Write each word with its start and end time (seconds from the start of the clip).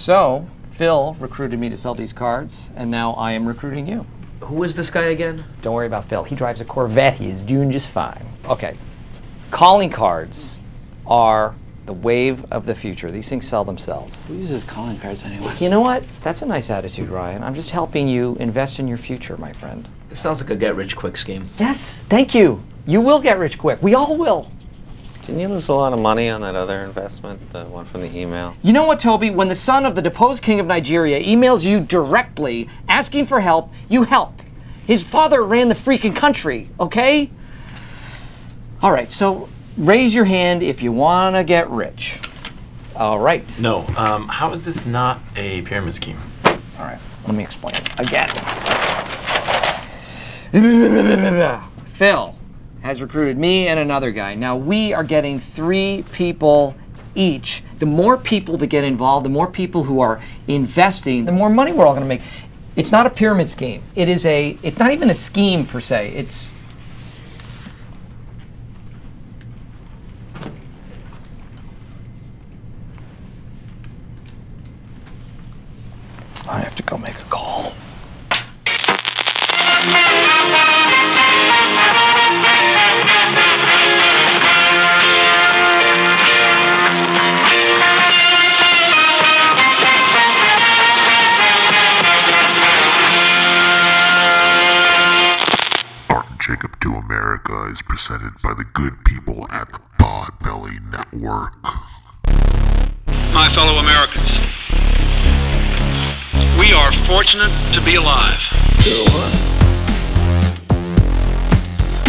So, 0.00 0.46
Phil 0.70 1.14
recruited 1.20 1.60
me 1.60 1.68
to 1.68 1.76
sell 1.76 1.94
these 1.94 2.14
cards, 2.14 2.70
and 2.74 2.90
now 2.90 3.12
I 3.12 3.32
am 3.32 3.46
recruiting 3.46 3.86
you. 3.86 4.06
Who 4.40 4.62
is 4.62 4.74
this 4.74 4.88
guy 4.88 5.08
again? 5.08 5.44
Don't 5.60 5.74
worry 5.74 5.86
about 5.86 6.06
Phil. 6.06 6.24
He 6.24 6.34
drives 6.34 6.62
a 6.62 6.64
Corvette. 6.64 7.18
He 7.18 7.28
is 7.28 7.42
doing 7.42 7.70
just 7.70 7.90
fine. 7.90 8.26
Okay. 8.46 8.78
Calling 9.50 9.90
cards 9.90 10.58
are 11.06 11.54
the 11.84 11.92
wave 11.92 12.50
of 12.50 12.64
the 12.64 12.74
future. 12.74 13.10
These 13.10 13.28
things 13.28 13.46
sell 13.46 13.62
themselves. 13.62 14.22
Who 14.22 14.36
uses 14.36 14.64
calling 14.64 14.98
cards 14.98 15.26
anyway? 15.26 15.52
You 15.58 15.68
know 15.68 15.80
what? 15.80 16.02
That's 16.22 16.40
a 16.40 16.46
nice 16.46 16.70
attitude, 16.70 17.10
Ryan. 17.10 17.42
I'm 17.42 17.54
just 17.54 17.68
helping 17.68 18.08
you 18.08 18.36
invest 18.40 18.78
in 18.78 18.88
your 18.88 18.96
future, 18.96 19.36
my 19.36 19.52
friend. 19.52 19.86
It 20.10 20.16
sounds 20.16 20.40
like 20.40 20.48
a 20.48 20.56
get 20.56 20.76
rich 20.76 20.96
quick 20.96 21.18
scheme. 21.18 21.46
Yes, 21.58 22.04
thank 22.08 22.34
you. 22.34 22.62
You 22.86 23.02
will 23.02 23.20
get 23.20 23.38
rich 23.38 23.58
quick. 23.58 23.82
We 23.82 23.94
all 23.94 24.16
will. 24.16 24.50
Didn't 25.30 25.42
you 25.42 25.48
lose 25.48 25.68
a 25.68 25.74
lot 25.74 25.92
of 25.92 26.00
money 26.00 26.28
on 26.28 26.40
that 26.40 26.56
other 26.56 26.80
investment, 26.80 27.50
the 27.50 27.64
one 27.64 27.84
from 27.84 28.00
the 28.00 28.18
email? 28.18 28.56
You 28.62 28.72
know 28.72 28.82
what, 28.82 28.98
Toby? 28.98 29.30
When 29.30 29.46
the 29.46 29.54
son 29.54 29.86
of 29.86 29.94
the 29.94 30.02
deposed 30.02 30.42
king 30.42 30.58
of 30.58 30.66
Nigeria 30.66 31.22
emails 31.22 31.64
you 31.64 31.78
directly 31.78 32.68
asking 32.88 33.26
for 33.26 33.38
help, 33.38 33.72
you 33.88 34.02
help. 34.02 34.42
His 34.84 35.04
father 35.04 35.44
ran 35.44 35.68
the 35.68 35.76
freaking 35.76 36.16
country, 36.16 36.68
okay? 36.80 37.30
All 38.82 38.90
right, 38.90 39.12
so 39.12 39.48
raise 39.76 40.12
your 40.16 40.24
hand 40.24 40.64
if 40.64 40.82
you 40.82 40.90
want 40.90 41.36
to 41.36 41.44
get 41.44 41.70
rich. 41.70 42.18
All 42.96 43.20
right. 43.20 43.56
No. 43.60 43.86
Um, 43.96 44.26
how 44.26 44.50
is 44.50 44.64
this 44.64 44.84
not 44.84 45.20
a 45.36 45.62
pyramid 45.62 45.94
scheme? 45.94 46.18
All 46.44 46.58
right, 46.80 46.98
let 47.28 47.36
me 47.36 47.44
explain 47.44 47.76
again. 47.98 48.26
Phil 51.92 52.34
has 52.82 53.02
recruited 53.02 53.38
me 53.38 53.68
and 53.68 53.78
another 53.78 54.10
guy. 54.10 54.34
Now 54.34 54.56
we 54.56 54.92
are 54.92 55.04
getting 55.04 55.38
three 55.38 56.04
people 56.12 56.74
each. 57.14 57.62
The 57.78 57.86
more 57.86 58.16
people 58.16 58.56
that 58.58 58.68
get 58.68 58.84
involved, 58.84 59.24
the 59.24 59.30
more 59.30 59.46
people 59.46 59.84
who 59.84 60.00
are 60.00 60.20
investing, 60.48 61.24
the 61.24 61.32
more 61.32 61.50
money 61.50 61.72
we're 61.72 61.86
all 61.86 61.94
going 61.94 62.02
to 62.02 62.08
make. 62.08 62.22
It's 62.76 62.92
not 62.92 63.06
a 63.06 63.10
pyramid 63.10 63.50
scheme. 63.50 63.82
It 63.94 64.08
is 64.08 64.24
a. 64.26 64.56
It's 64.62 64.78
not 64.78 64.92
even 64.92 65.10
a 65.10 65.14
scheme 65.14 65.66
per 65.66 65.80
se. 65.80 66.10
It's. 66.10 66.54
I 76.48 76.58
have 76.60 76.74
to 76.76 76.82
go 76.82 76.96
make 76.96 77.18
a 77.18 77.24
call. 77.24 77.72
Jacob 96.50 96.80
to 96.80 96.94
America 96.96 97.70
is 97.70 97.80
presented 97.80 98.32
by 98.42 98.52
the 98.52 98.64
good 98.64 99.04
people 99.04 99.46
at 99.52 99.70
the 99.70 99.78
Podbelly 100.00 100.82
Network. 100.90 101.54
My 103.32 103.46
fellow 103.54 103.78
Americans, 103.78 104.40
we 106.58 106.74
are 106.74 106.90
fortunate 107.06 107.54
to 107.70 107.80
be 107.86 107.94
alive. 107.94 108.42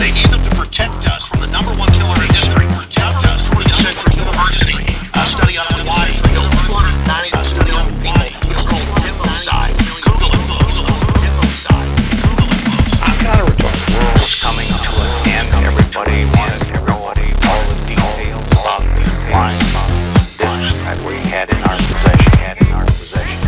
They 0.01 0.09
need 0.09 0.25
them 0.33 0.41
to 0.41 0.55
protect 0.57 1.05
us 1.05 1.27
from 1.27 1.41
the 1.41 1.47
number 1.53 1.77
one 1.77 1.93
killer 1.93 2.17
in 2.25 2.33
history, 2.33 2.65
protect 2.73 3.21
us 3.29 3.45
from 3.45 3.61
the 3.61 3.69
Central 3.77 4.17
University. 4.17 4.89
A 5.21 5.27
study 5.27 5.59
on 5.59 5.85
why 5.85 6.09
killed 6.33 6.49
290 6.65 7.29
a 7.37 7.45
study 7.45 7.71
on 7.77 7.93
why 8.01 8.33
it's 8.49 8.63
called 8.65 8.89
genocide. 9.05 9.80
World's 14.21 14.41
coming 14.41 14.67
to 14.67 14.91
an 15.01 15.09
end. 15.29 15.49
Everybody 15.65 16.25
wants 16.37 16.61
everybody 16.69 17.33
all 17.49 17.63
the 17.65 17.77
details 17.87 18.45
about 18.53 18.81
the 18.81 19.01
that 20.85 21.01
we 21.05 21.15
had 21.29 21.49
in 21.49 21.57
our 21.63 21.77
possession. 21.77 22.31
Had 22.37 22.57
in 22.61 22.71
our 22.73 22.85
possession. 22.85 23.39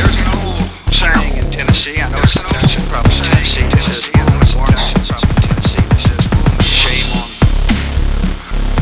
There's 0.00 0.16
an 0.16 0.28
old 0.40 0.64
saying 0.92 1.36
in 1.36 1.50
Tennessee. 1.52 2.00
I 2.00 2.08
know 2.10 2.22
it's 2.22 2.34
that's 2.34 2.76
in 2.76 2.82
probably 2.88 3.12
Tennessee. 3.12 3.60
Tennessee, 3.60 3.92
Tennessee. 3.92 4.12
Shame 6.64 7.10
on, 7.20 7.28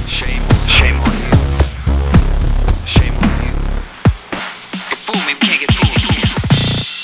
shame, 0.07 0.43
shame 0.69 0.99
on 1.03 1.15
you, 1.19 1.35
shame 2.87 3.15
on 3.15 3.31
you. 3.43 3.55
You 4.91 4.97
fool 5.03 5.21
me, 5.27 5.35
we 5.35 5.41
can't 5.41 5.61
get 5.61 5.73
fooled. 5.75 5.99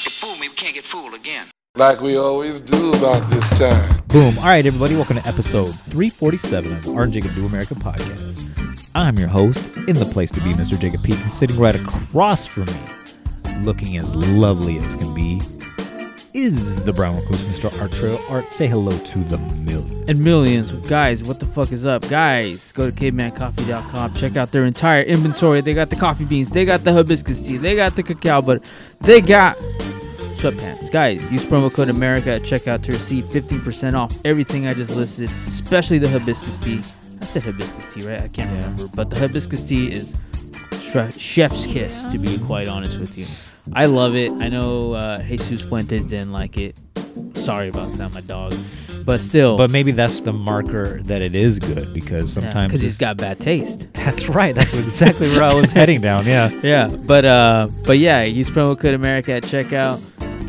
You 0.05 0.11
fool 0.11 0.37
me, 0.39 0.49
we 0.49 0.55
can't 0.55 0.75
get 0.75 0.85
fooled 0.85 1.15
again. 1.15 1.47
like 1.77 2.01
we 2.01 2.17
always 2.17 2.61
do 2.61 2.84
about 2.95 3.29
this 3.31 3.49
time. 3.51 4.03
Boom. 4.09 4.39
All 4.39 4.45
right, 4.45 4.65
everybody, 4.65 4.95
welcome 4.95 5.17
to 5.17 5.27
episode 5.27 5.69
347 5.91 6.73
of 6.73 6.83
the 6.85 6.93
Art 6.93 7.05
and 7.05 7.13
Jacob 7.13 7.35
Do 7.35 7.45
America 7.45 7.75
podcast. 7.75 8.51
I'm 8.95 9.17
your 9.17 9.29
host, 9.29 9.77
in 9.89 9.97
the 9.97 10.05
place 10.05 10.31
to 10.33 10.41
be, 10.43 10.53
Mr. 10.53 10.79
Jacob 10.79 11.03
Peak, 11.03 11.19
and 11.19 11.33
sitting 11.33 11.59
right 11.59 11.75
across 11.75 12.47
from 12.47 12.67
me, 12.67 13.65
looking 13.65 13.97
as 13.97 14.15
lovely 14.15 14.79
as 14.79 14.95
can 14.95 15.13
be, 15.13 15.41
is 16.35 16.85
the 16.85 16.93
brown 16.93 17.17
recluse, 17.17 17.43
Mr. 17.43 17.81
Art 17.81 17.93
Trail 17.93 18.19
Art. 18.29 18.53
Say 18.53 18.69
hello 18.69 18.97
to 18.97 19.19
the 19.25 19.39
millions. 19.39 20.09
and 20.09 20.23
millions. 20.23 20.73
Guys, 20.89 21.25
what 21.25 21.41
the 21.41 21.47
fuck 21.47 21.73
is 21.73 21.87
up? 21.87 22.09
Guys, 22.09 22.71
go 22.73 22.91
to 22.91 22.95
cavemancoffee.com. 22.97 24.15
Check 24.15 24.37
out 24.37 24.53
their 24.53 24.67
entire 24.67 25.03
inventory. 25.03 25.61
They 25.63 25.75
got 25.75 25.91
the 25.91 25.97
coffee 25.97 26.25
beans, 26.25 26.51
they 26.51 26.65
got 26.65 26.85
the 26.85 26.93
hibiscus 26.93 27.41
tea, 27.41 27.57
they 27.57 27.75
got 27.75 27.97
the 27.97 28.03
cacao 28.05 28.41
butter, 28.43 28.61
they 29.01 29.21
got 29.21 29.57
sweatpants. 30.51 30.91
Guys, 30.91 31.31
use 31.33 31.45
promo 31.47 31.73
code 31.73 31.89
America 31.89 32.31
at 32.33 32.43
checkout 32.43 32.83
to 32.85 32.93
receive 32.93 33.25
15% 33.27 33.95
off 33.95 34.17
everything 34.25 34.67
I 34.67 34.75
just 34.75 34.95
listed, 34.95 35.31
especially 35.47 35.99
the 35.99 36.09
hibiscus 36.09 36.59
tea. 36.59 36.81
I 37.21 37.25
said 37.25 37.43
hibiscus 37.43 37.95
tea, 37.95 38.07
right? 38.09 38.21
I 38.23 38.29
can't 38.29 38.51
remember. 38.51 38.89
But 38.95 39.11
the 39.11 39.19
hibiscus 39.19 39.63
tea 39.63 39.91
is 39.93 40.15
chef's 41.19 41.67
kiss, 41.67 42.07
to 42.13 42.19
be 42.19 42.39
quite 42.39 42.69
honest 42.69 42.99
with 43.01 43.17
you. 43.17 43.27
I 43.73 43.87
love 43.87 44.15
it. 44.15 44.31
I 44.33 44.49
know 44.49 44.93
uh, 44.95 45.23
Jesus 45.23 45.63
Fuentes 45.63 46.05
didn't 46.05 46.33
like 46.33 46.59
it. 46.59 46.77
Sorry 47.35 47.69
about 47.69 47.93
that, 47.99 48.13
my 48.15 48.21
dog. 48.21 48.55
But 49.05 49.21
still, 49.21 49.57
But 49.59 49.71
maybe 49.71 49.93
that's 49.93 50.21
the 50.21 50.33
marker 50.33 51.01
that 51.03 51.21
it 51.21 51.35
is 51.35 51.59
good 51.59 51.93
because 51.93 52.33
sometimes. 52.33 52.69
because 52.73 52.81
it's- 52.83 52.93
he's 52.93 52.99
got 52.99 53.17
bad 53.19 53.39
taste. 53.39 53.87
That's 53.93 54.29
right. 54.29 54.55
That's 54.55 54.73
exactly 54.75 55.31
where 55.31 55.43
I 55.43 55.53
was 55.55 55.71
heading 55.79 56.01
down. 56.01 56.27
Yeah. 56.27 56.49
Yeah, 56.63 56.89
but 57.07 57.25
uh, 57.25 57.69
but 57.85 57.99
yeah, 57.99 58.23
use 58.23 58.51
promo 58.51 58.79
code 58.79 58.95
America 58.95 59.33
at 59.33 59.43
checkout. 59.43 60.01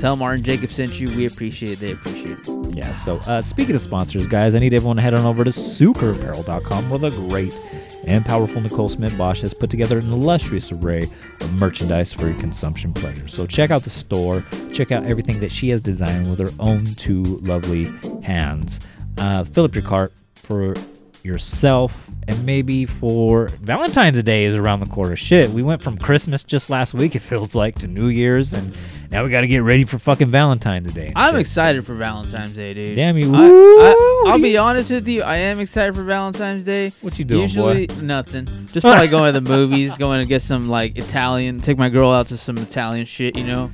Tell 0.05 0.16
Martin 0.16 0.43
Jacob 0.43 0.69
sent 0.69 0.99
you. 0.99 1.07
We 1.17 1.25
appreciate 1.25 1.71
it. 1.71 1.79
They 1.79 1.91
appreciate 1.93 2.38
it. 2.38 2.75
Yeah, 2.75 2.93
so 2.93 3.17
uh, 3.25 3.41
speaking 3.41 3.73
of 3.73 3.81
sponsors, 3.81 4.27
guys, 4.27 4.53
I 4.53 4.59
need 4.59 4.75
everyone 4.75 4.97
to 4.97 5.01
head 5.01 5.16
on 5.16 5.25
over 5.25 5.43
to 5.43 5.49
suikerapparel.com 5.49 6.91
where 6.91 6.99
the 6.99 7.09
great 7.09 7.59
and 8.05 8.23
powerful 8.23 8.61
Nicole 8.61 8.88
Smith 8.88 9.17
Bosch 9.17 9.41
has 9.41 9.55
put 9.55 9.71
together 9.71 9.97
an 9.97 10.11
illustrious 10.13 10.71
array 10.71 11.09
of 11.41 11.53
merchandise 11.53 12.13
for 12.13 12.27
your 12.27 12.39
consumption 12.39 12.93
pleasure. 12.93 13.27
So 13.27 13.47
check 13.47 13.71
out 13.71 13.81
the 13.81 13.89
store, 13.89 14.45
check 14.71 14.91
out 14.91 15.05
everything 15.05 15.39
that 15.39 15.51
she 15.51 15.69
has 15.69 15.81
designed 15.81 16.29
with 16.29 16.37
her 16.37 16.53
own 16.59 16.85
two 16.85 17.23
lovely 17.37 17.85
hands. 18.22 18.81
Uh, 19.17 19.43
fill 19.43 19.66
up 19.66 19.73
your 19.73 19.85
cart 19.85 20.13
for 20.35 20.75
yourself 21.25 22.05
and 22.27 22.45
maybe 22.45 22.85
for 22.85 23.47
Valentine's 23.61 24.21
Day 24.23 24.45
is 24.45 24.55
around 24.55 24.79
the 24.79 24.85
corner. 24.87 25.15
Shit, 25.15 25.49
we 25.49 25.61
went 25.61 25.83
from 25.83 25.97
Christmas 25.97 26.43
just 26.43 26.69
last 26.69 26.93
week, 26.93 27.15
it 27.15 27.19
feels 27.19 27.53
like, 27.53 27.75
to 27.75 27.87
New 27.87 28.07
Year's, 28.07 28.51
and 28.53 28.75
now 29.11 29.23
we 29.23 29.29
got 29.29 29.41
to 29.41 29.47
get 29.47 29.59
ready 29.59 29.83
for 29.83 29.99
fucking 29.99 30.27
Valentine's 30.27 30.93
Day. 30.93 31.11
I'm 31.15 31.33
So- 31.33 31.39
excited 31.39 31.85
for 31.85 31.93
Valentine's 31.95 32.53
Day, 32.53 32.73
dude. 32.73 32.95
Damn 32.95 33.17
you. 33.17 33.31
I, 33.35 33.45
I, 33.47 34.23
I'll 34.27 34.39
be 34.39 34.57
honest 34.57 34.89
with 34.89 35.07
you. 35.07 35.21
I 35.21 35.37
am 35.37 35.59
excited 35.59 35.95
for 35.95 36.03
Valentine's 36.03 36.63
Day. 36.63 36.91
What 37.01 37.19
you 37.19 37.25
doing, 37.25 37.41
Usually 37.41 37.87
nothing. 38.01 38.45
Just 38.71 38.81
probably 38.81 39.07
going 39.09 39.31
to 39.33 39.39
the 39.39 39.47
movies, 39.49 39.95
going 39.97 40.21
to 40.23 40.27
get 40.27 40.41
some 40.41 40.67
like 40.67 40.97
Italian. 40.97 41.59
Take 41.59 41.77
my 41.77 41.89
girl 41.89 42.11
out 42.11 42.28
to 42.28 42.37
some 42.37 42.57
Italian 42.57 43.05
shit, 43.05 43.37
you 43.37 43.43
know. 43.45 43.69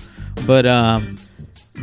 But 0.45 0.65
um, 0.65 1.17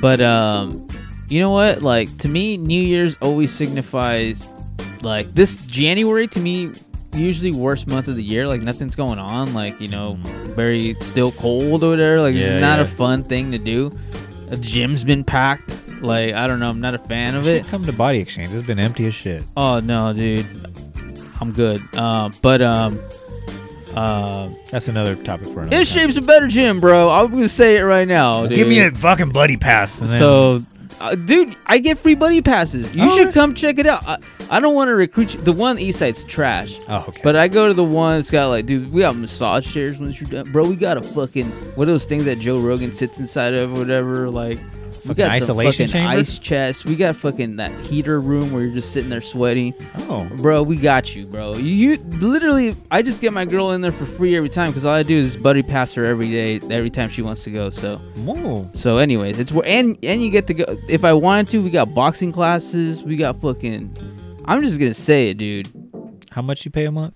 but 0.03 0.21
um, 0.21 0.87
you 1.29 1.41
know 1.41 1.51
what? 1.51 1.81
Like 1.83 2.15
to 2.19 2.29
me, 2.29 2.57
New 2.59 2.81
Year's 2.83 3.17
always 3.23 3.53
signifies 3.55 4.51
like 5.03 5.35
this 5.35 5.67
January 5.67 6.27
to 6.29 6.41
me 6.41 6.73
usually 7.15 7.53
worst 7.53 7.87
month 7.87 8.07
of 8.09 8.17
the 8.17 8.23
year 8.23 8.47
like 8.47 8.61
nothing's 8.61 8.95
going 8.95 9.19
on 9.19 9.53
like 9.55 9.81
you 9.81 9.89
know 9.89 10.19
very 10.55 10.95
still 11.01 11.33
cold 11.33 11.83
over 11.83 11.97
there 11.97 12.21
like 12.21 12.35
Yeah, 12.35 12.53
it's 12.53 12.61
not 12.61 12.81
a 12.81 12.85
fun 12.87 13.23
thing 13.23 13.51
to 13.53 13.59
do 13.59 13.91
a 14.51 14.57
gym's 14.59 15.05
been 15.05 15.25
packed 15.25 15.73
like 16.03 16.35
i 16.35 16.47
don't 16.47 16.61
know 16.61 16.69
i'm 16.69 16.81
not 16.83 16.95
a 16.95 16.99
fan 16.99 17.35
of 17.35 17.47
it 17.47 17.65
Come 17.67 17.87
to 17.87 17.93
Body 17.93 18.19
Exchange. 18.19 18.53
It's 18.53 18.67
been 18.67 18.79
empty 18.79 19.07
as 19.07 19.15
shit. 19.15 19.43
oh 19.57 19.81
no 19.81 20.13
dude 20.13 20.47
i'm 21.41 21.51
good 21.53 21.83
uh, 21.97 22.29
but 22.43 22.61
um 22.63 23.01
uh, 23.97 24.49
That's 24.71 24.89
another 24.89 25.17
topic 25.17 25.47
for 25.49 25.61
another 25.63 25.77
in 25.79 25.85
shape's 25.85 26.17
a 26.19 26.23
better 26.23 26.47
gym 26.47 26.79
bro 26.79 27.09
i'm 27.09 27.31
gonna 27.31 27.49
say 27.49 27.79
it 27.79 27.83
right 27.83 28.07
now 28.07 28.47
dude. 28.47 28.57
Give 28.59 28.69
me 28.69 28.81
a 28.81 28.91
fucking 28.93 29.31
buddy 29.31 29.57
pass. 29.57 29.93
so 29.93 30.63
uh, 31.01 31.15
dude, 31.15 31.55
I 31.67 31.79
get 31.79 31.97
free 31.99 32.17
buddy 32.17 32.43
passes. 32.43 32.93
You 32.95 33.05
Oh, 33.05 33.17
should 33.17 33.27
yeah. 33.29 33.33
come 33.33 33.55
check 33.55 33.79
it 33.79 33.87
out. 33.87 34.05
I, 34.07 34.19
I 34.51 34.61
don't 34.61 34.75
want 34.75 34.89
to 34.89 34.95
recruit 34.95 35.35
you. 35.35 35.41
The 35.41 35.53
one 35.53 35.79
East 35.79 35.99
Side's 35.99 36.25
trash. 36.25 36.79
Oh, 36.89 37.05
okay. 37.09 37.21
But 37.23 37.37
I 37.37 37.49
go 37.49 37.69
to 37.69 37.75
the 37.75 37.85
one 37.85 38.17
that's 38.17 38.31
got 38.31 38.49
like, 38.49 38.67
dude, 38.67 38.93
we 38.93 39.01
got 39.01 39.17
massage 39.17 39.71
chairs 39.71 39.99
once 39.99 40.21
you're 40.21 40.31
done, 40.31 40.53
bro. 40.53 40.69
We 40.69 40.77
got 40.77 40.97
a 40.97 41.03
fucking 41.03 41.47
what 41.77 41.85
are 41.85 41.93
those 41.93 42.07
things 42.07 42.25
that 42.25 42.39
Joe 42.39 42.59
Rogan 42.59 42.93
sits 42.93 43.19
inside 43.19 43.55
of, 43.55 43.75
or 43.77 43.81
whatever. 43.81 44.31
Like, 44.31 44.59
we 45.07 45.15
got 45.15 45.31
some 45.33 45.43
isolation 45.43 45.89
fucking 45.89 46.01
chamber? 46.01 46.21
ice 46.21 46.39
chest. 46.39 46.85
We 46.85 46.97
got 46.97 47.17
fucking 47.17 47.57
that 47.57 47.73
heater 47.81 48.21
room 48.21 48.53
where 48.53 48.63
you're 48.63 48.75
just 48.75 48.93
sitting 48.93 49.11
there 49.11 49.21
sweating. 49.21 49.75
oh, 50.01 50.29
Bro, 50.37 50.65
we 50.65 50.77
got 50.77 51.15
you, 51.15 51.27
bro. 51.27 51.55
You, 51.55 51.63
you 51.93 51.97
literally, 51.97 52.75
I 52.91 53.03
just 53.03 53.21
get 53.21 53.33
my 53.33 53.45
girl 53.45 53.73
in 53.73 53.81
there 53.81 53.93
for 53.93 54.07
free 54.07 54.37
every 54.37 54.49
time 54.49 54.71
because 54.71 54.85
all 54.85 54.95
I 54.95 55.03
do 55.03 55.17
is 55.17 55.37
buddy 55.37 55.63
pass 55.63 55.95
her 55.95 56.05
every 56.05 56.31
day, 56.31 56.61
every 56.71 56.91
time 56.91 57.09
she 57.09 57.23
wants 57.23 57.45
to 57.45 57.51
go. 57.51 57.71
So, 57.71 57.97
whoa. 58.19 58.69
so 58.75 58.97
anyways, 58.97 59.39
it's 59.39 59.53
where 59.53 59.67
and 59.67 59.97
and 60.03 60.23
you 60.23 60.31
get 60.31 60.47
to 60.49 60.55
go. 60.55 60.65
If 60.89 61.05
I 61.05 61.13
wanted 61.13 61.49
to, 61.51 61.63
we 61.63 61.71
got 61.71 61.95
boxing 61.95 62.33
classes. 62.33 63.03
We 63.03 63.17
got 63.17 63.41
fucking. 63.41 64.18
I'm 64.49 64.63
just 64.63 64.79
gonna 64.79 64.95
say 64.95 65.31
it, 65.31 65.35
dude. 65.39 65.69
How 66.31 66.43
much 66.43 66.65
you 66.65 66.71
pay 66.71 66.85
a 66.87 66.91
month? 66.93 67.15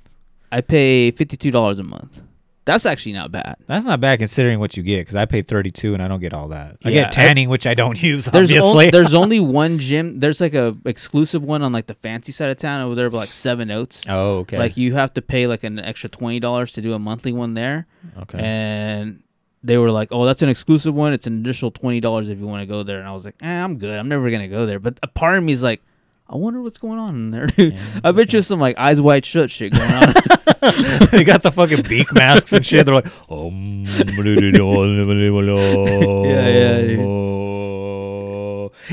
I 0.51 0.61
pay 0.61 1.11
fifty 1.11 1.37
two 1.37 1.51
dollars 1.51 1.79
a 1.79 1.83
month. 1.83 2.21
That's 2.65 2.87
actually 2.87 3.15
not 3.15 3.33
bad. 3.33 3.57
That's 3.67 3.85
not 3.85 4.01
bad 4.01 4.21
considering 4.21 4.61
what 4.61 4.77
you 4.77 4.85
get 4.85 5.01
because 5.01 5.17
I 5.17 5.25
pay 5.25 5.43
32 5.43 5.95
and 5.95 6.01
I 6.01 6.07
don't 6.07 6.21
get 6.21 6.33
all 6.33 6.47
that. 6.51 6.77
I 6.85 6.91
Yeah, 6.91 7.03
get 7.03 7.13
tanning, 7.13 7.49
which 7.49 7.67
I 7.67 7.75
don't 7.75 8.01
use, 8.11 8.27
There's 8.27 8.53
obviously. 8.53 8.85
on- 8.87 8.91
there's 8.93 9.15
only 9.23 9.41
one 9.41 9.81
gym. 9.81 10.21
There's 10.21 10.41
like 10.41 10.55
a 10.55 10.77
exclusive 10.85 11.43
one 11.43 11.63
on 11.63 11.73
like 11.73 11.89
the 11.89 11.95
fancy 11.95 12.31
side 12.31 12.51
of 12.51 12.59
town 12.59 12.81
over 12.83 12.95
there, 12.95 13.11
by, 13.11 13.17
like 13.19 13.33
Seven 13.33 13.73
Oaks. 13.73 14.05
oh, 14.09 14.39
okay. 14.41 14.59
Like 14.59 14.77
you 14.77 14.95
have 14.95 15.13
to 15.15 15.23
pay 15.23 15.49
like 15.49 15.65
an 15.65 15.81
extra 15.81 16.09
twenty 16.09 16.39
dollars 16.39 16.71
to 16.75 16.81
do 16.83 16.93
a 16.93 17.01
monthly 17.01 17.33
one 17.33 17.55
there. 17.55 17.89
okay. 18.21 18.39
and 18.39 19.25
they 19.65 19.77
were 19.77 19.91
like, 19.91 20.09
"Oh, 20.13 20.25
that's 20.25 20.43
an 20.43 20.49
exclusive 20.49 20.95
one. 20.95 21.13
It's 21.13 21.27
an 21.27 21.41
additional 21.41 21.73
twenty 21.73 21.99
dollars 21.99 22.29
if 22.29 22.39
you 22.39 22.47
want 22.47 22.61
to 22.63 22.67
go 22.67 22.85
there." 22.85 23.01
And 23.01 23.09
I 23.09 23.13
was 23.13 23.25
like, 23.25 23.35
eh, 23.43 23.49
"I'm 23.61 23.79
good. 23.79 23.99
I'm 23.99 24.09
never 24.09 24.31
gonna 24.31 24.47
go 24.47 24.67
there." 24.67 24.79
But 24.79 25.01
a 25.03 25.09
part 25.09 25.37
of 25.37 25.43
me 25.43 25.51
is 25.53 25.65
like, 25.65 25.83
"I 26.33 26.37
wonder 26.37 26.63
what's 26.63 26.79
going 26.79 26.99
on 26.99 27.15
in 27.15 27.31
there, 27.31 27.47
dude. 27.47 27.79
I 28.05 28.13
bet 28.13 28.33
you 28.33 28.43
some 28.43 28.61
like 28.61 28.79
eyes 28.79 29.01
wide 29.01 29.25
shut 29.25 29.51
shit 29.51 29.73
going 29.73 29.91
on." 29.91 30.15
they 31.11 31.25
got 31.25 31.43
the 31.43 31.53
fucking 31.53 31.83
beak 31.83 32.13
masks 32.15 32.53
and 32.53 32.65
shit. 32.65 32.87
They're 32.87 32.95
like, 32.95 33.07
um, 33.31 33.85
yeah, 36.25 36.49
yeah. 36.49 37.23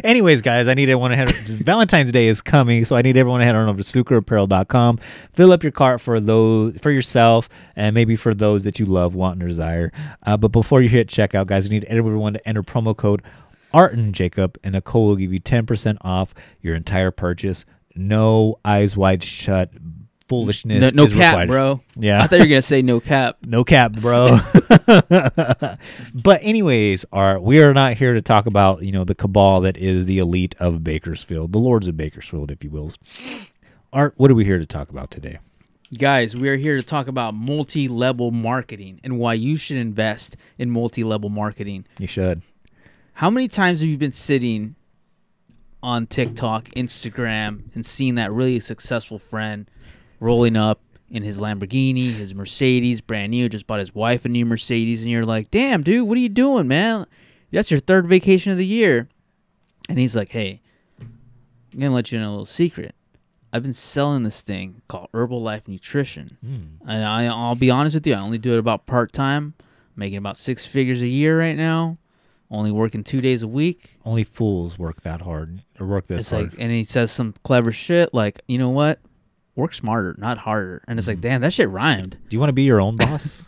Anyways, 0.03 0.41
guys, 0.41 0.67
I 0.67 0.73
need 0.73 0.89
everyone 0.89 1.11
to 1.11 1.17
head. 1.17 1.29
Valentine's 1.31 2.11
Day 2.11 2.27
is 2.27 2.41
coming, 2.41 2.85
so 2.85 2.95
I 2.95 3.01
need 3.01 3.17
everyone 3.17 3.39
to 3.39 3.45
head 3.45 3.55
on 3.55 3.67
over 3.67 3.81
to 3.81 4.03
suikerapparel.com. 4.03 4.99
Fill 5.33 5.51
up 5.51 5.63
your 5.63 5.71
cart 5.71 6.01
for 6.01 6.19
those 6.19 6.77
for 6.81 6.91
yourself, 6.91 7.49
and 7.75 7.93
maybe 7.93 8.15
for 8.15 8.33
those 8.33 8.63
that 8.63 8.79
you 8.79 8.85
love, 8.85 9.13
want, 9.15 9.39
and 9.39 9.49
desire. 9.49 9.91
Uh, 10.25 10.37
but 10.37 10.49
before 10.49 10.81
you 10.81 10.89
hit 10.89 11.07
checkout, 11.07 11.47
guys, 11.47 11.67
I 11.67 11.69
need 11.69 11.85
everyone 11.85 12.33
to 12.33 12.47
enter 12.47 12.63
promo 12.63 12.95
code 12.95 13.21
Art 13.73 13.93
and 13.93 14.13
Jacob, 14.13 14.57
and 14.63 14.73
code 14.83 15.07
will 15.07 15.15
give 15.15 15.33
you 15.33 15.39
ten 15.39 15.65
percent 15.65 15.97
off 16.01 16.33
your 16.61 16.75
entire 16.75 17.11
purchase. 17.11 17.65
No 17.95 18.59
eyes 18.63 18.95
wide 18.95 19.23
shut 19.23 19.71
foolishness. 20.29 20.93
no 20.93 21.05
no 21.05 21.07
cap, 21.07 21.31
required. 21.33 21.47
bro. 21.49 21.81
Yeah. 21.95 22.21
I 22.21 22.27
thought 22.27 22.37
you 22.37 22.45
were 22.45 22.49
gonna 22.49 22.61
say 22.61 22.81
no 22.81 22.99
cap. 22.99 23.37
No 23.45 23.63
cap, 23.63 23.93
bro. 23.93 24.39
but 26.13 26.39
anyways, 26.43 27.03
Art, 27.11 27.41
we 27.41 27.61
are 27.61 27.73
not 27.73 27.93
here 27.93 28.13
to 28.13 28.21
talk 28.21 28.45
about, 28.45 28.83
you 28.83 28.91
know, 28.91 29.03
the 29.03 29.15
cabal 29.15 29.61
that 29.61 29.75
is 29.75 30.05
the 30.05 30.19
elite 30.19 30.55
of 30.59 30.83
Bakersfield, 30.83 31.51
the 31.51 31.57
lords 31.57 31.87
of 31.87 31.97
Bakersfield, 31.97 32.51
if 32.51 32.63
you 32.63 32.69
will. 32.69 32.93
Art, 33.91 34.13
what 34.17 34.29
are 34.29 34.35
we 34.35 34.45
here 34.45 34.59
to 34.59 34.67
talk 34.67 34.89
about 34.89 35.09
today? 35.09 35.39
Guys, 35.97 36.37
we 36.37 36.47
are 36.49 36.57
here 36.57 36.77
to 36.79 36.85
talk 36.85 37.07
about 37.07 37.33
multi-level 37.33 38.29
marketing 38.29 38.99
and 39.03 39.17
why 39.17 39.33
you 39.33 39.57
should 39.57 39.77
invest 39.77 40.37
in 40.59 40.69
multi-level 40.69 41.29
marketing. 41.29 41.87
You 41.97 42.05
should. 42.05 42.43
How 43.19 43.29
many 43.29 43.49
times 43.49 43.81
have 43.81 43.89
you 43.89 43.97
been 43.97 44.13
sitting 44.13 44.77
on 45.83 46.07
TikTok, 46.07 46.69
Instagram, 46.69 47.63
and 47.75 47.85
seeing 47.85 48.15
that 48.15 48.31
really 48.31 48.61
successful 48.61 49.19
friend 49.19 49.69
rolling 50.21 50.55
up 50.55 50.79
in 51.09 51.23
his 51.23 51.37
Lamborghini, 51.37 52.13
his 52.13 52.33
Mercedes, 52.33 53.01
brand 53.01 53.31
new, 53.31 53.49
just 53.49 53.67
bought 53.67 53.79
his 53.79 53.93
wife 53.93 54.23
a 54.23 54.29
new 54.29 54.45
Mercedes, 54.45 55.01
and 55.01 55.11
you're 55.11 55.25
like, 55.25 55.51
damn, 55.51 55.83
dude, 55.83 56.07
what 56.07 56.17
are 56.17 56.21
you 56.21 56.29
doing, 56.29 56.65
man? 56.69 57.05
That's 57.51 57.69
your 57.69 57.81
third 57.81 58.07
vacation 58.07 58.53
of 58.53 58.57
the 58.57 58.65
year. 58.65 59.09
And 59.89 59.99
he's 59.99 60.15
like, 60.15 60.29
hey, 60.29 60.61
I'm 61.01 61.09
going 61.77 61.91
to 61.91 61.95
let 61.95 62.13
you 62.13 62.19
know 62.21 62.29
a 62.29 62.31
little 62.31 62.45
secret. 62.45 62.95
I've 63.51 63.63
been 63.63 63.73
selling 63.73 64.23
this 64.23 64.41
thing 64.43 64.81
called 64.87 65.11
Herbalife 65.11 65.67
Nutrition. 65.67 66.37
Hmm. 66.39 66.89
And 66.89 67.03
I, 67.03 67.25
I'll 67.25 67.55
be 67.55 67.69
honest 67.69 67.95
with 67.95 68.07
you, 68.07 68.13
I 68.13 68.21
only 68.21 68.37
do 68.37 68.53
it 68.53 68.59
about 68.59 68.85
part 68.85 69.11
time, 69.11 69.55
making 69.97 70.19
about 70.19 70.37
six 70.37 70.65
figures 70.65 71.01
a 71.01 71.07
year 71.07 71.37
right 71.37 71.57
now. 71.57 71.97
Only 72.51 72.71
working 72.71 73.03
two 73.03 73.21
days 73.21 73.43
a 73.43 73.47
week. 73.47 73.97
Only 74.03 74.23
fools 74.23 74.79
work 74.79 75.01
that 75.01 75.21
hard 75.21 75.61
or 75.79 75.85
work 75.85 76.07
this 76.07 76.21
It's 76.21 76.29
hard. 76.31 76.51
like, 76.51 76.59
and 76.59 76.71
he 76.71 76.83
says 76.83 77.11
some 77.11 77.35
clever 77.43 77.71
shit 77.71 78.11
like, 78.13 78.41
you 78.47 78.57
know 78.57 78.69
what? 78.69 78.99
Work 79.55 79.73
smarter, 79.73 80.15
not 80.17 80.39
harder. 80.39 80.83
And 80.87 80.97
it's 80.97 81.07
like, 81.07 81.17
mm-hmm. 81.17 81.21
damn, 81.29 81.41
that 81.41 81.53
shit 81.53 81.69
rhymed. 81.69 82.17
Do 82.27 82.35
you 82.35 82.39
want 82.39 82.49
to 82.49 82.53
be 82.53 82.63
your 82.63 82.81
own 82.81 82.97
boss? 82.97 83.45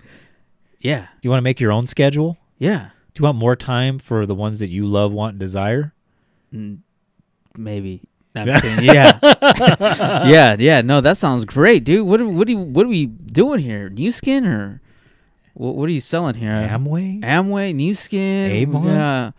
Yeah. 0.80 1.02
Do 1.02 1.20
you 1.24 1.30
want 1.32 1.40
to 1.40 1.44
make 1.44 1.60
your 1.60 1.72
own 1.72 1.88
schedule? 1.88 2.38
yeah, 2.60 2.90
Do 3.16 3.22
you 3.22 3.26
want 3.26 3.38
more 3.38 3.56
time 3.56 3.98
for 3.98 4.28
the 4.28 4.36
ones 4.36 4.60
that 4.60 4.70
you 4.70 4.86
love, 4.86 5.12
want, 5.12 5.32
and 5.34 5.40
desire? 5.40 5.94
Mm, 6.54 6.80
maybe. 7.58 8.02
I'm 8.36 8.62
kidding. 8.62 8.86
yeah, 8.86 9.20
yeah, 10.28 10.56
yeah. 10.60 10.82
No, 10.82 11.02
that 11.02 11.18
sounds 11.18 11.44
great, 11.44 11.84
dude. 11.84 12.06
What 12.08 12.22
are, 12.22 12.28
what 12.28 12.50
are, 12.50 12.58
what 12.58 12.86
are 12.86 12.90
we 12.90 13.08
doing 13.08 13.60
here? 13.60 13.90
Nu 13.90 14.12
Skin 14.12 14.46
or 14.46 14.82
what? 15.54 15.76
What 15.76 15.90
are 15.90 15.92
you 15.94 16.02
selling 16.02 16.36
here? 16.36 16.52
Amway? 16.52 17.22
Amway, 17.22 17.74
Nu 17.76 17.94
Skin, 17.94 18.52
Avon? 18.52 18.86
yeah, 18.86 19.32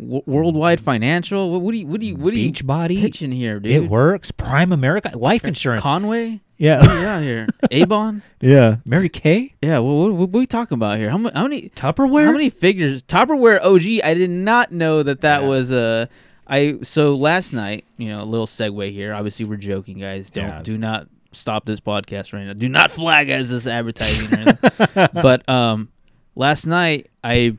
w- 0.00 0.22
Worldwide 0.26 0.80
Financial. 0.80 1.50
What, 1.52 1.60
what 1.62 1.72
do 1.72 1.78
you, 1.78 1.86
what 1.86 2.00
do 2.00 2.06
you, 2.06 2.16
what 2.16 2.32
are 2.34 2.38
you 2.38 2.52
Beachbody? 2.52 3.00
pitching 3.00 3.32
here, 3.32 3.60
dude? 3.60 3.72
It 3.72 3.88
works. 3.90 4.30
Primerica. 4.32 5.14
Life 5.14 5.44
insurance. 5.44 5.82
Conway, 5.82 6.40
yeah. 6.58 6.82
yeah, 6.82 7.20
here, 7.20 7.46
Avon. 7.70 8.22
yeah. 8.40 8.76
Mary 8.84 9.08
Kay? 9.08 9.54
Yeah, 9.62 9.78
well, 9.78 9.96
what, 9.98 10.12
what, 10.12 10.28
what 10.30 10.38
are 10.38 10.40
we 10.40 10.46
talking 10.46 10.76
about 10.76 10.98
here? 10.98 11.10
How, 11.10 11.18
mu- 11.18 11.30
how 11.34 11.42
many 11.44 11.70
Tupperware? 11.70 12.24
How 12.26 12.32
many 12.32 12.50
figures? 12.50 13.02
Tupperware 13.02 13.60
OG. 13.62 14.04
I 14.04 14.14
did 14.14 14.30
not 14.30 14.72
know 14.72 15.02
that 15.02 15.20
that 15.22 15.42
Yeah. 15.42 15.48
was 15.48 15.70
a. 15.72 16.08
I 16.46 16.76
so 16.82 17.14
last 17.16 17.54
night, 17.54 17.86
you 17.96 18.08
know, 18.08 18.22
a 18.22 18.26
little 18.26 18.46
segue 18.46 18.92
here. 18.92 19.14
Obviously, 19.14 19.46
we're 19.46 19.56
joking, 19.56 19.98
guys. 19.98 20.28
Don't 20.28 20.44
Yeah. 20.44 20.62
do 20.62 20.76
not 20.76 21.08
stop 21.34 21.66
this 21.66 21.80
podcast 21.80 22.32
right 22.32 22.44
now. 22.44 22.52
Do 22.52 22.68
not 22.68 22.90
flag 22.90 23.28
as 23.30 23.50
this 23.50 23.66
advertising. 23.66 24.32
anything. 24.32 25.08
but 25.14 25.48
um, 25.48 25.88
last 26.34 26.66
night 26.66 27.10
I 27.22 27.56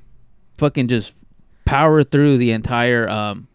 fucking 0.58 0.88
just 0.88 1.14
powered 1.66 2.12
through 2.12 2.38
the 2.38 2.52
entire 2.52 3.08
um, 3.10 3.48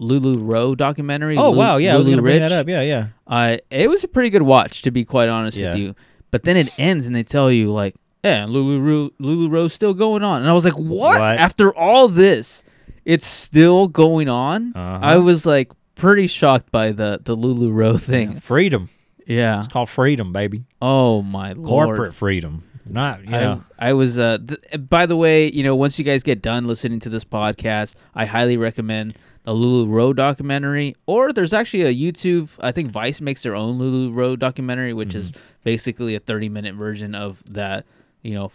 LuLaRoe 0.00 0.76
documentary. 0.76 1.36
Oh 1.36 1.50
Lu- 1.50 1.58
wow, 1.58 1.76
yeah, 1.76 1.94
I 1.94 1.98
was 1.98 2.06
gonna 2.06 2.22
bring 2.22 2.40
that 2.40 2.52
up. 2.52 2.68
Yeah, 2.68 2.82
yeah. 2.82 3.08
Uh, 3.26 3.58
it 3.70 3.88
was 3.88 4.04
a 4.04 4.08
pretty 4.08 4.30
good 4.30 4.42
watch, 4.42 4.82
to 4.82 4.90
be 4.90 5.04
quite 5.04 5.28
honest 5.28 5.58
with 5.58 5.74
you. 5.76 5.94
But 6.30 6.44
then 6.44 6.56
it 6.56 6.68
ends, 6.78 7.06
and 7.06 7.14
they 7.14 7.22
tell 7.22 7.50
you 7.50 7.72
like, 7.72 7.94
"Yeah, 8.22 8.46
Lulu 8.46 9.10
LuLaRoe's 9.20 9.72
still 9.72 9.94
going 9.94 10.22
on," 10.22 10.42
and 10.42 10.50
I 10.50 10.52
was 10.52 10.64
like, 10.64 10.74
"What?" 10.74 11.22
What? 11.22 11.38
After 11.38 11.74
all 11.74 12.08
this, 12.08 12.62
it's 13.04 13.26
still 13.26 13.88
going 13.88 14.28
on. 14.28 14.72
Uh-huh. 14.74 14.98
I 15.02 15.16
was 15.16 15.46
like 15.46 15.70
pretty 15.94 16.26
shocked 16.26 16.70
by 16.70 16.92
the 16.92 17.20
the 17.22 17.36
LuLaRoe 17.36 18.00
thing. 18.00 18.38
Freedom. 18.40 18.88
Yeah. 19.26 19.58
It's 19.60 19.72
called 19.72 19.88
freedom, 19.90 20.32
baby. 20.32 20.64
Oh 20.80 21.20
my 21.22 21.54
Corporate 21.54 21.98
lord. 21.98 22.14
freedom. 22.14 22.62
Not 22.88 23.26
you 23.28 23.34
I, 23.36 23.40
know. 23.40 23.64
I 23.78 23.92
was 23.94 24.18
uh 24.18 24.38
th- 24.46 24.88
by 24.88 25.06
the 25.06 25.16
way, 25.16 25.50
you 25.50 25.64
know, 25.64 25.74
once 25.74 25.98
you 25.98 26.04
guys 26.04 26.22
get 26.22 26.40
done 26.40 26.66
listening 26.68 27.00
to 27.00 27.08
this 27.08 27.24
podcast, 27.24 27.94
I 28.14 28.24
highly 28.26 28.56
recommend 28.56 29.14
the 29.42 29.52
LuLaRoe 29.52 30.14
documentary 30.14 30.94
or 31.06 31.32
there's 31.32 31.52
actually 31.52 31.82
a 31.82 31.92
YouTube, 31.94 32.50
I 32.60 32.70
think 32.72 32.90
Vice 32.92 33.20
makes 33.20 33.42
their 33.42 33.54
own 33.56 33.78
LuLaRoe 33.80 34.38
documentary 34.38 34.92
which 34.92 35.14
is 35.16 35.30
Mm-hmm. 35.32 35.40
basically 35.64 36.14
a 36.14 36.20
30 36.20 36.48
minute 36.48 36.74
version 36.76 37.14
of 37.16 37.42
that, 37.48 37.84
you 38.22 38.34
know, 38.34 38.52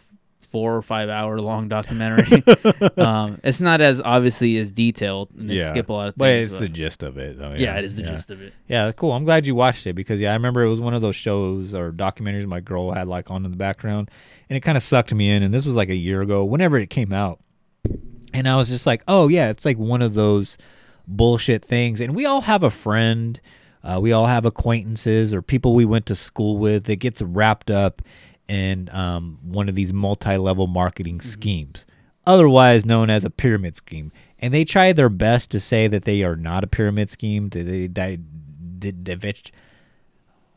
f- 0.51 0.53
4 0.53 0.75
or 0.75 0.81
5 0.81 1.09
hour 1.09 1.39
long 1.39 1.67
documentary. 1.67 2.43
um 2.97 3.39
it's 3.43 3.61
not 3.61 3.81
as 3.81 4.01
obviously 4.01 4.57
as 4.57 4.71
detailed 4.71 5.29
and 5.37 5.49
they 5.49 5.59
skip 5.59 5.89
a 5.89 5.93
lot 5.93 6.07
of 6.09 6.15
things. 6.15 6.49
But 6.49 6.55
it's 6.55 6.59
the 6.59 6.69
gist 6.69 7.03
of 7.03 7.17
it. 7.17 7.37
Though, 7.37 7.53
yeah, 7.57 7.77
it 7.77 7.85
is 7.85 7.95
the 7.95 8.03
gist 8.03 8.31
of 8.31 8.41
it. 8.41 8.53
Yeah, 8.67 8.91
cool. 8.91 9.13
I'm 9.13 9.25
glad 9.25 9.45
you 9.47 9.55
watched 9.55 9.87
it 9.87 9.93
because 9.93 10.19
yeah, 10.19 10.31
I 10.31 10.33
remember 10.33 10.63
it 10.63 10.69
was 10.69 10.79
one 10.79 10.93
of 10.93 11.01
those 11.01 11.15
shows 11.15 11.73
or 11.73 11.91
documentaries 11.91 12.45
my 12.45 12.59
girl 12.59 12.91
had 12.91 13.07
like 13.07 13.31
on 13.31 13.45
in 13.45 13.51
the 13.51 13.57
background, 13.57 14.11
and 14.49 14.57
it 14.57 14.61
kind 14.61 14.77
of 14.77 14.83
sucked 14.83 15.13
me 15.13 15.29
in. 15.29 15.43
And 15.43 15.53
this 15.53 15.65
was 15.65 15.75
like 15.75 15.89
a 15.89 15.95
year 15.95 16.21
ago, 16.21 16.43
whenever 16.43 16.77
it 16.77 16.89
came 16.89 17.13
out, 17.13 17.39
and 18.33 18.47
I 18.47 18.55
was 18.55 18.69
just 18.69 18.85
like, 18.85 19.03
oh 19.07 19.27
yeah, 19.27 19.49
it's 19.49 19.65
like 19.65 19.77
one 19.77 20.01
of 20.01 20.13
those 20.13 20.57
bullshit 21.07 21.63
things. 21.63 22.01
And 22.01 22.15
we 22.15 22.25
all 22.25 22.41
have 22.41 22.63
a 22.63 22.69
friend, 22.69 23.39
uh, 23.83 23.99
we 24.01 24.11
all 24.11 24.27
have 24.27 24.45
acquaintances 24.45 25.33
or 25.33 25.41
people 25.41 25.73
we 25.73 25.85
went 25.85 26.05
to 26.07 26.15
school 26.15 26.57
with 26.57 26.85
that 26.85 26.97
gets 26.97 27.21
wrapped 27.21 27.71
up 27.71 28.01
in 28.47 28.89
um, 28.89 29.39
one 29.43 29.69
of 29.69 29.75
these 29.75 29.93
multi-level 29.93 30.67
marketing 30.67 31.21
schemes, 31.21 31.85
otherwise 32.25 32.85
known 32.85 33.09
as 33.09 33.23
a 33.25 33.29
pyramid 33.29 33.75
scheme. 33.77 34.11
And 34.39 34.53
they 34.53 34.65
try 34.65 34.91
their 34.91 35.09
best 35.09 35.51
to 35.51 35.59
say 35.59 35.87
that 35.87 36.03
they 36.03 36.23
are 36.23 36.35
not 36.35 36.63
a 36.63 36.67
pyramid 36.67 37.11
scheme. 37.11 37.49
They, 37.49 37.87
did 37.87 39.51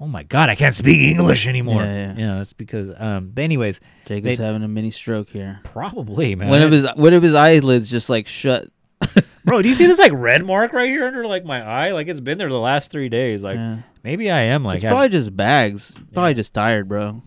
Oh 0.00 0.06
my 0.06 0.22
God, 0.22 0.48
I 0.48 0.54
can't 0.54 0.74
speak 0.74 1.00
English 1.02 1.46
anymore. 1.46 1.82
Yeah, 1.82 2.14
yeah. 2.16 2.34
that's 2.38 2.52
because. 2.52 2.92
Um. 2.98 3.32
Anyways, 3.36 3.80
Jacob's 4.06 4.38
they- 4.38 4.44
having 4.44 4.62
a 4.62 4.68
mini 4.68 4.90
stroke 4.90 5.28
here. 5.28 5.60
probably 5.62 6.34
man. 6.34 6.48
One 6.48 6.62
of 6.62 6.72
his 6.72 6.86
one 6.96 7.12
of 7.12 7.22
his 7.22 7.34
eyelids 7.34 7.90
just 7.90 8.10
like 8.10 8.26
shut. 8.26 8.68
Bro, 9.44 9.62
do 9.62 9.68
you 9.68 9.74
see 9.74 9.86
this 9.86 9.98
like 9.98 10.12
red 10.14 10.44
mark 10.44 10.72
right 10.72 10.88
here 10.88 11.06
under 11.06 11.26
like 11.26 11.44
my 11.44 11.62
eye? 11.62 11.92
Like 11.92 12.08
it's 12.08 12.20
been 12.20 12.38
there 12.38 12.48
the 12.48 12.58
last 12.58 12.90
three 12.90 13.08
days. 13.08 13.42
Like 13.42 13.56
Yeah. 13.56 13.78
maybe 14.02 14.30
I 14.30 14.40
am 14.40 14.64
like 14.64 14.76
it's 14.76 14.84
probably 14.84 15.10
just 15.10 15.36
bags. 15.36 15.92
Probably 16.12 16.34
just 16.34 16.54
tired, 16.54 16.88
bro. 16.88 17.22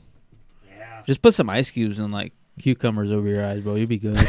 Just 1.08 1.22
put 1.22 1.34
some 1.34 1.50
ice 1.50 1.72
cubes 1.72 1.98
and 1.98 2.12
like 2.12 2.34
cucumbers 2.60 3.12
over 3.12 3.28
your 3.28 3.44
eyes, 3.44 3.62
bro. 3.62 3.76
You'll 3.76 3.88
be 3.88 3.98
good. 3.98 4.20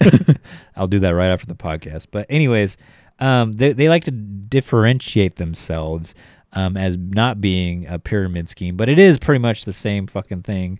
I'll 0.76 0.86
do 0.86 1.00
that 1.00 1.10
right 1.10 1.28
after 1.28 1.46
the 1.46 1.54
podcast. 1.54 2.06
But 2.10 2.26
anyways, 2.28 2.76
um, 3.18 3.52
they 3.52 3.72
they 3.72 3.88
like 3.88 4.04
to 4.04 4.10
differentiate 4.10 5.36
themselves 5.36 6.14
um, 6.52 6.76
as 6.76 6.96
not 6.96 7.40
being 7.40 7.86
a 7.86 7.98
pyramid 7.98 8.48
scheme, 8.48 8.76
but 8.76 8.88
it 8.88 8.98
is 8.98 9.18
pretty 9.18 9.38
much 9.38 9.64
the 9.64 9.72
same 9.72 10.06
fucking 10.06 10.42
thing. 10.42 10.78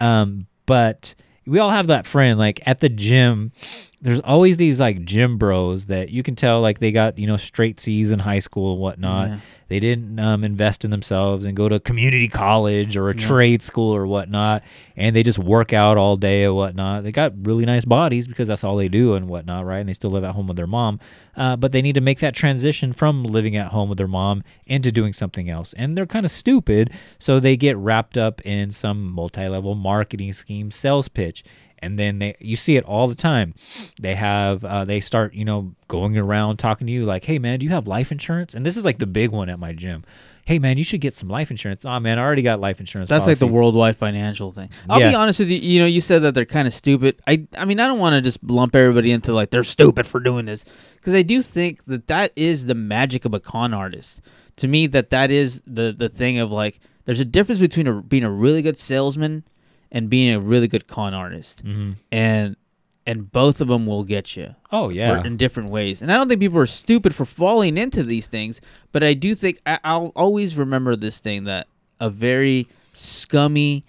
Um, 0.00 0.46
but 0.66 1.14
we 1.46 1.58
all 1.58 1.70
have 1.70 1.88
that 1.88 2.06
friend 2.06 2.38
like 2.38 2.60
at 2.66 2.80
the 2.80 2.88
gym. 2.88 3.52
There's 4.00 4.20
always 4.20 4.56
these 4.56 4.80
like 4.80 5.04
gym 5.04 5.38
bros 5.38 5.86
that 5.86 6.10
you 6.10 6.22
can 6.22 6.36
tell 6.36 6.60
like 6.60 6.80
they 6.80 6.92
got 6.92 7.18
you 7.18 7.26
know 7.26 7.36
straight 7.36 7.80
C's 7.80 8.10
in 8.10 8.18
high 8.18 8.40
school 8.40 8.72
and 8.72 8.80
whatnot. 8.80 9.28
Yeah. 9.28 9.38
They 9.72 9.80
didn't 9.80 10.18
um, 10.20 10.44
invest 10.44 10.84
in 10.84 10.90
themselves 10.90 11.46
and 11.46 11.56
go 11.56 11.66
to 11.66 11.80
community 11.80 12.28
college 12.28 12.94
or 12.94 13.08
a 13.08 13.14
Yeah. 13.14 13.26
trade 13.26 13.62
school 13.62 13.96
or 13.96 14.06
whatnot, 14.06 14.62
and 14.98 15.16
they 15.16 15.22
just 15.22 15.38
work 15.38 15.72
out 15.72 15.96
all 15.96 16.18
day 16.18 16.44
or 16.44 16.52
whatnot. 16.52 17.04
They 17.04 17.10
got 17.10 17.32
really 17.46 17.64
nice 17.64 17.86
bodies 17.86 18.28
because 18.28 18.48
that's 18.48 18.64
all 18.64 18.76
they 18.76 18.88
do 18.88 19.14
and 19.14 19.28
whatnot, 19.30 19.64
right? 19.64 19.78
And 19.78 19.88
they 19.88 19.94
still 19.94 20.10
live 20.10 20.24
at 20.24 20.34
home 20.34 20.46
with 20.46 20.58
their 20.58 20.66
mom, 20.66 21.00
uh, 21.38 21.56
but 21.56 21.72
they 21.72 21.80
need 21.80 21.94
to 21.94 22.02
make 22.02 22.18
that 22.18 22.34
transition 22.34 22.92
from 22.92 23.24
living 23.24 23.56
at 23.56 23.68
home 23.68 23.88
with 23.88 23.96
their 23.96 24.06
mom 24.06 24.42
into 24.66 24.92
doing 24.92 25.14
something 25.14 25.48
else. 25.48 25.72
And 25.72 25.96
they're 25.96 26.04
kind 26.04 26.26
of 26.26 26.32
stupid, 26.32 26.90
so 27.18 27.40
they 27.40 27.56
get 27.56 27.74
wrapped 27.78 28.18
up 28.18 28.42
in 28.42 28.72
some 28.72 29.10
multi-level 29.10 29.74
marketing 29.74 30.34
scheme, 30.34 30.70
sales 30.70 31.08
pitch 31.08 31.42
and 31.82 31.98
then 31.98 32.18
they 32.18 32.36
you 32.40 32.56
see 32.56 32.76
it 32.76 32.84
all 32.84 33.08
the 33.08 33.14
time 33.14 33.52
they 34.00 34.14
have 34.14 34.64
uh, 34.64 34.84
they 34.84 35.00
start 35.00 35.34
you 35.34 35.44
know 35.44 35.74
going 35.88 36.16
around 36.16 36.56
talking 36.56 36.86
to 36.86 36.92
you 36.92 37.04
like 37.04 37.24
hey 37.24 37.38
man 37.38 37.58
do 37.58 37.64
you 37.66 37.72
have 37.72 37.86
life 37.86 38.10
insurance 38.12 38.54
and 38.54 38.64
this 38.64 38.76
is 38.76 38.84
like 38.84 38.98
the 38.98 39.06
big 39.06 39.30
one 39.30 39.48
at 39.48 39.58
my 39.58 39.72
gym 39.72 40.04
hey 40.44 40.58
man 40.58 40.78
you 40.78 40.84
should 40.84 41.00
get 41.00 41.12
some 41.14 41.28
life 41.28 41.50
insurance 41.50 41.84
oh 41.84 42.00
man 42.00 42.18
i 42.18 42.22
already 42.22 42.42
got 42.42 42.60
life 42.60 42.80
insurance 42.80 43.08
That's 43.10 43.26
like 43.26 43.38
the 43.38 43.46
worldwide 43.46 43.96
financial 43.96 44.50
thing. 44.50 44.70
I'll 44.88 45.00
be 45.10 45.14
honest 45.14 45.38
with 45.40 45.50
you. 45.50 45.58
You 45.58 45.80
know, 45.80 45.86
you 45.86 46.00
said 46.00 46.22
that 46.22 46.34
they're 46.34 46.44
kind 46.44 46.66
of 46.66 46.74
stupid. 46.74 47.20
I, 47.26 47.46
I 47.56 47.64
mean, 47.64 47.78
I 47.78 47.86
don't 47.86 47.98
want 47.98 48.14
to 48.14 48.20
just 48.20 48.42
lump 48.42 48.74
everybody 48.74 49.12
into 49.12 49.32
like 49.32 49.50
they're 49.50 49.62
stupid 49.62 50.06
for 50.06 50.18
doing 50.20 50.46
this, 50.46 50.64
because 50.96 51.14
I 51.14 51.22
do 51.22 51.42
think 51.42 51.84
that 51.84 52.06
that 52.08 52.32
is 52.36 52.66
the 52.66 52.74
magic 52.74 53.24
of 53.24 53.34
a 53.34 53.40
con 53.40 53.72
artist. 53.74 54.20
To 54.56 54.68
me, 54.68 54.86
that 54.88 55.10
that 55.10 55.30
is 55.30 55.62
the 55.66 55.94
the 55.96 56.08
thing 56.08 56.38
of 56.38 56.50
like, 56.50 56.80
there's 57.04 57.20
a 57.20 57.24
difference 57.24 57.60
between 57.60 57.86
a, 57.86 58.02
being 58.02 58.24
a 58.24 58.30
really 58.30 58.62
good 58.62 58.78
salesman 58.78 59.44
and 59.92 60.08
being 60.10 60.34
a 60.34 60.40
really 60.40 60.66
good 60.66 60.88
con 60.88 61.14
artist, 61.14 61.64
Mhm. 61.64 61.94
and 62.10 62.56
and 63.04 63.30
both 63.32 63.60
of 63.60 63.66
them 63.68 63.84
will 63.84 64.04
get 64.04 64.36
you. 64.36 64.54
Oh, 64.70 64.88
yeah. 64.88 65.20
for, 65.20 65.26
in 65.26 65.36
different 65.36 65.70
ways. 65.70 66.02
And 66.02 66.12
I 66.12 66.16
don't 66.16 66.28
think 66.28 66.40
people 66.40 66.58
are 66.60 66.66
stupid 66.66 67.12
for 67.12 67.24
falling 67.24 67.76
into 67.76 68.04
these 68.04 68.28
things, 68.28 68.60
but 68.92 69.02
I 69.02 69.12
do 69.14 69.34
think 69.34 69.60
I, 69.66 69.80
I'll 69.82 70.12
always 70.14 70.56
remember 70.56 70.94
this 70.94 71.18
thing 71.18 71.42
that 71.44 71.66
a 72.00 72.08
very 72.08 72.68
scummy 72.92 73.84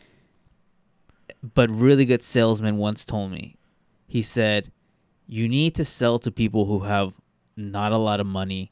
but 1.53 1.69
really 1.69 2.05
good 2.05 2.21
salesman 2.23 2.77
once 2.77 3.05
told 3.05 3.31
me. 3.31 3.55
He 4.07 4.21
said, 4.23 4.71
"You 5.27 5.47
need 5.47 5.75
to 5.75 5.85
sell 5.85 6.17
to 6.19 6.31
people 6.31 6.65
who 6.65 6.79
have 6.81 7.13
not 7.55 7.91
a 7.91 7.97
lot 7.97 8.19
of 8.19 8.25
money." 8.25 8.71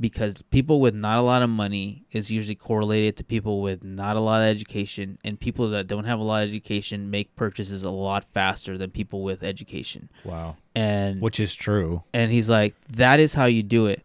Because 0.00 0.42
people 0.42 0.80
with 0.80 0.92
not 0.92 1.18
a 1.18 1.22
lot 1.22 1.42
of 1.42 1.50
money 1.50 2.04
is 2.10 2.28
usually 2.28 2.56
correlated 2.56 3.16
to 3.18 3.24
people 3.24 3.62
with 3.62 3.84
not 3.84 4.16
a 4.16 4.20
lot 4.20 4.42
of 4.42 4.48
education, 4.48 5.18
and 5.24 5.38
people 5.38 5.70
that 5.70 5.86
don't 5.86 6.04
have 6.04 6.18
a 6.18 6.22
lot 6.24 6.42
of 6.42 6.48
education 6.48 7.10
make 7.10 7.34
purchases 7.36 7.84
a 7.84 7.90
lot 7.90 8.24
faster 8.34 8.76
than 8.76 8.90
people 8.90 9.22
with 9.22 9.44
education. 9.44 10.08
wow 10.24 10.56
And 10.74 11.20
which 11.20 11.38
is 11.38 11.54
true 11.54 12.02
and 12.12 12.32
he's 12.32 12.50
like, 12.50 12.74
that 12.88 13.20
is 13.20 13.34
how 13.34 13.44
you 13.44 13.62
do 13.62 13.86
it. 13.86 14.02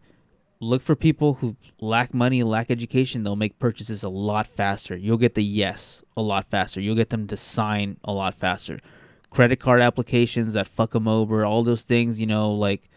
Look 0.60 0.82
for 0.82 0.94
people 0.94 1.34
who 1.34 1.56
lack 1.80 2.14
money, 2.14 2.42
lack 2.44 2.70
education. 2.70 3.24
They'll 3.24 3.34
make 3.34 3.58
purchases 3.58 4.04
a 4.04 4.10
lot 4.10 4.46
faster. 4.46 4.94
You'll 4.94 5.16
get 5.16 5.34
the 5.34 5.42
yes 5.42 6.04
a 6.16 6.22
lot 6.22 6.46
faster. 6.46 6.80
You'll 6.80 6.96
get 6.96 7.10
them 7.10 7.26
to 7.28 7.36
sign 7.36 7.96
a 8.04 8.12
lot 8.12 8.34
faster. 8.34 8.78
Credit 9.30 9.58
card 9.58 9.80
applications 9.80 10.52
that 10.52 10.68
fuck 10.68 10.92
them 10.92 11.08
over, 11.08 11.44
all 11.44 11.64
those 11.64 11.82
things, 11.82 12.20
you 12.20 12.26
know, 12.26 12.52
like 12.52 12.90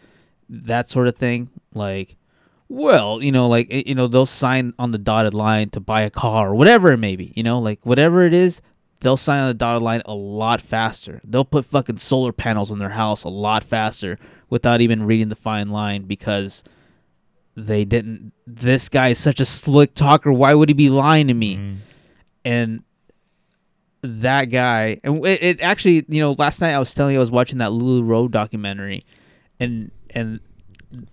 that 0.48 0.90
sort 0.90 1.08
of 1.08 1.16
thing. 1.16 1.48
Like, 1.72 2.16
well, 2.68 3.22
you 3.22 3.32
know, 3.32 3.48
like, 3.48 3.68
eh, 3.70 3.82
you 3.86 3.94
know, 3.94 4.06
they'll 4.08 4.26
sign 4.26 4.74
on 4.78 4.90
the 4.90 4.98
dotted 4.98 5.34
line 5.34 5.70
to 5.70 5.80
buy 5.80 6.02
a 6.02 6.10
car 6.10 6.50
or 6.50 6.54
whatever 6.54 6.92
it 6.92 6.98
may 6.98 7.16
be, 7.16 7.32
you 7.36 7.42
know, 7.42 7.58
like 7.58 7.84
whatever 7.84 8.24
it 8.24 8.34
is, 8.34 8.60
they'll 9.00 9.16
sign 9.16 9.40
on 9.40 9.48
the 9.48 9.54
dotted 9.54 9.82
line 9.82 10.02
a 10.06 10.14
lot 10.14 10.60
faster. 10.60 11.20
They'll 11.24 11.44
put 11.44 11.66
fucking 11.66 11.98
solar 11.98 12.32
panels 12.32 12.70
on 12.70 12.78
their 12.78 12.90
house 12.90 13.24
a 13.24 13.28
lot 13.28 13.64
faster 13.64 14.18
without 14.48 14.80
even 14.80 15.04
reading 15.04 15.28
the 15.28 15.36
fine 15.36 15.68
line 15.68 16.04
because 16.04 16.64
they 17.56 17.84
didn't. 17.84 18.32
This 18.46 18.88
guy 18.88 19.08
is 19.08 19.18
such 19.18 19.40
a 19.40 19.44
slick 19.44 19.94
talker. 19.94 20.32
Why 20.32 20.54
would 20.54 20.68
he 20.68 20.74
be 20.74 20.90
lying 20.90 21.28
to 21.28 21.34
me? 21.34 21.56
And 22.44 22.82
that 24.02 24.46
guy, 24.46 25.00
and 25.04 25.24
it, 25.24 25.42
it 25.42 25.60
actually, 25.60 26.04
you 26.08 26.20
know, 26.20 26.32
last 26.32 26.60
night 26.60 26.72
I 26.72 26.78
was 26.78 26.94
telling 26.94 27.12
you 27.14 27.18
I 27.18 27.20
was 27.20 27.30
watching 27.30 27.58
that 27.58 27.70
LuLaRoe 27.70 28.30
documentary, 28.30 29.06
and 29.60 29.90
and 30.10 30.40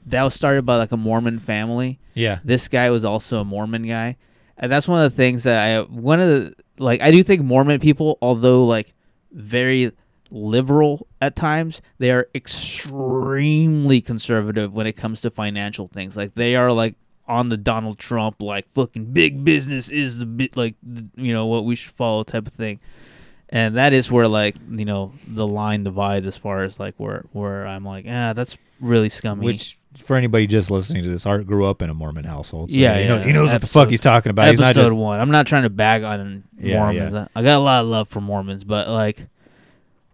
that 0.08 0.24
was 0.24 0.34
started 0.34 0.66
by 0.66 0.78
like 0.78 0.92
a 0.92 0.98
Mormon 0.98 1.40
family. 1.40 2.00
Yeah. 2.14 2.40
This 2.44 2.68
guy 2.68 2.90
was 2.90 3.06
also 3.06 3.42
a 3.42 3.46
Mormon 3.46 3.88
guy. 3.88 4.18
And 4.58 4.72
that's 4.72 4.88
one 4.88 5.04
of 5.04 5.12
the 5.12 5.16
things 5.16 5.44
that 5.44 5.60
I 5.60 5.82
one 5.82 6.20
of 6.20 6.28
the 6.30 6.56
like 6.78 7.02
I 7.02 7.12
do 7.12 7.24
think 7.24 7.42
Mormon 7.42 7.80
people, 7.80 8.18
although 8.22 8.66
like 8.66 8.94
very 9.32 9.92
liberal 10.30 11.08
at 11.20 11.36
times, 11.36 11.82
they 11.98 12.12
are 12.12 12.28
extremely 12.36 14.02
conservative 14.02 14.74
when 14.74 14.88
it 14.88 14.94
comes 14.94 15.22
to 15.22 15.32
financial 15.32 15.88
things. 15.88 16.16
Like 16.16 16.36
they 16.36 16.56
are 16.56 16.72
like 16.72 16.96
on 17.28 17.50
the 17.50 17.58
Donald 17.58 17.98
Trump 17.98 18.42
like 18.42 18.70
fucking 18.74 19.06
big 19.14 19.46
business 19.46 19.90
is 19.90 20.18
the 20.18 20.26
bit 20.26 20.58
like 20.58 20.76
the, 20.84 21.08
you 21.16 21.32
know 21.32 21.46
what 21.46 21.66
we 21.66 21.76
should 21.76 21.94
follow 21.94 22.24
type 22.24 22.46
of 22.46 22.54
thing. 22.54 22.80
And 23.52 23.76
that 23.76 23.92
is 23.94 24.10
where 24.12 24.28
like 24.28 24.56
you 24.70 24.86
know 24.86 25.12
the 25.28 25.46
line 25.48 25.84
divides 25.84 26.26
as 26.26 26.38
far 26.38 26.64
as 26.64 26.80
like 26.80 26.96
where 26.98 27.26
where 27.34 27.68
I'm 27.68 27.84
like 27.84 28.06
ah 28.08 28.34
that's 28.34 28.58
really 28.80 29.10
scummy. 29.10 29.46
which 29.46 29.78
for 29.98 30.16
anybody 30.16 30.48
just 30.48 30.72
listening 30.72 31.04
to 31.04 31.10
this 31.10 31.26
art 31.26 31.46
grew 31.46 31.66
up 31.66 31.82
in 31.82 31.90
a 31.90 31.94
mormon 31.94 32.24
household 32.24 32.72
so 32.72 32.78
yeah, 32.78 32.98
he, 32.98 33.08
know- 33.10 33.18
yeah. 33.18 33.24
he 33.26 33.34
knows 33.34 33.50
what 33.52 33.60
the 33.60 33.68
fuck 33.68 33.90
he's 33.90 34.00
talking 34.00 34.30
about 34.30 34.48
he's 34.50 34.58
Episode 34.60 34.80
not 34.80 34.86
just 34.88 34.96
one. 34.96 35.20
I'm 35.20 35.32
not 35.32 35.46
trying 35.48 35.64
to 35.64 35.70
bag 35.70 36.04
on 36.04 36.44
Yeah, 36.58 36.78
Mormons. 36.80 37.14
yeah. 37.14 37.28
I 37.36 37.44
got 37.44 37.58
a 37.58 37.64
lot 37.64 37.82
of 37.82 37.88
love 37.88 38.08
for 38.08 38.22
Mormons, 38.22 38.64
but 38.64 38.88
like, 38.88 39.28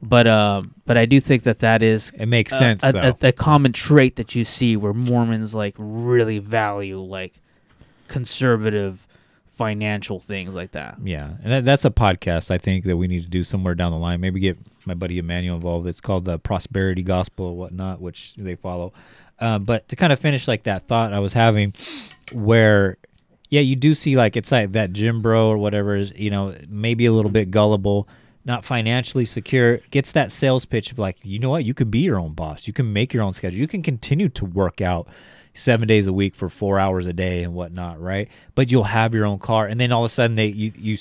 but 0.02 0.26
um, 0.26 0.74
but 0.88 0.98
I 0.98 1.06
do 1.06 1.20
think 1.20 1.44
that 1.44 1.60
that 1.60 1.84
is 1.84 2.12
it 2.18 2.26
makes 2.26 2.54
a- 2.54 2.58
sense 2.58 2.84
a, 2.84 3.16
a 3.22 3.32
common 3.32 3.72
trait 3.72 4.16
that 4.16 4.34
you 4.34 4.44
see 4.46 4.76
where 4.76 4.94
Mormons 4.94 5.54
like 5.54 5.76
really 5.78 6.40
value 6.40 7.00
like 7.00 7.40
conservative 8.08 9.06
financial 9.58 10.20
things 10.20 10.56
like 10.56 10.72
that. 10.72 10.98
Yeah, 11.04 11.32
and 11.44 11.52
that, 11.52 11.66
that's 11.66 11.84
a 11.84 11.90
podcast 11.90 12.52
I 12.52 12.58
think 12.58 12.86
that 12.86 12.96
we 12.96 13.08
need 13.08 13.24
to 13.24 13.30
do 13.30 13.44
somewhere 13.44 13.76
down 13.76 13.92
the 13.92 13.98
line. 13.98 14.22
Maybe 14.22 14.40
get 14.40 14.58
my 14.86 14.94
buddy 14.94 15.18
Emmanuel 15.18 15.56
involved. 15.56 15.88
It's 15.88 16.00
called 16.00 16.26
the 16.26 16.38
Prosperity 16.38 17.04
Gospel 17.04 17.48
or 17.48 17.58
whatnot, 17.58 18.00
which 18.00 18.36
they 18.36 18.56
follow. 18.56 18.94
Um, 19.40 19.66
but 19.66 19.88
to 19.90 19.96
kind 19.96 20.14
of 20.14 20.20
finish 20.20 20.48
like 20.48 20.64
that 20.64 20.88
thought 20.88 21.12
I 21.12 21.20
was 21.20 21.34
having, 21.34 21.74
where 22.32 22.98
yeah, 23.50 23.62
you 23.62 23.76
do 23.76 23.94
see 23.94 24.16
like 24.16 24.38
it's 24.38 24.52
like 24.52 24.74
that 24.74 24.94
Jim 24.94 25.22
Bro 25.22 25.50
or 25.50 25.58
whatever 25.58 25.96
is 25.96 26.14
you 26.16 26.30
know 26.30 26.56
maybe 26.70 27.06
a 27.06 27.12
little 27.12 27.32
bit 27.32 27.52
gullible, 27.52 28.08
not 28.46 28.64
financially 28.64 29.26
secure, 29.26 29.80
gets 29.92 30.12
that 30.12 30.32
sales 30.32 30.66
pitch 30.66 30.92
of 30.92 31.00
like 31.00 31.18
you 31.24 31.40
know 31.40 31.50
what 31.50 31.66
you 31.66 31.74
can 31.74 31.90
be 31.90 32.00
your 32.00 32.20
own 32.20 32.34
boss, 32.34 32.68
you 32.68 32.74
can 32.74 32.94
make 32.94 33.14
your 33.14 33.24
own 33.24 33.34
schedule, 33.34 33.60
you 33.60 33.68
can 33.68 33.82
continue 33.82 34.30
to 34.30 34.46
work 34.46 34.82
out 34.82 35.08
seven 35.58 35.88
days 35.88 36.08
a 36.08 36.14
week 36.14 36.36
for 36.36 36.50
four 36.50 36.80
hours 36.80 37.06
a 37.06 37.14
day 37.14 37.44
and 37.44 37.54
whatnot, 37.54 38.00
right? 38.00 38.30
But 38.56 38.72
you'll 38.72 38.84
have 38.84 39.14
your 39.14 39.26
own 39.26 39.40
car, 39.40 39.66
and 39.68 39.80
then 39.80 39.92
all 39.92 40.06
of 40.06 40.12
a 40.12 40.14
sudden 40.14 40.36
they 40.36 40.48
you 40.48 40.72
you. 40.78 40.98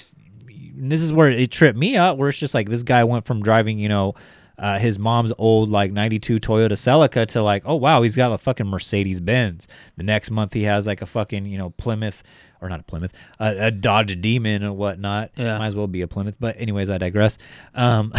This 0.79 1.01
is 1.01 1.13
where 1.13 1.31
it 1.31 1.51
tripped 1.51 1.79
me 1.79 1.97
up, 1.97 2.19
where 2.19 2.29
it's 2.29 2.39
just 2.39 2.53
like 2.53 2.69
this 2.69 2.83
guy 2.83 3.03
went 3.05 3.25
from 3.25 3.43
driving, 3.43 3.79
you 3.79 3.89
know, 3.89 4.15
uh, 4.59 4.79
his 4.79 4.99
mom's 4.99 5.33
old 5.39 5.71
like 5.71 5.93
'92 5.93 6.39
Toyota 6.39 6.73
Celica 6.73 7.27
to 7.29 7.43
like, 7.43 7.63
oh 7.67 7.77
wow, 7.77 8.03
he's 8.03 8.17
got 8.17 8.33
a 8.33 8.39
fucking 8.39 8.67
Mercedes 8.67 9.21
Benz. 9.21 9.67
The 9.97 10.03
next 10.03 10.31
month 10.31 10.53
he 10.53 10.65
has 10.65 10.87
like 10.87 11.03
a 11.03 11.07
fucking 11.07 11.47
you 11.47 11.59
know 11.59 11.71
Plymouth 11.71 12.23
or 12.61 12.69
not 12.69 12.81
a 12.81 12.83
Plymouth, 12.83 13.13
a, 13.39 13.67
a 13.67 13.71
Dodge 13.71 14.21
Demon 14.21 14.63
and 14.63 14.77
whatnot. 14.77 15.31
Yeah. 15.37 15.59
might 15.59 15.69
as 15.69 15.75
well 15.75 15.87
be 15.87 16.01
a 16.03 16.09
Plymouth. 16.09 16.37
But 16.41 16.57
anyways, 16.59 16.89
I 16.89 16.99
digress. 16.99 17.37
Um, 17.75 18.13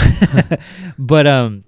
but 0.98 1.26
um, 1.26 1.64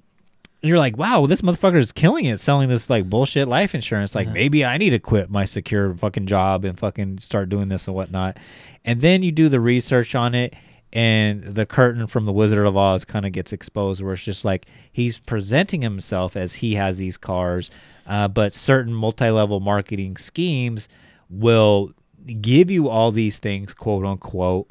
you're 0.61 0.77
like, 0.77 0.97
wow, 0.97 1.25
this 1.25 1.41
motherfucker 1.41 1.79
is 1.79 1.91
killing 1.91 2.25
it 2.25 2.39
selling 2.39 2.69
this 2.69 2.89
like 2.89 3.09
bullshit 3.09 3.47
life 3.47 3.73
insurance. 3.73 4.13
Like 4.13 4.27
maybe 4.27 4.65
I 4.65 4.77
need 4.77 4.89
to 4.91 4.99
quit 4.99 5.29
my 5.29 5.45
secure 5.45 5.93
fucking 5.95 6.27
job 6.27 6.65
and 6.65 6.77
fucking 6.77 7.19
start 7.19 7.49
doing 7.49 7.69
this 7.69 7.87
and 7.87 7.95
whatnot. 7.95 8.37
And 8.83 9.01
then 9.01 9.23
you 9.23 9.31
do 9.31 9.49
the 9.49 9.59
research 9.59 10.15
on 10.15 10.35
it 10.35 10.53
and 10.91 11.43
the 11.43 11.65
curtain 11.65 12.07
from 12.07 12.25
the 12.25 12.31
Wizard 12.31 12.65
of 12.65 12.75
Oz 12.75 13.05
kind 13.05 13.25
of 13.25 13.31
gets 13.31 13.53
exposed 13.53 14.01
where 14.01 14.13
it's 14.13 14.23
just 14.23 14.43
like 14.43 14.65
he's 14.91 15.19
presenting 15.19 15.81
himself 15.81 16.35
as 16.35 16.55
he 16.55 16.75
has 16.75 16.97
these 16.97 17.15
cars, 17.15 17.69
uh, 18.07 18.27
but 18.27 18.53
certain 18.53 18.93
multi-level 18.93 19.59
marketing 19.59 20.17
schemes 20.17 20.89
will 21.29 21.93
give 22.41 22.71
you 22.71 22.89
all 22.89 23.11
these 23.11 23.37
things, 23.37 23.73
quote 23.73 24.03
unquote, 24.03 24.69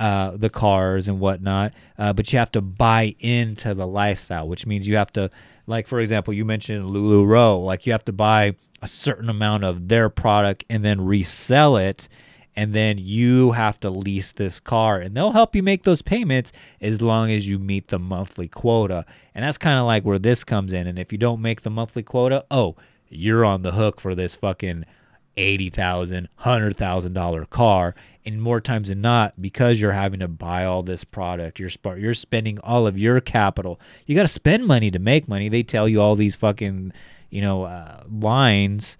uh, 0.00 0.36
the 0.36 0.50
cars 0.50 1.08
and 1.08 1.20
whatnot, 1.20 1.72
uh, 1.98 2.12
but 2.12 2.32
you 2.32 2.38
have 2.38 2.50
to 2.50 2.60
buy 2.62 3.14
into 3.20 3.74
the 3.74 3.86
lifestyle, 3.86 4.48
which 4.48 4.66
means 4.66 4.88
you 4.88 4.96
have 4.96 5.12
to, 5.12 5.30
like 5.66 5.86
for 5.86 6.00
example, 6.00 6.32
you 6.32 6.44
mentioned 6.44 6.86
LuLaRoe, 6.86 7.62
like 7.64 7.86
you 7.86 7.92
have 7.92 8.04
to 8.06 8.12
buy 8.12 8.56
a 8.80 8.88
certain 8.88 9.28
amount 9.28 9.62
of 9.62 9.88
their 9.88 10.08
product 10.08 10.64
and 10.70 10.82
then 10.82 11.04
resell 11.04 11.76
it 11.76 12.08
and 12.56 12.74
then 12.74 12.98
you 12.98 13.52
have 13.52 13.78
to 13.80 13.90
lease 13.90 14.32
this 14.32 14.58
car 14.58 14.98
and 14.98 15.14
they'll 15.14 15.32
help 15.32 15.54
you 15.54 15.62
make 15.62 15.84
those 15.84 16.02
payments 16.02 16.50
as 16.80 17.00
long 17.02 17.30
as 17.30 17.46
you 17.46 17.58
meet 17.58 17.88
the 17.88 17.98
monthly 17.98 18.48
quota. 18.48 19.04
And 19.34 19.44
that's 19.44 19.58
kind 19.58 19.78
of 19.78 19.84
like 19.84 20.02
where 20.02 20.18
this 20.18 20.44
comes 20.44 20.72
in 20.72 20.86
and 20.86 20.98
if 20.98 21.12
you 21.12 21.18
don't 21.18 21.42
make 21.42 21.60
the 21.60 21.70
monthly 21.70 22.02
quota 22.02 22.44
oh 22.50 22.74
you're 23.10 23.44
on 23.44 23.62
the 23.62 23.72
hook 23.72 24.00
for 24.00 24.14
this 24.14 24.34
fucking 24.34 24.86
eighty 25.36 25.70
thousand, 25.70 26.28
hundred 26.36 26.76
thousand 26.76 27.12
dollar 27.12 27.44
car, 27.46 27.94
and 28.24 28.42
more 28.42 28.60
times 28.60 28.88
than 28.88 29.00
not, 29.00 29.40
because 29.40 29.80
you're 29.80 29.92
having 29.92 30.20
to 30.20 30.28
buy 30.28 30.64
all 30.64 30.82
this 30.82 31.04
product, 31.04 31.58
you're 31.58 31.70
sp- 31.72 31.98
you're 31.98 32.14
spending 32.14 32.58
all 32.60 32.86
of 32.86 32.98
your 32.98 33.20
capital. 33.20 33.80
You 34.06 34.14
got 34.14 34.22
to 34.22 34.28
spend 34.28 34.66
money 34.66 34.90
to 34.90 34.98
make 34.98 35.28
money. 35.28 35.48
They 35.48 35.62
tell 35.62 35.88
you 35.88 36.00
all 36.00 36.16
these 36.16 36.36
fucking, 36.36 36.92
you 37.30 37.40
know, 37.40 37.64
uh, 37.64 38.02
lines, 38.10 38.98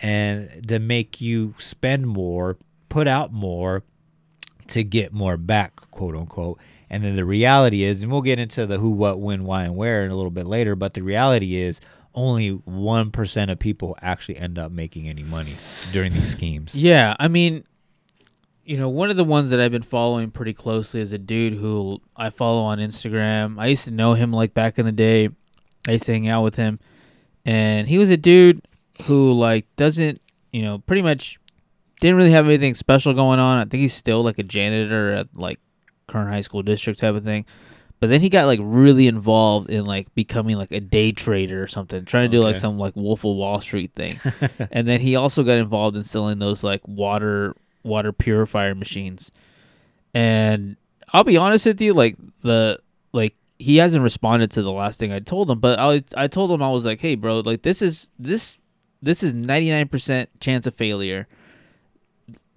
and 0.00 0.66
to 0.68 0.78
make 0.78 1.20
you 1.20 1.54
spend 1.58 2.06
more, 2.06 2.58
put 2.88 3.08
out 3.08 3.32
more, 3.32 3.84
to 4.68 4.84
get 4.84 5.12
more 5.12 5.36
back, 5.36 5.90
quote 5.90 6.14
unquote. 6.14 6.58
And 6.90 7.04
then 7.04 7.16
the 7.16 7.24
reality 7.24 7.82
is, 7.84 8.02
and 8.02 8.10
we'll 8.10 8.22
get 8.22 8.38
into 8.38 8.64
the 8.64 8.78
who, 8.78 8.90
what, 8.90 9.20
when, 9.20 9.44
why, 9.44 9.64
and 9.64 9.76
where 9.76 10.04
in 10.04 10.10
a 10.10 10.16
little 10.16 10.30
bit 10.30 10.46
later, 10.46 10.74
but 10.74 10.94
the 10.94 11.02
reality 11.02 11.56
is 11.56 11.82
only 12.14 12.52
1% 12.52 13.50
of 13.50 13.58
people 13.58 13.96
actually 14.02 14.36
end 14.36 14.58
up 14.58 14.72
making 14.72 15.08
any 15.08 15.22
money 15.22 15.54
during 15.92 16.12
these 16.12 16.30
schemes. 16.30 16.74
Yeah, 16.88 17.14
I 17.18 17.28
mean, 17.28 17.64
you 18.64 18.76
know, 18.76 18.88
one 18.88 19.10
of 19.10 19.16
the 19.16 19.24
ones 19.24 19.50
that 19.50 19.60
I've 19.60 19.70
been 19.70 19.82
following 19.82 20.30
pretty 20.30 20.52
closely 20.52 21.00
is 21.00 21.12
a 21.12 21.18
dude 21.18 21.54
who 21.54 22.00
I 22.16 22.30
follow 22.30 22.62
on 22.62 22.78
Instagram. 22.78 23.58
I 23.58 23.66
used 23.68 23.84
to 23.84 23.90
know 23.90 24.14
him 24.14 24.32
like 24.32 24.54
back 24.54 24.78
in 24.78 24.84
the 24.84 24.92
day. 24.92 25.28
I 25.86 25.92
used 25.92 26.04
to 26.04 26.12
hang 26.12 26.28
out 26.28 26.42
with 26.42 26.56
him, 26.56 26.78
and 27.46 27.88
he 27.88 27.98
was 27.98 28.10
a 28.10 28.16
dude 28.16 28.66
who 29.04 29.32
like 29.32 29.64
doesn't, 29.76 30.20
you 30.52 30.62
know, 30.62 30.78
pretty 30.80 31.02
much 31.02 31.38
didn't 32.00 32.16
really 32.16 32.30
have 32.32 32.46
anything 32.46 32.74
special 32.74 33.14
going 33.14 33.38
on. 33.38 33.58
I 33.58 33.62
think 33.62 33.80
he's 33.80 33.94
still 33.94 34.22
like 34.22 34.38
a 34.38 34.42
janitor 34.42 35.12
at 35.12 35.36
like 35.36 35.60
current 36.06 36.30
high 36.30 36.40
school 36.40 36.62
district 36.62 36.98
type 36.98 37.14
of 37.14 37.24
thing. 37.24 37.46
But 38.00 38.10
then 38.10 38.20
he 38.20 38.28
got 38.28 38.46
like 38.46 38.60
really 38.62 39.08
involved 39.08 39.70
in 39.70 39.84
like 39.84 40.14
becoming 40.14 40.56
like 40.56 40.70
a 40.70 40.80
day 40.80 41.10
trader 41.10 41.62
or 41.62 41.66
something, 41.66 42.04
trying 42.04 42.30
to 42.30 42.36
do 42.36 42.42
like 42.42 42.56
some 42.56 42.78
like 42.78 42.94
Wolf 42.94 43.24
of 43.24 43.34
Wall 43.34 43.60
Street 43.60 43.92
thing. 43.96 44.20
and 44.70 44.86
then 44.86 45.00
he 45.00 45.16
also 45.16 45.42
got 45.42 45.58
involved 45.58 45.96
in 45.96 46.04
selling 46.04 46.38
those 46.38 46.62
like 46.62 46.80
water 46.86 47.56
water 47.82 48.12
purifier 48.12 48.74
machines. 48.74 49.32
And 50.14 50.76
I'll 51.12 51.24
be 51.24 51.36
honest 51.36 51.66
with 51.66 51.80
you, 51.80 51.92
like 51.92 52.16
the 52.40 52.78
like 53.12 53.34
he 53.58 53.76
hasn't 53.78 54.02
responded 54.02 54.52
to 54.52 54.62
the 54.62 54.70
last 54.70 55.00
thing 55.00 55.12
I 55.12 55.18
told 55.18 55.50
him, 55.50 55.58
but 55.58 55.78
I 55.80 56.02
I 56.16 56.28
told 56.28 56.52
him 56.52 56.62
I 56.62 56.70
was 56.70 56.86
like, 56.86 57.00
"Hey 57.00 57.16
bro, 57.16 57.40
like 57.40 57.62
this 57.62 57.82
is 57.82 58.10
this 58.18 58.56
this 59.02 59.22
is 59.22 59.34
99% 59.34 60.28
chance 60.40 60.66
of 60.66 60.74
failure." 60.74 61.26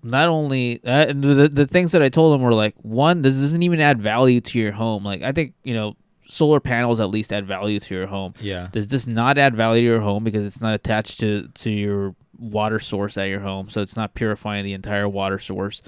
Not 0.03 0.29
only 0.29 0.83
uh, 0.83 1.07
and 1.07 1.23
the 1.23 1.47
the 1.47 1.67
things 1.67 1.91
that 1.91 2.01
I 2.01 2.09
told 2.09 2.35
him 2.35 2.41
were 2.41 2.53
like 2.53 2.75
one, 2.81 3.21
this 3.21 3.35
doesn't 3.35 3.63
even 3.63 3.79
add 3.79 4.01
value 4.01 4.41
to 4.41 4.59
your 4.59 4.71
home. 4.71 5.03
Like 5.03 5.21
I 5.21 5.31
think 5.31 5.53
you 5.63 5.73
know, 5.73 5.95
solar 6.27 6.59
panels 6.59 6.99
at 6.99 7.09
least 7.09 7.31
add 7.33 7.45
value 7.45 7.79
to 7.79 7.93
your 7.93 8.07
home. 8.07 8.33
Yeah. 8.39 8.69
Does 8.71 8.87
this 8.87 9.07
not 9.07 9.37
add 9.37 9.55
value 9.55 9.81
to 9.81 9.85
your 9.85 10.01
home 10.01 10.23
because 10.23 10.45
it's 10.45 10.61
not 10.61 10.73
attached 10.73 11.19
to 11.19 11.47
to 11.47 11.71
your 11.71 12.15
water 12.39 12.79
source 12.79 13.17
at 13.17 13.25
your 13.29 13.41
home, 13.41 13.69
so 13.69 13.81
it's 13.81 13.95
not 13.95 14.15
purifying 14.15 14.65
the 14.65 14.73
entire 14.73 15.07
water 15.07 15.39
source. 15.39 15.81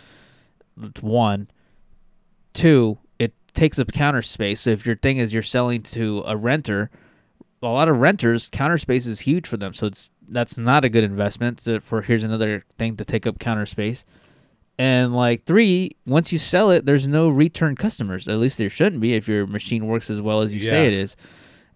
That's 0.77 1.01
one. 1.01 1.50
Two, 2.53 3.00
it 3.17 3.34
takes 3.53 3.79
up 3.79 3.91
counter 3.91 4.22
space. 4.22 4.62
So 4.62 4.70
if 4.70 4.86
your 4.86 4.96
thing 4.96 5.17
is 5.17 5.34
you're 5.34 5.41
selling 5.41 5.82
to 5.84 6.24
a 6.25 6.38
renter, 6.38 6.91
a 7.62 7.67
lot 7.67 7.89
of 7.89 7.98
renters 7.98 8.50
counter 8.50 8.77
space 8.77 9.08
is 9.08 9.22
huge 9.22 9.48
for 9.48 9.58
them. 9.58 9.74
So 9.74 9.88
it's 9.88 10.12
that's 10.34 10.58
not 10.58 10.84
a 10.84 10.90
good 10.90 11.04
investment. 11.04 11.68
For 11.82 12.02
here's 12.02 12.24
another 12.24 12.63
thing 12.78 12.98
to 12.98 13.06
take 13.06 13.25
up 13.28 13.40
counter 13.40 13.66
space. 13.66 14.06
And 14.80 15.13
like 15.13 15.46
three, 15.46 15.92
once 16.06 16.32
you 16.32 16.40
sell 16.40 16.72
it, 16.72 16.86
there's 16.86 17.08
no 17.08 17.30
return 17.30 17.75
customers. 17.75 18.28
At 18.28 18.38
least 18.38 18.58
there 18.58 18.70
shouldn't 18.70 19.02
be 19.02 19.13
if 19.13 19.28
your 19.28 19.46
machine 19.46 19.86
works 19.88 20.10
as 20.10 20.20
well 20.20 20.42
as 20.42 20.54
you 20.54 20.60
say 20.62 20.88
it 20.88 20.94
is. 20.94 21.16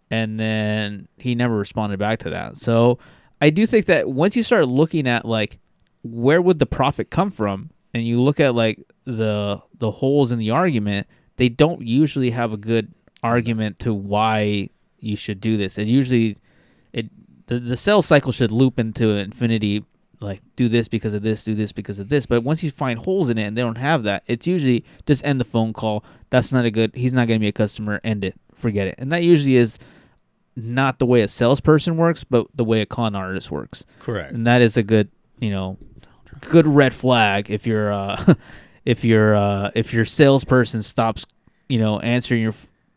And 0.10 0.40
then 0.40 1.08
he 1.18 1.36
never 1.36 1.56
responded 1.56 2.00
back 2.00 2.20
to 2.20 2.30
that. 2.32 2.58
So 2.58 2.98
I 3.40 3.50
do 3.52 3.66
think 3.66 3.86
that 3.86 4.10
once 4.10 4.36
you 4.36 4.44
start 4.44 4.68
looking 4.68 5.08
at 5.08 5.26
like 5.26 5.60
where 6.04 6.42
would 6.42 6.60
the 6.60 6.66
profit 6.66 7.10
come 7.10 7.30
from, 7.30 7.70
and 7.94 8.06
you 8.06 8.22
look 8.22 8.40
at 8.40 8.56
like 8.56 8.80
the 9.06 9.62
the 9.78 9.92
holes 9.92 10.32
in 10.32 10.40
the 10.40 10.52
argument, 10.52 11.08
they 11.38 11.50
don't 11.50 11.82
usually 11.82 12.30
have 12.32 12.54
a 12.54 12.58
good 12.58 12.94
argument 13.24 13.80
to 13.80 13.94
why 13.94 14.70
you 15.00 15.16
should 15.16 15.42
do 15.42 15.58
this. 15.58 15.78
It 15.78 15.88
usually 15.88 16.38
it 16.94 17.10
the, 17.48 17.60
the 17.60 17.78
sales 17.78 18.06
cycle 18.06 18.32
should 18.32 18.52
loop 18.52 18.80
into 18.80 19.10
infinity 19.10 19.84
like 20.20 20.42
do 20.56 20.68
this 20.68 20.88
because 20.88 21.14
of 21.14 21.22
this 21.22 21.44
do 21.44 21.56
this 21.56 21.72
because 21.72 22.00
of 22.00 22.10
this. 22.10 22.26
But 22.26 22.44
once 22.44 22.64
you 22.64 22.72
find 22.72 23.00
holes 23.00 23.30
in 23.30 23.38
it 23.38 23.44
and 23.44 23.58
they 23.58 23.62
don't 23.62 23.78
have 23.78 24.04
that 24.04 24.24
it's 24.28 24.48
usually 24.48 24.86
just 25.06 25.26
end 25.26 25.40
the 25.40 25.46
phone 25.46 25.74
call. 25.74 26.04
That's 26.30 26.52
not 26.52 26.66
a 26.66 26.72
good 26.72 26.96
he's 26.96 27.14
not 27.14 27.28
going 27.28 27.40
to 27.40 27.44
be 27.44 27.48
a 27.48 27.54
customer 27.54 28.00
end 28.04 28.24
it 28.24 28.36
forget 28.56 28.88
it. 28.88 28.96
And 28.98 29.12
that 29.12 29.24
usually 29.24 29.56
is 29.56 29.78
not 30.56 30.98
the 30.98 31.06
way 31.06 31.22
a 31.22 31.28
salesperson 31.28 31.98
works 31.98 32.24
but 32.24 32.48
the 32.56 32.64
way 32.64 32.82
a 32.82 32.86
con 32.86 33.16
artist 33.16 33.52
works. 33.52 33.86
Correct. 34.00 34.34
and 34.34 34.46
that 34.48 34.62
is 34.62 34.78
a 34.78 34.84
good 34.84 35.10
you 35.40 35.52
know 35.52 35.78
good 36.42 36.68
red 36.68 36.94
flag 36.94 37.50
if 37.50 37.66
you're 37.68 37.92
uh 37.92 38.34
if 38.86 39.04
your 39.04 39.36
uh 39.36 39.72
if 39.76 39.94
your 39.94 40.06
salesperson 40.06 40.82
stops 40.82 41.26
you 41.70 41.80
know 41.80 42.00
answering 42.00 42.42
your 42.42 42.54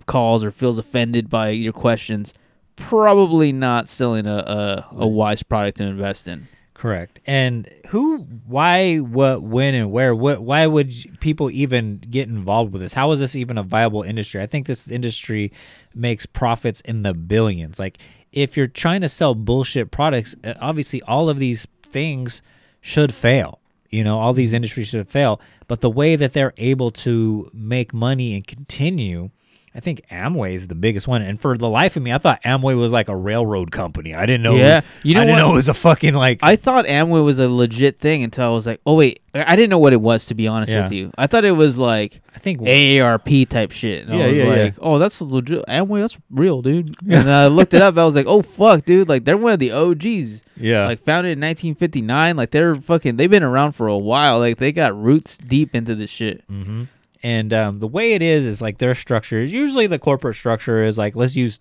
calls 0.06 0.42
or 0.42 0.50
feels 0.50 0.78
offended 0.78 1.28
by 1.28 1.50
your 1.50 1.72
questions 1.72 2.34
probably 2.80 3.52
not 3.52 3.88
selling 3.88 4.26
a 4.26 4.36
a, 4.36 4.86
a 4.96 5.06
wise 5.06 5.42
product 5.42 5.76
to 5.78 5.84
invest 5.84 6.26
in 6.26 6.48
Correct. 6.80 7.20
And 7.26 7.68
who, 7.88 8.20
why, 8.46 8.96
what, 8.96 9.42
when, 9.42 9.74
and 9.74 9.92
where? 9.92 10.14
What? 10.14 10.40
Why 10.40 10.66
would 10.66 10.90
people 11.20 11.50
even 11.50 11.98
get 11.98 12.26
involved 12.26 12.72
with 12.72 12.80
this? 12.80 12.94
How 12.94 13.12
is 13.12 13.20
this 13.20 13.36
even 13.36 13.58
a 13.58 13.62
viable 13.62 14.02
industry? 14.02 14.40
I 14.40 14.46
think 14.46 14.66
this 14.66 14.90
industry 14.90 15.52
makes 15.94 16.24
profits 16.24 16.80
in 16.80 17.02
the 17.02 17.12
billions. 17.12 17.78
Like, 17.78 17.98
if 18.32 18.56
you're 18.56 18.66
trying 18.66 19.02
to 19.02 19.10
sell 19.10 19.34
bullshit 19.34 19.90
products, 19.90 20.34
uh, 20.42 20.54
obviously 20.58 21.02
all 21.02 21.28
of 21.28 21.38
these 21.38 21.66
things 21.82 22.40
should 22.80 23.14
fail. 23.14 23.60
You 23.90 24.02
know, 24.02 24.18
all 24.18 24.32
these 24.32 24.54
industries 24.54 24.88
should 24.88 25.10
fail. 25.10 25.38
But 25.68 25.82
the 25.82 25.90
way 25.90 26.16
that 26.16 26.32
they're 26.32 26.54
able 26.56 26.90
to 26.92 27.50
make 27.52 27.92
money 27.92 28.34
and 28.34 28.46
continue. 28.46 29.28
I 29.72 29.78
think 29.78 30.02
Amway 30.10 30.54
is 30.54 30.66
the 30.66 30.74
biggest 30.74 31.06
one, 31.06 31.22
and 31.22 31.40
for 31.40 31.56
the 31.56 31.68
life 31.68 31.96
of 31.96 32.02
me, 32.02 32.12
I 32.12 32.18
thought 32.18 32.42
Amway 32.42 32.76
was 32.76 32.90
like 32.90 33.08
a 33.08 33.14
railroad 33.14 33.70
company. 33.70 34.16
I 34.16 34.26
didn't 34.26 34.42
know. 34.42 34.56
Yeah. 34.56 34.80
You 35.04 35.14
know 35.14 35.20
I 35.20 35.24
didn't 35.26 35.36
what? 35.36 35.46
know 35.46 35.52
it 35.52 35.56
was 35.56 35.68
a 35.68 35.74
fucking 35.74 36.14
like 36.14 36.40
I 36.42 36.56
thought 36.56 36.86
Amway 36.86 37.22
was 37.22 37.38
a 37.38 37.48
legit 37.48 38.00
thing 38.00 38.24
until 38.24 38.46
I 38.46 38.48
was 38.48 38.66
like, 38.66 38.80
oh 38.84 38.96
wait, 38.96 39.20
I 39.32 39.54
didn't 39.54 39.70
know 39.70 39.78
what 39.78 39.92
it 39.92 40.00
was 40.00 40.26
to 40.26 40.34
be 40.34 40.48
honest 40.48 40.72
Yeah. 40.72 40.82
with 40.82 40.92
you. 40.92 41.12
I 41.16 41.28
thought 41.28 41.44
it 41.44 41.52
was 41.52 41.78
like 41.78 42.20
I 42.34 42.40
think 42.40 42.60
AARP 42.62 43.48
type 43.48 43.70
shit. 43.70 44.08
And 44.08 44.18
Yeah, 44.18 44.24
I 44.24 44.28
was 44.28 44.38
yeah, 44.38 44.54
yeah. 44.54 44.70
oh, 44.80 44.98
that's 44.98 45.20
legit. 45.20 45.64
Amway, 45.68 46.00
that's 46.00 46.18
real, 46.30 46.62
dude. 46.62 46.96
And 47.08 47.30
I 47.30 47.46
looked 47.46 47.72
it 47.72 47.80
up. 47.80 47.96
I 47.96 48.04
was 48.04 48.16
like, 48.16 48.26
oh 48.26 48.42
fuck, 48.58 48.84
dude, 48.84 49.08
like 49.08 49.24
they're 49.24 49.36
one 49.36 49.52
of 49.52 49.60
the 49.60 49.70
OGs. 49.70 50.42
Yeah. 50.56 50.86
Like 50.86 51.04
founded 51.04 51.32
in 51.38 51.40
1959. 51.42 52.36
Like 52.36 52.50
they're 52.50 52.74
fucking. 52.74 53.16
They've 53.18 53.30
been 53.30 53.44
around 53.44 53.72
for 53.72 53.86
a 53.86 53.96
while. 53.96 54.40
Like 54.40 54.58
they 54.58 54.72
got 54.72 55.00
roots 55.00 55.38
deep 55.38 55.76
into 55.76 55.94
this 55.94 56.10
shit. 56.10 56.42
hmm 56.48 56.84
And 57.22 57.52
um, 57.52 57.80
the 57.80 57.86
way 57.86 58.14
it 58.14 58.22
is 58.22 58.44
is 58.44 58.62
like 58.62 58.78
their 58.78 58.94
structure 58.94 59.40
is 59.42 59.52
usually 59.52 59.86
the 59.86 59.98
corporate 59.98 60.36
structure 60.36 60.82
is 60.82 60.96
like 60.96 61.14
let's 61.14 61.36
use 61.36 61.60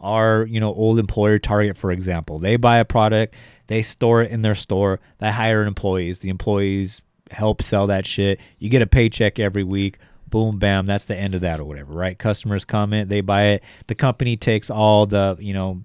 our 0.00 0.44
you 0.46 0.60
know 0.60 0.72
old 0.72 0.98
employer 0.98 1.38
Target 1.38 1.76
for 1.76 1.90
example. 1.90 2.38
They 2.38 2.56
buy 2.56 2.78
a 2.78 2.84
product, 2.84 3.34
they 3.66 3.82
store 3.82 4.22
it 4.22 4.30
in 4.30 4.42
their 4.42 4.54
store, 4.54 5.00
they 5.18 5.30
hire 5.30 5.64
employees. 5.64 6.18
The 6.18 6.28
employees 6.28 7.02
help 7.30 7.62
sell 7.62 7.86
that 7.88 8.06
shit. 8.06 8.40
You 8.58 8.68
get 8.68 8.82
a 8.82 8.86
paycheck 8.86 9.38
every 9.38 9.64
week. 9.64 9.98
Boom, 10.28 10.58
bam. 10.58 10.86
That's 10.86 11.06
the 11.06 11.16
end 11.16 11.34
of 11.34 11.40
that 11.40 11.58
or 11.58 11.64
whatever, 11.64 11.92
right? 11.92 12.16
Customers 12.16 12.64
come 12.64 12.92
in, 12.92 13.08
they 13.08 13.20
buy 13.20 13.46
it. 13.46 13.64
The 13.88 13.96
company 13.96 14.36
takes 14.36 14.70
all 14.70 15.06
the 15.06 15.36
you 15.40 15.52
know 15.52 15.82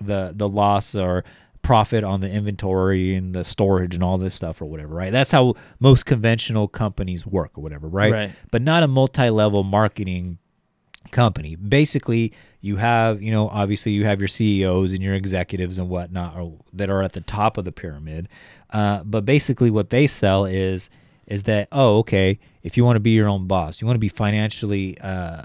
the 0.00 0.32
the 0.34 0.48
loss 0.48 0.94
or 0.96 1.24
profit 1.64 2.04
on 2.04 2.20
the 2.20 2.30
inventory 2.30 3.16
and 3.16 3.34
the 3.34 3.42
storage 3.42 3.94
and 3.94 4.04
all 4.04 4.18
this 4.18 4.34
stuff 4.34 4.60
or 4.62 4.66
whatever, 4.66 4.94
right? 4.94 5.10
That's 5.10 5.32
how 5.32 5.54
most 5.80 6.06
conventional 6.06 6.68
companies 6.68 7.26
work 7.26 7.52
or 7.56 7.62
whatever, 7.62 7.88
right? 7.88 8.12
Right. 8.12 8.32
But 8.52 8.62
not 8.62 8.84
a 8.84 8.88
multi-level 8.88 9.64
marketing 9.64 10.38
company. 11.10 11.56
Basically, 11.56 12.32
you 12.60 12.76
have, 12.76 13.20
you 13.22 13.32
know, 13.32 13.48
obviously 13.48 13.92
you 13.92 14.04
have 14.04 14.20
your 14.20 14.28
CEOs 14.28 14.92
and 14.92 15.02
your 15.02 15.14
executives 15.14 15.78
and 15.78 15.88
whatnot 15.88 16.36
or, 16.36 16.58
that 16.72 16.90
are 16.90 17.02
at 17.02 17.12
the 17.12 17.20
top 17.22 17.58
of 17.58 17.64
the 17.64 17.72
pyramid. 17.72 18.28
Uh, 18.70 19.02
but 19.02 19.24
basically, 19.24 19.70
what 19.70 19.90
they 19.90 20.06
sell 20.06 20.44
is 20.44 20.90
is 21.26 21.44
that 21.44 21.68
oh 21.72 21.98
okay 21.98 22.38
if 22.62 22.76
you 22.76 22.84
want 22.84 22.96
to 22.96 23.00
be 23.00 23.10
your 23.10 23.28
own 23.28 23.46
boss 23.46 23.80
you 23.80 23.86
want 23.86 23.94
to 23.94 24.00
be 24.00 24.08
financially 24.08 24.98
uh, 25.00 25.42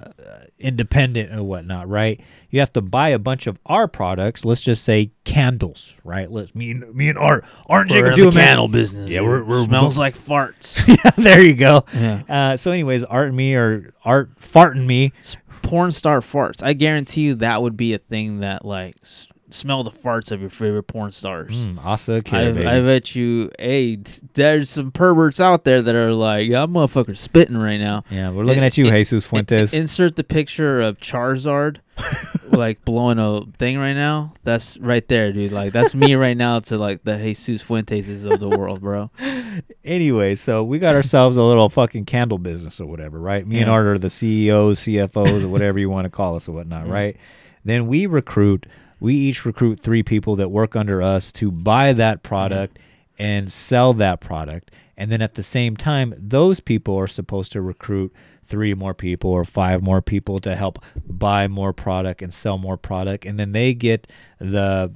independent 0.60 1.32
and 1.32 1.46
whatnot 1.48 1.88
right 1.88 2.20
you 2.50 2.60
have 2.60 2.72
to 2.74 2.82
buy 2.82 3.10
a 3.10 3.20
bunch 3.20 3.48
of 3.48 3.58
our 3.66 3.88
products 3.88 4.44
let's 4.44 4.62
just 4.62 4.84
say 4.84 5.12
candles 5.24 5.94
right 6.04 6.32
let's 6.32 6.54
me 6.56 6.72
and 6.72 6.94
me 6.94 7.10
and 7.10 7.18
art 7.18 7.46
art 7.68 7.84
and 7.84 7.92
We're 7.92 8.10
Jacob 8.10 8.12
in 8.12 8.16
do 8.16 8.30
a 8.30 8.32
man- 8.34 8.44
candle 8.48 8.68
business. 8.68 9.10
yeah 9.10 9.22
we're, 9.22 9.44
we're 9.44 9.64
smells 9.64 9.98
like 9.98 10.18
farts. 10.18 10.86
yeah 11.04 11.12
there 11.18 11.42
you 11.42 11.54
go 11.56 11.86
Yeah. 11.94 12.24
uh, 12.30 12.58
so 12.58 12.72
anyways 12.72 13.04
art 13.06 13.28
and 13.28 13.38
me 13.38 13.56
or 13.56 13.94
art 14.04 14.38
farting 14.40 14.86
me 14.86 15.14
Porn 15.62 15.92
star 15.92 16.22
farts. 16.22 16.64
I 16.64 16.74
guarantee 16.74 17.22
you 17.22 17.36
that 17.36 17.62
would 17.62 17.78
be 17.78 17.94
a 17.94 18.00
thing 18.00 18.40
that 18.40 18.66
like 18.66 18.96
s- 19.04 19.28
smell 19.52 19.84
the 19.84 19.92
farts 19.92 20.32
of 20.32 20.42
your 20.42 20.50
favorite 20.50 20.84
porn 20.84 21.12
stars. 21.12 21.66
mm, 21.66 21.84
asa 21.84 22.14
I, 22.14 22.18
Akira, 22.18 22.54
baby. 22.54 22.66
I 22.68 22.82
bet 22.82 23.16
you, 23.16 23.50
hey, 23.60 23.98
there's 24.34 24.70
some 24.70 24.92
perverts 24.92 25.40
out 25.40 25.64
there 25.64 25.82
that 25.82 25.96
are 25.96 26.14
like, 26.14 26.48
yeah, 26.48 26.64
I'm 26.64 26.72
motherfucker 26.74 27.18
spitting 27.18 27.58
right 27.58 27.80
now. 27.80 28.04
yeah 28.10 28.30
we're 28.30 28.44
looking 28.44 28.64
I- 28.64 28.68
at 28.68 28.78
you 28.78 28.86
I- 28.88 28.92
jesus 28.92 29.26
fuentes 29.26 29.74
Insert 29.74 30.16
the 30.16 30.24
picture 30.24 30.80
of 30.82 30.98
Charizard, 31.00 31.78
like 32.52 32.84
blowing 32.86 33.20
a 33.20 33.42
thing 33.58 33.78
right 33.78 33.94
now. 33.94 34.34
That's 34.44 34.78
right 34.78 35.06
there, 35.08 35.34
dude. 35.34 35.52
Like 35.52 35.74
that's 35.74 35.94
me 35.94 36.16
right 36.16 36.38
now 36.38 36.60
to 36.62 36.78
like 36.78 37.04
the 37.04 37.18
Jesus 37.18 37.62
Fuenteses 37.66 38.32
of 38.32 38.40
the 38.40 38.48
world, 38.50 38.82
bro. 38.82 39.12
anyway, 39.84 40.36
so 40.36 40.64
we 40.64 40.80
got 40.80 40.96
ourselves 40.96 41.38
a 41.38 41.44
little 41.44 41.70
fucking 41.70 42.06
candle 42.06 42.38
business 42.38 42.80
or 42.80 42.86
whatever, 42.86 43.20
right? 43.20 43.46
Me 43.46 43.60
and 43.60 43.70
Art 43.70 43.86
are 43.88 43.98
the 43.98 44.10
CEOs, 44.10 44.80
CFOs, 44.82 45.44
or 45.44 45.48
whatever 45.50 45.80
you 45.80 45.90
want 45.90 46.06
to 46.06 46.10
call 46.10 46.36
us 46.36 46.48
or 46.48 46.54
whatnot, 46.54 46.88
right? 46.88 47.18
Then 47.66 47.88
we 47.88 48.06
recruit, 48.06 48.66
we 49.00 49.16
each 49.16 49.46
recruit 49.46 49.80
three 49.80 50.04
people 50.04 50.36
that 50.38 50.50
work 50.50 50.76
under 50.76 51.02
us 51.02 51.32
to 51.34 51.52
buy 51.52 51.94
that 51.94 52.24
product 52.24 52.78
and 53.18 53.52
sell 53.52 53.94
that 53.94 54.20
product. 54.20 54.72
And 54.98 55.12
then 55.12 55.22
at 55.22 55.36
the 55.36 55.44
same 55.44 55.78
time, 55.78 56.14
those 56.18 56.60
people 56.60 56.98
are 56.98 57.08
supposed 57.08 57.52
to 57.54 57.62
recruit 57.62 58.14
three 58.46 58.74
more 58.74 58.94
people 58.94 59.30
or 59.32 59.46
five 59.46 59.82
more 59.82 60.02
people 60.02 60.40
to 60.40 60.56
help 60.56 60.84
buy 61.08 61.48
more 61.48 61.72
product 61.72 62.22
and 62.22 62.34
sell 62.34 62.58
more 62.58 62.78
product. 62.78 63.26
And 63.26 63.40
then 63.40 63.52
they 63.52 63.74
get 63.74 64.08
the 64.40 64.92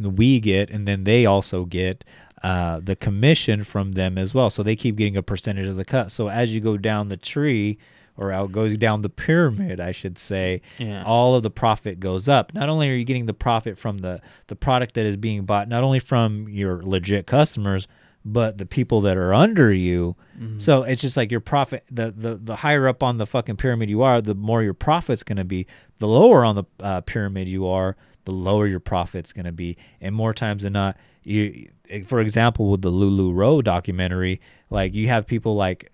we 0.00 0.40
get, 0.40 0.70
and 0.70 0.88
then 0.88 1.04
they 1.04 1.24
also 1.24 1.64
get 1.64 2.04
uh, 2.42 2.80
the 2.82 2.96
commission 2.96 3.64
from 3.64 3.92
them 3.92 4.18
as 4.18 4.34
well. 4.34 4.50
So 4.50 4.62
they 4.62 4.76
keep 4.76 4.96
getting 4.96 5.16
a 5.16 5.22
percentage 5.22 5.68
of 5.68 5.76
the 5.76 5.84
cut. 5.84 6.12
So 6.12 6.28
as 6.28 6.54
you 6.54 6.60
go 6.60 6.76
down 6.76 7.08
the 7.08 7.16
tree, 7.16 7.78
or 8.16 8.30
out 8.32 8.52
goes 8.52 8.76
down 8.76 9.02
the 9.02 9.08
pyramid, 9.08 9.80
I 9.80 9.92
should 9.92 10.18
say, 10.18 10.60
Yeah. 10.78 11.02
all 11.04 11.34
of 11.34 11.42
the 11.42 11.50
profit 11.50 11.98
goes 12.00 12.28
up. 12.28 12.54
Not 12.54 12.68
only 12.68 12.88
are 12.90 12.94
you 12.94 13.04
getting 13.04 13.26
the 13.26 13.34
profit 13.34 13.76
from 13.78 13.98
the 13.98 14.20
the 14.46 14.56
product 14.56 14.94
that 14.94 15.06
is 15.06 15.16
being 15.16 15.44
bought, 15.44 15.68
not 15.68 15.82
only 15.82 15.98
from 15.98 16.48
your 16.48 16.80
legit 16.82 17.26
customers, 17.26 17.88
but 18.24 18.56
the 18.56 18.64
people 18.66 19.00
that 19.02 19.16
are 19.18 19.34
under 19.34 19.72
you. 19.72 20.16
So 20.58 20.82
it's 20.82 21.00
just 21.02 21.16
like 21.16 21.30
your 21.30 21.40
profit. 21.40 21.84
The, 21.90 22.10
the 22.16 22.36
the 22.36 22.56
higher 22.56 22.88
up 22.88 23.02
on 23.02 23.18
the 23.18 23.26
fucking 23.26 23.56
pyramid 23.56 23.88
you 23.90 24.02
are, 24.02 24.20
the 24.20 24.34
more 24.34 24.62
your 24.62 24.74
profit's 24.74 25.22
gonna 25.22 25.44
be. 25.44 25.66
The 25.98 26.08
lower 26.08 26.44
on 26.44 26.56
the 26.56 26.64
uh, 26.80 27.00
pyramid 27.02 27.48
you 27.48 27.66
are, 27.68 27.96
the 28.24 28.32
lower 28.32 28.66
your 28.66 28.80
profit's 28.80 29.32
gonna 29.32 29.52
be. 29.52 29.76
And 30.00 30.14
more 30.14 30.32
times 30.34 30.62
than 30.62 30.72
not, 30.72 30.96
you, 31.22 31.68
for 32.06 32.20
example, 32.20 32.70
with 32.70 32.82
the 32.82 32.90
LuLaRoe 32.90 33.62
documentary, 33.62 34.40
like 34.70 34.94
you 34.94 35.06
have 35.08 35.26
people 35.26 35.54
like 35.54 35.92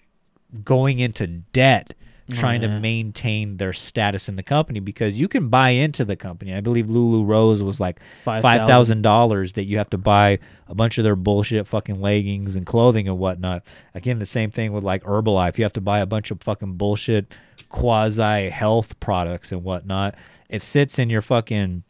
going 0.64 0.98
into 1.00 1.26
debt 1.26 1.92
trying 2.30 2.60
to 2.62 2.68
maintain 2.68 3.56
their 3.56 3.72
status 3.72 4.28
in 4.28 4.36
the 4.36 4.42
company 4.42 4.80
because 4.80 5.14
you 5.14 5.28
can 5.28 5.48
buy 5.48 5.70
into 5.70 6.04
the 6.04 6.16
company. 6.16 6.54
I 6.54 6.60
believe 6.60 6.86
LuLaRoe's 6.86 7.62
was 7.62 7.80
like 7.80 8.00
5,000. 8.24 8.42
five 8.42 8.68
thousand 8.68 9.02
dollars 9.02 9.52
that 9.54 9.64
you 9.64 9.78
have 9.78 9.90
to 9.90 9.98
buy 9.98 10.38
a 10.68 10.74
bunch 10.74 10.98
of 10.98 11.04
their 11.04 11.16
bullshit 11.16 11.66
fucking 11.66 12.00
leggings 12.00 12.56
and 12.56 12.64
clothing 12.64 13.08
and 13.08 13.18
whatnot. 13.18 13.62
Again, 13.94 14.18
the 14.18 14.26
same 14.26 14.50
thing 14.50 14.72
with 14.72 14.84
like 14.84 15.04
Herbalife. 15.04 15.58
You 15.58 15.64
have 15.64 15.72
to 15.74 15.80
buy 15.80 15.98
a 16.00 16.06
bunch 16.06 16.30
of 16.30 16.40
fucking 16.42 16.74
bullshit 16.74 17.34
quasi 17.68 18.50
health 18.50 18.98
products 19.00 19.52
and 19.52 19.62
whatnot. 19.64 20.14
It 20.48 20.62
sits 20.62 20.98
in 20.98 21.10
your 21.10 21.22
fucking 21.22 21.84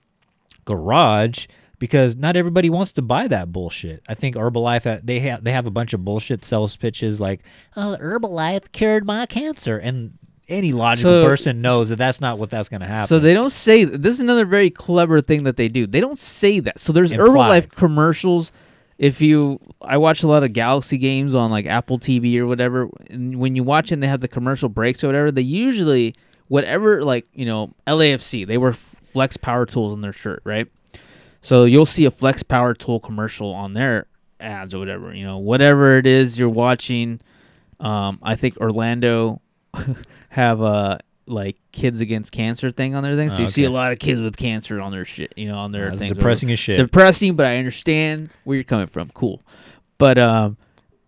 garage 0.65 1.47
because 1.79 2.15
not 2.15 2.37
everybody 2.37 2.69
wants 2.71 2.93
to 2.93 3.03
buy 3.03 3.27
that 3.27 3.51
bullshit. 3.51 4.03
I 4.09 4.15
think 4.15 4.37
Herbalife 4.37 4.87
uh, 4.87 5.01
they 5.03 5.19
have 5.21 5.43
they 5.43 5.53
have 5.53 5.67
a 5.67 5.71
bunch 5.71 5.93
of 5.93 6.05
bullshit 6.05 6.45
sales 6.45 6.77
pitches 6.77 7.19
like, 7.21 7.41
"Oh, 7.77 7.97
Herbalife 8.01 8.71
cured 8.71 9.05
my 9.05 9.27
cancer," 9.27 9.79
and 9.79 10.13
any 10.51 10.73
logical 10.73 11.11
So- 11.23 11.25
person 11.27 11.63
knows 11.63 11.89
that 11.89 11.97
that's 11.97 12.21
not 12.21 12.39
what 12.39 12.51
that's 12.51 12.69
going 12.69 12.81
to 12.81 12.87
happen. 12.87 13.07
So 13.07 13.19
they 13.19 13.33
don't 13.33 13.51
say 13.53 13.85
this 13.85 14.13
is 14.15 14.21
another 14.21 14.45
very 14.45 14.69
clever 14.69 15.21
thing 15.23 15.45
that 15.45 15.57
they 15.57 15.69
do. 15.69 15.87
They 15.87 16.01
don't 16.01 16.19
say 16.19 16.61
that. 16.61 16.79
So 16.79 16.93
there's 16.93 17.13
Implied. 17.13 17.65
Herbalife 17.65 17.71
commercials. 17.73 18.53
If 18.99 19.23
you, 19.23 19.61
I 19.81 19.97
watch 19.97 20.23
a 20.23 20.29
lot 20.29 20.43
of 20.45 20.53
Galaxy 20.53 20.99
games 20.99 21.35
on 21.35 21.51
like 21.51 21.65
Apple 21.65 21.99
TV 21.99 22.37
or 22.37 22.47
whatever. 22.47 22.91
And 23.09 23.37
when 23.41 23.55
you 23.57 23.63
watch 23.65 23.93
and 23.93 24.03
they 24.03 24.07
have 24.09 24.21
the 24.21 24.29
commercial 24.29 24.69
breaks 24.69 25.03
or 25.03 25.07
whatever, 25.07 25.31
they 25.33 25.41
usually 25.41 26.15
whatever 26.49 27.03
like 27.05 27.27
you 27.33 27.47
know 27.47 27.73
LAFC 27.87 28.45
they 28.47 28.59
wear 28.59 28.73
Flex 28.73 29.37
Power 29.39 29.65
Tools 29.65 29.93
on 29.95 30.01
their 30.03 30.13
shirt, 30.13 30.43
right? 30.45 30.67
So 31.41 31.65
you'll 31.65 31.87
see 31.87 32.05
a 32.05 32.11
Flex 32.11 32.43
Power 32.43 32.75
Tool 32.75 33.01
commercial 33.01 33.53
on 33.55 33.73
their 33.73 34.07
ads 34.39 34.75
or 34.75 34.79
whatever. 34.81 35.15
You 35.15 35.25
know, 35.25 35.39
whatever 35.39 35.97
it 35.97 36.07
is 36.07 36.39
you're 36.39 36.49
watching. 36.51 37.21
Um, 37.79 38.19
I 38.23 38.37
think 38.37 38.59
Orlando 38.59 39.41
have 40.31 40.61
a 40.61 41.01
like 41.27 41.57
kids 41.73 42.01
against 42.01 42.33
cancer 42.33 42.71
thing 42.71 42.95
on 42.95 43.03
their 43.03 43.15
thing. 43.15 43.31
So 43.31 43.37
Oh, 43.37 43.41
you 43.43 43.47
see 43.49 43.65
a 43.65 43.71
lot 43.71 43.93
of 43.93 43.99
kids 43.99 44.21
with 44.21 44.37
cancer 44.37 44.81
on 44.81 44.91
their 44.93 45.05
shit. 45.05 45.33
You 45.37 45.49
know, 45.49 45.59
on 45.59 45.73
their 45.73 45.91
That's 45.91 46.01
things. 46.01 46.13
depressing 46.13 46.49
whatever. 46.49 46.53
as 46.55 46.59
shit. 46.59 46.77
Depressing, 46.79 47.37
but 47.37 47.47
I 47.47 47.59
understand 47.59 48.31
where 48.45 48.57
you're 48.57 48.65
coming 48.65 48.87
from. 48.89 49.11
Cool, 49.11 49.43
but 49.99 50.19
um. 50.19 50.57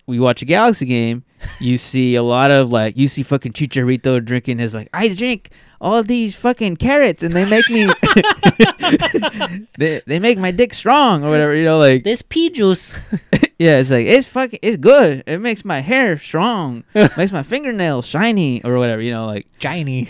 We 0.04 0.18
watch 0.18 0.42
a 0.42 0.44
Galaxy 0.44 0.84
game. 0.84 1.22
You 1.60 1.78
see 1.78 2.16
a 2.16 2.24
lot 2.24 2.50
of 2.50 2.72
like 2.72 2.96
you 2.96 3.06
see 3.06 3.22
fucking 3.22 3.52
Chicharito 3.52 4.22
drinking 4.22 4.58
his 4.58 4.74
like 4.74 4.88
I 4.92 5.06
drink 5.08 5.50
all 5.82 6.02
these 6.04 6.36
fucking 6.36 6.76
carrots 6.76 7.24
and 7.24 7.34
they 7.34 7.44
make 7.50 7.68
me 7.68 7.86
they, 9.78 10.00
they 10.06 10.18
make 10.20 10.38
my 10.38 10.52
dick 10.52 10.72
strong 10.72 11.24
or 11.24 11.28
whatever 11.30 11.54
you 11.54 11.64
know 11.64 11.78
like 11.78 12.04
this 12.04 12.22
pea 12.22 12.48
juice. 12.50 12.92
yeah 13.58 13.78
it's 13.78 13.90
like 13.90 14.06
it's 14.06 14.26
fucking 14.28 14.60
it's 14.62 14.76
good 14.76 15.24
it 15.26 15.40
makes 15.40 15.64
my 15.64 15.80
hair 15.80 16.16
strong 16.16 16.84
makes 17.16 17.32
my 17.32 17.42
fingernails 17.42 18.06
shiny 18.06 18.62
or 18.62 18.78
whatever 18.78 19.02
you 19.02 19.10
know 19.10 19.26
like 19.26 19.44
Shiny. 19.58 20.08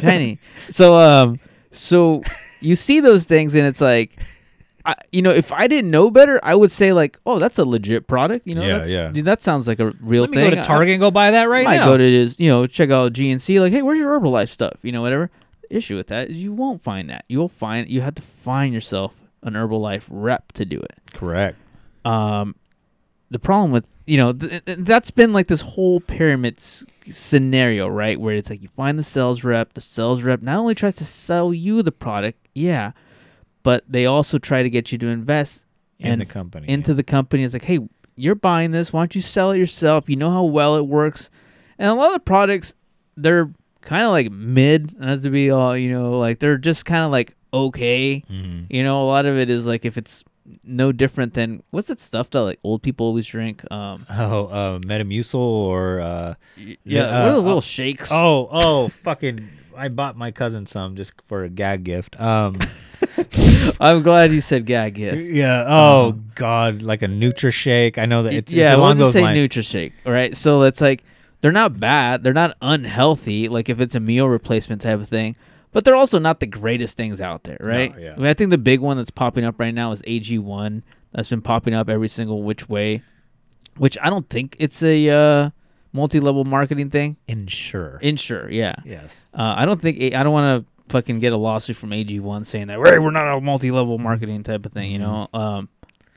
shiny 0.00 0.38
so 0.70 0.94
um 0.94 1.40
so 1.72 2.22
you 2.60 2.76
see 2.76 3.00
those 3.00 3.24
things 3.26 3.56
and 3.56 3.66
it's 3.66 3.80
like 3.80 4.16
I, 4.90 4.94
you 5.12 5.22
know 5.22 5.30
if 5.30 5.52
i 5.52 5.66
didn't 5.66 5.90
know 5.90 6.10
better 6.10 6.40
i 6.42 6.54
would 6.54 6.70
say 6.70 6.92
like 6.92 7.18
oh 7.26 7.38
that's 7.38 7.58
a 7.58 7.64
legit 7.64 8.06
product 8.06 8.46
you 8.46 8.54
know 8.54 8.62
Yeah, 8.62 8.78
that's, 8.78 8.90
yeah. 8.90 9.10
that 9.22 9.42
sounds 9.42 9.68
like 9.68 9.78
a 9.80 9.90
real 10.00 10.22
Let 10.22 10.30
me 10.30 10.36
thing 10.38 10.50
go 10.50 10.54
to 10.56 10.60
I- 10.62 10.64
Target 10.64 10.92
and 10.94 11.00
go 11.00 11.10
buy 11.10 11.30
that 11.32 11.44
right 11.44 11.64
might 11.64 11.76
now. 11.76 11.86
go 11.86 11.96
to 11.96 12.04
his, 12.10 12.38
you 12.40 12.50
know, 12.50 12.66
check 12.66 12.90
out 12.90 13.12
GNC. 13.12 13.60
Like, 13.60 13.72
hey, 13.72 13.82
where's 13.82 13.98
your 13.98 14.18
Herbalife 14.18 14.48
stuff? 14.48 14.76
You 14.82 14.92
know, 14.92 15.02
whatever. 15.02 15.30
Issue 15.68 15.96
with 15.96 16.08
that 16.08 16.30
is 16.30 16.42
you 16.42 16.52
won't 16.52 16.80
find 16.80 17.08
that. 17.10 17.24
You'll 17.28 17.48
find 17.48 17.88
you 17.88 18.00
have 18.00 18.14
to 18.16 18.22
find 18.22 18.72
yourself 18.74 19.14
an 19.42 19.52
Herbalife 19.54 20.04
rep 20.10 20.52
to 20.52 20.64
do 20.64 20.78
it. 20.80 20.94
Correct. 21.12 21.56
Um, 22.04 22.54
the 23.30 23.38
problem 23.38 23.70
with 23.70 23.86
you 24.06 24.16
know 24.16 24.32
th- 24.32 24.64
th- 24.64 24.78
that's 24.80 25.10
been 25.12 25.32
like 25.32 25.46
this 25.46 25.60
whole 25.60 26.00
pyramid 26.00 26.56
s- 26.56 26.84
scenario, 27.08 27.86
right? 27.88 28.18
Where 28.20 28.34
it's 28.34 28.50
like 28.50 28.62
you 28.62 28.68
find 28.68 28.98
the 28.98 29.02
sales 29.04 29.44
rep. 29.44 29.74
The 29.74 29.80
sales 29.80 30.22
rep 30.22 30.42
not 30.42 30.58
only 30.58 30.74
tries 30.74 30.96
to 30.96 31.04
sell 31.04 31.54
you 31.54 31.82
the 31.82 31.92
product, 31.92 32.38
yeah, 32.54 32.92
but 33.62 33.84
they 33.88 34.06
also 34.06 34.38
try 34.38 34.62
to 34.62 34.70
get 34.70 34.92
you 34.92 34.98
to 34.98 35.06
invest 35.08 35.66
In 35.98 36.18
the 36.18 36.26
company, 36.26 36.68
into 36.68 36.94
the 36.94 37.02
company. 37.02 37.42
It's 37.44 37.52
like, 37.54 37.64
hey, 37.64 37.78
you're 38.16 38.34
buying 38.34 38.70
this. 38.70 38.92
Why 38.92 39.00
don't 39.02 39.14
you 39.14 39.22
sell 39.22 39.50
it 39.52 39.58
yourself? 39.58 40.08
You 40.08 40.16
know 40.16 40.30
how 40.30 40.44
well 40.44 40.76
it 40.76 40.86
works. 40.86 41.30
And 41.78 41.88
a 41.88 41.94
lot 41.94 42.08
of 42.08 42.12
the 42.14 42.20
products, 42.20 42.74
they're 43.16 43.50
kind 43.80 44.02
of 44.04 44.10
like 44.10 44.30
mid, 44.30 44.98
not 44.98 45.22
to 45.22 45.30
be 45.30 45.50
all, 45.50 45.76
you 45.76 45.90
know, 45.92 46.18
like 46.18 46.38
they're 46.38 46.58
just 46.58 46.84
kind 46.84 47.02
of 47.04 47.10
like 47.10 47.34
okay. 47.52 48.22
Mhm. 48.30 48.66
You 48.70 48.82
know, 48.84 49.02
a 49.02 49.06
lot 49.06 49.26
of 49.26 49.36
it 49.38 49.50
is 49.50 49.66
like 49.66 49.84
if 49.84 49.96
it's 49.98 50.22
no 50.64 50.90
different 50.92 51.34
than 51.34 51.62
what's 51.70 51.88
that 51.88 52.00
stuff 52.00 52.28
that 52.30 52.42
like 52.42 52.58
old 52.64 52.82
people 52.82 53.06
always 53.06 53.26
drink? 53.26 53.62
Um, 53.72 54.06
Oh, 54.10 54.46
uh, 54.46 54.78
Metamucil 54.80 55.34
or 55.34 56.00
uh, 56.00 56.34
yeah, 56.84 57.02
uh, 57.04 57.22
what 57.22 57.28
are 57.28 57.32
those 57.32 57.44
uh, 57.44 57.46
little 57.46 57.60
shakes? 57.60 58.10
Oh, 58.12 58.48
oh, 58.50 58.88
fucking! 58.88 59.48
I 59.80 59.88
bought 59.88 60.16
my 60.16 60.30
cousin 60.30 60.66
some 60.66 60.94
just 60.94 61.12
for 61.26 61.42
a 61.42 61.48
gag 61.48 61.84
gift. 61.84 62.20
Um, 62.20 62.54
I'm 63.80 64.02
glad 64.02 64.30
you 64.30 64.40
said 64.40 64.66
gag 64.66 64.94
gift. 64.94 65.18
yeah. 65.18 65.64
Oh 65.66 66.12
God, 66.34 66.82
like 66.82 67.02
a 67.02 67.06
Nutrishake. 67.06 67.96
I 67.96 68.06
know 68.06 68.22
that 68.24 68.34
it's, 68.34 68.52
yeah, 68.52 68.72
it's 68.72 68.80
we'll 68.80 68.94
just 68.94 69.12
say 69.14 69.22
lines. 69.22 69.38
NutriShake. 69.38 69.92
All 70.04 70.12
right, 70.12 70.36
so 70.36 70.62
it's 70.62 70.80
like 70.80 71.02
they're 71.40 71.50
not 71.50 71.80
bad, 71.80 72.22
they're 72.22 72.32
not 72.34 72.56
unhealthy. 72.60 73.48
Like 73.48 73.68
if 73.68 73.80
it's 73.80 73.94
a 73.94 74.00
meal 74.00 74.28
replacement 74.28 74.82
type 74.82 75.00
of 75.00 75.08
thing, 75.08 75.34
but 75.72 75.84
they're 75.84 75.96
also 75.96 76.18
not 76.18 76.40
the 76.40 76.46
greatest 76.46 76.96
things 76.96 77.20
out 77.20 77.44
there, 77.44 77.58
right? 77.60 77.94
yeah. 77.98 78.12
I, 78.12 78.16
mean, 78.16 78.26
I 78.26 78.34
think 78.34 78.50
the 78.50 78.58
big 78.58 78.80
one 78.80 78.96
that's 78.96 79.10
popping 79.10 79.44
up 79.44 79.58
right 79.58 79.74
now 79.74 79.92
is 79.92 80.02
AG1. 80.02 80.82
That's 81.12 81.30
been 81.30 81.42
popping 81.42 81.74
up 81.74 81.88
every 81.88 82.08
single 82.08 82.42
which 82.42 82.68
way, 82.68 83.02
which 83.76 83.96
I 84.02 84.10
don't 84.10 84.28
think 84.28 84.56
it's 84.58 84.82
a 84.82 85.08
uh, 85.08 85.50
multi-level 85.92 86.44
marketing 86.44 86.90
thing. 86.90 87.16
Ensure. 87.26 87.98
Ensure, 88.02 88.50
yeah. 88.50 88.74
yes. 88.84 89.24
Uh, 89.34 89.54
I 89.58 89.64
don't 89.64 89.80
think 89.80 90.14
I 90.14 90.22
don't 90.22 90.32
want 90.32 90.64
to 90.64 90.70
fucking 90.92 91.20
get 91.20 91.32
a 91.32 91.36
lawsuit 91.36 91.76
from 91.76 91.90
AG1 91.90 92.46
saying 92.46 92.66
that 92.66 92.78
"Hey, 92.84 92.98
we're 92.98 93.10
not 93.10 93.36
a 93.36 93.40
multi-level 93.40 93.98
marketing 93.98 94.42
type 94.42 94.66
of 94.66 94.72
thing, 94.72 94.90
you 94.92 94.98
know. 94.98 95.28
Mm-hmm. 95.32 95.36
Um, 95.36 95.68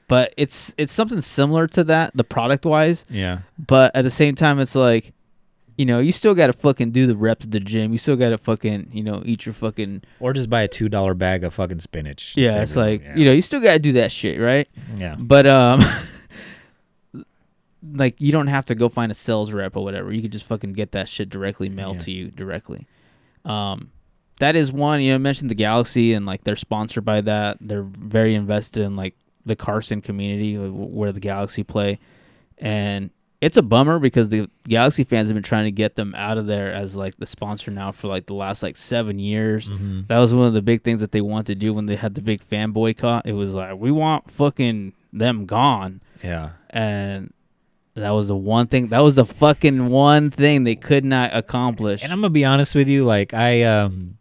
but 0.08 0.34
it's 0.38 0.76
it's 0.78 0.92
something 0.92 1.22
similar 1.22 1.68
to 1.68 1.84
that, 1.86 2.16
the 2.16 2.24
product 2.24 2.66
wise. 2.66 3.06
Yeah. 3.10 3.40
But 3.58 3.96
at 3.96 4.04
the 4.04 4.12
same 4.12 4.36
time, 4.36 4.60
it's 4.60 4.76
like, 4.76 5.14
you 5.78 5.86
know, 5.86 6.00
you 6.00 6.12
still 6.12 6.36
got 6.36 6.48
to 6.48 6.54
fucking 6.54 6.92
do 6.92 7.08
the 7.08 7.16
reps 7.16 7.46
at 7.46 7.52
the 7.52 7.60
gym. 7.60 7.92
You 7.92 7.98
still 7.98 8.16
got 8.16 8.30
to 8.30 8.38
fucking, 8.38 8.90
you 8.94 9.02
know, 9.04 9.24
eat 9.26 9.46
your 9.46 9.54
fucking. 9.54 10.04
Or 10.20 10.34
just 10.34 10.50
buy 10.50 10.62
a 10.64 10.68
two 10.68 10.90
dollar 10.90 11.14
bag 11.14 11.44
of 11.44 11.54
fucking 11.54 11.80
spinach. 11.80 12.36
Yeah, 12.38 12.62
it's 12.62 12.76
like 12.76 13.02
Yeah. 13.02 13.16
you 13.16 13.26
know, 13.26 13.32
you 13.32 13.42
still 13.42 13.60
got 13.62 13.74
to 13.74 13.80
do 13.80 13.94
that 13.94 14.12
shit, 14.12 14.40
right? 14.40 14.68
Yeah. 14.98 15.16
But 15.18 15.48
um, 15.48 15.82
like 17.93 18.19
you 18.22 18.32
don't 18.32 18.48
have 18.48 18.65
to 18.67 18.76
go 18.76 18.88
find 18.89 19.12
a 19.12 19.15
sales 19.15 19.52
rep 19.52 19.76
or 19.76 19.84
whatever. 19.84 20.12
You 20.13 20.22
could 20.22 20.32
just 20.32 20.46
fucking 20.46 20.74
get 20.74 20.91
that 20.93 21.10
shit 21.10 21.30
directly 21.30 21.69
mailed 21.69 21.98
Yeah. 21.98 22.04
to 22.04 22.12
you 22.12 22.32
directly. 22.32 22.88
Um, 23.46 23.91
that 24.39 24.56
is 24.56 24.72
one. 24.72 25.02
You 25.02 25.10
know, 25.10 25.15
I 25.15 25.19
mentioned 25.19 25.50
the 25.50 25.56
Galaxy 25.56 26.13
and 26.13 26.26
like 26.26 26.43
they're 26.43 26.56
sponsored 26.56 27.06
by 27.06 27.22
that. 27.22 27.58
They're 27.62 27.84
very 27.84 28.36
invested 28.36 28.84
in 28.84 28.96
like 28.96 29.15
the 29.46 29.56
Carson 29.56 30.02
community 30.02 30.58
where 30.58 31.12
the 31.12 31.19
Galaxy 31.19 31.63
play, 31.63 32.00
and 32.58 33.10
it's 33.41 33.58
a 33.58 33.62
bummer 33.62 34.00
because 34.00 34.30
the 34.30 34.50
Galaxy 34.69 35.04
fans 35.04 35.28
have 35.28 35.36
been 35.36 35.43
trying 35.43 35.65
to 35.65 35.72
get 35.72 35.96
them 35.96 36.15
out 36.15 36.38
of 36.38 36.48
there 36.48 36.72
as 36.72 36.96
like 36.96 37.17
the 37.17 37.26
sponsor 37.26 37.69
now 37.72 37.91
for 37.91 38.08
like 38.08 38.26
the 38.28 38.34
last 38.34 38.63
like 38.63 38.78
seven 38.78 39.19
years. 39.19 39.69
Mhm. 39.69 40.08
That 40.08 40.19
was 40.19 40.34
one 40.34 40.48
of 40.48 40.54
the 40.54 40.62
big 40.62 40.84
things 40.84 41.02
that 41.02 41.12
they 41.12 41.19
wanted 41.19 41.48
to 41.48 41.56
do 41.56 41.74
when 41.74 41.86
they 41.88 41.98
had 41.98 42.15
the 42.15 42.22
big 42.22 42.41
fan 42.41 42.72
boycott. 42.72 43.26
It 43.28 43.34
was 43.34 43.54
like 43.54 43.78
we 43.78 43.91
want 43.91 44.32
fucking 44.32 44.93
them 45.12 45.46
gone 45.46 46.00
Yeah. 46.24 46.52
and 46.69 47.34
that 47.96 48.12
was 48.12 48.28
the 48.28 48.36
one 48.36 48.68
thing 48.68 48.88
that 48.90 49.00
was 49.00 49.16
the 49.16 49.26
fucking 49.26 49.88
one 49.88 50.32
thing 50.32 50.64
they 50.64 50.76
could 50.76 51.06
not 51.06 51.32
accomplish 51.34 52.04
And 52.04 52.12
I'm 52.12 52.20
gonna 52.20 52.30
be 52.32 52.46
honest 52.46 52.74
with 52.74 52.88
you, 52.88 53.06
like 53.06 53.34
I 53.34 53.64
um 53.64 54.18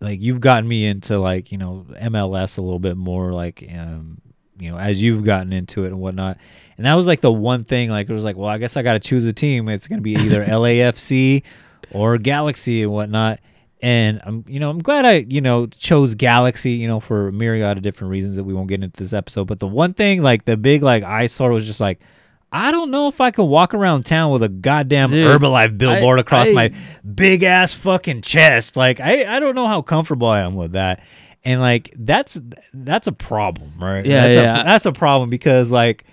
like 0.00 0.20
you've 0.20 0.40
gotten 0.40 0.68
me 0.68 0.86
into 0.86 1.18
like, 1.18 1.50
you 1.50 1.58
know, 1.58 1.86
MLS 2.00 2.58
a 2.58 2.62
little 2.62 2.78
bit 2.78 2.96
more, 2.96 3.32
like 3.32 3.68
um, 3.76 4.20
you 4.58 4.70
know, 4.70 4.78
as 4.78 5.02
you've 5.02 5.24
gotten 5.24 5.52
into 5.52 5.84
it 5.84 5.88
and 5.88 6.00
whatnot. 6.00 6.38
And 6.76 6.86
that 6.86 6.94
was 6.94 7.06
like 7.06 7.20
the 7.20 7.32
one 7.32 7.64
thing, 7.64 7.90
like 7.90 8.08
it 8.08 8.12
was 8.12 8.24
like, 8.24 8.36
well, 8.36 8.48
I 8.48 8.58
guess 8.58 8.76
I 8.76 8.82
gotta 8.82 9.00
choose 9.00 9.24
a 9.24 9.32
team. 9.32 9.68
It's 9.68 9.88
gonna 9.88 10.00
be 10.00 10.14
either 10.14 10.44
LAFC 10.46 11.42
or 11.90 12.18
Galaxy 12.18 12.82
and 12.82 12.92
whatnot. 12.92 13.40
And 13.80 14.20
I'm 14.24 14.44
you 14.48 14.60
know, 14.60 14.70
I'm 14.70 14.80
glad 14.80 15.04
I, 15.04 15.26
you 15.28 15.40
know, 15.40 15.66
chose 15.66 16.14
Galaxy, 16.14 16.72
you 16.72 16.86
know, 16.86 17.00
for 17.00 17.28
a 17.28 17.32
myriad 17.32 17.76
of 17.76 17.82
different 17.82 18.10
reasons 18.10 18.36
that 18.36 18.44
we 18.44 18.54
won't 18.54 18.68
get 18.68 18.82
into 18.82 19.02
this 19.02 19.12
episode. 19.12 19.46
But 19.46 19.60
the 19.60 19.66
one 19.66 19.94
thing, 19.94 20.22
like 20.22 20.44
the 20.44 20.56
big 20.56 20.82
like 20.82 21.02
eyesore 21.02 21.50
was 21.50 21.66
just 21.66 21.80
like 21.80 22.00
I 22.50 22.70
don't 22.70 22.90
know 22.90 23.08
if 23.08 23.20
I 23.20 23.30
could 23.30 23.44
walk 23.44 23.74
around 23.74 24.06
town 24.06 24.32
with 24.32 24.42
a 24.42 24.48
goddamn 24.48 25.10
Dude, 25.10 25.26
Herbalife 25.28 25.76
billboard 25.76 26.18
I- 26.18 26.20
across 26.22 26.48
I- 26.48 26.52
my 26.52 26.72
big 27.14 27.42
ass 27.42 27.74
fucking 27.74 28.22
chest. 28.22 28.76
Like 28.76 29.00
I, 29.00 29.36
I 29.36 29.40
don't 29.40 29.54
know 29.54 29.66
how 29.66 29.82
comfortable 29.82 30.28
I 30.28 30.40
am 30.40 30.54
with 30.54 30.72
that. 30.72 31.02
And 31.44 31.60
like 31.60 31.92
that's 31.96 32.38
that's 32.74 33.06
a 33.06 33.12
problem, 33.12 33.72
right? 33.78 34.04
Yeah, 34.04 34.22
that's 34.22 34.34
yeah. 34.34 34.60
A, 34.60 34.64
that's 34.64 34.86
a 34.86 34.92
problem 34.92 35.30
because 35.30 35.70
like 35.70 36.04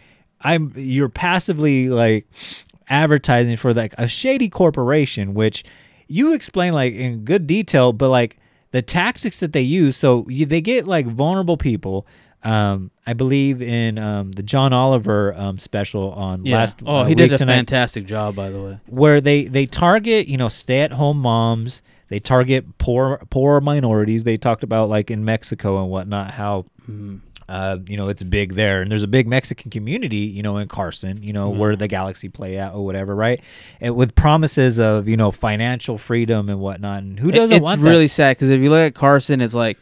I'm 0.41 0.71
you're 0.75 1.09
passively 1.09 1.89
like 1.89 2.27
advertising 2.89 3.57
for 3.57 3.73
like 3.73 3.93
a 3.97 4.07
shady 4.07 4.49
corporation, 4.49 5.33
which 5.33 5.63
you 6.07 6.33
explain 6.33 6.73
like 6.73 6.93
in 6.93 7.25
good 7.25 7.47
detail, 7.47 7.93
but 7.93 8.09
like 8.09 8.37
the 8.71 8.81
tactics 8.81 9.39
that 9.39 9.53
they 9.53 9.61
use, 9.61 9.95
so 9.95 10.25
you, 10.29 10.45
they 10.45 10.61
get 10.61 10.87
like 10.87 11.07
vulnerable 11.07 11.57
people. 11.57 12.05
Um, 12.45 12.91
I 13.07 13.13
believe 13.13 13.59
in 13.59 13.97
um, 13.97 14.31
the 14.31 14.43
John 14.43 14.71
Oliver 14.71 15.33
um, 15.33 15.57
special 15.57 16.11
on 16.11 16.45
yeah. 16.45 16.57
last. 16.57 16.77
oh 16.85 16.97
uh, 16.97 17.05
he 17.05 17.15
did 17.15 17.33
a 17.33 17.39
Tonight. 17.39 17.55
fantastic 17.55 18.05
job 18.05 18.35
by 18.35 18.51
the 18.51 18.61
way. 18.61 18.79
Where 18.85 19.19
they 19.19 19.45
they 19.45 19.65
target 19.65 20.27
you 20.27 20.37
know 20.37 20.47
stay 20.47 20.81
at 20.81 20.93
home 20.93 21.17
moms. 21.17 21.81
They 22.09 22.19
target 22.19 22.77
poor 22.77 23.23
poor 23.31 23.61
minorities. 23.61 24.25
They 24.25 24.37
talked 24.37 24.63
about 24.63 24.89
like 24.89 25.09
in 25.09 25.25
mexico 25.25 25.81
and 25.81 25.89
whatnot 25.89 26.31
how 26.31 26.65
uh, 27.49 27.77
you 27.87 27.97
know 27.97 28.09
it's 28.09 28.21
big 28.21 28.53
there. 28.53 28.83
And 28.83 28.91
there's 28.91 29.01
a 29.01 29.07
big 29.07 29.27
mexican 29.27 29.71
community 29.71 30.17
you 30.17 30.43
know 30.43 30.57
in 30.57 30.67
carson 30.67 31.23
you 31.23 31.33
know 31.33 31.49
where 31.49 31.75
the 31.75 31.87
galaxy 31.87 32.29
play 32.29 32.59
at 32.59 32.73
or 32.75 32.85
whatever 32.85 33.15
right? 33.15 33.41
And 33.81 33.95
with 33.95 34.13
promises 34.13 34.77
of 34.77 35.07
you 35.07 35.17
know 35.17 35.31
financial 35.31 35.97
freedom 35.97 36.49
and 36.49 36.59
whatnot. 36.59 37.01
And 37.01 37.19
who 37.19 37.31
doesn't 37.31 37.57
it's 37.57 37.63
want 37.63 37.81
really 37.81 38.07
sad 38.07 38.37
because 38.37 38.51
if 38.51 38.61
you 38.61 38.69
look 38.69 38.85
at 38.85 38.93
carson 38.93 39.41
it's 39.41 39.55
like 39.55 39.79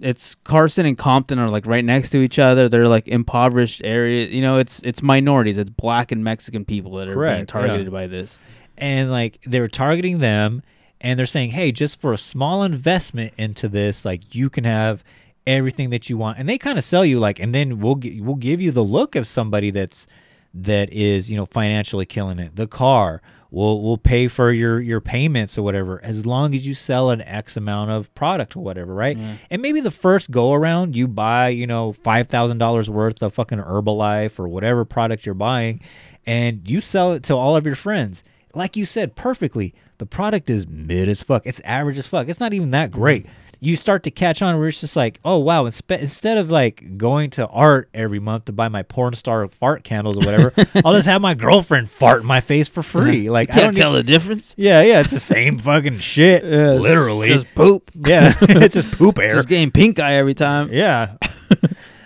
it's 0.00 0.34
carson 0.36 0.86
and 0.86 0.96
compton 0.96 1.38
are 1.38 1.48
like 1.48 1.66
right 1.66 1.84
next 1.84 2.10
to 2.10 2.18
each 2.18 2.38
other. 2.38 2.68
They're 2.68 2.88
like 2.88 3.08
impoverished 3.08 3.82
area 3.84 4.26
you 4.26 4.40
know 4.40 4.56
it's 4.56 4.80
it's 4.80 5.02
minorities. 5.02 5.58
It's 5.58 5.70
black 5.70 6.12
and 6.12 6.24
mexican 6.24 6.64
people 6.64 6.92
that 6.96 7.08
are 7.08 7.12
being 7.12 7.16
Correct, 7.16 7.40
yeah. 7.40 7.60
targeted 7.60 7.92
by 7.92 8.06
this. 8.06 8.38
And 8.78 9.10
like 9.10 9.40
they're 9.46 9.68
targeting 9.68 10.18
them 10.18 10.62
and 11.00 11.18
they're 11.18 11.26
saying 11.26 11.50
hey 11.50 11.72
just 11.72 12.00
for 12.00 12.12
a 12.12 12.18
small 12.18 12.62
investment 12.62 13.32
into 13.36 13.68
this 13.68 14.04
like 14.04 14.34
you 14.34 14.48
can 14.50 14.64
have 14.64 15.04
everything 15.46 15.90
that 15.90 16.10
you 16.10 16.16
want. 16.16 16.38
And 16.38 16.48
they 16.48 16.58
kind 16.58 16.78
of 16.78 16.84
sell 16.84 17.04
you 17.04 17.20
like 17.20 17.38
and 17.38 17.54
then 17.54 17.78
we'll 17.78 18.00
we'll 18.18 18.36
give 18.36 18.60
you 18.60 18.70
the 18.70 18.84
look 18.84 19.14
of 19.14 19.26
somebody 19.26 19.70
that's 19.70 20.06
that 20.54 20.90
is 20.92 21.30
you 21.30 21.36
know 21.36 21.46
financially 21.46 22.06
killing 22.06 22.38
it. 22.38 22.56
The 22.56 22.66
car 22.66 23.20
we'll 23.50 23.80
we'll 23.80 23.98
pay 23.98 24.28
for 24.28 24.50
your 24.52 24.80
your 24.80 25.00
payments 25.00 25.56
or 25.56 25.62
whatever 25.62 26.00
as 26.02 26.26
long 26.26 26.54
as 26.54 26.66
you 26.66 26.74
sell 26.74 27.10
an 27.10 27.22
x 27.22 27.56
amount 27.56 27.90
of 27.90 28.12
product 28.14 28.56
or 28.56 28.60
whatever 28.60 28.94
right? 28.94 29.16
And 29.50 29.62
maybe 29.62 29.80
the 29.80 29.90
first 29.90 30.30
go 30.30 30.52
around 30.52 30.96
you 30.96 31.06
buy 31.08 31.48
you 31.48 31.66
know 31.66 31.92
$5000 31.92 32.88
worth 32.88 33.22
of 33.22 33.34
fucking 33.34 33.58
herbalife 33.58 34.38
or 34.38 34.48
whatever 34.48 34.84
product 34.84 35.24
you're 35.26 35.34
buying 35.34 35.80
and 36.26 36.68
you 36.68 36.80
sell 36.80 37.12
it 37.12 37.22
to 37.24 37.34
all 37.34 37.56
of 37.56 37.64
your 37.66 37.76
friends. 37.76 38.24
Like 38.54 38.76
you 38.76 38.86
said 38.86 39.14
perfectly. 39.16 39.74
The 39.98 40.06
product 40.06 40.50
is 40.50 40.66
mid 40.66 41.08
as 41.08 41.22
fuck. 41.22 41.42
It's 41.46 41.60
average 41.60 41.96
as 41.98 42.06
fuck. 42.06 42.28
It's 42.28 42.40
not 42.40 42.52
even 42.52 42.70
that 42.72 42.90
great 42.90 43.26
you 43.60 43.74
start 43.76 44.02
to 44.02 44.10
catch 44.10 44.42
on 44.42 44.58
where 44.58 44.68
it's 44.68 44.80
just 44.80 44.96
like 44.96 45.18
oh 45.24 45.38
wow 45.38 45.64
instead 45.66 46.38
of 46.38 46.50
like 46.50 46.96
going 46.98 47.30
to 47.30 47.46
art 47.48 47.88
every 47.94 48.18
month 48.20 48.44
to 48.46 48.52
buy 48.52 48.68
my 48.68 48.82
porn 48.82 49.14
star 49.14 49.46
fart 49.48 49.82
candles 49.84 50.16
or 50.16 50.20
whatever 50.20 50.52
i'll 50.84 50.94
just 50.94 51.06
have 51.08 51.20
my 51.22 51.34
girlfriend 51.34 51.90
fart 51.90 52.20
in 52.20 52.26
my 52.26 52.40
face 52.40 52.68
for 52.68 52.82
free. 52.82 53.28
Like 53.36 53.48
you 53.48 53.54
I 53.54 53.56
don't 53.56 53.64
can't 53.66 53.76
tell 53.76 53.92
need- 53.92 53.98
the 53.98 54.02
difference. 54.04 54.54
Yeah 54.58 54.82
yeah 54.82 55.00
it's 55.00 55.12
the 55.12 55.20
same 55.20 55.58
fucking 55.58 55.98
shit 56.00 56.44
it's 56.44 56.80
literally. 56.82 57.28
just 57.28 57.46
poop. 57.54 57.90
Yeah 57.94 58.34
it's 58.40 58.74
just 58.74 58.92
poop 58.98 59.18
air. 59.18 59.34
Just 59.34 59.48
getting 59.48 59.70
pink 59.70 59.98
eye 59.98 60.14
every 60.14 60.34
time. 60.34 60.70
Yeah. 60.72 61.16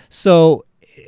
so 0.09 0.65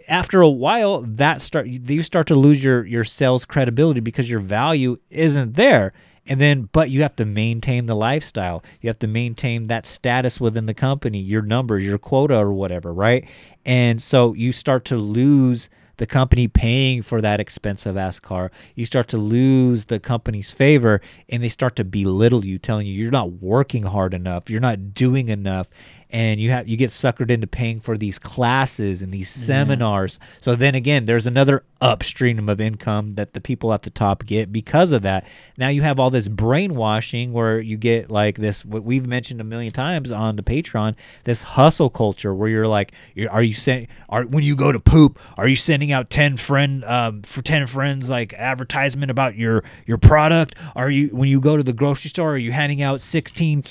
after 0.08 0.41
a 0.41 0.49
while, 0.49 1.01
that 1.01 1.41
start 1.41 1.67
you 1.67 2.03
start 2.03 2.27
to 2.27 2.36
lose 2.36 2.63
your 2.63 2.86
your 2.86 3.03
sales 3.03 3.45
credibility 3.45 3.99
because 4.01 4.29
your 4.29 4.39
value 4.41 4.97
isn't 5.10 5.56
there. 5.56 5.93
And 6.25 6.39
then, 6.39 6.69
but 6.71 6.89
you 6.89 7.01
have 7.01 7.15
to 7.17 7.25
maintain 7.25 7.86
the 7.86 7.95
lifestyle. 7.95 8.63
You 8.81 8.89
have 8.89 8.99
to 8.99 9.07
maintain 9.07 9.63
that 9.63 9.86
status 9.86 10.39
within 10.39 10.67
the 10.67 10.73
company, 10.73 11.19
your 11.19 11.41
numbers, 11.41 11.86
your 11.86 11.97
quota, 11.97 12.36
or 12.36 12.53
whatever, 12.53 12.93
right? 12.93 13.27
And 13.65 14.01
so 14.01 14.33
you 14.33 14.53
start 14.53 14.86
to 14.86 14.95
lose 14.95 15.69
the 15.97 16.07
company 16.07 16.47
paying 16.47 17.01
for 17.03 17.21
that 17.21 17.39
expensive 17.39 17.97
ass 17.97 18.19
car. 18.19 18.51
You 18.75 18.86
start 18.86 19.07
to 19.09 19.17
lose 19.17 19.86
the 19.86 19.99
company's 19.99 20.49
favor 20.49 21.01
and 21.29 21.43
they 21.43 21.49
start 21.49 21.75
to 21.75 21.83
belittle 21.83 22.45
you, 22.45 22.57
telling 22.57 22.88
you 22.88 22.93
you're 22.93 23.12
not 23.12 23.33
working 23.33 23.83
hard 23.83 24.13
enough, 24.13 24.49
you're 24.49 24.59
not 24.59 24.93
doing 24.93 25.29
enough, 25.29 25.69
and 26.13 26.39
you 26.39 26.52
have 26.52 26.67
you 26.67 26.78
get 26.78 26.91
suckered 26.91 27.32
into 27.32 27.47
paying 27.47 27.80
for 27.80 27.97
these 27.97 28.19
classes 28.19 29.02
and 29.02 29.12
these 29.12 29.30
seminars. 29.30 30.19
So 30.41 30.56
then 30.56 30.76
again, 30.76 31.06
there's 31.06 31.26
another 31.26 31.63
upstream 31.82 32.47
of 32.47 32.62
income 32.62 33.15
that 33.15 33.34
the 33.34 33.41
people 33.41 33.73
at 33.73 33.82
the 33.82 33.89
top 33.89 34.23
get 34.28 34.54
because 34.54 34.91
of 34.91 35.02
that. 35.02 35.26
Now 35.58 35.69
you 35.69 35.82
have 35.82 35.99
all 35.99 36.12
this 36.12 36.28
brainwashing 36.28 37.34
where 37.34 37.60
you 37.60 37.78
get 37.78 38.12
like 38.12 38.38
this 38.38 38.63
what 38.63 38.84
we've 38.84 39.08
mentioned 39.08 39.41
a 39.41 39.43
million 39.43 39.73
times 39.73 40.12
on 40.12 40.36
the 40.36 40.43
Patreon, 40.43 40.95
this 41.23 41.41
hustle 41.41 41.89
culture 41.89 42.34
where 42.34 42.47
you're 42.47 42.67
like, 42.67 42.91
you're, 43.15 43.32
are 43.32 43.41
you 43.41 43.56
send 43.56 43.88
are 44.08 44.23
when 44.23 44.43
you 44.43 44.56
go 44.56 44.71
to 44.71 44.80
poop, 44.80 45.17
are 45.36 45.47
you 45.47 45.56
sending 45.56 45.91
out 45.91 46.12
10 46.12 46.38
friend 46.38 46.86
um, 46.86 47.23
for 47.23 47.41
10 47.41 47.65
friends 47.65 48.12
like 48.12 48.34
advertisement 48.36 49.10
about 49.10 49.36
your 49.36 49.63
your 49.88 49.97
product? 49.97 50.54
Are 50.76 50.91
you 50.91 51.08
when 51.08 51.28
you 51.28 51.41
go 51.41 51.58
to 51.58 51.63
the 51.63 51.73
grocery 51.73 52.10
store, 52.10 52.34
are 52.34 52.38
you 52.38 52.52
handing 52.52 52.84
out 52.84 53.02
16 53.02 53.63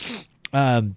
um 0.54 0.96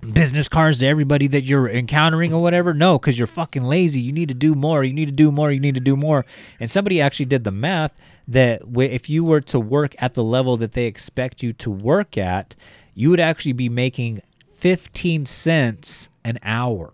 business 0.00 0.48
cards 0.48 0.78
to 0.78 0.86
everybody 0.86 1.26
that 1.28 1.42
you're 1.42 1.68
encountering 1.68 2.32
or 2.32 2.40
whatever? 2.40 2.72
No, 2.74 2.98
because 2.98 3.18
you're 3.18 3.26
fucking 3.26 3.64
lazy. 3.64 4.00
You 4.00 4.12
need 4.12 4.28
to 4.28 4.34
do 4.34 4.54
more. 4.54 4.82
You 4.84 4.92
need 4.92 5.06
to 5.06 5.12
do 5.12 5.30
more. 5.30 5.50
You 5.50 5.60
need 5.60 5.74
to 5.74 5.80
do 5.80 5.96
more. 5.96 6.24
And 6.58 6.70
somebody 6.70 7.00
actually 7.00 7.26
did 7.26 7.44
the 7.44 7.50
math 7.50 7.96
that 8.26 8.62
if 8.76 9.10
you 9.10 9.24
were 9.24 9.40
to 9.42 9.58
work 9.58 9.94
at 9.98 10.14
the 10.14 10.24
level 10.24 10.56
that 10.58 10.72
they 10.72 10.86
expect 10.86 11.42
you 11.42 11.52
to 11.54 11.70
work 11.70 12.16
at, 12.16 12.54
you 12.94 13.10
would 13.10 13.20
actually 13.20 13.52
be 13.52 13.68
making 13.68 14.22
15 14.56 15.26
cents 15.26 16.08
an 16.24 16.38
hour. 16.42 16.92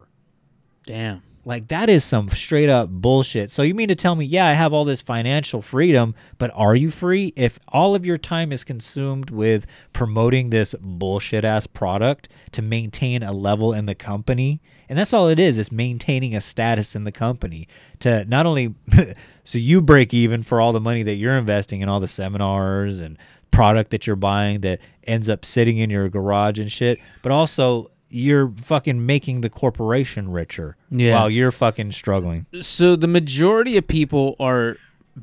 damn 0.84 1.22
Like 1.46 1.68
that 1.68 1.88
is 1.88 2.04
some 2.04 2.28
straight 2.30 2.68
up 2.68 2.90
bullshit. 2.90 3.52
So 3.52 3.62
you 3.62 3.72
mean 3.72 3.86
to 3.86 3.94
tell 3.94 4.16
me, 4.16 4.24
yeah, 4.24 4.48
I 4.48 4.54
have 4.54 4.72
all 4.72 4.84
this 4.84 5.00
financial 5.00 5.62
freedom, 5.62 6.16
but 6.38 6.50
are 6.56 6.74
you 6.74 6.90
free 6.90 7.32
if 7.36 7.60
all 7.68 7.94
of 7.94 8.04
your 8.04 8.18
time 8.18 8.50
is 8.50 8.64
consumed 8.64 9.30
with 9.30 9.64
promoting 9.92 10.50
this 10.50 10.74
bullshit 10.80 11.44
ass 11.44 11.68
product 11.68 12.28
to 12.50 12.62
maintain 12.62 13.22
a 13.22 13.32
level 13.32 13.72
in 13.72 13.86
the 13.86 13.94
company? 13.94 14.60
And 14.88 14.98
that's 14.98 15.12
all 15.12 15.28
it 15.28 15.38
is, 15.38 15.56
is 15.56 15.70
maintaining 15.70 16.34
a 16.34 16.40
status 16.40 16.96
in 16.96 17.04
the 17.04 17.12
company 17.12 17.68
to 18.00 18.24
not 18.24 18.44
only 18.44 18.74
so 19.44 19.58
you 19.58 19.80
break 19.80 20.12
even 20.12 20.42
for 20.42 20.60
all 20.60 20.72
the 20.72 20.80
money 20.80 21.04
that 21.04 21.14
you're 21.14 21.38
investing 21.38 21.80
in 21.80 21.88
all 21.88 22.00
the 22.00 22.08
seminars 22.08 22.98
and 22.98 23.16
product 23.52 23.92
that 23.92 24.04
you're 24.04 24.16
buying 24.16 24.62
that 24.62 24.80
ends 25.04 25.28
up 25.28 25.44
sitting 25.44 25.78
in 25.78 25.90
your 25.90 26.08
garage 26.08 26.58
and 26.58 26.72
shit, 26.72 26.98
but 27.22 27.30
also 27.30 27.88
you're 28.08 28.52
fucking 28.62 29.04
making 29.04 29.40
the 29.40 29.50
corporation 29.50 30.30
richer 30.30 30.76
Yeah. 30.90 31.14
while 31.14 31.30
you're 31.30 31.52
fucking 31.52 31.92
struggling. 31.92 32.46
So 32.60 32.96
the 32.96 33.08
majority 33.08 33.76
of 33.76 33.86
people 33.88 34.36
are 34.38 34.76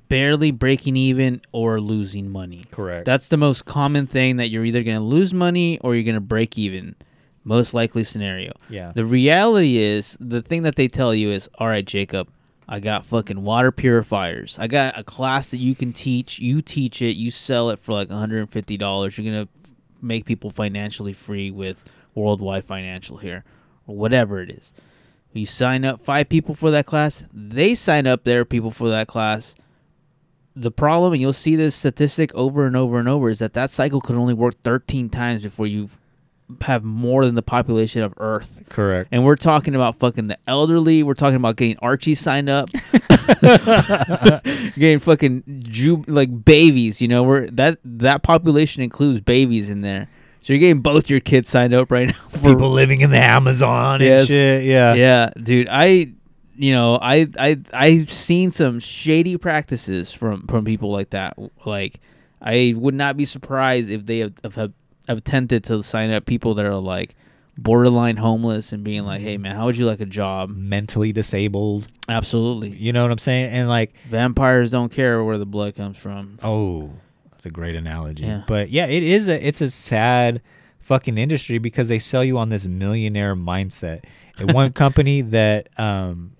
barely 0.09 0.51
breaking 0.51 0.97
even 0.97 1.41
or 1.51 1.79
losing 1.79 2.29
money. 2.29 2.63
Correct. 2.71 3.05
That's 3.05 3.27
the 3.29 3.37
most 3.37 3.65
common 3.65 4.05
thing 4.07 4.37
that 4.37 4.49
you're 4.49 4.65
either 4.65 4.83
going 4.83 4.97
to 4.97 5.03
lose 5.03 5.33
money 5.33 5.79
or 5.79 5.93
you're 5.95 6.03
going 6.03 6.15
to 6.15 6.19
break 6.21 6.57
even. 6.57 6.95
Most 7.45 7.73
likely 7.73 8.03
scenario. 8.03 8.53
Yeah. 8.69 8.91
The 8.95 9.05
reality 9.05 9.77
is 9.77 10.17
the 10.19 10.41
thing 10.41 10.63
that 10.63 10.75
they 10.77 10.87
tell 10.87 11.13
you 11.13 11.29
is, 11.29 11.49
"All 11.59 11.67
right, 11.67 11.85
Jacob, 11.85 12.29
I 12.69 12.79
got 12.79 13.05
fucking 13.05 13.43
water 13.43 13.71
purifiers. 13.71 14.57
I 14.57 14.67
got 14.67 14.97
a 14.97 15.03
class 15.03 15.49
that 15.49 15.57
you 15.57 15.75
can 15.75 15.91
teach. 15.93 16.39
You 16.39 16.61
teach 16.61 17.01
it. 17.01 17.15
You 17.17 17.29
sell 17.31 17.69
it 17.69 17.79
for 17.79 17.91
like 17.91 18.09
$150. 18.09 19.17
You're 19.17 19.31
going 19.31 19.45
to 19.45 19.51
make 20.01 20.25
people 20.25 20.49
financially 20.49 21.13
free 21.13 21.51
with 21.51 21.83
Worldwide 22.15 22.65
Financial 22.65 23.17
here 23.17 23.43
or 23.87 23.95
whatever 23.95 24.41
it 24.41 24.49
is. 24.49 24.73
You 25.33 25.45
sign 25.45 25.83
up 25.83 26.01
five 26.01 26.29
people 26.29 26.53
for 26.53 26.69
that 26.71 26.85
class, 26.85 27.23
they 27.33 27.73
sign 27.75 28.05
up 28.05 28.23
their 28.23 28.45
people 28.45 28.71
for 28.71 28.89
that 28.89 29.07
class. 29.07 29.55
The 30.55 30.69
problem, 30.69 31.13
and 31.13 31.21
you'll 31.21 31.33
see 31.33 31.55
this 31.55 31.73
statistic 31.75 32.33
over 32.35 32.67
and 32.67 32.75
over 32.75 32.99
and 32.99 33.09
over, 33.09 33.31
is 33.31 33.39
that 33.39 33.53
that 33.53 33.71
cycle 33.71 33.99
could 33.99 34.15
only 34.15 34.35
work 34.35 34.61
13 34.61 35.09
times 35.09 35.41
before 35.41 35.65
you 35.65 35.89
have 36.61 36.83
more 36.83 37.25
than 37.25 37.33
the 37.33 37.41
population 37.41 38.03
of 38.03 38.13
Earth. 38.17 38.61
Correct. 38.69 39.09
And 39.11 39.25
we're 39.25 39.35
talking 39.35 39.73
about 39.73 39.97
fucking 39.97 40.27
the 40.27 40.37
elderly. 40.45 41.01
We're 41.01 41.15
talking 41.15 41.37
about 41.37 41.55
getting 41.55 41.77
Archie 41.77 42.13
signed 42.13 42.49
up, 42.49 42.69
getting 44.75 44.99
fucking 44.99 45.43
ju- 45.69 46.03
like 46.07 46.45
babies. 46.45 47.01
You 47.01 47.07
know, 47.07 47.23
we're 47.23 47.49
that 47.51 47.79
that 47.83 48.21
population 48.23 48.83
includes 48.83 49.21
babies 49.21 49.69
in 49.69 49.81
there. 49.81 50.07
So 50.43 50.53
you're 50.53 50.59
getting 50.59 50.81
both 50.81 51.09
your 51.09 51.19
kids 51.21 51.49
signed 51.49 51.73
up 51.73 51.89
right 51.91 52.07
now. 52.09 52.27
For, 52.29 52.49
People 52.53 52.69
living 52.69 53.01
in 53.01 53.09
the 53.09 53.17
Amazon 53.17 53.95
and 53.95 54.03
Yes. 54.03 54.27
shit. 54.27 54.63
Yeah. 54.63 54.93
yeah, 54.93 55.29
dude. 55.41 55.67
I, 55.71 56.11
you 56.55 56.73
know, 56.73 56.99
I, 57.01 57.27
I, 57.39 57.59
I've 57.73 58.11
seen 58.11 58.51
some 58.51 58.79
shady 58.79 59.37
practices 59.37 60.11
from 60.11 60.45
from 60.47 60.65
people 60.65 60.91
like 60.91 61.09
that. 61.11 61.37
Like, 61.65 61.99
I 62.41 62.73
would 62.77 62.93
not 62.93 63.17
be 63.17 63.25
surprised 63.25 63.89
if 63.89 64.05
they 64.05 64.19
have, 64.19 64.33
have, 64.43 64.55
have 65.07 65.17
attempted 65.17 65.63
to 65.65 65.81
sign 65.81 66.11
up 66.11 66.25
people 66.25 66.53
that 66.55 66.65
are 66.65 66.75
like 66.75 67.15
borderline 67.57 68.17
homeless 68.17 68.73
and 68.73 68.83
being 68.83 69.03
like, 69.03 69.21
"Hey, 69.21 69.37
man, 69.37 69.55
how 69.55 69.65
would 69.65 69.77
you 69.77 69.85
like 69.85 70.01
a 70.01 70.05
job?" 70.05 70.49
Mentally 70.49 71.11
disabled. 71.13 71.87
Absolutely. 72.09 72.69
You 72.69 72.91
know 72.91 73.01
what 73.03 73.11
I'm 73.11 73.17
saying? 73.17 73.49
And 73.51 73.69
like, 73.69 73.93
Vampires 74.09 74.71
don't 74.71 74.91
care 74.91 75.23
where 75.23 75.37
the 75.37 75.45
blood 75.45 75.75
comes 75.75 75.97
from. 75.97 76.37
oh, 76.43 76.91
that's 77.43 77.51
a 77.51 77.53
great 77.53 77.75
analogy. 77.75 78.23
Yeah. 78.23 78.43
But 78.47 78.69
yeah, 78.69 78.85
it 78.85 79.03
is 79.03 79.27
a 79.27 79.45
it's 79.45 79.59
a 79.59 79.69
sad 79.69 80.41
fucking 80.79 81.17
industry 81.17 81.57
because 81.57 81.89
they 81.89 81.99
sell 81.99 82.23
you 82.23 82.37
on 82.37 82.49
this 82.49 82.65
millionaire 82.65 83.35
mindset. 83.35 84.05
And 84.37 84.53
one 84.53 84.71
company 84.83 85.21
that 85.21 85.67
um 85.77 86.33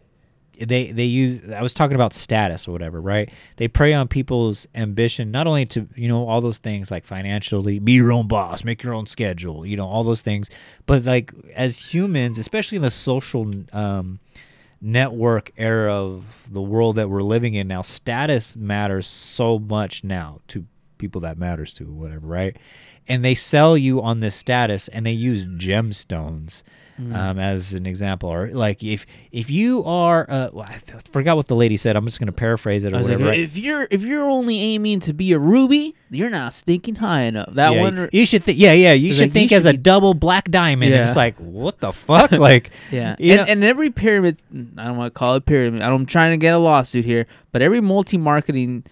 they 0.58 0.92
they 0.92 1.04
use 1.04 1.42
I 1.52 1.62
was 1.62 1.74
talking 1.74 1.96
about 1.96 2.14
status 2.14 2.68
or 2.68 2.72
whatever, 2.72 3.02
right? 3.02 3.30
They 3.58 3.68
prey 3.68 3.94
on 3.94 4.08
people's 4.08 4.66
ambition 4.76 5.30
not 5.32 5.46
only 5.46 5.66
to, 5.68 5.90
you 5.96 6.08
know, 6.08 6.26
all 6.28 6.40
those 6.40 6.60
things 6.60 6.90
like 6.90 7.06
financially, 7.06 7.80
be 7.80 7.94
your 7.94 8.14
own 8.14 8.28
boss, 8.28 8.64
make 8.64 8.82
your 8.82 8.94
own 8.94 9.06
schedule, 9.06 9.66
you 9.66 9.76
know, 9.76 9.88
all 9.88 10.04
those 10.04 10.22
things, 10.22 10.50
but 10.86 11.04
like 11.04 11.34
as 11.54 11.94
humans, 11.94 12.38
especially 12.38 12.78
in 12.78 12.82
the 12.82 12.92
social 12.92 13.52
um 13.74 14.20
network 14.80 15.52
era 15.58 15.94
of 15.94 16.26
the 16.52 16.62
world 16.62 16.98
that 16.98 17.10
we're 17.10 17.24
living 17.24 17.56
in 17.56 17.68
now, 17.68 17.82
status 17.82 18.56
matters 18.56 19.08
so 19.08 19.58
much 19.58 20.04
now 20.04 20.40
to 20.48 20.66
people 21.04 21.22
that 21.22 21.38
matters 21.38 21.74
to, 21.74 21.84
whatever, 21.84 22.26
right? 22.26 22.56
And 23.08 23.24
they 23.26 23.36
sell 23.36 23.78
you 23.78 24.02
on 24.02 24.22
this 24.22 24.36
status 24.36 24.88
and 24.88 25.06
they 25.06 25.12
use 25.12 25.46
gemstones 25.46 26.64
Mm. 27.02 27.16
um, 27.16 27.40
as 27.40 27.74
an 27.74 27.88
example. 27.88 28.30
Or 28.30 28.50
like 28.52 28.84
if 28.84 29.08
if 29.32 29.50
you 29.50 29.84
are, 29.84 30.30
uh, 30.30 30.50
well, 30.54 30.68
I 30.70 30.78
forgot 31.12 31.36
what 31.36 31.48
the 31.48 31.56
lady 31.56 31.76
said. 31.76 31.96
I'm 31.96 32.06
just 32.06 32.20
going 32.20 32.28
to 32.28 32.32
paraphrase 32.32 32.84
it 32.84 32.90
or 32.94 32.98
like, 32.98 33.04
whatever. 33.06 33.26
right? 33.26 33.40
if 33.40 33.58
you're 33.58 33.88
if 33.90 34.04
you're 34.04 34.30
only 34.30 34.60
aiming 34.60 35.00
to 35.00 35.14
be 35.14 35.32
a 35.32 35.40
ruby, 35.40 35.96
you're 36.12 36.30
not 36.30 36.54
stinking 36.54 36.98
high 36.98 37.22
enough. 37.24 37.50
That 37.54 37.74
yeah, 37.74 37.82
one, 37.82 38.10
you 38.14 38.28
should 38.28 38.44
think. 38.44 38.60
Yeah, 38.60 38.74
yeah, 38.74 38.94
you 38.94 39.12
should 39.12 39.22
like, 39.22 39.28
you 39.30 39.34
think 39.34 39.50
should 39.50 39.56
as 39.58 39.66
a 39.66 39.74
double 39.74 40.14
black 40.14 40.52
diamond. 40.52 40.92
Yeah. 40.92 41.08
it's 41.08 41.16
like, 41.16 41.36
what 41.38 41.80
the 41.80 41.94
fuck? 41.94 42.32
like, 42.50 42.70
Yeah, 42.92 43.16
and, 43.20 43.50
and 43.50 43.64
every 43.64 43.90
pyramid, 43.90 44.38
I 44.78 44.86
don't 44.86 44.96
want 44.98 45.12
to 45.12 45.18
call 45.18 45.34
it 45.34 45.48
pyramid. 45.48 45.82
I'm 45.82 46.06
trying 46.06 46.30
to 46.34 46.38
get 46.38 46.54
a 46.54 46.60
lawsuit 46.60 47.06
here, 47.06 47.26
but 47.52 47.64
every 47.64 47.82
multi-marketing 47.82 48.84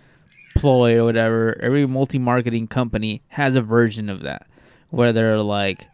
ploy 0.62 0.98
or 0.98 1.06
whatever, 1.06 1.58
every 1.62 1.86
multi-marketing 1.88 2.68
company 2.68 3.24
has 3.30 3.56
a 3.56 3.62
version 3.62 4.10
of 4.10 4.22
that, 4.22 4.48
where 4.90 5.12
they're 5.12 5.42
like, 5.42 5.88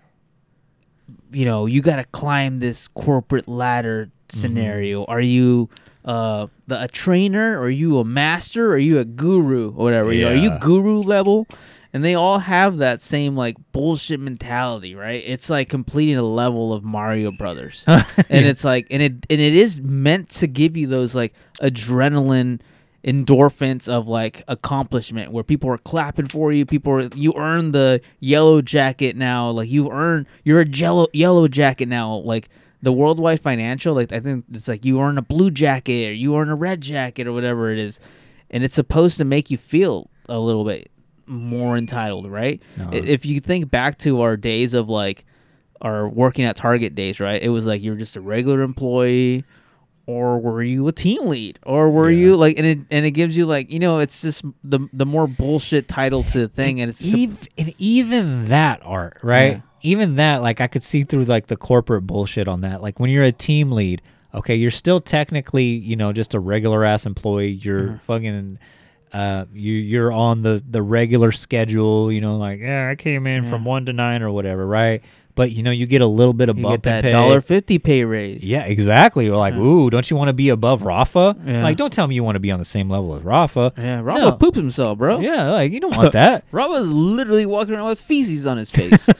you 1.32 1.46
know, 1.46 1.66
you 1.66 1.82
got 1.82 1.96
to 1.96 2.04
climb 2.06 2.58
this 2.58 2.88
corporate 2.90 3.48
ladder 3.48 4.10
scenario. 4.30 5.06
Are 5.06 5.22
you 5.22 5.70
uh, 6.04 6.48
the, 6.68 6.84
a 6.84 6.88
trainer? 6.88 7.58
Or 7.58 7.64
are 7.64 7.70
you 7.70 8.00
a 8.00 8.04
master? 8.04 8.70
Or 8.70 8.74
are 8.74 8.78
you 8.78 9.00
a 9.00 9.06
guru? 9.06 9.70
Or 9.70 9.86
whatever. 9.86 10.12
You 10.14 10.26
know, 10.26 10.32
are 10.32 10.36
you 10.36 10.58
guru 10.60 11.02
level? 11.02 11.48
And 11.94 12.04
they 12.04 12.16
all 12.16 12.40
have 12.40 12.80
that 12.80 13.02
same 13.02 13.36
like 13.36 13.56
bullshit 13.72 14.20
mentality, 14.20 14.96
right? 14.96 15.24
It's 15.26 15.50
like 15.50 15.70
completing 15.70 16.18
a 16.18 16.24
level 16.24 16.74
of 16.74 16.84
Mario 16.84 17.32
Brothers, 17.32 17.86
and 17.88 18.46
it's 18.46 18.64
like, 18.66 18.88
and 18.92 19.02
it 19.02 19.14
and 19.30 19.42
it 19.42 19.56
is 19.56 19.82
meant 19.82 20.30
to 20.32 20.48
give 20.48 20.76
you 20.76 20.86
those 20.86 21.16
like 21.16 21.34
adrenaline 21.62 22.60
endorphins 23.04 23.88
of 23.88 24.08
like 24.08 24.44
accomplishment 24.48 25.32
where 25.32 25.44
people 25.44 25.70
are 25.70 25.78
clapping 25.78 26.26
for 26.26 26.52
you 26.52 26.66
people 26.66 26.92
are 26.92 27.08
you 27.16 27.34
earn 27.38 27.72
the 27.72 28.02
yellow 28.20 28.62
jacket 28.62 29.16
now 29.16 29.50
like 29.50 29.70
you 29.70 29.90
earn 29.92 30.28
you're 30.44 30.60
a 30.60 30.66
jello 30.66 31.08
yellow 31.14 31.48
jacket 31.48 31.88
now 31.88 32.16
like 32.18 32.50
the 32.82 32.92
worldwide 32.92 33.40
financial 33.40 33.94
like 33.94 34.12
i 34.12 34.20
think 34.20 34.44
it's 34.52 34.68
like 34.68 34.84
you 34.84 35.00
earn 35.00 35.18
a 35.18 35.22
blue 35.22 35.52
jacket 35.52 36.10
or 36.10 36.14
you 36.14 36.36
earn 36.36 36.50
a 36.50 36.56
red 36.56 36.82
jacket 36.82 37.28
or 37.28 37.34
whatever 37.34 37.72
it 37.72 37.78
is 37.80 38.00
and 38.50 38.64
it's 38.64 38.76
supposed 38.76 39.18
to 39.18 39.26
make 39.26 39.52
you 39.52 39.58
feel 39.58 40.10
a 40.28 40.40
little 40.40 40.66
bit 40.66 40.90
more 41.28 41.78
entitled 41.78 42.30
right 42.30 42.62
No. 42.78 42.90
If 42.92 43.26
you 43.26 43.40
think 43.40 43.70
back 43.70 43.98
to 44.00 44.22
our 44.22 44.36
days 44.38 44.74
of 44.74 44.90
like 44.90 45.24
our 45.82 46.10
working 46.10 46.46
at 46.46 46.56
target 46.56 46.96
days 46.96 47.20
right 47.20 47.42
it 47.42 47.50
was 47.50 47.68
like 47.68 47.82
you 47.82 47.92
were 47.92 47.98
just 47.98 48.16
a 48.16 48.22
regular 48.22 48.62
employee 48.62 49.44
or 50.08 50.40
were 50.40 50.64
you 50.64 50.88
a 50.88 50.92
team 50.92 51.28
lead 51.28 51.60
or 51.64 51.92
were 51.92 52.10
you 52.10 52.36
like 52.36 52.58
and 52.58 52.66
it 52.66 52.80
and 52.90 53.06
it 53.06 53.12
gives 53.12 53.38
you 53.38 53.46
like 53.46 53.72
you 53.72 53.78
know 53.78 54.00
it's 54.00 54.22
just 54.24 54.44
the 54.64 54.80
the 54.94 55.06
more 55.06 55.28
bullshit 55.28 55.88
title 55.88 56.24
to 56.24 56.40
the 56.40 56.48
thing 56.48 56.82
and 56.82 56.90
it's 56.90 57.04
even, 57.06 57.38
and 57.58 57.74
even 57.78 58.46
that 58.46 58.82
art, 58.84 59.20
right? 59.22 59.58
Yeah. 59.58 59.62
Even 59.84 60.16
that, 60.16 60.42
like 60.42 60.60
I 60.60 60.68
could 60.68 60.84
see 60.84 61.04
through 61.04 61.26
like 61.26 61.48
the 61.48 61.56
corporate 61.56 62.08
bullshit 62.08 62.48
on 62.48 62.62
that. 62.62 62.82
Like 62.82 63.00
when 63.00 63.10
you're 63.12 63.24
a 63.24 63.32
team 63.32 63.72
lead, 63.72 64.02
okay, 64.34 64.56
you're 64.56 64.72
still 64.72 65.00
technically, 65.00 65.66
you 65.66 65.96
know, 65.96 66.12
just 66.12 66.34
a 66.34 66.40
regular 66.40 66.84
ass 66.84 67.06
employee. 67.06 67.52
You're 67.52 67.84
Mm-hmm. 67.84 67.98
fucking, 67.98 68.60
uh, 69.14 69.46
you 69.54 69.74
you're 69.74 70.12
on 70.12 70.42
the 70.42 70.64
the 70.70 70.82
regular 70.82 71.32
schedule. 71.32 72.12
You 72.12 72.22
know, 72.22 72.38
like 72.38 72.60
yeah, 72.60 72.90
I 72.90 72.96
came 72.96 73.28
in 73.28 73.50
from 73.50 73.66
one 73.66 73.86
to 73.86 73.94
nine 73.94 74.24
or 74.24 74.32
whatever, 74.32 74.66
right? 74.66 75.04
But 75.38 75.52
you 75.54 75.64
know, 75.64 75.72
you 75.72 75.86
get 75.88 76.02
a 76.02 76.06
little 76.08 76.34
bit 76.34 76.50
of 76.50 76.58
you 76.58 76.64
bump 76.64 76.84
get 76.84 76.90
that 76.90 77.04
pay. 77.04 77.12
dollar 77.14 77.40
fifty 77.40 77.80
pay 77.80 78.04
raise 78.04 78.44
Yeah, 78.44 78.66
exactly. 78.66 79.24
You're 79.26 79.38
like, 79.38 79.54
uh-huh. 79.54 79.64
ooh, 79.64 79.90
don't 79.90 80.10
you 80.10 80.18
want 80.18 80.28
to 80.28 80.34
be 80.34 80.50
above 80.50 80.82
Rafa? 80.82 81.38
Yeah. 81.46 81.64
Like, 81.64 81.78
don't 81.78 81.94
tell 81.94 82.08
me 82.08 82.16
you 82.16 82.24
want 82.26 82.36
to 82.36 82.42
be 82.42 82.52
on 82.52 82.60
the 82.60 82.66
same 82.66 82.90
level 82.90 83.16
as 83.16 83.24
Rafa. 83.24 83.72
yeah 83.78 84.02
Rafa 84.02 84.20
No. 84.22 84.32
poops 84.34 84.58
himself 84.58 84.98
bro 84.98 85.20
Yeah, 85.22 85.50
like 85.52 85.72
you 85.72 85.80
don't 85.80 85.96
want 85.96 86.12
that. 86.22 86.44
Rafa's 86.52 86.92
literally 86.92 87.46
walking 87.46 87.76
around 87.76 87.88
with 87.88 88.02
feces 88.02 88.46
on 88.46 88.58
his 88.58 88.70
face 88.70 89.08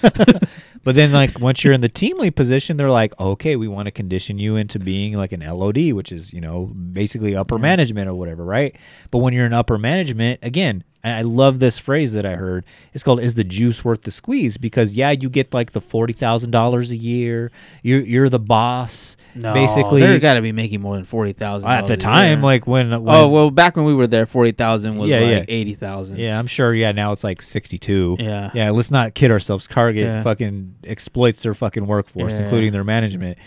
But 0.84 0.96
then, 0.96 1.12
like, 1.12 1.42
once 1.42 1.66
you're 1.66 1.74
in 1.74 1.82
the 1.82 1.90
team 1.90 2.18
lead 2.18 2.38
position, 2.38 2.78
they're 2.78 2.90
like, 2.90 3.20
okay, 3.20 3.58
we 3.58 3.68
want 3.68 3.88
to 3.88 3.92
condition 3.92 4.40
you 4.40 4.56
into 4.56 4.80
being 4.80 5.16
like 5.16 5.34
an 5.34 5.42
LOD, 5.42 5.92
which 5.92 6.14
is, 6.14 6.32
you 6.32 6.40
know, 6.40 6.68
basically 6.94 7.36
upper 7.36 7.58
management 7.60 8.08
or 8.08 8.14
whatever, 8.14 8.46
right? 8.46 8.74
But 9.12 9.18
when 9.18 9.34
you're 9.34 9.46
in 9.46 9.52
upper 9.52 9.78
management, 9.78 10.40
again, 10.44 10.86
and 11.08 11.18
I 11.18 11.22
love 11.22 11.60
this 11.60 11.78
phrase 11.78 12.14
that 12.14 12.26
I 12.26 12.36
heard. 12.36 12.66
It's 12.94 13.04
called 13.04 13.20
"Is 13.22 13.36
the 13.36 13.44
juice 13.44 13.84
worth 13.86 14.02
the 14.04 14.12
squeeze?" 14.12 14.58
Because 14.58 14.94
yeah, 14.94 15.12
you 15.12 15.30
get 15.30 15.54
like 15.54 15.72
the 15.72 15.82
forty 15.82 16.14
thousand 16.14 16.52
dollars 16.52 16.92
a 16.92 16.96
year. 16.98 17.52
You're 17.82 18.02
you're 18.02 18.30
the 18.30 18.40
boss, 18.40 19.16
no 19.36 19.54
basically. 19.54 20.02
they're 20.02 20.20
got 20.20 20.34
to 20.36 20.42
be 20.42 20.52
making 20.52 20.82
more 20.82 20.96
than 20.96 21.06
forty 21.06 21.34
thousand 21.34 21.70
at 21.70 21.88
the 21.88 21.98
time, 21.98 22.42
like 22.42 22.68
when, 22.68 22.90
when 23.04 23.16
oh 23.16 23.28
well 23.30 23.50
back 23.52 23.76
when 23.76 23.86
we 23.86 23.94
were 23.94 24.08
there 24.08 24.26
forty 24.26 24.52
thousand 24.52 24.98
was 24.98 25.10
Yeah, 25.10 25.20
like 25.20 25.30
yeah. 25.30 25.46
eighty 25.48 25.74
thousand 25.76 26.18
Yeah, 26.18 26.38
I'm 26.38 26.48
sure. 26.48 26.74
Yeah, 26.74 26.92
now 26.92 27.12
it's 27.14 27.24
like 27.24 27.42
62. 27.42 28.18
Yeah. 28.20 28.52
Yeah, 28.54 28.72
let's 28.72 28.92
not 28.92 29.14
kid 29.14 29.32
ourselves. 29.32 29.68
Target 29.68 30.04
Yeah. 30.06 30.24
fucking 30.24 30.76
exploits 30.84 31.44
their 31.44 31.54
fucking 31.54 31.88
workforce, 31.88 32.40
including 32.40 32.72
their 32.74 32.84
management. 32.84 33.38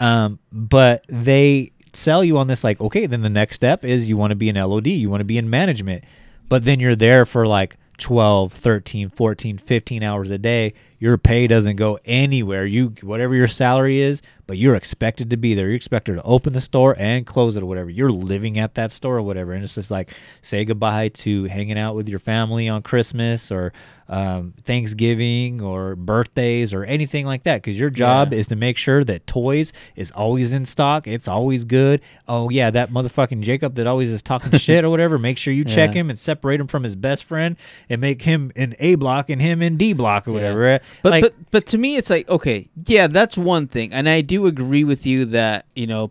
Um, 0.00 0.38
but 0.52 1.04
they 1.08 1.70
sell 1.92 2.24
you 2.24 2.38
on 2.38 2.48
this 2.48 2.64
like, 2.64 2.80
okay, 2.80 3.06
then 3.06 3.22
the 3.22 3.30
next 3.30 3.54
step 3.54 3.84
is 3.84 4.08
you 4.08 4.16
want 4.16 4.32
to 4.32 4.34
be 4.34 4.48
an 4.48 4.56
LOD, 4.56 4.88
you 4.88 5.08
want 5.08 5.20
to 5.20 5.24
be 5.24 5.38
in 5.38 5.48
management. 5.48 6.02
But 6.48 6.64
then 6.64 6.80
you're 6.80 6.96
there 6.96 7.24
for 7.24 7.46
like 7.46 7.76
12, 7.98 8.52
13, 8.52 9.10
14, 9.10 9.58
15 9.58 10.02
hours 10.02 10.30
a 10.30 10.38
day. 10.38 10.74
Your 10.98 11.18
pay 11.18 11.46
doesn't 11.46 11.76
go 11.76 11.98
anywhere. 12.04 12.64
You 12.66 12.94
whatever 13.02 13.34
your 13.34 13.48
salary 13.48 14.00
is, 14.00 14.22
but 14.46 14.56
you're 14.58 14.74
expected 14.74 15.30
to 15.30 15.36
be 15.36 15.54
there. 15.54 15.66
You're 15.66 15.76
expected 15.76 16.14
to 16.16 16.22
open 16.22 16.52
the 16.52 16.60
store 16.60 16.94
and 16.98 17.26
close 17.26 17.56
it 17.56 17.62
or 17.62 17.66
whatever. 17.66 17.90
You're 17.90 18.12
living 18.12 18.58
at 18.58 18.74
that 18.74 18.92
store 18.92 19.16
or 19.18 19.22
whatever. 19.22 19.52
And 19.52 19.64
it's 19.64 19.74
just 19.74 19.90
like 19.90 20.10
say 20.42 20.64
goodbye 20.64 21.08
to 21.08 21.44
hanging 21.44 21.78
out 21.78 21.94
with 21.94 22.08
your 22.08 22.18
family 22.18 22.68
on 22.68 22.82
Christmas 22.82 23.50
or 23.50 23.72
um, 24.06 24.52
Thanksgiving 24.64 25.60
or 25.62 25.96
birthdays 25.96 26.74
or 26.74 26.84
anything 26.84 27.24
like 27.26 27.44
that. 27.44 27.56
Because 27.62 27.78
your 27.78 27.88
job 27.90 28.32
Yeah. 28.32 28.38
is 28.40 28.46
to 28.48 28.56
make 28.56 28.76
sure 28.76 29.02
that 29.02 29.26
toys 29.26 29.72
is 29.96 30.10
always 30.10 30.52
in 30.52 30.66
stock. 30.66 31.06
It's 31.06 31.26
always 31.26 31.64
good. 31.64 32.00
Oh 32.28 32.50
yeah, 32.50 32.70
that 32.70 32.90
motherfucking 32.90 33.40
Jacob 33.40 33.74
that 33.76 33.86
always 33.86 34.10
is 34.10 34.22
talking 34.22 34.52
shit 34.58 34.84
or 34.84 34.90
whatever. 34.90 35.18
Make 35.18 35.38
sure 35.38 35.54
you 35.54 35.64
check 35.64 35.94
him 35.94 36.10
and 36.10 36.18
separate 36.18 36.60
him 36.60 36.66
from 36.66 36.82
his 36.84 36.94
best 36.96 37.24
friend 37.24 37.56
and 37.88 38.00
make 38.00 38.22
him 38.22 38.52
in 38.54 38.76
A 38.78 38.94
block 38.96 39.30
and 39.30 39.40
him 39.40 39.62
in 39.62 39.76
D 39.78 39.94
block 39.94 40.28
or 40.28 40.32
whatever. 40.32 40.60
right? 40.60 40.82
But 41.02 41.10
like, 41.12 41.22
but 41.22 41.34
but 41.50 41.66
to 41.66 41.78
me, 41.78 41.96
it's 41.96 42.10
like 42.10 42.28
okay, 42.28 42.68
yeah, 42.86 43.06
that's 43.06 43.36
one 43.38 43.68
thing, 43.68 43.92
and 43.92 44.08
I 44.08 44.20
do 44.20 44.46
agree 44.46 44.84
with 44.84 45.06
you 45.06 45.24
that 45.26 45.66
you 45.74 45.86
know, 45.86 46.10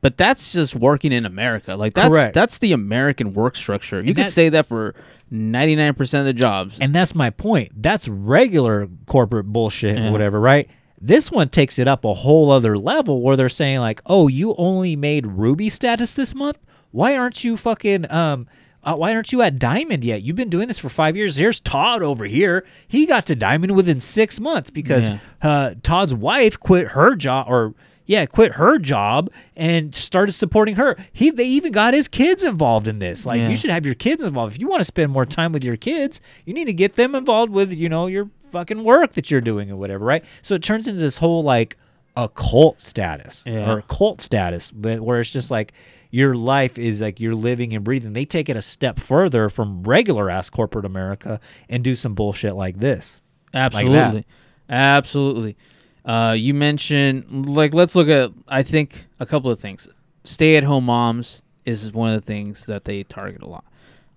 but 0.00 0.16
that's 0.16 0.52
just 0.52 0.74
working 0.74 1.12
in 1.12 1.24
America. 1.24 1.74
Like 1.76 1.94
that's 1.94 2.08
Correct. 2.08 2.34
that's 2.34 2.58
the 2.58 2.72
American 2.72 3.32
work 3.32 3.56
structure. 3.56 3.96
You 4.00 4.08
And 4.08 4.16
could 4.16 4.26
that- 4.26 4.32
say 4.32 4.48
that 4.50 4.66
for 4.66 4.94
ninety 5.30 5.76
nine 5.76 5.94
percent 5.94 6.20
of 6.20 6.26
the 6.26 6.32
jobs. 6.32 6.78
And 6.80 6.94
that's 6.94 7.14
my 7.14 7.30
point. 7.30 7.72
That's 7.82 8.06
regular 8.08 8.88
corporate 9.06 9.46
bullshit 9.46 9.96
Yeah. 9.98 10.08
or 10.08 10.12
whatever, 10.12 10.40
right? 10.40 10.68
This 11.00 11.30
one 11.30 11.48
takes 11.48 11.78
it 11.78 11.86
up 11.86 12.04
a 12.04 12.12
whole 12.14 12.50
other 12.50 12.76
level 12.76 13.22
where 13.22 13.36
they're 13.36 13.48
saying 13.48 13.78
like, 13.80 14.00
"Oh, 14.06 14.26
you 14.28 14.54
only 14.58 14.96
made 14.96 15.26
ruby 15.26 15.68
status 15.68 16.12
this 16.12 16.34
month? 16.34 16.58
Why 16.90 17.16
aren't 17.16 17.44
you 17.44 17.56
fucking 17.56 18.10
um 18.10 18.46
uh, 18.84 18.94
why 18.94 19.12
aren't 19.14 19.32
you 19.32 19.42
at 19.42 19.58
diamond 19.58 20.04
yet? 20.04 20.22
You've 20.22 20.36
been 20.36 20.48
doing 20.50 20.68
this 20.68 20.78
for 20.78 20.88
5 20.88 21.16
years. 21.16 21.36
Here's 21.36 21.60
Todd 21.60 22.02
over 22.02 22.24
here. 22.24 22.64
He 22.86 23.06
got 23.06 23.26
to 23.26 23.34
diamond 23.36 23.74
within 23.76 24.00
6 24.00 24.40
months 24.40 24.70
because 24.70 25.08
Yeah. 25.08 25.18
uh 25.42 25.74
Todd's 25.82 26.14
wife 26.14 26.58
quit 26.58 26.88
her 26.88 27.14
job 27.14 27.46
or 27.48 27.74
yeah, 28.06 28.24
quit 28.24 28.54
her 28.54 28.78
job 28.78 29.28
and 29.54 29.94
started 29.94 30.32
supporting 30.32 30.76
her. 30.76 30.96
He 31.12 31.30
they 31.30 31.44
even 31.44 31.72
got 31.72 31.92
his 31.92 32.08
kids 32.08 32.42
involved 32.42 32.88
in 32.88 33.00
this. 33.00 33.26
Like 33.26 33.40
Yeah. 33.40 33.48
you 33.50 33.56
should 33.56 33.70
have 33.70 33.84
your 33.84 33.94
kids 33.94 34.22
involved. 34.22 34.54
If 34.54 34.60
you 34.60 34.68
want 34.68 34.80
to 34.80 34.86
spend 34.86 35.12
more 35.12 35.26
time 35.26 35.52
with 35.52 35.62
your 35.64 35.76
kids, 35.76 36.20
you 36.46 36.54
need 36.54 36.64
to 36.66 36.72
get 36.72 36.94
them 36.94 37.14
involved 37.14 37.52
with, 37.52 37.70
you 37.72 37.88
know, 37.90 38.06
your 38.06 38.30
fucking 38.50 38.82
work 38.82 39.12
that 39.12 39.30
you're 39.30 39.42
doing 39.42 39.70
or 39.70 39.76
whatever, 39.76 40.04
right? 40.06 40.24
So 40.40 40.54
it 40.54 40.62
turns 40.62 40.88
into 40.88 41.00
this 41.00 41.18
whole 41.18 41.42
like 41.42 41.76
a 42.16 42.28
cult 42.30 42.80
status 42.80 43.44
Yeah. 43.46 43.70
or 43.70 43.82
cult 43.82 44.22
status, 44.22 44.70
but 44.70 45.00
where 45.00 45.20
it's 45.20 45.30
just 45.30 45.50
like 45.50 45.72
your 46.10 46.34
life 46.34 46.78
is 46.78 47.00
like 47.00 47.20
you're 47.20 47.34
living 47.34 47.74
and 47.74 47.84
breathing. 47.84 48.12
They 48.12 48.24
take 48.24 48.48
it 48.48 48.56
a 48.56 48.62
step 48.62 48.98
further 48.98 49.48
from 49.48 49.82
regular 49.82 50.30
ass 50.30 50.50
corporate 50.50 50.84
America 50.84 51.40
and 51.68 51.84
do 51.84 51.96
some 51.96 52.14
bullshit 52.14 52.54
like 52.54 52.78
this. 52.78 53.20
Like. 53.52 53.64
Absolutely, 53.64 54.26
absolutely. 54.68 55.56
Uh, 56.04 56.32
you 56.32 56.54
mentioned 56.54 57.48
like 57.48 57.74
let's 57.74 57.94
look 57.94 58.08
at 58.08 58.32
I 58.46 58.62
think 58.62 59.06
a 59.20 59.26
couple 59.26 59.50
of 59.50 59.58
things. 59.58 59.88
Stay 60.24 60.56
at 60.56 60.64
home 60.64 60.84
moms 60.84 61.42
is 61.64 61.92
one 61.92 62.12
of 62.12 62.20
the 62.20 62.26
things 62.26 62.66
that 62.66 62.84
they 62.84 63.02
target 63.02 63.42
a 63.42 63.46
lot. 63.46 63.64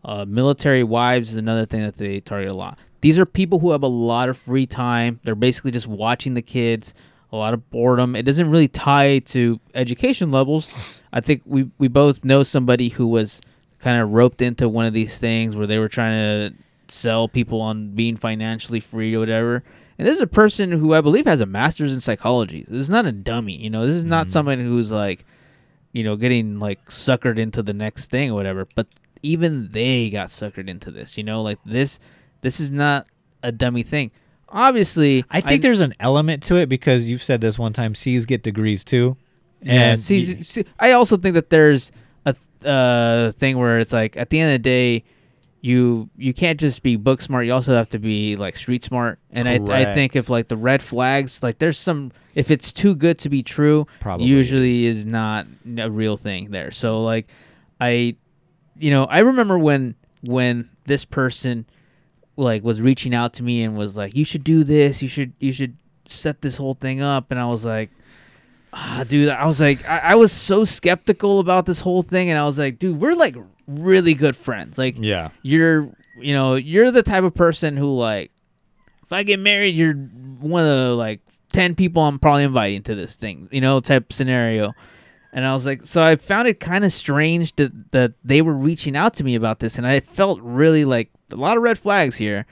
Uh, 0.03 0.25
military 0.25 0.83
wives 0.83 1.31
is 1.31 1.37
another 1.37 1.65
thing 1.65 1.81
that 1.81 1.97
they 1.97 2.19
target 2.19 2.49
a 2.49 2.53
lot. 2.53 2.79
These 3.01 3.19
are 3.19 3.25
people 3.25 3.59
who 3.59 3.71
have 3.71 3.83
a 3.83 3.87
lot 3.87 4.29
of 4.29 4.37
free 4.37 4.65
time. 4.65 5.19
They're 5.23 5.35
basically 5.35 5.71
just 5.71 5.87
watching 5.87 6.33
the 6.33 6.41
kids. 6.41 6.93
A 7.33 7.37
lot 7.37 7.53
of 7.53 7.69
boredom. 7.69 8.15
It 8.15 8.23
doesn't 8.23 8.49
really 8.49 8.67
tie 8.67 9.19
to 9.19 9.59
education 9.73 10.31
levels. 10.31 10.69
I 11.14 11.22
think 11.22 11.41
we 11.45 11.70
we 11.78 11.88
both 11.88 12.24
know 12.24 12.43
somebody 12.43 12.89
who 12.89 13.07
was 13.07 13.41
kind 13.80 14.01
of 14.01 14.14
roped 14.14 14.41
into 14.41 14.70
one 14.70 14.86
of 14.86 14.93
these 14.93 15.18
things 15.18 15.57
where 15.57 15.68
they 15.68 15.80
were 15.80 15.89
trying 15.89 16.51
to 16.51 16.55
sell 16.88 17.28
people 17.28 17.62
on 17.62 17.95
being 17.95 18.16
financially 18.16 18.80
free 18.80 19.16
or 19.16 19.20
whatever. 19.20 19.64
And 19.97 20.07
this 20.07 20.16
is 20.16 20.22
a 20.22 20.28
person 20.28 20.72
who 20.72 20.93
I 20.93 21.01
believe 21.01 21.26
has 21.26 21.41
a 21.41 21.45
master's 21.45 21.93
in 21.93 22.01
psychology. 22.01 22.66
This 22.68 22.82
is 22.82 22.89
not 22.89 23.05
a 23.05 23.12
dummy, 23.12 23.55
you 23.55 23.70
know. 23.70 23.86
This 23.86 23.95
is 23.95 24.05
not 24.05 24.28
mm-hmm. 24.28 24.32
someone 24.32 24.59
who's 24.59 24.91
like, 24.91 25.26
you 25.91 26.03
know, 26.03 26.16
getting 26.16 26.59
like 26.59 26.84
suckered 26.88 27.38
into 27.38 27.62
the 27.62 27.74
next 27.74 28.09
thing 28.09 28.32
or 28.32 28.36
whatever. 28.36 28.68
But 28.76 28.88
even 29.22 29.72
they 29.72 30.09
got 30.09 30.30
suckered 30.30 30.70
into 30.70 30.91
this, 30.91 31.18
you 31.18 31.24
know. 31.24 31.41
Like 31.41 31.59
this, 31.66 31.99
this 32.41 32.59
is 32.59 32.72
not 32.72 33.07
a 33.43 33.51
dummy 33.51 33.84
thing. 33.84 34.12
Obviously, 34.49 35.24
I 35.30 35.39
think 35.39 35.62
there's 35.62 35.80
an 35.80 35.93
element 35.99 36.43
to 36.43 36.55
it 36.55 36.68
because 36.68 37.07
you've 37.07 37.22
said 37.22 37.39
this 37.39 37.57
one 37.57 37.72
time. 37.72 37.95
C's 37.95 38.26
get 38.26 38.43
degrees 38.43 38.84
too, 38.84 39.18
and 39.66 39.99
see, 39.99 40.36
y- 40.36 40.41
see, 40.41 40.66
I 40.80 40.91
also 40.93 41.18
think 41.18 41.36
that 41.36 41.49
there's 41.49 41.91
a 42.26 42.36
uh, 42.66 43.32
thing 43.32 43.57
where 43.57 43.80
it's 43.80 43.93
like 43.93 44.18
at 44.18 44.30
the 44.30 44.39
end 44.39 44.51
of 44.51 44.55
the 44.55 44.59
day, 44.70 45.03
you 45.62 46.09
you 46.18 46.34
can't 46.34 46.59
just 46.59 46.82
be 46.82 46.95
book 46.95 47.22
smart. 47.22 47.45
You 47.45 47.53
also 47.53 47.76
have 47.76 47.89
to 47.89 47.99
be 47.99 48.36
like 48.36 48.55
street 48.57 48.84
smart. 48.84 49.20
And 49.32 49.47
I 49.47 49.53
I 49.53 49.93
think 49.93 50.16
if 50.16 50.30
like 50.30 50.47
the 50.47 50.57
red 50.57 50.82
flags, 50.82 51.43
like 51.43 51.59
there's 51.59 51.78
some 51.78 52.12
if 52.34 52.49
it's 52.49 52.74
too 52.74 52.95
good 52.95 53.20
to 53.20 53.30
be 53.30 53.43
true, 53.43 53.86
Probably 53.99 54.26
usually 54.28 54.86
is 54.86 55.05
not 55.05 55.45
a 55.78 55.91
real 55.91 56.18
thing 56.18 56.49
there. 56.49 56.72
So 56.72 57.03
like 57.03 57.28
I, 57.80 58.16
you 58.78 58.89
know, 58.89 59.05
I 59.05 59.20
remember 59.20 59.59
when 59.59 59.93
when 60.22 60.70
this 60.86 61.05
person 61.05 61.66
like 62.38 62.64
was 62.64 62.82
reaching 62.82 63.14
out 63.14 63.34
to 63.34 63.43
me 63.43 63.62
and 63.62 63.78
was 63.78 63.95
like, 63.97 64.16
"You 64.16 64.26
should 64.26 64.43
do 64.43 64.64
this. 64.64 65.01
You 65.03 65.07
should 65.07 65.34
you 65.39 65.51
should 65.51 65.78
set 66.05 66.41
this 66.41 66.57
whole 66.57 66.74
thing 66.74 67.01
up." 67.01 67.30
And 67.30 67.39
I 67.39 67.45
was 67.45 67.66
like, 67.66 67.91
ah, 68.74 69.03
dude, 69.07 69.30
I 69.30 69.45
was 69.45 69.59
like, 69.59 69.88
I, 69.88 69.97
I 69.99 70.15
was 70.15 70.32
so 70.32 70.63
skeptical 70.65 71.39
about 71.39 71.65
this 71.65 71.80
whole 71.82 72.01
thing, 72.01 72.30
and 72.30 72.38
I 72.39 72.45
was 72.45 72.57
like, 72.57 72.80
dude, 72.80 72.99
we're 73.01 73.13
like 73.15 73.36
really 73.67 74.13
good 74.13 74.36
friends. 74.36 74.78
Like, 74.78 74.95
Yeah. 74.99 75.30
you're, 75.41 75.89
you 76.19 76.34
know, 76.34 76.55
you're 76.55 76.91
the 76.91 77.03
type 77.03 77.24
of 77.24 77.34
person 77.34 77.78
who 77.78 77.95
like, 77.97 78.32
if 79.03 79.11
I 79.11 79.24
get 79.24 79.39
married, 79.39 79.76
you're 79.76 79.93
one 79.95 80.63
of 80.63 80.69
the 80.69 80.95
like 80.95 81.19
ten 81.51 81.76
people 81.76 82.01
I'm 82.03 82.17
probably 82.19 82.43
inviting 82.43 82.82
to 82.84 82.95
this 82.95 83.15
thing, 83.15 83.49
you 83.51 83.59
know, 83.61 83.80
type 83.80 84.13
scenario. 84.13 84.74
And 85.34 85.45
I 85.45 85.53
was 85.53 85.65
like, 85.65 85.86
so 85.86 86.03
I 86.03 86.17
found 86.17 86.47
it 86.49 86.59
kind 86.59 86.84
of 86.84 86.91
strange 86.93 87.55
that 87.55 87.91
that 87.91 88.13
they 88.24 88.41
were 88.41 88.53
reaching 88.53 88.95
out 88.97 89.13
to 89.15 89.24
me 89.24 89.36
about 89.36 89.59
this, 89.59 89.78
and 89.78 89.86
I 89.88 89.99
felt 90.01 90.39
really 90.41 90.84
like 90.86 91.09
a 91.32 91.36
lot 91.38 91.55
of 91.57 91.63
red 91.63 91.78
flags 91.80 92.17
here. 92.17 92.45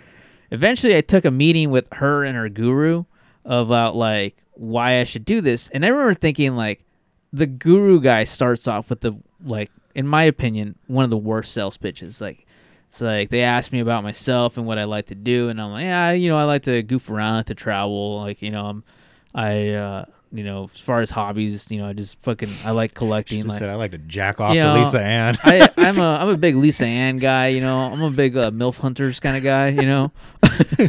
Eventually, 0.51 0.95
I 0.95 1.01
took 1.01 1.25
a 1.25 1.31
meeting 1.31 1.69
with 1.71 1.87
her 1.93 2.23
and 2.23 2.35
her 2.37 2.49
guru 2.49 3.03
about 3.45 3.95
like 3.95 4.37
why 4.59 4.99
I 4.99 5.05
should 5.05 5.23
do 5.23 5.39
this, 5.39 5.69
and 5.69 5.85
I 5.85 5.87
remember 5.87 6.13
thinking 6.13 6.55
like, 6.55 6.83
the 7.31 7.47
guru 7.47 8.01
guy 8.01 8.25
starts 8.25 8.67
off 8.67 8.89
with 8.89 9.01
the 9.01 9.13
like, 9.43 9.71
in 9.95 10.05
my 10.05 10.23
opinion, 10.23 10.75
one 10.87 11.05
of 11.05 11.09
the 11.09 11.17
worst 11.17 11.53
sales 11.53 11.77
pitches. 11.77 12.19
Like, 12.19 12.45
it's 12.89 12.99
like 12.99 13.29
they 13.29 13.41
asked 13.41 13.71
me 13.71 13.79
about 13.79 14.03
myself 14.03 14.57
and 14.57 14.65
what 14.65 14.77
I 14.77 14.83
like 14.83 15.05
to 15.07 15.15
do, 15.15 15.47
and 15.47 15.61
I'm 15.61 15.71
like, 15.71 15.83
yeah, 15.83 16.11
you 16.11 16.27
know, 16.27 16.37
I 16.37 16.43
like 16.43 16.63
to 16.63 16.83
goof 16.83 17.09
around, 17.09 17.45
to 17.45 17.55
travel, 17.55 18.19
like 18.19 18.41
you 18.41 18.51
know, 18.51 18.65
I'm, 18.65 18.83
I, 19.33 19.69
uh, 19.69 20.05
you 20.31 20.43
know, 20.43 20.65
as 20.65 20.79
far 20.79 21.01
as 21.01 21.09
hobbies, 21.09 21.71
you 21.71 21.79
know, 21.79 21.87
I 21.87 21.93
just 21.93 22.21
fucking 22.21 22.49
I 22.63 22.71
like 22.71 22.93
collecting. 22.93 23.47
Like, 23.47 23.59
said 23.59 23.69
I 23.69 23.75
like 23.75 23.91
to 23.91 23.97
jack 23.97 24.39
off 24.39 24.55
you 24.55 24.61
to 24.61 24.73
Lisa 24.73 25.01
Ann. 25.01 25.37
I, 25.43 25.69
I'm 25.77 25.97
a 25.97 26.17
I'm 26.21 26.29
a 26.29 26.37
big 26.37 26.55
Lisa 26.55 26.85
Ann 26.85 27.17
guy. 27.17 27.47
You 27.47 27.61
know, 27.61 27.77
I'm 27.77 28.01
a 28.01 28.11
big 28.11 28.37
uh, 28.37 28.51
milf 28.51 28.77
hunters 28.77 29.19
kind 29.19 29.37
of 29.37 29.43
guy. 29.43 29.69
You 29.69 29.83
know, 29.83 30.11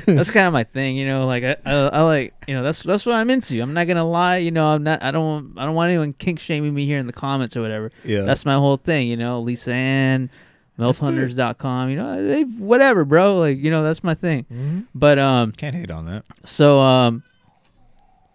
that's 0.07 0.30
kind 0.30 0.47
of 0.47 0.53
my 0.53 0.64
thing. 0.64 0.97
You 0.97 1.07
know, 1.07 1.26
like 1.26 1.45
I, 1.45 1.57
I, 1.64 1.72
I 1.72 2.03
like 2.03 2.34
you 2.47 2.55
know 2.55 2.62
that's 2.62 2.82
that's 2.82 3.07
what 3.07 3.14
I'm 3.14 3.30
into. 3.30 3.61
I'm 3.61 3.72
not 3.72 3.86
gonna 3.86 4.09
lie. 4.09 4.38
You 4.38 4.51
know, 4.51 4.66
I'm 4.66 4.82
not. 4.82 5.03
I 5.03 5.11
don't 5.11 5.59
I 5.59 5.64
don't 5.64 5.74
want 5.74 5.91
anyone 5.91 6.12
kink 6.12 6.38
shaming 6.38 6.74
me 6.74 6.84
here 6.84 6.99
in 6.99 7.07
the 7.07 7.12
comments 7.12 7.57
or 7.57 7.62
whatever. 7.62 7.93
Yeah. 8.05 8.22
that's 8.22 8.45
my 8.45 8.55
whole 8.55 8.76
thing. 8.76 9.09
You 9.09 9.16
know, 9.16 9.41
Lisa 9.41 9.72
Ann. 9.72 10.30
MilfHunters.com, 10.78 11.91
you 11.91 11.97
know, 11.97 12.26
they 12.26 12.43
whatever, 12.43 13.05
bro. 13.05 13.38
Like, 13.38 13.59
you 13.59 13.70
know, 13.70 13.82
that's 13.82 14.03
my 14.03 14.14
thing. 14.14 14.47
Mhm. 14.51 14.86
But 14.95 15.18
um, 15.18 15.53
Can't 15.53 15.76
hate 15.76 15.91
on 15.91 16.07
that. 16.07 16.24
so 16.45 16.80
um, 16.80 17.22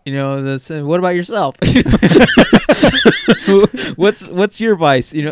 you 0.05 0.13
know, 0.13 0.41
that's 0.41 0.69
uh, 0.69 0.83
what 0.83 0.99
about 0.99 1.15
yourself? 1.15 1.55
what's 3.95 4.27
what's 4.29 4.61
your 4.61 4.75
vice? 4.75 5.13
You 5.13 5.23
know, 5.23 5.31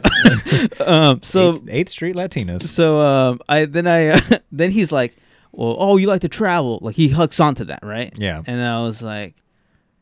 um, 0.85 1.21
so 1.21 1.55
Eighth, 1.55 1.69
Eighth 1.69 1.89
Street 1.89 2.15
Latinos. 2.15 2.67
so 2.67 2.99
um, 2.99 3.39
I 3.47 3.65
then 3.65 3.87
I 3.87 4.19
then 4.51 4.71
he's 4.71 4.91
like, 4.91 5.15
well, 5.51 5.75
oh, 5.77 5.97
you 5.97 6.07
like 6.07 6.21
to 6.21 6.29
travel? 6.29 6.79
Like 6.81 6.95
he 6.95 7.07
hooks 7.07 7.39
onto 7.39 7.65
that, 7.65 7.83
right? 7.83 8.13
Yeah. 8.17 8.41
And 8.47 8.61
I 8.61 8.81
was 8.81 9.01
like, 9.01 9.35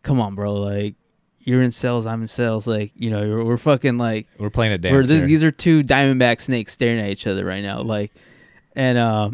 come 0.04 0.20
on, 0.20 0.36
bro, 0.36 0.56
like. 0.56 0.96
You're 1.44 1.64
in 1.64 1.72
sales. 1.72 2.06
I'm 2.06 2.22
in 2.22 2.28
sales. 2.28 2.68
Like 2.68 2.92
you 2.94 3.10
know, 3.10 3.22
we're, 3.22 3.44
we're 3.44 3.58
fucking 3.58 3.98
like 3.98 4.28
We're 4.38 4.52
playing 4.52 4.74
a 4.74 4.78
dance. 4.78 5.08
this, 5.08 5.26
these 5.26 5.44
are 5.44 5.50
two 5.50 5.82
diamondback 5.82 6.40
snakes 6.40 6.72
staring 6.72 7.00
at 7.00 7.10
each 7.10 7.26
other 7.26 7.44
right 7.44 7.64
now. 7.64 7.82
Like, 7.82 8.12
and 8.76 9.00
um, 9.00 9.34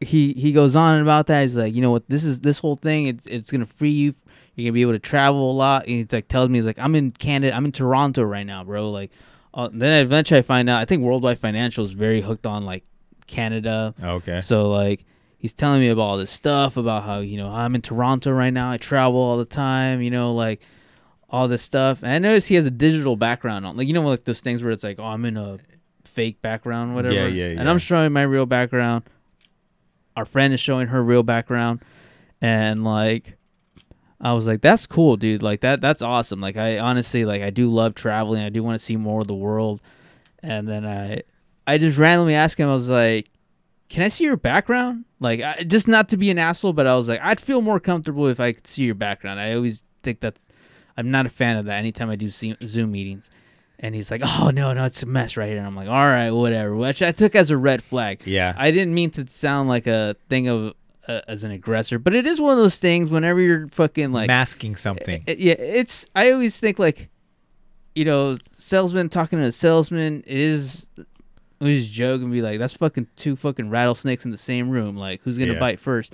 he 0.00 0.32
he 0.32 0.52
goes 0.52 0.74
on 0.74 1.00
about 1.00 1.28
that. 1.28 1.42
He's 1.42 1.54
like, 1.54 1.76
you 1.76 1.80
know 1.80 1.92
what? 1.92 2.08
This 2.08 2.24
is 2.24 2.40
this 2.40 2.58
whole 2.58 2.74
thing. 2.74 3.06
It's 3.06 3.26
it's 3.26 3.52
gonna 3.52 3.66
free 3.66 3.90
you. 3.90 4.14
You're 4.54 4.66
gonna 4.66 4.74
be 4.74 4.82
able 4.82 4.92
to 4.92 4.98
travel 4.98 5.50
a 5.50 5.54
lot. 5.54 5.82
And 5.86 5.92
he's 5.96 6.12
like 6.12 6.28
tells 6.28 6.48
me 6.48 6.58
he's 6.58 6.66
like, 6.66 6.78
I'm 6.78 6.94
in 6.94 7.10
Canada. 7.10 7.54
I'm 7.54 7.64
in 7.64 7.72
Toronto 7.72 8.22
right 8.22 8.46
now, 8.46 8.64
bro. 8.64 8.90
Like, 8.90 9.10
uh, 9.54 9.68
then 9.72 10.04
eventually 10.04 10.38
I 10.38 10.42
find 10.42 10.68
out. 10.68 10.78
I 10.80 10.84
think 10.84 11.02
Worldwide 11.02 11.38
Financial 11.38 11.84
is 11.84 11.92
very 11.92 12.20
hooked 12.20 12.46
on 12.46 12.64
like 12.64 12.84
Canada. 13.26 13.94
okay. 14.02 14.40
So 14.40 14.68
like 14.68 15.04
he's 15.38 15.52
telling 15.52 15.80
me 15.80 15.88
about 15.88 16.02
all 16.02 16.18
this 16.18 16.30
stuff 16.30 16.76
about 16.76 17.02
how 17.04 17.20
you 17.20 17.36
know 17.36 17.48
I'm 17.48 17.74
in 17.74 17.80
Toronto 17.82 18.30
right 18.32 18.52
now. 18.52 18.70
I 18.70 18.76
travel 18.76 19.18
all 19.18 19.38
the 19.38 19.46
time. 19.46 20.02
You 20.02 20.10
know 20.10 20.34
like 20.34 20.60
all 21.30 21.48
this 21.48 21.62
stuff. 21.62 22.02
And 22.02 22.12
I 22.12 22.18
noticed 22.18 22.48
he 22.48 22.56
has 22.56 22.66
a 22.66 22.70
digital 22.70 23.16
background 23.16 23.64
on. 23.64 23.76
Like 23.76 23.88
you 23.88 23.94
know 23.94 24.02
like 24.02 24.24
those 24.24 24.40
things 24.42 24.62
where 24.62 24.72
it's 24.72 24.84
like 24.84 24.98
oh 25.00 25.04
I'm 25.06 25.24
in 25.24 25.36
a 25.38 25.58
fake 26.04 26.42
background 26.42 26.94
whatever. 26.94 27.14
Yeah, 27.14 27.26
yeah, 27.26 27.46
And 27.46 27.60
yeah. 27.64 27.70
I'm 27.70 27.78
showing 27.78 28.12
my 28.12 28.22
real 28.22 28.44
background. 28.44 29.04
Our 30.14 30.26
friend 30.26 30.52
is 30.52 30.60
showing 30.60 30.88
her 30.88 31.02
real 31.02 31.22
background. 31.22 31.80
and 32.42 32.84
like 32.84 33.38
I 34.22 34.32
was 34.34 34.46
like, 34.46 34.60
that's 34.60 34.86
cool, 34.86 35.16
dude. 35.16 35.42
Like 35.42 35.60
that 35.60 35.80
that's 35.80 36.00
awesome. 36.00 36.40
Like 36.40 36.56
I 36.56 36.78
honestly 36.78 37.24
like 37.24 37.42
I 37.42 37.50
do 37.50 37.68
love 37.68 37.94
traveling. 37.94 38.42
I 38.42 38.50
do 38.50 38.62
want 38.62 38.78
to 38.78 38.84
see 38.84 38.96
more 38.96 39.20
of 39.20 39.26
the 39.26 39.34
world. 39.34 39.80
And 40.42 40.68
then 40.68 40.86
I 40.86 41.22
I 41.66 41.78
just 41.78 41.98
randomly 41.98 42.34
asked 42.34 42.58
him. 42.58 42.68
I 42.68 42.72
was 42.72 42.88
like, 42.88 43.30
"Can 43.88 44.04
I 44.04 44.08
see 44.08 44.24
your 44.24 44.36
background?" 44.36 45.04
Like 45.18 45.40
I, 45.40 45.64
just 45.64 45.88
not 45.88 46.08
to 46.10 46.16
be 46.16 46.30
an 46.30 46.38
asshole, 46.38 46.72
but 46.72 46.86
I 46.86 46.94
was 46.94 47.08
like, 47.08 47.20
I'd 47.22 47.40
feel 47.40 47.60
more 47.60 47.80
comfortable 47.80 48.28
if 48.28 48.38
I 48.38 48.52
could 48.52 48.66
see 48.66 48.84
your 48.84 48.94
background. 48.94 49.40
I 49.40 49.54
always 49.54 49.82
think 50.04 50.20
that's 50.20 50.46
I'm 50.96 51.10
not 51.10 51.26
a 51.26 51.30
fan 51.30 51.56
of 51.56 51.64
that. 51.66 51.78
Anytime 51.78 52.08
I 52.08 52.16
do 52.16 52.28
Zoom 52.28 52.56
Zoom 52.64 52.92
meetings. 52.92 53.28
And 53.84 53.96
he's 53.96 54.12
like, 54.12 54.20
"Oh 54.24 54.52
no, 54.54 54.72
no, 54.72 54.84
it's 54.84 55.02
a 55.02 55.06
mess 55.06 55.36
right 55.36 55.48
here." 55.48 55.58
And 55.58 55.66
I'm 55.66 55.74
like, 55.74 55.88
"All 55.88 55.94
right, 55.94 56.30
whatever," 56.30 56.76
which 56.76 57.02
I 57.02 57.10
took 57.10 57.34
as 57.34 57.50
a 57.50 57.56
red 57.56 57.82
flag. 57.82 58.22
Yeah. 58.24 58.54
I 58.56 58.70
didn't 58.70 58.94
mean 58.94 59.10
to 59.12 59.26
sound 59.28 59.68
like 59.68 59.88
a 59.88 60.14
thing 60.28 60.46
of 60.46 60.74
uh, 61.08 61.20
as 61.28 61.44
an 61.44 61.50
aggressor, 61.50 61.98
but 61.98 62.14
it 62.14 62.26
is 62.26 62.40
one 62.40 62.52
of 62.52 62.58
those 62.58 62.78
things. 62.78 63.10
Whenever 63.10 63.40
you're 63.40 63.68
fucking 63.68 64.12
like 64.12 64.28
masking 64.28 64.76
something. 64.76 65.22
it- 65.26 65.38
yeah, 65.38 65.54
it's. 65.54 66.06
I 66.14 66.30
always 66.32 66.58
think 66.60 66.78
like, 66.78 67.08
you 67.94 68.04
know, 68.04 68.36
salesman 68.52 69.08
talking 69.08 69.38
to 69.38 69.46
a 69.46 69.52
salesman 69.52 70.22
is. 70.26 70.88
We 71.60 71.76
just 71.78 71.92
joke 71.92 72.20
and 72.22 72.32
be 72.32 72.42
like, 72.42 72.58
"That's 72.58 72.74
fucking 72.76 73.06
two 73.14 73.36
fucking 73.36 73.70
rattlesnakes 73.70 74.24
in 74.24 74.32
the 74.32 74.36
same 74.38 74.68
room. 74.68 74.96
Like, 74.96 75.20
who's 75.22 75.38
gonna 75.38 75.52
Yeah. 75.54 75.60
bite 75.60 75.78
first? 75.78 76.12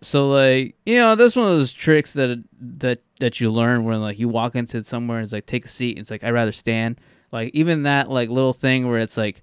So 0.00 0.30
like, 0.30 0.76
you 0.86 0.96
know, 0.96 1.14
that's 1.16 1.36
one 1.36 1.50
of 1.52 1.58
those 1.58 1.72
tricks 1.72 2.14
that 2.14 2.42
that 2.60 3.00
that 3.18 3.38
you 3.40 3.50
learn 3.50 3.84
when 3.84 4.00
like 4.00 4.18
you 4.18 4.30
walk 4.30 4.56
into 4.56 4.82
somewhere 4.82 5.18
and 5.18 5.24
it's 5.24 5.34
like 5.34 5.44
take 5.44 5.66
a 5.66 5.68
seat. 5.68 5.90
And 5.90 5.98
it's 5.98 6.10
like 6.10 6.24
I'd 6.24 6.30
rather 6.32 6.52
stand. 6.52 6.98
Like 7.30 7.54
even 7.54 7.82
that 7.82 8.08
like 8.10 8.30
little 8.30 8.54
thing 8.54 8.88
where 8.88 8.98
it's 9.00 9.18
like, 9.18 9.42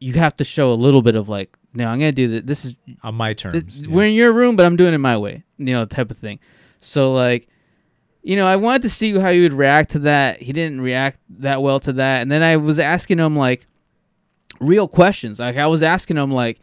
you 0.00 0.14
have 0.14 0.34
to 0.36 0.44
show 0.44 0.72
a 0.72 0.74
little 0.74 1.02
bit 1.02 1.14
of 1.14 1.28
like, 1.28 1.54
no, 1.74 1.86
I'm 1.86 1.98
gonna 1.98 2.12
do 2.12 2.28
this. 2.28 2.42
This 2.44 2.64
is 2.64 2.76
on 3.02 3.14
my 3.14 3.34
terms. 3.34 3.64
this- 3.64 3.88
We're 3.88 4.06
in 4.06 4.14
your 4.14 4.32
room, 4.32 4.56
but 4.56 4.66
I'm 4.66 4.76
doing 4.76 4.94
it 4.94 4.98
my 4.98 5.16
way. 5.16 5.44
You 5.58 5.72
know, 5.74 5.84
type 5.84 6.10
of 6.10 6.16
thing. 6.16 6.38
So 6.80 7.12
like, 7.12 7.48
you 8.22 8.36
know, 8.36 8.46
I 8.46 8.56
wanted 8.56 8.82
to 8.82 8.90
see 8.90 9.18
how 9.18 9.32
he 9.32 9.40
would 9.40 9.52
react 9.52 9.90
to 9.90 9.98
that. 10.00 10.42
He 10.42 10.52
didn't 10.52 10.80
react 10.80 11.20
that 11.38 11.62
well 11.62 11.80
to 11.80 11.92
that, 11.94 12.22
and 12.22 12.30
then 12.30 12.42
I 12.42 12.56
was 12.56 12.78
asking 12.78 13.18
him 13.18 13.36
like 13.36 13.66
real 14.60 14.88
questions. 14.88 15.38
Like 15.38 15.56
I 15.56 15.66
was 15.66 15.82
asking 15.82 16.16
him 16.16 16.32
like, 16.32 16.60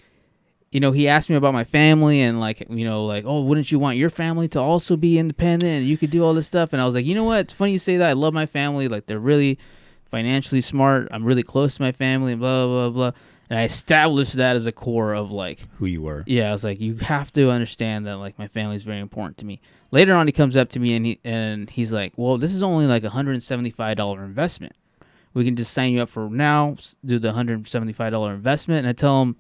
you 0.72 0.80
know, 0.82 0.92
he 0.92 1.08
asked 1.08 1.30
me 1.30 1.36
about 1.38 1.54
my 1.54 1.64
family 1.64 2.22
and 2.22 2.40
like, 2.40 2.66
you 2.70 2.84
know, 2.86 3.06
like, 3.06 3.24
oh, 3.26 3.42
wouldn't 3.44 3.72
you 3.72 3.80
want 3.80 3.98
your 3.98 4.10
family 4.10 4.48
to 4.50 4.60
also 4.60 4.98
be 4.98 5.18
independent 5.18 5.72
and 5.82 5.86
you 5.86 5.98
could 5.98 6.10
do 6.10 6.24
all 6.24 6.34
this 6.34 6.48
stuff? 6.48 6.74
And 6.74 6.82
I 6.82 6.86
was 6.86 6.96
like, 6.96 7.06
you 7.06 7.16
know 7.16 7.24
what? 7.24 7.40
It's 7.42 7.54
funny 7.54 7.72
you 7.72 7.80
say 7.80 7.96
that. 7.98 8.10
I 8.10 8.14
love 8.14 8.34
my 8.34 8.46
family. 8.46 8.88
Like 8.90 9.06
they're 9.06 9.20
really 9.20 9.58
financially 10.04 10.60
smart. 10.62 11.08
I'm 11.12 11.24
really 11.24 11.44
close 11.44 11.78
to 11.78 11.82
my 11.82 11.94
family. 11.94 12.34
and 12.34 12.42
Blah 12.42 12.68
blah 12.68 12.90
blah. 12.90 13.12
And 13.50 13.60
I 13.60 13.64
established 13.64 14.34
that 14.34 14.56
as 14.56 14.66
a 14.66 14.72
core 14.72 15.14
of 15.14 15.32
like 15.32 15.60
Who 15.78 15.86
you 15.86 16.02
were. 16.02 16.24
yeah, 16.26 16.50
I 16.50 16.52
was 16.52 16.64
like, 16.64 16.80
you 16.80 16.96
have 16.98 17.32
to 17.34 17.52
understand 17.52 18.08
that 18.08 18.18
like 18.18 18.40
my 18.40 18.48
family 18.48 18.76
is 18.76 18.84
very 18.84 19.00
important 19.00 19.38
to 19.40 19.46
me. 19.46 19.62
Later 19.92 20.14
on, 20.16 20.28
he 20.28 20.32
comes 20.34 20.58
up 20.58 20.70
to 20.70 20.80
me 20.80 20.96
and 20.96 21.06
he 21.06 21.20
and 21.24 21.70
he's 21.70 21.94
like, 21.94 22.14
well, 22.16 22.38
this 22.38 22.54
is 22.54 22.64
only 22.64 22.88
like 22.88 23.04
a 23.04 23.10
hundred 23.10 23.34
and 23.34 23.44
seventy 23.44 23.70
five 23.70 23.98
dollar 23.98 24.24
investment. 24.24 24.74
We 25.34 25.46
can 25.46 25.56
just 25.56 25.74
sign 25.74 25.92
you 25.92 26.02
up 26.02 26.10
for 26.10 26.30
now, 26.30 26.76
do 27.04 27.20
the 27.20 27.34
hundred 27.34 27.56
and 27.56 27.68
seventy 27.68 27.94
five 27.94 28.12
dollar 28.12 28.34
investment, 28.34 28.80
and 28.80 28.88
I 28.88 28.94
tell 28.94 29.22
him, 29.22 29.36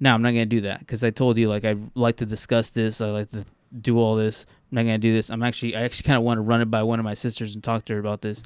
no, 0.00 0.14
I'm 0.14 0.22
not 0.22 0.30
gonna 0.30 0.46
do 0.46 0.62
that 0.62 0.80
because 0.80 1.04
I 1.04 1.10
told 1.10 1.36
you 1.36 1.48
like 1.48 1.64
I'd 1.64 1.94
like 1.94 2.16
to 2.16 2.26
discuss 2.26 2.70
this, 2.70 3.00
I 3.00 3.10
like 3.10 3.28
to 3.30 3.44
do 3.80 3.98
all 3.98 4.16
this. 4.16 4.46
I'm 4.72 4.76
not 4.76 4.82
gonna 4.82 4.98
do 4.98 5.12
this. 5.12 5.30
I'm 5.30 5.42
actually 5.42 5.76
I 5.76 5.82
actually 5.82 6.06
kind 6.06 6.16
of 6.16 6.22
want 6.22 6.38
to 6.38 6.42
run 6.42 6.62
it 6.62 6.70
by 6.70 6.82
one 6.82 6.98
of 6.98 7.04
my 7.04 7.14
sisters 7.14 7.54
and 7.54 7.62
talk 7.62 7.84
to 7.86 7.92
her 7.94 8.00
about 8.00 8.22
this. 8.22 8.42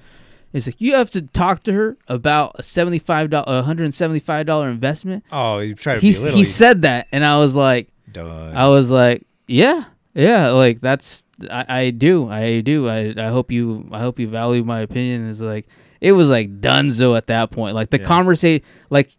He's 0.53 0.67
like, 0.67 0.81
you 0.81 0.95
have 0.95 1.11
to 1.11 1.23
talk 1.23 1.63
to 1.65 1.73
her 1.73 1.97
about 2.09 2.53
a 2.59 2.63
seventy 2.63 2.99
five 2.99 3.31
dollar, 3.31 3.45
a 3.59 3.63
hundred 3.63 3.85
and 3.85 3.95
seventy 3.95 4.21
five 4.21 4.47
dollar 4.47 4.69
investment. 4.69 5.25
Oh, 5.31 5.59
you 5.59 5.75
try 5.75 5.95
to 5.97 6.01
He's, 6.01 6.19
belittle. 6.21 6.37
he 6.37 6.41
you 6.41 6.45
said 6.47 6.83
that, 6.83 7.07
and 7.13 7.25
I 7.25 7.39
was 7.39 7.55
like, 7.55 7.89
done. 8.11 8.57
I 8.57 8.67
was 8.69 8.91
like, 8.91 9.27
yeah, 9.47 9.85
yeah, 10.15 10.49
like 10.51 10.81
that's 10.81 11.25
I, 11.51 11.65
I 11.69 11.91
do, 11.91 12.29
I 12.31 12.61
do. 12.61 12.89
I, 12.89 13.15
I 13.17 13.29
hope 13.29 13.51
you 13.53 13.89
I 13.93 14.01
hope 14.01 14.19
you 14.19 14.27
value 14.29 14.65
my 14.65 14.81
opinion. 14.81 15.29
Is 15.29 15.43
like 15.43 15.67
it 16.01 16.13
was 16.13 16.29
like 16.31 16.61
dunzo 16.61 17.17
at 17.17 17.27
that 17.27 17.51
point. 17.51 17.75
Like 17.75 17.91
the 17.91 17.99
Yeah. 18.01 18.07
conversation, 18.07 18.65
like 18.89 19.11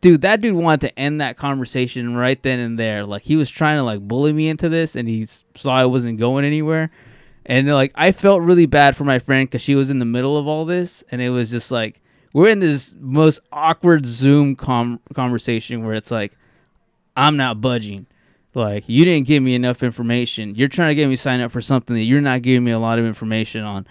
dude, 0.00 0.22
that 0.22 0.40
dude 0.40 0.54
wanted 0.54 0.80
to 0.82 0.98
end 0.98 1.20
that 1.20 1.36
conversation 1.36 2.16
right 2.16 2.42
then 2.42 2.58
and 2.58 2.78
there. 2.78 3.04
Like 3.04 3.22
he 3.22 3.36
was 3.36 3.50
trying 3.50 3.76
to 3.78 3.82
like 3.82 4.00
bully 4.00 4.32
me 4.32 4.48
into 4.48 4.68
this, 4.70 4.96
and 4.96 5.06
he 5.06 5.26
saw 5.26 5.74
I 5.74 5.84
wasn't 5.84 6.18
going 6.18 6.44
anywhere. 6.46 6.90
And 7.50 7.66
like 7.66 7.90
I 7.96 8.12
felt 8.12 8.42
really 8.42 8.66
bad 8.66 8.94
for 8.94 9.02
my 9.02 9.18
friend 9.18 9.48
because 9.48 9.60
she 9.60 9.74
was 9.74 9.90
in 9.90 9.98
the 9.98 10.04
middle 10.04 10.36
of 10.36 10.46
all 10.46 10.64
this, 10.64 11.02
and 11.10 11.20
it 11.20 11.30
was 11.30 11.50
just 11.50 11.72
like 11.72 12.00
we're 12.32 12.48
in 12.48 12.60
this 12.60 12.94
most 13.00 13.40
awkward 13.50 14.06
Zoom 14.06 14.54
com- 14.54 15.00
conversation 15.14 15.84
where 15.84 15.94
it's 15.94 16.12
like 16.12 16.38
I'm 17.16 17.36
not 17.36 17.60
budging. 17.60 18.06
Like 18.54 18.88
you 18.88 19.04
didn't 19.04 19.26
give 19.26 19.42
me 19.42 19.56
enough 19.56 19.82
information. 19.82 20.54
You're 20.54 20.68
trying 20.68 20.90
to 20.90 20.94
get 20.94 21.08
me 21.08 21.16
signed 21.16 21.42
up 21.42 21.50
for 21.50 21.60
something 21.60 21.96
that 21.96 22.04
you're 22.04 22.20
not 22.20 22.42
giving 22.42 22.62
me 22.62 22.70
a 22.70 22.78
lot 22.78 23.00
of 23.00 23.04
information 23.04 23.64
on. 23.64 23.84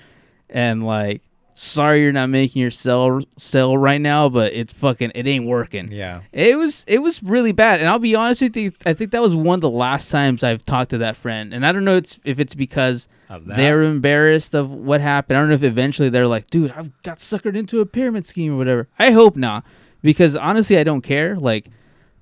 And 0.49 0.85
like 0.85 1.21
sorry 1.59 2.01
you're 2.01 2.13
not 2.13 2.29
making 2.29 2.61
your 2.61 2.71
sell 2.71 3.19
sell 3.37 3.77
right 3.77 3.99
now, 3.99 4.29
but 4.29 4.53
it's 4.53 4.71
fucking 4.73 5.11
it 5.13 5.27
ain't 5.27 5.45
working. 5.45 5.91
Yeah. 5.91 6.21
It 6.31 6.57
was 6.57 6.85
it 6.87 6.99
was 6.99 7.21
really 7.21 7.51
bad. 7.51 7.79
And 7.79 7.89
I'll 7.89 7.99
be 7.99 8.15
honest 8.15 8.41
with 8.41 8.55
you, 8.55 8.71
I 8.85 8.93
think 8.93 9.11
that 9.11 9.21
was 9.21 9.35
one 9.35 9.55
of 9.55 9.61
the 9.61 9.69
last 9.69 10.09
times 10.09 10.43
I've 10.43 10.63
talked 10.63 10.91
to 10.91 10.99
that 10.99 11.17
friend. 11.17 11.53
And 11.53 11.65
I 11.65 11.71
don't 11.71 11.83
know 11.83 11.97
it's, 11.97 12.19
if 12.23 12.39
it's 12.39 12.55
because 12.55 13.07
they're 13.45 13.83
embarrassed 13.83 14.55
of 14.55 14.71
what 14.71 15.01
happened. 15.01 15.37
I 15.37 15.41
don't 15.41 15.49
know 15.49 15.55
if 15.55 15.63
eventually 15.63 16.09
they're 16.09 16.27
like, 16.27 16.47
dude, 16.47 16.71
I've 16.71 16.91
got 17.03 17.17
suckered 17.17 17.57
into 17.57 17.81
a 17.81 17.85
pyramid 17.85 18.25
scheme 18.25 18.53
or 18.53 18.57
whatever. 18.57 18.87
I 18.97 19.11
hope 19.11 19.35
not. 19.35 19.65
Because 20.01 20.35
honestly 20.35 20.77
I 20.77 20.83
don't 20.83 21.01
care. 21.01 21.35
Like 21.35 21.69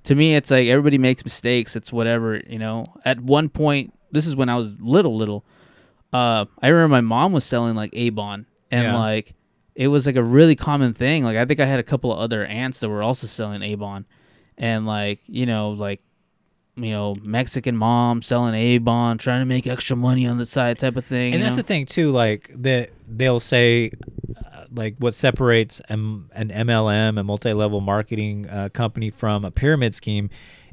to 0.04 0.14
me 0.14 0.34
it's 0.34 0.50
like 0.50 0.68
everybody 0.68 0.96
makes 0.96 1.24
mistakes 1.24 1.76
it's 1.76 1.92
whatever 1.92 2.40
you 2.46 2.58
know 2.58 2.84
at 3.04 3.20
one 3.20 3.48
point 3.48 3.92
this 4.10 4.26
is 4.26 4.34
when 4.34 4.48
i 4.48 4.56
was 4.56 4.72
little 4.80 5.16
little 5.16 5.44
uh 6.14 6.46
i 6.62 6.68
remember 6.68 6.88
my 6.88 7.00
mom 7.00 7.32
was 7.32 7.44
selling 7.44 7.74
like 7.74 7.90
avon 7.92 8.46
and 8.70 8.82
Yeah. 8.84 8.96
like 8.98 9.34
it 9.74 9.88
was 9.88 10.06
like 10.06 10.16
a 10.16 10.22
really 10.22 10.56
common 10.56 10.92
thing 10.94 11.24
like 11.24 11.36
i 11.36 11.44
think 11.44 11.60
i 11.60 11.66
had 11.66 11.78
a 11.80 11.84
couple 11.84 12.12
of 12.12 12.18
other 12.18 12.44
aunts 12.46 12.80
that 12.80 12.88
were 12.88 13.02
also 13.02 13.26
selling 13.26 13.62
avon 13.62 14.04
and 14.56 14.86
like 14.86 15.20
you 15.26 15.46
know 15.46 15.70
like 15.70 16.00
you 16.76 16.90
know 16.90 17.14
mexican 17.22 17.76
mom 17.76 18.20
selling 18.22 18.54
avon 18.54 19.18
trying 19.18 19.40
to 19.40 19.44
make 19.46 19.66
extra 19.66 19.96
money 19.96 20.26
on 20.26 20.38
the 20.38 20.46
side 20.46 20.78
type 20.78 20.96
of 20.96 21.04
thing 21.04 21.32
and 21.34 21.42
that's 21.42 21.52
know? 21.56 21.62
the 21.62 21.66
thing 21.68 21.86
too 21.86 22.10
like 22.10 22.50
that 22.54 22.90
they'll 23.08 23.40
say 23.40 23.90
uh, 24.36 24.64
like 24.72 24.96
what 24.98 25.14
separates 25.14 25.80
M- 25.88 26.28
an 26.34 26.48
mlm 26.50 27.18
a 27.18 27.22
multi-level 27.24 27.80
marketing 27.80 28.48
uh, 28.48 28.68
company 28.70 29.10
from 29.10 29.44
a 29.44 29.50
pyramid 29.50 29.94
scheme 29.94 30.28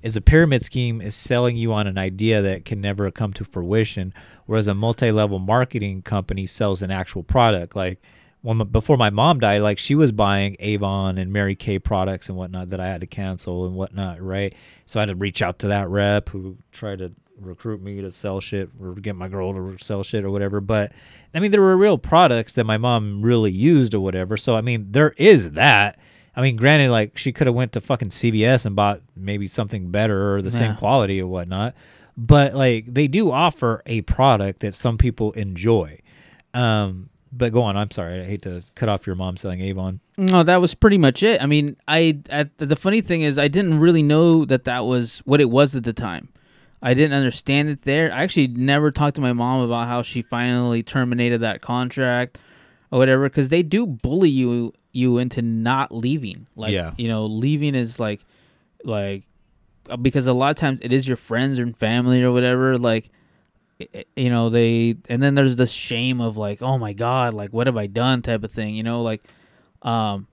is 0.06 0.16
a 0.16 0.22
pyramid 0.22 0.64
scheme 0.64 1.02
is 1.02 1.16
selling 1.16 1.58
you 1.58 1.74
on 1.74 1.88
an 1.88 1.98
idea 1.98 2.40
that 2.40 2.64
can 2.64 2.80
never 2.80 3.10
come 3.10 3.34
to 3.34 3.44
fruition 3.44 4.14
whereas 4.46 4.68
a 4.68 4.74
multi-level 4.76 5.40
marketing 5.40 6.02
company 6.04 6.46
sells 6.46 6.84
an 6.84 6.92
actual 6.92 7.24
product 7.24 7.76
like 7.76 8.00
when 8.42 8.60
before 8.68 8.98
my 8.98 9.10
mom 9.10 9.40
died 9.40 9.62
like 9.64 9.80
she 9.80 9.96
was 9.96 10.12
buying 10.12 10.56
avon 10.60 11.18
and 11.18 11.34
mary 11.34 11.56
kay 11.56 11.80
products 11.80 12.30
and 12.30 12.38
whatnot 12.38 12.70
that 12.70 12.80
i 12.80 12.88
had 12.88 13.02
to 13.02 13.08
cancel 13.08 13.66
and 13.66 13.76
whatnot 13.76 14.22
right 14.22 14.54
so 14.86 15.00
i 15.00 15.02
had 15.02 15.10
to 15.10 15.16
reach 15.16 15.42
out 15.42 15.58
to 15.58 15.68
that 15.68 15.90
rep 15.90 16.30
who 16.30 16.56
tried 16.72 17.00
to 17.00 17.12
recruit 17.40 17.82
me 17.82 18.02
to 18.02 18.12
sell 18.12 18.40
shit 18.40 18.70
or 18.80 18.94
get 18.94 19.16
my 19.16 19.28
girl 19.28 19.54
to 19.54 19.84
sell 19.84 20.04
shit 20.04 20.24
or 20.24 20.32
whatever. 20.32 20.62
But 20.62 20.92
I 21.34 21.40
mean, 21.40 21.52
there 21.52 21.62
were 21.62 21.76
real 21.76 21.98
products 21.98 22.54
that 22.54 22.64
my 22.64 22.78
mom 22.78 23.22
really 23.22 23.52
used 23.52 23.94
or 23.94 24.00
whatever. 24.00 24.38
So 24.38 24.56
I 24.56 24.62
mean, 24.62 24.92
there 24.92 25.14
is 25.18 25.52
that. 25.52 26.00
I 26.36 26.42
mean, 26.42 26.58
granted, 26.58 26.92
like 26.92 27.18
she 27.18 27.32
could 27.32 27.48
have 27.48 27.56
went 27.56 27.72
to 27.74 27.82
fucking 27.82 28.10
CVS 28.10 28.66
and 28.66 28.76
bought 28.76 29.02
maybe 29.16 29.48
something 29.48 29.90
better 29.90 30.36
or 30.36 30.42
the 30.42 30.52
same 30.52 30.76
quality 30.76 31.22
or 31.22 31.28
whatnot. 31.28 31.76
But 32.18 32.56
like 32.56 32.94
they 32.94 33.08
do 33.08 33.32
offer 33.32 33.82
a 33.86 34.02
product 34.02 34.60
that 34.60 34.76
some 34.76 34.98
people 34.98 35.32
enjoy. 35.34 36.00
Um, 36.54 37.10
but 37.32 37.52
go 37.52 37.62
on. 37.64 37.76
I'm 37.78 37.92
sorry. 37.92 38.22
I 38.22 38.26
hate 38.26 38.42
to 38.44 38.64
cut 38.76 38.90
off 38.90 39.06
your 39.06 39.16
mom 39.16 39.38
selling 39.38 39.62
Avon. 39.62 40.00
No, 40.18 40.44
that 40.44 40.58
was 40.58 40.74
pretty 40.76 40.98
much 40.98 41.24
it. 41.24 41.42
I 41.42 41.46
mean, 41.46 41.76
I 41.88 42.20
at, 42.30 42.58
the 42.58 42.76
funny 42.76 43.02
thing 43.02 43.22
is 43.22 43.38
I 43.38 43.48
didn't 43.48 43.80
really 43.80 44.04
know 44.04 44.46
that 44.46 44.64
that 44.66 44.86
was 44.86 45.20
what 45.20 45.42
it 45.42 45.50
was 45.50 45.76
at 45.76 45.84
the 45.84 45.94
time. 45.94 46.30
I 46.82 46.94
didn't 46.94 47.14
understand 47.14 47.70
it 47.70 47.82
there. 47.82 48.14
I 48.14 48.24
actually 48.24 48.48
never 48.48 48.92
talked 48.92 49.16
to 49.16 49.22
my 49.22 49.34
mom 49.34 49.62
about 49.62 49.88
how 49.88 50.02
she 50.02 50.22
finally 50.22 50.84
terminated 50.84 51.42
that 51.42 51.62
contract 51.62 52.38
or 52.96 53.00
whatever 53.00 53.24
because 53.24 53.50
they 53.50 53.62
do 53.62 53.86
bully 53.86 54.30
you 54.30 54.74
you 54.94 55.18
into 55.18 55.42
not 55.42 55.92
leaving. 55.94 56.48
Like 56.56 56.72
Yeah. 56.72 56.94
you 56.98 57.08
know, 57.10 57.26
leaving 57.26 57.76
is 57.76 58.00
like 58.00 58.22
like 58.86 59.24
uh, 59.90 59.98
because 59.98 60.28
a 60.28 60.34
lot 60.34 60.52
of 60.52 60.58
times 60.58 60.80
it 60.82 60.94
is 60.94 61.06
your 61.08 61.18
friends 61.18 61.60
and 61.60 61.76
family 61.76 62.24
or 62.24 62.32
whatever 62.32 62.78
like 62.78 63.10
you 64.16 64.30
know 64.30 64.50
they 64.50 64.96
and 65.10 65.22
then 65.22 65.36
there's 65.36 65.58
this 65.58 65.72
shame 65.72 66.22
of 66.22 66.38
like 66.38 66.62
oh 66.62 66.78
my 66.78 66.94
god 66.94 67.34
like 67.34 67.52
what 67.52 67.68
have 67.68 67.76
i 67.76 67.88
done 67.88 68.22
type 68.22 68.42
of 68.46 68.52
thing 68.52 68.74
you 68.74 68.84
know 68.84 69.02
like 69.02 69.22
um 69.82 70.28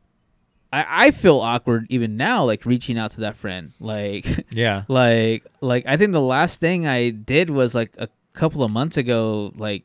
i 0.73 1.07
i 1.07 1.11
feel 1.11 1.41
awkward 1.41 1.85
even 1.89 2.17
now 2.17 2.45
like 2.45 2.65
reaching 2.65 2.97
out 2.97 3.11
to 3.11 3.23
that 3.23 3.35
friend 3.35 3.73
like 3.81 4.47
Yeah. 4.53 4.85
like 4.87 5.45
like 5.61 5.85
i 5.89 5.97
think 5.97 6.13
the 6.13 6.21
last 6.21 6.61
thing 6.61 6.87
i 6.87 7.11
did 7.11 7.51
was 7.51 7.75
like 7.75 7.91
a 7.99 8.09
couple 8.33 8.63
of 8.63 8.71
months 8.71 8.97
ago 8.97 9.53
like 9.57 9.83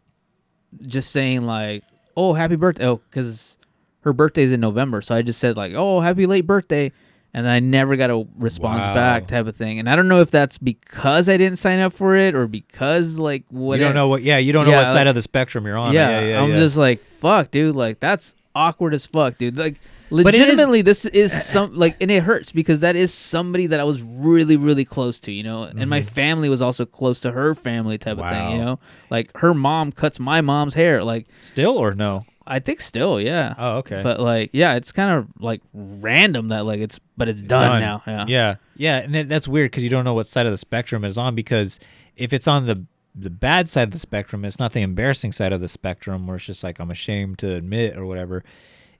just 0.83 1.11
saying 1.11 1.41
like 1.47 1.83
oh 2.17 2.33
happy 2.33 2.57
birthday 2.57 2.85
oh 2.85 2.97
because 3.09 3.57
her 4.01 4.11
birthday's 4.11 4.51
in 4.51 4.59
november 4.59 5.01
so 5.01 5.15
i 5.15 5.21
just 5.21 5.39
said 5.39 5.55
like 5.55 5.71
oh 5.75 6.01
happy 6.01 6.25
late 6.25 6.45
birthday 6.45 6.91
and 7.33 7.47
I 7.47 7.59
never 7.59 7.97
got 7.97 8.09
a 8.09 8.25
response 8.39 8.87
Wow. 8.87 8.95
back, 8.95 9.27
type 9.27 9.45
of 9.45 9.55
thing. 9.55 9.77
And 9.77 9.87
I 9.87 9.95
don't 9.95 10.07
know 10.07 10.21
if 10.21 10.31
that's 10.31 10.57
because 10.57 11.29
I 11.29 11.37
didn't 11.37 11.57
sign 11.59 11.77
up 11.79 11.93
for 11.93 12.15
it 12.15 12.33
or 12.33 12.47
because 12.47 13.19
like 13.19 13.43
what 13.49 13.77
you 13.77 13.85
don't 13.85 13.93
know 13.93 14.07
what. 14.07 14.23
Yeah, 14.23 14.37
you 14.37 14.53
don't 14.53 14.65
know 14.65 14.71
Yeah, 14.71 14.77
what 14.79 14.87
side 14.87 14.93
like- 15.01 15.07
of 15.07 15.15
the 15.15 15.21
spectrum 15.21 15.65
you're 15.67 15.77
on. 15.77 15.93
yeah, 15.93 16.21
yeah, 16.21 16.27
yeah. 16.29 16.41
I'm 16.41 16.49
yeah. 16.51 16.55
just 16.55 16.77
like, 16.77 17.03
fuck, 17.19 17.51
dude. 17.51 17.75
Like 17.75 17.99
that's 17.99 18.33
awkward 18.55 18.95
as 18.95 19.05
fuck, 19.05 19.37
dude. 19.37 19.55
Like 19.57 19.79
It 20.09 20.19
is- 20.19 20.25
legitimately, 20.25 20.81
this 20.81 21.05
is 21.05 21.31
some 21.45 21.75
like, 21.75 21.95
and 22.01 22.09
it 22.09 22.23
hurts 22.23 22.51
because 22.51 22.79
that 22.81 22.95
is 22.95 23.13
somebody 23.13 23.67
that 23.67 23.79
I 23.79 23.83
was 23.83 24.01
really, 24.01 24.57
really 24.57 24.85
close 24.85 25.19
to, 25.21 25.31
you 25.31 25.43
know, 25.43 25.63
and 25.63 25.89
my 25.89 26.01
family 26.01 26.49
was 26.49 26.61
also 26.61 26.85
close 26.85 27.19
to 27.21 27.31
her 27.31 27.55
family, 27.55 27.97
type 27.97 28.17
of 28.17 28.29
thing, 28.29 28.51
you 28.51 28.57
Mm-hmm. 28.57 28.65
Know. 28.65 28.79
Like 29.09 29.35
her 29.37 29.53
mom 29.53 29.91
cuts 29.91 30.19
my 30.19 30.41
mom's 30.41 30.73
hair, 30.73 31.03
like 31.03 31.27
still 31.41 31.77
or 31.77 31.93
no. 31.93 32.25
I 32.49 32.59
think 32.59 32.79
still, 32.79 33.19
yeah. 33.19 33.55
Oh, 33.57 33.77
okay. 33.79 33.99
But 34.01 34.21
like, 34.21 34.51
yeah, 34.53 34.75
it's 34.75 34.93
kind 34.93 35.11
of 35.17 35.27
like 35.37 35.59
random 35.73 36.47
that 36.47 36.65
like 36.65 36.79
it's, 36.79 36.97
but 37.17 37.27
it's 37.27 37.43
done, 37.43 37.81
now. 37.81 38.01
Yeah. 38.07 38.25
yeah, 38.29 38.55
yeah, 38.77 38.97
and 38.99 39.13
it, 39.13 39.27
that's 39.27 39.49
weird 39.49 39.71
because 39.71 39.83
you 39.83 39.89
don't 39.89 40.05
know 40.05 40.13
what 40.13 40.27
side 40.29 40.45
of 40.45 40.53
the 40.53 40.57
spectrum 40.57 41.03
it's 41.03 41.17
on. 41.17 41.35
Because 41.35 41.77
if 42.15 42.31
it's 42.31 42.47
on 42.47 42.65
the 42.65 42.85
the 43.13 43.29
bad 43.29 43.67
side 43.69 43.83
of 43.89 43.91
the 43.91 43.99
spectrum, 43.99 44.45
it's 44.45 44.59
not 44.59 44.71
the 44.71 44.81
embarrassing 44.81 45.33
side 45.33 45.51
of 45.51 45.59
the 45.59 45.67
spectrum 45.67 46.25
where 46.25 46.37
it's 46.37 46.45
just 46.45 46.63
like 46.63 46.79
I'm 46.79 46.89
ashamed 46.91 47.39
to 47.39 47.53
admit 47.53 47.97
or 47.97 48.05
whatever. 48.05 48.45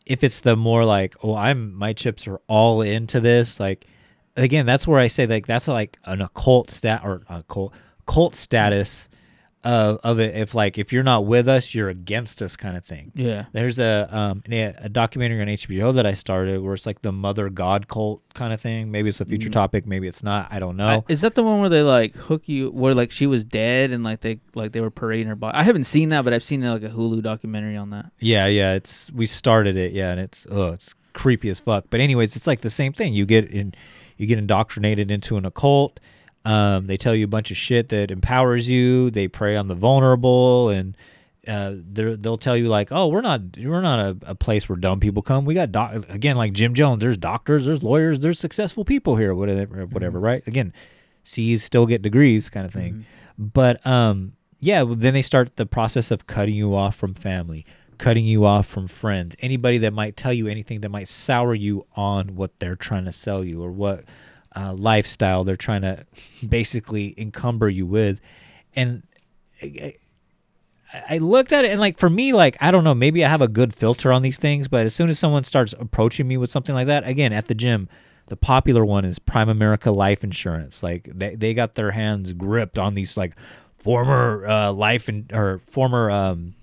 If 0.07 0.23
it's 0.23 0.39
the 0.39 0.55
more 0.55 0.85
like, 0.85 1.15
oh, 1.21 1.35
I'm 1.35 1.73
my 1.73 1.93
chips 1.93 2.27
are 2.27 2.39
all 2.47 2.81
into 2.81 3.19
this, 3.19 3.59
like 3.59 3.85
again, 4.35 4.65
that's 4.65 4.87
where 4.87 4.99
I 4.99 5.07
say 5.07 5.25
like 5.25 5.47
that's 5.47 5.67
like 5.67 5.99
an 6.05 6.21
occult 6.21 6.71
stat 6.71 7.01
or 7.03 7.23
a 7.29 7.43
cult 7.43 7.73
cult 8.05 8.35
status 8.35 9.09
of 9.63 9.99
of 10.03 10.19
it. 10.19 10.35
If 10.35 10.53
like 10.55 10.77
if 10.77 10.93
you're 10.93 11.03
not 11.03 11.25
with 11.25 11.47
us, 11.47 11.73
you're 11.73 11.89
against 11.89 12.41
us, 12.41 12.55
kind 12.55 12.77
of 12.77 12.85
thing. 12.85 13.11
Yeah. 13.15 13.45
There's 13.51 13.79
a 13.79 14.07
um 14.11 14.43
a, 14.49 14.89
documentary 14.89 15.41
on 15.41 15.47
HBO 15.47 15.93
that 15.95 16.05
I 16.05 16.13
started 16.13 16.61
where 16.61 16.73
it's 16.73 16.85
like 16.85 17.01
the 17.01 17.11
mother 17.11 17.49
god 17.49 17.87
cult 17.87 18.21
kind 18.33 18.53
of 18.53 18.61
thing. 18.61 18.91
Maybe 18.91 19.09
it's 19.09 19.21
a 19.21 19.25
future 19.25 19.49
topic, 19.49 19.85
maybe 19.85 20.07
it's 20.07 20.23
not. 20.23 20.47
I 20.51 20.59
don't 20.59 20.77
know. 20.77 21.03
I- 21.07 21.11
is 21.11 21.21
that 21.21 21.35
the 21.35 21.43
one 21.43 21.59
where 21.59 21.69
they 21.69 21.81
like 21.81 22.15
hook 22.15 22.47
you, 22.47 22.69
where 22.69 22.93
like 22.93 23.11
she 23.11 23.27
was 23.27 23.43
dead 23.43 23.91
and 23.91 24.03
like 24.03 24.21
they 24.21 24.39
like 24.55 24.71
they 24.71 24.81
were 24.81 24.91
parading 24.91 25.27
her 25.27 25.35
body? 25.35 25.57
I 25.57 25.63
haven't 25.63 25.85
seen 25.85 26.09
that, 26.09 26.23
but 26.23 26.33
I've 26.33 26.43
seen 26.43 26.61
like 26.61 26.83
a 26.83 26.89
Hulu 26.89 27.21
documentary 27.21 27.75
on 27.77 27.89
that. 27.91 28.11
yeah, 28.19 28.47
yeah. 28.47 28.73
It's 28.73 29.11
we 29.11 29.25
started 29.27 29.75
it, 29.75 29.91
yeah, 29.91 30.11
and 30.11 30.19
it's 30.19 30.47
oh, 30.49 30.71
it's 30.71 30.93
creepy 31.13 31.49
as 31.49 31.59
fuck. 31.59 31.85
But 31.89 31.99
anyways, 31.99 32.35
it's 32.35 32.47
like 32.47 32.61
the 32.61 32.69
same 32.69 32.93
thing. 32.93 33.13
You 33.13 33.25
get 33.25 33.49
in, 33.49 33.73
you 34.17 34.27
get 34.27 34.37
indoctrinated 34.37 35.11
into 35.11 35.35
an 35.37 35.45
occult. 35.45 35.99
Um, 36.47 36.87
they 36.87 36.95
tell 36.95 37.13
you 37.13 37.25
a 37.25 37.27
bunch 37.27 37.51
of 37.51 37.57
shit 37.57 37.89
that 37.89 38.09
empowers 38.09 38.69
you. 38.69 39.11
They 39.11 39.27
prey 39.27 39.57
on 39.57 39.67
the 39.67 39.75
vulnerable, 39.75 40.69
and 40.69 40.95
uh, 41.45 41.73
they'll 41.91 42.37
tell 42.37 42.55
you 42.55 42.69
like, 42.69 42.87
"Oh, 42.89 43.07
we're 43.07 43.19
not, 43.19 43.41
we're 43.57 43.81
not 43.81 43.99
a, 43.99 44.17
a 44.27 44.35
place 44.35 44.69
where 44.69 44.77
dumb 44.77 45.01
people 45.01 45.21
come. 45.21 45.43
We 45.43 45.53
got 45.53 45.73
doc- 45.73 46.05
again, 46.07 46.37
like 46.37 46.53
Jim 46.53 46.73
Jones. 46.73 47.01
There's 47.01 47.17
doctors, 47.17 47.65
there's 47.65 47.83
lawyers, 47.83 48.21
there's 48.21 48.39
successful 48.39 48.85
people 48.85 49.17
here, 49.17 49.35
whatever, 49.35 49.85
whatever. 49.87 50.21
Right? 50.21 50.41
Again, 50.47 50.71
C's 51.21 51.65
still 51.65 51.85
get 51.85 52.01
degrees, 52.01 52.49
kind 52.49 52.65
of 52.65 52.71
thing. 52.71 53.05
But 53.37 53.85
um, 53.85 54.31
yeah, 54.61 54.85
then 54.87 55.13
they 55.13 55.21
start 55.21 55.57
the 55.57 55.65
process 55.65 56.11
of 56.11 56.27
cutting 56.27 56.55
you 56.55 56.73
off 56.73 56.95
from 56.95 57.13
family, 57.13 57.65
cutting 57.97 58.23
you 58.23 58.45
off 58.45 58.65
from 58.67 58.87
friends, 58.87 59.35
anybody 59.39 59.79
that 59.79 59.91
might 59.91 60.15
tell 60.15 60.31
you 60.31 60.47
anything 60.47 60.79
that 60.79 60.89
might 60.89 61.09
sour 61.09 61.53
you 61.53 61.85
on 61.97 62.35
what 62.37 62.57
they're 62.59 62.77
trying 62.77 63.03
to 63.03 63.11
sell 63.11 63.43
you 63.43 63.61
or 63.61 63.71
what 63.71 64.05
uh, 64.57 64.73
lifestyle 64.73 65.43
they're 65.43 65.55
trying 65.55 65.83
to 65.83 66.05
basically 66.47 67.13
encumber 67.17 67.69
you 67.69 67.85
with. 67.85 68.19
And 68.75 69.03
I, 69.61 71.17
looked 71.19 71.51
at 71.51 71.65
it 71.65 71.71
and 71.71 71.79
like 71.79 71.97
for 71.97 72.09
me, 72.09 72.33
like 72.33 72.57
I 72.59 72.71
don't 72.71 72.83
know, 72.83 72.95
maybe 72.95 73.23
I 73.23 73.29
have 73.29 73.41
a 73.41 73.47
good 73.47 73.73
filter 73.73 74.11
on 74.11 74.21
these 74.21 74.37
things, 74.37 74.67
but 74.67 74.85
as 74.85 74.95
soon 74.95 75.09
as 75.09 75.19
someone 75.19 75.43
starts 75.43 75.73
approaching 75.79 76.27
me 76.27 76.37
with 76.37 76.49
something 76.49 76.73
like 76.73 76.87
that, 76.87 77.07
again 77.07 77.33
at 77.33 77.47
the 77.47 77.55
gym, 77.55 77.87
the 78.27 78.37
popular 78.37 78.83
one 78.83 79.05
is 79.05 79.19
Primerica 79.19 79.95
Life 79.95 80.23
Insurance. 80.23 80.81
Like 80.81 81.09
they 81.13 81.35
they 81.35 81.53
got 81.53 81.75
their 81.75 81.91
hands 81.91 82.33
gripped 82.33 82.79
on 82.79 82.95
these 82.95 83.15
like 83.15 83.35
former 83.77 84.45
uh, 84.47 84.71
life 84.71 85.07
and 85.07 85.31
or 85.31 85.59
former 85.59 86.09
um 86.09 86.55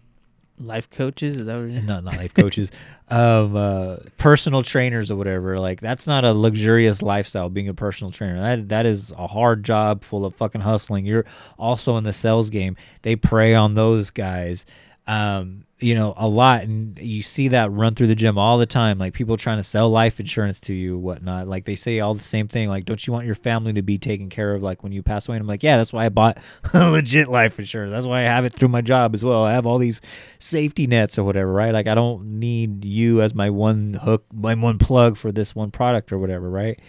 Life 0.59 0.89
coaches, 0.89 1.37
is 1.37 1.47
that 1.47 1.57
what 1.57 1.69
not 1.85 2.05
not 2.05 2.17
life 2.17 2.33
coaches, 2.33 2.71
um, 3.09 3.57
uh, 3.57 3.97
personal 4.19 4.63
trainers 4.63 5.11
or 5.11 5.17
whatever. 5.17 5.59
Like 5.59 5.81
that's 5.81 6.07
not 6.07 6.25
a 6.25 6.33
luxurious 6.33 7.03
lifestyle. 7.03 7.49
Being 7.49 7.69
a 7.69 7.75
personal 7.75 8.13
trainer, 8.13 8.41
that 8.41 8.69
that 8.69 8.87
is 8.87 9.13
a 9.19 9.27
hard 9.27 9.65
job 9.65 10.05
full 10.05 10.25
of 10.25 10.37
fucking 10.37 10.61
hustling. 10.61 11.07
You're 11.07 11.27
also 11.59 11.97
in 11.97 12.05
the 12.05 12.13
sales 12.13 12.51
game. 12.51 12.77
They 13.03 13.17
prey 13.17 13.55
on 13.55 13.75
those 13.75 14.11
guys, 14.11 14.65
um, 15.07 15.65
you 15.81 15.95
know, 15.95 16.15
a 16.17 16.27
lot, 16.27 16.63
and 16.63 16.99
you 16.99 17.23
see 17.23 17.49
that 17.49 17.71
run 17.71 17.95
through 17.95 18.07
the 18.07 18.15
gym 18.15 18.39
all 18.39 18.57
the 18.57 18.65
time. 18.65 18.99
Like 18.99 19.13
people 19.13 19.37
trying 19.37 19.59
to 19.59 19.65
sell 19.65 19.91
life 19.91 20.19
insurance 20.19 20.59
to 20.61 20.73
you, 20.73 20.97
whatnot. 20.97 21.47
Like 21.47 21.67
they 21.67 21.75
say 21.75 22.01
all 22.01 22.15
the 22.15 22.25
same 22.25 22.49
thing. 22.49 22.71
Like, 22.71 22.87
don't 22.87 23.07
you 23.07 23.13
want 23.13 23.27
your 23.27 23.35
family 23.35 23.75
to 23.75 23.83
be 23.83 23.99
taken 23.99 24.31
care 24.31 24.55
of? 24.55 24.63
Like 24.63 24.83
when 24.83 24.93
you 24.93 25.03
pass 25.03 25.29
away. 25.29 25.37
And 25.37 25.43
I'm 25.43 25.47
like, 25.47 25.63
yeah, 25.63 25.77
that's 25.77 25.93
why 25.93 26.07
I 26.07 26.09
bought 26.09 26.39
legit 26.75 27.29
life 27.29 27.59
insurance. 27.59 27.93
That's 27.93 28.07
why 28.07 28.21
I 28.21 28.25
have 28.25 28.47
it 28.47 28.55
through 28.55 28.69
my 28.69 28.81
job 28.81 29.15
as 29.15 29.23
well. 29.23 29.45
I 29.45 29.53
have 29.53 29.67
all 29.67 29.79
these 29.79 30.01
safety 30.39 30.87
nets 30.87 31.19
or 31.19 31.25
whatever, 31.25 31.53
right? 31.53 31.75
Like 31.75 31.87
I 31.87 31.95
don't 31.95 32.39
need 32.39 32.85
you 32.85 33.21
as 33.21 33.35
my 33.35 33.51
one 33.51 33.95
hook, 33.95 34.25
my 34.33 34.55
one 34.55 34.79
plug 34.79 35.19
for 35.19 35.33
this 35.33 35.55
one 35.55 35.71
product 35.71 36.13
or 36.13 36.19
whatever, 36.19 36.49
right? 36.49 36.81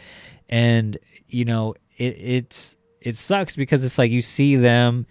And 0.48 0.98
you 1.28 1.44
know, 1.44 1.76
it 1.98 2.16
it's 2.18 2.78
it 3.02 3.18
sucks 3.18 3.56
because 3.56 3.84
it's 3.84 3.98
like 3.98 4.12
you 4.12 4.22
see 4.22 4.56
them, 4.56 5.06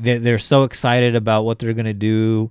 they're, 0.00 0.18
they're 0.18 0.38
so 0.38 0.64
excited 0.64 1.14
about 1.14 1.42
what 1.44 1.58
they're 1.58 1.72
gonna 1.74 1.94
do, 1.94 2.50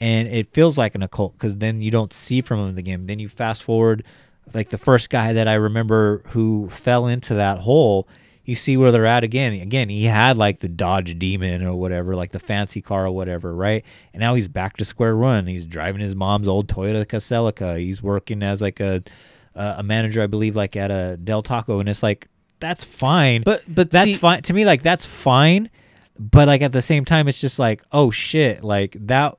and 0.00 0.28
it 0.28 0.52
feels 0.52 0.76
like 0.78 0.94
an 0.94 1.02
occult 1.02 1.34
because 1.34 1.56
then 1.56 1.82
you 1.82 1.90
don't 1.90 2.12
see 2.12 2.40
from 2.40 2.64
them 2.64 2.74
the 2.74 2.82
game. 2.82 3.06
Then 3.06 3.18
you 3.18 3.28
fast 3.28 3.62
forward, 3.62 4.04
like 4.52 4.70
the 4.70 4.78
first 4.78 5.10
guy 5.10 5.32
that 5.32 5.48
I 5.48 5.54
remember 5.54 6.22
who 6.28 6.68
fell 6.70 7.06
into 7.06 7.34
that 7.34 7.58
hole. 7.58 8.08
You 8.46 8.54
see 8.54 8.76
where 8.76 8.92
they're 8.92 9.06
at 9.06 9.24
again. 9.24 9.54
Again, 9.54 9.88
he 9.88 10.04
had 10.04 10.36
like 10.36 10.58
the 10.58 10.68
Dodge 10.68 11.18
Demon 11.18 11.64
or 11.64 11.74
whatever, 11.76 12.14
like 12.14 12.32
the 12.32 12.38
fancy 12.38 12.82
car 12.82 13.06
or 13.06 13.10
whatever, 13.10 13.54
right? 13.54 13.82
And 14.12 14.20
now 14.20 14.34
he's 14.34 14.48
back 14.48 14.76
to 14.76 14.84
square 14.84 15.16
one. 15.16 15.46
He's 15.46 15.64
driving 15.64 16.02
his 16.02 16.14
mom's 16.14 16.46
old 16.46 16.68
Toyota 16.68 17.06
Celica. 17.06 17.78
He's 17.78 18.02
working 18.02 18.42
as 18.42 18.60
like 18.60 18.80
a 18.80 19.02
a 19.54 19.82
manager, 19.82 20.22
I 20.22 20.26
believe, 20.26 20.56
like 20.56 20.76
at 20.76 20.90
a 20.90 21.16
Del 21.16 21.42
Taco, 21.42 21.80
and 21.80 21.88
it's 21.88 22.02
like 22.02 22.28
that's 22.60 22.84
fine. 22.84 23.42
But 23.44 23.62
but 23.68 23.90
that's 23.90 24.12
see- 24.12 24.16
fine 24.16 24.42
to 24.42 24.52
me. 24.52 24.64
Like 24.64 24.82
that's 24.82 25.06
fine, 25.06 25.70
but 26.18 26.46
like 26.48 26.62
at 26.62 26.72
the 26.72 26.82
same 26.82 27.04
time, 27.04 27.28
it's 27.28 27.40
just 27.40 27.58
like 27.58 27.82
oh 27.92 28.10
shit, 28.10 28.62
like 28.64 28.96
that 29.00 29.36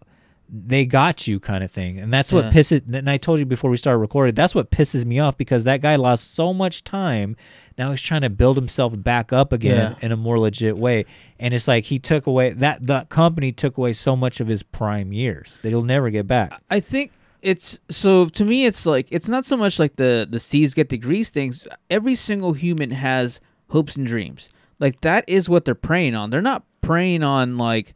they 0.47 0.85
got 0.85 1.27
you 1.27 1.39
kind 1.39 1.63
of 1.63 1.71
thing, 1.71 1.97
and 1.99 2.13
that's 2.13 2.31
what 2.31 2.45
Yeah. 2.45 2.51
pisses. 2.51 2.93
And 2.95 3.09
I 3.09 3.17
told 3.17 3.39
you 3.39 3.45
before 3.45 3.71
we 3.71 3.77
started 3.77 3.97
recording, 3.97 4.35
that's 4.35 4.53
what 4.53 4.69
pisses 4.69 5.03
me 5.03 5.17
off 5.19 5.35
because 5.37 5.63
that 5.63 5.81
guy 5.81 5.95
lost 5.95 6.35
so 6.35 6.53
much 6.53 6.83
time. 6.83 7.35
Now 7.79 7.89
he's 7.91 8.01
trying 8.01 8.21
to 8.21 8.29
build 8.29 8.55
himself 8.55 8.93
back 8.95 9.33
up 9.33 9.51
again 9.51 9.95
Yeah. 9.99 10.05
in 10.05 10.11
a 10.11 10.15
more 10.15 10.39
legit 10.39 10.77
way, 10.77 11.05
and 11.39 11.53
it's 11.53 11.67
like 11.67 11.85
he 11.85 11.97
took 11.97 12.27
away 12.27 12.51
that 12.53 12.85
that 12.85 13.09
company 13.09 13.51
took 13.51 13.77
away 13.77 13.93
so 13.93 14.15
much 14.15 14.39
of 14.39 14.47
his 14.47 14.61
prime 14.61 15.11
years 15.11 15.59
that 15.63 15.69
he'll 15.69 15.81
never 15.83 16.09
get 16.11 16.27
back. 16.27 16.53
I 16.69 16.79
think 16.79 17.11
it's 17.41 17.79
so 17.89 18.25
to 18.27 18.45
me 18.45 18.65
it's 18.65 18.85
like 18.85 19.07
it's 19.09 19.27
not 19.27 19.45
so 19.45 19.57
much 19.57 19.79
like 19.79 19.95
the 19.95 20.27
the 20.29 20.39
C's 20.39 20.73
get 20.75 20.89
degrees 20.89 21.31
things. 21.31 21.67
Every 21.89 22.15
single 22.15 22.53
human 22.53 22.91
has 22.91 23.41
hopes 23.69 23.95
and 23.95 24.05
dreams. 24.05 24.49
Like 24.79 25.01
that 25.01 25.25
is 25.27 25.49
what 25.49 25.65
they're 25.65 25.75
preying 25.75 26.15
on. 26.15 26.29
They're 26.29 26.41
not 26.41 26.63
preying 26.81 27.23
on 27.23 27.57
like 27.57 27.95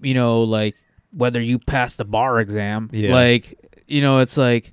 you 0.00 0.14
know 0.14 0.42
like 0.42 0.76
whether 1.12 1.40
you 1.40 1.58
pass 1.58 1.96
the 1.96 2.04
bar 2.04 2.40
exam. 2.40 2.88
Yeah. 2.92 3.12
Like 3.12 3.82
you 3.86 4.00
know 4.00 4.18
it's 4.18 4.36
like 4.36 4.72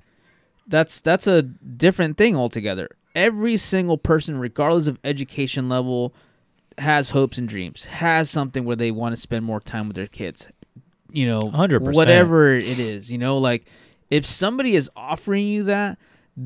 that's 0.66 1.00
that's 1.00 1.26
a 1.26 1.42
different 1.42 2.16
thing 2.16 2.36
altogether. 2.36 2.88
Every 3.14 3.56
single 3.56 3.98
person 3.98 4.38
regardless 4.38 4.86
of 4.86 4.98
education 5.04 5.68
level 5.68 6.14
has 6.78 7.10
hopes 7.10 7.38
and 7.38 7.48
dreams. 7.48 7.84
Has 7.84 8.30
something 8.30 8.64
where 8.64 8.76
they 8.76 8.90
want 8.90 9.14
to 9.14 9.20
spend 9.20 9.44
more 9.44 9.60
time 9.60 9.88
with 9.88 9.96
their 9.96 10.06
kids. 10.06 10.46
You 11.12 11.26
know, 11.26 11.40
100%. 11.40 11.92
whatever 11.92 12.54
it 12.54 12.78
is, 12.78 13.10
you 13.10 13.18
know, 13.18 13.38
like 13.38 13.66
if 14.10 14.24
somebody 14.24 14.76
is 14.76 14.88
offering 14.94 15.46
you 15.48 15.64
that, 15.64 15.98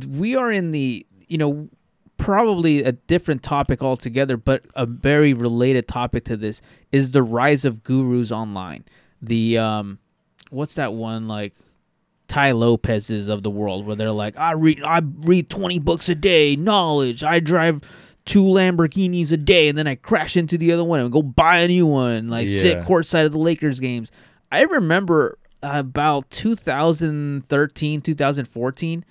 we 0.08 0.36
are 0.36 0.50
in 0.50 0.70
the, 0.70 1.06
you 1.28 1.36
know, 1.36 1.68
probably 2.16 2.82
a 2.84 2.92
different 2.92 3.42
topic 3.42 3.82
altogether, 3.82 4.36
but 4.36 4.64
a 4.74 4.86
very 4.86 5.32
related 5.34 5.88
topic 5.88 6.24
to 6.24 6.36
this 6.36 6.62
is 6.92 7.12
the 7.12 7.22
rise 7.22 7.64
of 7.64 7.82
gurus 7.82 8.30
online. 8.32 8.84
The 9.22 9.58
um 9.58 9.98
what's 10.50 10.74
that 10.76 10.92
one 10.94 11.26
like 11.28 11.54
Tai 12.28 12.52
Lopez's 12.52 13.28
of 13.28 13.42
the 13.42 13.50
world 13.50 13.86
where 13.86 13.96
they're 13.96 14.10
like, 14.12 14.36
I 14.38 14.52
read 14.52 14.82
I 14.82 15.02
read 15.20 15.50
twenty 15.50 15.78
books 15.78 16.08
a 16.08 16.14
day, 16.14 16.56
knowledge, 16.56 17.22
I 17.24 17.40
drive 17.40 17.80
two 18.24 18.42
Lamborghinis 18.42 19.30
a 19.32 19.36
day 19.36 19.68
and 19.68 19.76
then 19.76 19.86
I 19.86 19.96
crash 19.96 20.34
into 20.36 20.56
the 20.56 20.72
other 20.72 20.84
one 20.84 21.00
and 21.00 21.12
go 21.12 21.22
buy 21.22 21.58
a 21.58 21.68
new 21.68 21.86
one, 21.86 22.28
like 22.28 22.48
sit 22.48 22.78
Yeah. 22.78 22.84
courtside 22.84 23.26
of 23.26 23.32
the 23.32 23.38
Lakers 23.38 23.80
games. 23.80 24.10
I 24.50 24.62
remember 24.62 25.38
about 25.62 26.30
2013, 26.30 28.00
2014. 28.00 29.04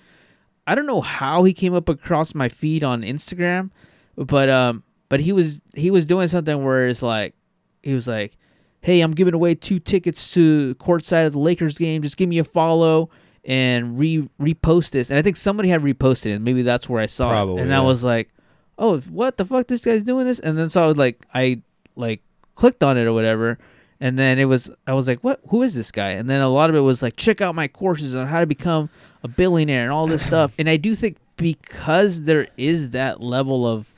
I 0.66 0.74
don't 0.74 0.86
know 0.86 1.00
how 1.00 1.44
he 1.44 1.52
came 1.52 1.74
up 1.74 1.88
across 1.88 2.34
my 2.34 2.48
feed 2.48 2.82
on 2.82 3.02
Instagram, 3.02 3.70
but 4.16 4.48
um, 4.48 4.82
but 5.08 5.20
he 5.20 5.32
was 5.32 5.60
he 5.74 5.90
was 5.90 6.06
doing 6.06 6.28
something 6.28 6.64
where 6.64 6.86
it's 6.86 7.02
like 7.02 7.34
he 7.82 7.94
was 7.94 8.08
like, 8.08 8.36
"Hey, 8.80 9.00
I'm 9.00 9.12
giving 9.12 9.34
away 9.34 9.54
two 9.54 9.78
tickets 9.78 10.32
to 10.34 10.74
courtside 10.76 11.26
of 11.26 11.32
the 11.32 11.38
Lakers 11.38 11.76
game. 11.76 12.02
Just 12.02 12.16
give 12.16 12.28
me 12.28 12.38
a 12.38 12.44
follow." 12.44 13.10
and 13.46 13.98
re 13.98 14.26
repost 14.40 14.92
this. 14.92 15.10
And 15.10 15.18
I 15.18 15.22
think 15.22 15.36
somebody 15.36 15.68
had 15.68 15.82
reposted 15.82 16.28
it. 16.28 16.32
And 16.36 16.44
maybe 16.44 16.62
that's 16.62 16.88
where 16.88 17.02
I 17.02 17.04
saw 17.06 17.30
Probably, 17.30 17.60
it. 17.60 17.64
And 17.64 17.74
I 17.74 17.80
was 17.80 18.02
like, 18.02 18.30
oh, 18.78 19.00
what 19.00 19.36
the 19.36 19.44
fuck? 19.44 19.66
This 19.66 19.80
guy's 19.80 20.04
doing 20.04 20.26
this. 20.26 20.40
And 20.40 20.58
then 20.58 20.68
so 20.68 20.82
I 20.82 20.86
was 20.86 20.96
like, 20.96 21.24
I 21.34 21.60
like 21.96 22.22
clicked 22.54 22.82
on 22.82 22.96
it 22.96 23.04
or 23.04 23.12
whatever. 23.12 23.58
And 24.00 24.18
then 24.18 24.38
it 24.38 24.44
was, 24.46 24.70
I 24.86 24.92
was 24.94 25.06
like, 25.08 25.20
what? 25.20 25.40
Who 25.48 25.62
is 25.62 25.74
this 25.74 25.90
guy? 25.90 26.10
And 26.10 26.28
then 26.28 26.40
a 26.40 26.48
lot 26.48 26.68
of 26.70 26.76
it 26.76 26.80
was 26.80 27.02
like, 27.02 27.16
check 27.16 27.40
out 27.40 27.54
my 27.54 27.68
courses 27.68 28.14
on 28.16 28.26
how 28.26 28.40
to 28.40 28.46
become 28.46 28.90
a 29.22 29.28
billionaire 29.28 29.84
and 29.84 29.92
all 29.92 30.06
this 30.06 30.24
stuff. 30.26 30.52
And 30.58 30.68
I 30.68 30.76
do 30.76 30.94
think 30.94 31.16
because 31.36 32.22
there 32.22 32.48
is 32.56 32.90
that 32.90 33.22
level 33.22 33.66
of, 33.66 33.92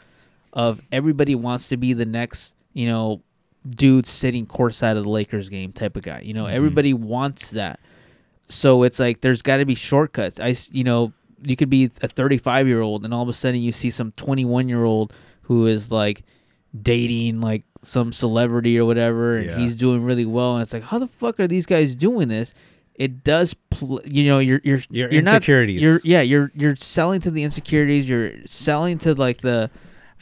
of 0.53 0.81
everybody 0.93 1.35
wants 1.35 1.69
to 1.71 1.77
be 1.77 1.93
the 1.93 2.07
next, 2.07 2.55
you 2.73 2.87
know, 2.87 3.23
dude 3.69 4.07
sitting 4.07 4.47
courtside 4.47 4.97
of 4.97 5.03
the 5.05 5.11
Lakers 5.11 5.49
game 5.49 5.73
type 5.73 5.97
of 5.97 6.03
guy. 6.03 6.21
You 6.21 6.35
know, 6.35 6.45
Mhm. 6.45 6.53
everybody 6.53 6.95
wants 6.95 7.51
that. 7.51 7.81
So 8.49 8.85
it's 8.85 9.01
like 9.01 9.23
there's 9.23 9.43
got 9.43 9.57
to 9.57 9.65
be 9.65 9.75
shortcuts. 9.75 10.39
I 10.39 10.55
you 10.71 10.85
know, 10.85 11.13
you 11.43 11.57
could 11.57 11.69
be 11.69 11.91
a 12.01 12.07
35 12.09 12.69
year 12.69 12.81
old 12.81 13.05
and 13.05 13.13
all 13.13 13.23
of 13.23 13.29
a 13.29 13.33
sudden 13.33 13.61
you 13.61 13.73
see 13.73 13.91
some 13.91 14.13
21 14.13 14.69
year 14.69 14.85
old 14.85 15.13
who 15.43 15.67
is 15.67 15.91
like 15.91 16.23
dating 16.81 17.41
like 17.41 17.65
some 17.87 18.13
celebrity 18.13 18.79
or 18.79 18.85
whatever, 18.85 19.37
and 19.37 19.47
Yeah. 19.47 19.57
he's 19.59 19.77
doing 19.77 20.03
really 20.03 20.27
well. 20.27 20.55
And 20.57 20.63
it's 20.63 20.73
like, 20.73 20.83
how 20.85 20.99
the 20.99 21.07
fuck 21.07 21.39
are 21.41 21.47
these 21.47 21.67
guys 21.67 21.95
doing 21.97 22.29
this? 22.29 22.55
It 22.95 23.23
does, 23.25 23.55
pl- 23.55 24.01
you 24.07 24.25
know, 24.25 24.39
you're 24.39 24.61
you're 24.65 24.81
Your 24.91 25.11
you're 25.11 25.21
insecurities. 25.21 25.77
Not, 25.83 25.87
you're 25.87 26.01
yeah, 26.05 26.23
you're 26.23 26.51
you're 26.55 26.77
selling 26.77 27.21
to 27.23 27.31
the 27.31 27.43
insecurities. 27.43 28.09
You're 28.09 28.33
selling 28.47 28.99
to 28.99 29.15
like 29.15 29.41
the 29.43 29.71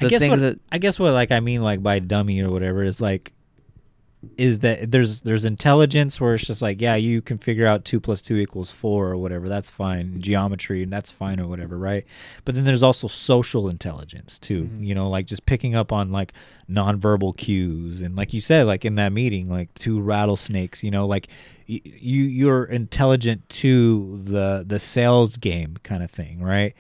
the 0.01 0.07
I 0.07 0.09
guess 0.09 0.21
things 0.23 0.31
what 0.31 0.41
that 0.41 0.59
I 0.73 0.79
guess 0.79 0.99
what 0.99 1.13
like 1.15 1.31
I 1.31 1.39
mean 1.41 1.63
like 1.63 1.83
by 1.83 2.01
dummy 2.01 2.41
or 2.43 2.51
whatever 2.51 2.83
is 2.83 3.01
like 3.01 3.33
is 4.39 4.61
that 4.61 4.91
there's 4.91 5.21
there's 5.23 5.45
intelligence 5.45 6.21
where 6.21 6.35
it's 6.35 6.47
just 6.47 6.63
like 6.63 6.81
yeah 6.81 6.95
you 6.95 7.21
can 7.23 7.39
figure 7.39 7.67
out 7.67 7.85
two 7.85 8.01
plus 8.01 8.21
two 8.21 8.37
equals 8.37 8.71
four 8.71 9.09
or 9.09 9.17
whatever. 9.17 9.49
That's 9.49 9.71
fine. 9.71 10.21
Geometry 10.21 10.83
and 10.83 10.93
that's 10.93 11.11
fine 11.11 11.41
or 11.41 11.47
whatever 11.47 11.79
right? 11.79 12.05
But 12.45 12.55
then 12.55 12.65
there's 12.65 12.83
also 12.83 13.09
social 13.09 13.69
intelligence 13.69 14.39
too 14.39 14.69
you 14.81 14.95
know 14.95 15.09
like 15.09 15.27
just 15.27 15.47
picking 15.47 15.75
up 15.75 15.93
on 15.93 16.13
like 16.13 16.33
nonverbal 16.71 17.37
cues. 17.37 18.01
And 18.01 18.17
like 18.17 18.33
you 18.33 18.41
said 18.41 18.67
like 18.67 18.85
in 18.85 18.95
that 18.97 19.13
meeting 19.13 19.49
like 19.49 19.73
two 19.75 20.01
rattlesnakes 20.01 20.83
you 20.83 20.91
know 20.91 21.07
like 21.07 21.29
y- 21.69 21.81
you 21.85 22.23
you're 22.25 22.65
intelligent 22.65 23.49
to 23.49 24.21
the 24.25 24.65
the 24.67 24.81
sales 24.81 25.37
game 25.37 25.77
kind 25.83 26.03
of 26.03 26.11
thing 26.11 26.43
right? 26.43 26.75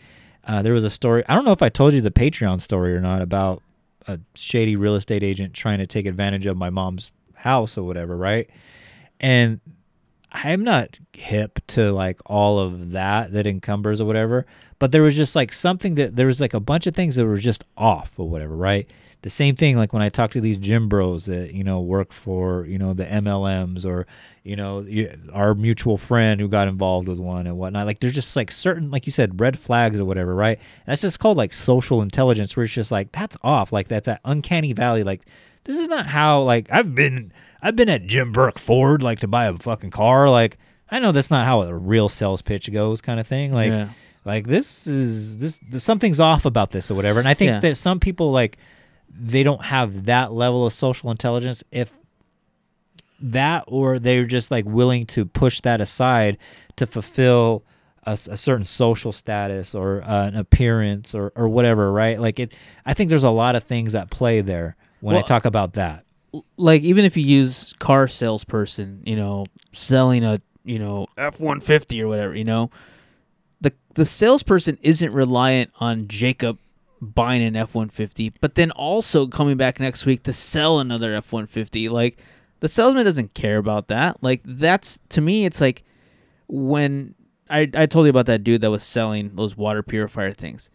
Uh, 0.47 0.61
there 0.61 0.75
was 0.75 0.85
a 0.85 0.91
story 0.91 1.25
i 1.27 1.35
don't 1.35 1.47
know 1.47 1.53
if 1.53 1.63
i 1.63 1.71
told 1.71 1.95
you 1.95 2.03
the 2.03 2.11
patreon 2.11 2.61
story 2.61 2.95
or 2.95 3.01
not 3.01 3.23
about 3.23 3.63
a 4.07 4.21
shady 4.35 4.77
real 4.77 4.95
estate 4.95 5.23
agent 5.23 5.55
trying 5.55 5.79
to 5.79 5.87
take 5.87 6.05
advantage 6.05 6.45
of 6.45 6.55
my 6.55 6.69
mom's 6.69 7.11
house 7.45 7.77
or 7.77 7.83
whatever, 7.83 8.17
right? 8.17 8.49
And 9.21 9.61
I'm 10.33 10.65
not 10.65 10.99
hip 11.13 11.61
to 11.69 11.93
like 11.93 12.19
all 12.27 12.59
of 12.59 12.91
that 12.93 13.33
that 13.33 13.47
encumbers 13.47 14.01
or 14.01 14.07
whatever, 14.07 14.47
but 14.79 14.91
there 14.91 15.03
was 15.03 15.15
just 15.15 15.37
like 15.37 15.53
something 15.53 15.95
that 15.95 16.17
there 16.17 16.27
was 16.27 16.41
like 16.41 16.55
a 16.55 16.61
bunch 16.61 16.87
of 16.87 16.95
things 16.95 17.15
that 17.17 17.27
were 17.27 17.37
just 17.37 17.63
off 17.77 18.19
or 18.19 18.29
whatever, 18.29 18.57
right? 18.57 18.91
The 19.23 19.31
same 19.31 19.57
thing 19.57 19.77
like 19.77 19.93
when 19.93 20.03
I 20.03 20.09
talk 20.09 20.33
to 20.33 20.41
these 20.41 20.59
gym 20.59 20.89
bros 20.89 21.27
that 21.27 21.55
you 21.55 21.63
know 21.63 21.81
work 21.81 22.13
for 22.13 22.67
you 22.67 22.79
know 22.79 22.95
the 22.95 23.05
MLMs 23.05 23.87
or 23.87 24.07
you 24.43 24.57
know 24.57 24.85
our 25.33 25.55
mutual 25.55 25.97
friend 25.99 26.41
who 26.41 26.49
got 26.49 26.67
involved 26.67 27.09
with 27.09 27.19
one 27.19 27.47
and 27.47 27.57
whatnot. 27.57 27.87
Like 27.87 28.01
there's 28.01 28.15
just 28.15 28.35
like 28.35 28.51
certain 28.51 28.91
like 28.91 29.07
you 29.07 29.13
said 29.13 29.41
red 29.41 29.59
flags 29.59 30.01
or 30.01 30.05
whatever, 30.05 30.35
right? 30.35 30.59
And 30.59 30.87
that's 30.87 31.03
just 31.03 31.21
called 31.21 31.37
like 31.37 31.53
social 31.53 32.03
intelligence, 32.03 32.57
where 32.57 32.65
it's 32.65 32.73
just 32.73 32.91
like 32.91 33.13
that's 33.13 33.37
off, 33.43 33.73
like 33.73 33.89
that's 33.89 34.07
that 34.07 34.21
uncanny 34.25 34.73
valley, 34.73 35.05
like 35.05 35.23
this 35.65 35.79
is 35.79 35.89
not 35.89 36.07
how 36.07 36.43
like 36.43 36.69
I've 36.71 36.95
been 36.95 37.33
I've 37.63 37.77
been 37.77 37.89
at 37.89 38.07
Jim 38.07 38.33
Burke 38.33 38.59
Ford 38.59 39.03
like 39.03 39.21
to 39.21 39.29
buy 39.29 39.47
a 39.47 39.57
fucking 39.59 39.91
car. 39.91 40.29
Like 40.31 40.59
I 40.91 40.99
know 40.99 41.13
that's 41.13 41.31
not 41.31 41.45
how 41.47 41.63
a 41.63 41.75
real 41.75 42.09
sales 42.09 42.43
pitch 42.43 42.71
goes 42.73 43.01
kind 43.01 43.19
of 43.19 43.27
thing. 43.27 43.53
Like 43.53 43.71
Yeah. 43.71 43.89
like 44.25 44.47
this 44.47 44.87
is 44.87 45.39
this, 45.39 45.59
this 45.71 45.83
something's 45.85 46.21
off 46.21 46.45
about 46.45 46.71
this 46.73 46.91
or 46.91 46.95
whatever. 46.95 47.19
And 47.19 47.29
I 47.29 47.35
think 47.35 47.51
Yeah. 47.51 47.61
that 47.61 47.77
some 47.77 47.99
people 48.01 48.31
like 48.33 48.59
they 49.09 49.43
don't 49.43 49.65
have 49.65 50.07
that 50.07 50.33
level 50.33 50.67
of 50.67 50.73
social 50.73 51.11
intelligence 51.11 51.63
if 51.71 51.93
that 53.21 53.65
or 53.67 53.99
they're 53.99 54.25
just 54.25 54.51
like 54.51 54.65
willing 54.67 55.07
to 55.07 55.25
push 55.25 55.61
that 55.63 55.81
aside 55.81 56.37
to 56.77 56.87
fulfill 56.87 57.65
a 58.07 58.17
certain 58.19 58.67
social 58.67 59.13
status 59.13 59.75
or 59.75 60.03
uh, 60.03 60.27
an 60.27 60.37
appearance 60.37 61.15
or, 61.15 61.33
or 61.35 61.49
whatever 61.49 61.91
right? 61.91 62.21
Like 62.21 62.39
it 62.39 62.55
i 62.85 62.93
think 62.93 63.09
there's 63.09 63.25
a 63.25 63.31
lot 63.31 63.57
of 63.57 63.65
things 63.65 63.93
that 63.95 64.11
play 64.11 64.43
there 64.43 64.77
when 65.05 65.17
i 65.17 65.23
talk 65.23 65.45
about 65.45 65.75
that 65.75 66.05
like 66.57 66.83
even 66.83 67.05
if 67.05 67.17
you 67.17 67.25
use 67.25 67.75
car 67.79 68.09
salesperson, 68.09 69.03
you 69.05 69.17
know, 69.17 69.47
selling 69.73 70.25
a 70.25 70.41
you 70.65 70.79
know 70.79 71.07
F 71.17 71.41
one 71.41 71.61
fifty 71.61 72.03
or 72.03 72.09
whatever, 72.09 72.35
you 72.35 72.45
know, 72.45 72.71
the 73.61 73.73
the 73.95 74.05
salesperson 74.05 74.79
isn't 74.83 75.13
reliant 75.13 75.71
on 75.81 76.09
Jacob 76.09 76.59
buying 77.01 77.43
an 77.43 77.57
F 77.57 77.75
one 77.75 77.89
fifty, 77.89 78.31
but 78.41 78.55
then 78.55 78.71
also 78.73 79.27
coming 79.27 79.57
back 79.57 79.81
next 79.81 80.07
week 80.07 80.23
to 80.25 80.33
sell 80.33 80.81
another 80.81 81.15
F 81.15 81.33
one 81.33 81.47
fifty. 81.47 81.89
Like 81.89 82.19
the 82.61 82.69
salesman 82.69 83.05
doesn't 83.05 83.35
care 83.35 83.59
about 83.59 83.89
that. 83.89 84.23
Like 84.23 84.41
that's 84.45 84.99
to 85.11 85.21
me, 85.21 85.45
it's 85.45 85.61
like 85.61 85.85
when 86.49 87.15
I 87.51 87.71
I 87.75 87.87
told 87.87 88.07
you 88.07 88.11
about 88.11 88.27
that 88.27 88.45
dude 88.45 88.63
that 88.63 88.71
was 88.71 88.83
selling 88.83 89.37
those 89.37 89.57
water 89.57 89.83
purifier 89.83 90.33
things. 90.33 90.71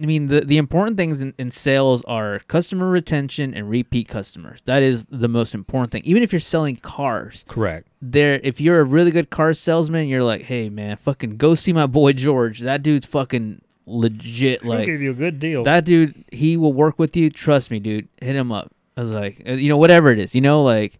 I 0.00 0.06
mean, 0.06 0.26
the, 0.26 0.40
the 0.40 0.56
important 0.56 0.96
things 0.96 1.20
in, 1.20 1.34
in 1.38 1.50
sales 1.50 2.04
are 2.04 2.40
customer 2.48 2.90
retention 2.90 3.54
and 3.54 3.70
repeat 3.70 4.08
customers. 4.08 4.60
That 4.62 4.82
is 4.82 5.06
the 5.06 5.28
most 5.28 5.54
important 5.54 5.92
thing. 5.92 6.02
Even 6.04 6.22
if 6.22 6.32
you're 6.32 6.40
selling 6.40 6.76
cars, 6.76 7.44
correct 7.48 7.88
there 8.02 8.40
if 8.42 8.60
you're 8.60 8.80
a 8.80 8.84
really 8.84 9.10
good 9.10 9.30
car 9.30 9.54
salesman, 9.54 10.08
you're 10.08 10.24
like, 10.24 10.42
hey 10.42 10.68
man, 10.68 10.96
fucking 10.96 11.36
go 11.36 11.54
see 11.54 11.72
my 11.72 11.86
boy 11.86 12.12
George. 12.12 12.60
That 12.60 12.82
dude's 12.82 13.06
fucking 13.06 13.60
legit. 13.86 14.64
Like 14.64 14.86
give 14.86 15.00
you 15.00 15.10
a 15.10 15.14
good 15.14 15.38
deal 15.40 15.62
that 15.64 15.84
dude, 15.84 16.24
he 16.32 16.56
will 16.56 16.72
work 16.72 16.98
with 16.98 17.16
you. 17.16 17.30
Trust 17.30 17.70
me, 17.70 17.78
dude. 17.78 18.08
Hit 18.20 18.36
him 18.36 18.52
up. 18.52 18.72
I 18.96 19.00
was 19.00 19.10
like, 19.10 19.42
uh, 19.46 19.52
you 19.52 19.68
know, 19.68 19.76
whatever 19.76 20.10
it 20.10 20.18
is, 20.18 20.34
you 20.34 20.40
know, 20.40 20.62
like 20.62 20.98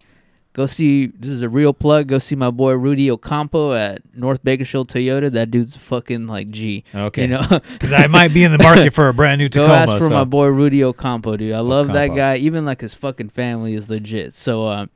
go 0.55 0.67
see. 0.67 1.09
This 1.09 1.31
is 1.31 1.43
a 1.43 1.49
real 1.49 1.75
plug. 1.75 2.07
Go 2.07 2.19
see 2.19 2.35
my 2.35 2.51
boy 2.51 2.73
Rudy 2.73 3.11
Ocampo 3.11 3.75
at 3.75 4.01
North 4.17 4.43
Bakersfield 4.43 4.89
Toyota. 4.89 5.31
That 5.31 5.51
dude's 5.51 5.77
fucking 5.77 6.27
like 6.27 6.51
G. 6.51 6.85
Okay. 6.95 7.23
you 7.23 7.29
know, 7.29 7.61
because 7.73 7.93
i 7.93 8.07
might 8.07 8.33
be 8.33 8.45
in 8.45 8.53
the 8.53 8.59
market 8.59 8.95
for 8.95 9.09
a 9.09 9.15
brand 9.15 9.41
new 9.41 9.51
Tacoma. 9.51 9.69
Go 9.69 9.75
tacoma 9.75 9.93
ask 9.93 10.03
for 10.03 10.09
so- 10.09 10.15
my 10.15 10.25
boy 10.25 10.47
Rudy 10.47 10.83
Ocampo, 10.83 11.37
dude. 11.37 11.53
I 11.53 11.61
love 11.61 11.89
that 11.89 12.15
guy. 12.15 12.37
Even 12.37 12.65
like 12.65 12.81
his 12.81 12.95
fucking 12.95 13.29
family 13.29 13.75
is 13.75 13.91
legit. 13.91 14.33
So, 14.33 14.67
uh, 14.67 14.87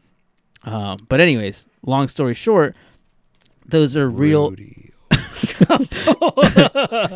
uh, 0.64 0.96
but 1.08 1.20
anyways, 1.20 1.66
long 1.84 2.08
story 2.08 2.34
short, 2.34 2.74
those 3.66 3.96
are 3.96 4.08
real. 4.08 4.50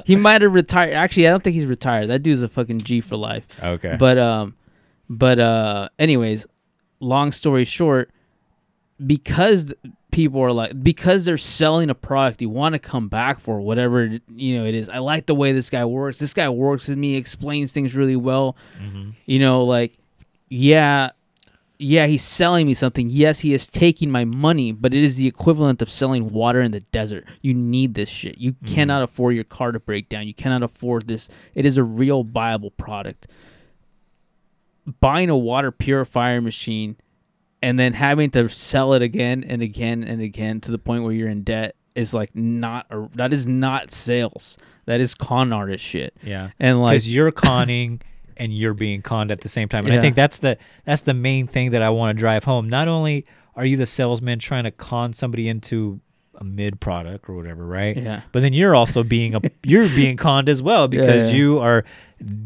he 0.05 0.17
might 0.17 0.43
have 0.43 0.53
retired. 0.53 0.95
Actually, 0.95 1.27
I 1.27 1.31
don't 1.31 1.43
think 1.43 1.55
he's 1.55 1.67
retired. 1.67 2.09
That 2.09 2.23
dude's 2.23 2.43
a 2.43 2.49
fucking 2.49 2.81
G 2.81 3.01
for 3.01 3.17
life. 3.17 3.47
Okay. 3.63 3.97
But 3.99 4.19
um, 4.19 4.57
but 5.09 5.39
uh, 5.39 5.89
anyways, 5.99 6.47
long 7.01 7.33
story 7.33 7.65
short, 7.65 8.11
because 9.07 9.73
people 10.13 10.43
are 10.43 10.53
like 10.53 10.81
because 10.83 11.25
they're 11.25 11.39
selling 11.39 11.89
a 11.89 11.95
product 11.95 12.43
you 12.43 12.51
want 12.51 12.75
to 12.75 12.79
come 12.79 13.09
back 13.09 13.41
for 13.41 13.61
whatever 13.61 14.19
you 14.37 14.59
know 14.59 14.65
it 14.65 14.75
is. 14.75 14.89
I 14.89 14.99
like 14.99 15.27
the 15.27 15.35
way 15.35 15.53
this 15.53 15.71
guy 15.71 15.85
works. 15.85 16.19
This 16.19 16.35
guy 16.35 16.49
works 16.49 16.89
with 16.89 16.99
me 16.99 17.17
explains 17.17 17.73
things 17.73 17.95
really 17.95 18.17
well. 18.17 18.57
Mm-hmm. 18.81 19.11
You 19.27 19.39
know 19.39 19.65
like 19.65 19.95
yeah 20.49 21.11
yeah 21.79 22.07
he's 22.07 22.23
selling 22.23 22.67
me 22.67 22.75
something. 22.75 23.09
Yes 23.09 23.41
he 23.41 23.55
is 23.55 23.67
taking 23.67 24.11
my 24.11 24.25
money 24.25 24.71
but 24.71 24.95
it 24.95 25.03
is 25.03 25.17
the 25.17 25.27
equivalent 25.27 25.83
of 25.83 25.91
selling 25.91 26.31
water 26.31 26.61
in 26.61 26.73
the 26.73 26.81
desert. 26.81 27.25
You 27.41 27.55
need 27.55 27.95
this 27.95 28.11
shit. 28.11 28.39
You 28.39 28.53
mm-hmm. 28.53 28.75
cannot 28.75 29.03
afford 29.03 29.35
your 29.35 29.45
car 29.45 29.73
to 29.73 29.81
break 29.81 30.09
down. 30.09 30.27
You 30.27 30.35
cannot 30.35 30.63
afford 30.63 31.09
this. 31.09 31.29
It 31.55 31.67
is 31.67 31.79
a 31.79 31.85
real 31.85 32.23
viable 32.23 32.71
product. 32.71 33.29
Buying 35.01 35.31
a 35.31 35.37
water 35.37 35.71
purifier 35.71 36.41
machine 36.41 36.97
and 37.63 37.79
then 37.79 37.93
having 37.93 38.31
to 38.33 38.49
sell 38.49 38.93
it 38.93 39.03
again 39.03 39.45
and 39.47 39.63
again 39.63 40.03
and 40.03 40.21
again 40.21 40.61
to 40.61 40.71
the 40.71 40.79
point 40.79 41.05
where 41.05 41.13
you're 41.13 41.29
in 41.29 41.43
debt 41.43 41.77
is 41.95 42.13
like 42.13 42.35
not 42.35 42.87
a, 42.91 43.09
that 43.15 43.33
is 43.33 43.47
not 43.47 43.93
sales 43.93 44.59
that 44.87 45.01
is 45.01 45.15
con 45.15 45.53
artist 45.53 45.85
shit 45.85 46.15
Yeah, 46.23 46.51
and 46.59 46.83
like 46.83 46.95
because 46.95 47.15
you're 47.15 47.31
conning 47.33 48.03
and 48.37 48.53
you're 48.53 48.75
being 48.75 49.03
conned 49.03 49.31
at 49.31 49.41
the 49.41 49.49
same 49.49 49.69
time, 49.69 49.87
and 49.87 49.95
I 49.95 50.01
think 50.01 50.17
that's 50.17 50.39
the 50.39 50.59
that's 50.85 51.03
the 51.03 51.15
main 51.15 51.47
thing 51.47 51.71
that 51.71 51.83
I 51.83 51.91
want 51.91 52.17
to 52.17 52.21
drive 52.21 52.45
home. 52.45 52.69
Not 52.69 52.89
only 52.89 53.27
are 53.55 53.65
you 53.65 53.77
the 53.77 53.87
salesman 53.87 54.39
trying 54.39 54.65
to 54.65 54.71
con 54.71 55.13
somebody 55.13 55.49
into 55.49 56.01
a 56.35 56.45
mid 56.45 56.81
product 56.81 57.29
or 57.29 57.35
whatever, 57.35 57.65
right? 57.65 57.97
Yeah. 57.97 58.23
But 58.33 58.41
then 58.41 58.53
you're 58.53 58.75
also 58.75 59.05
being 59.05 59.35
a 59.35 59.41
you're 59.63 59.89
being 59.95 60.17
conned 60.17 60.49
as 60.49 60.63
well 60.63 60.89
because 60.89 61.27
yeah. 61.27 61.37
you 61.37 61.59
are 61.59 61.85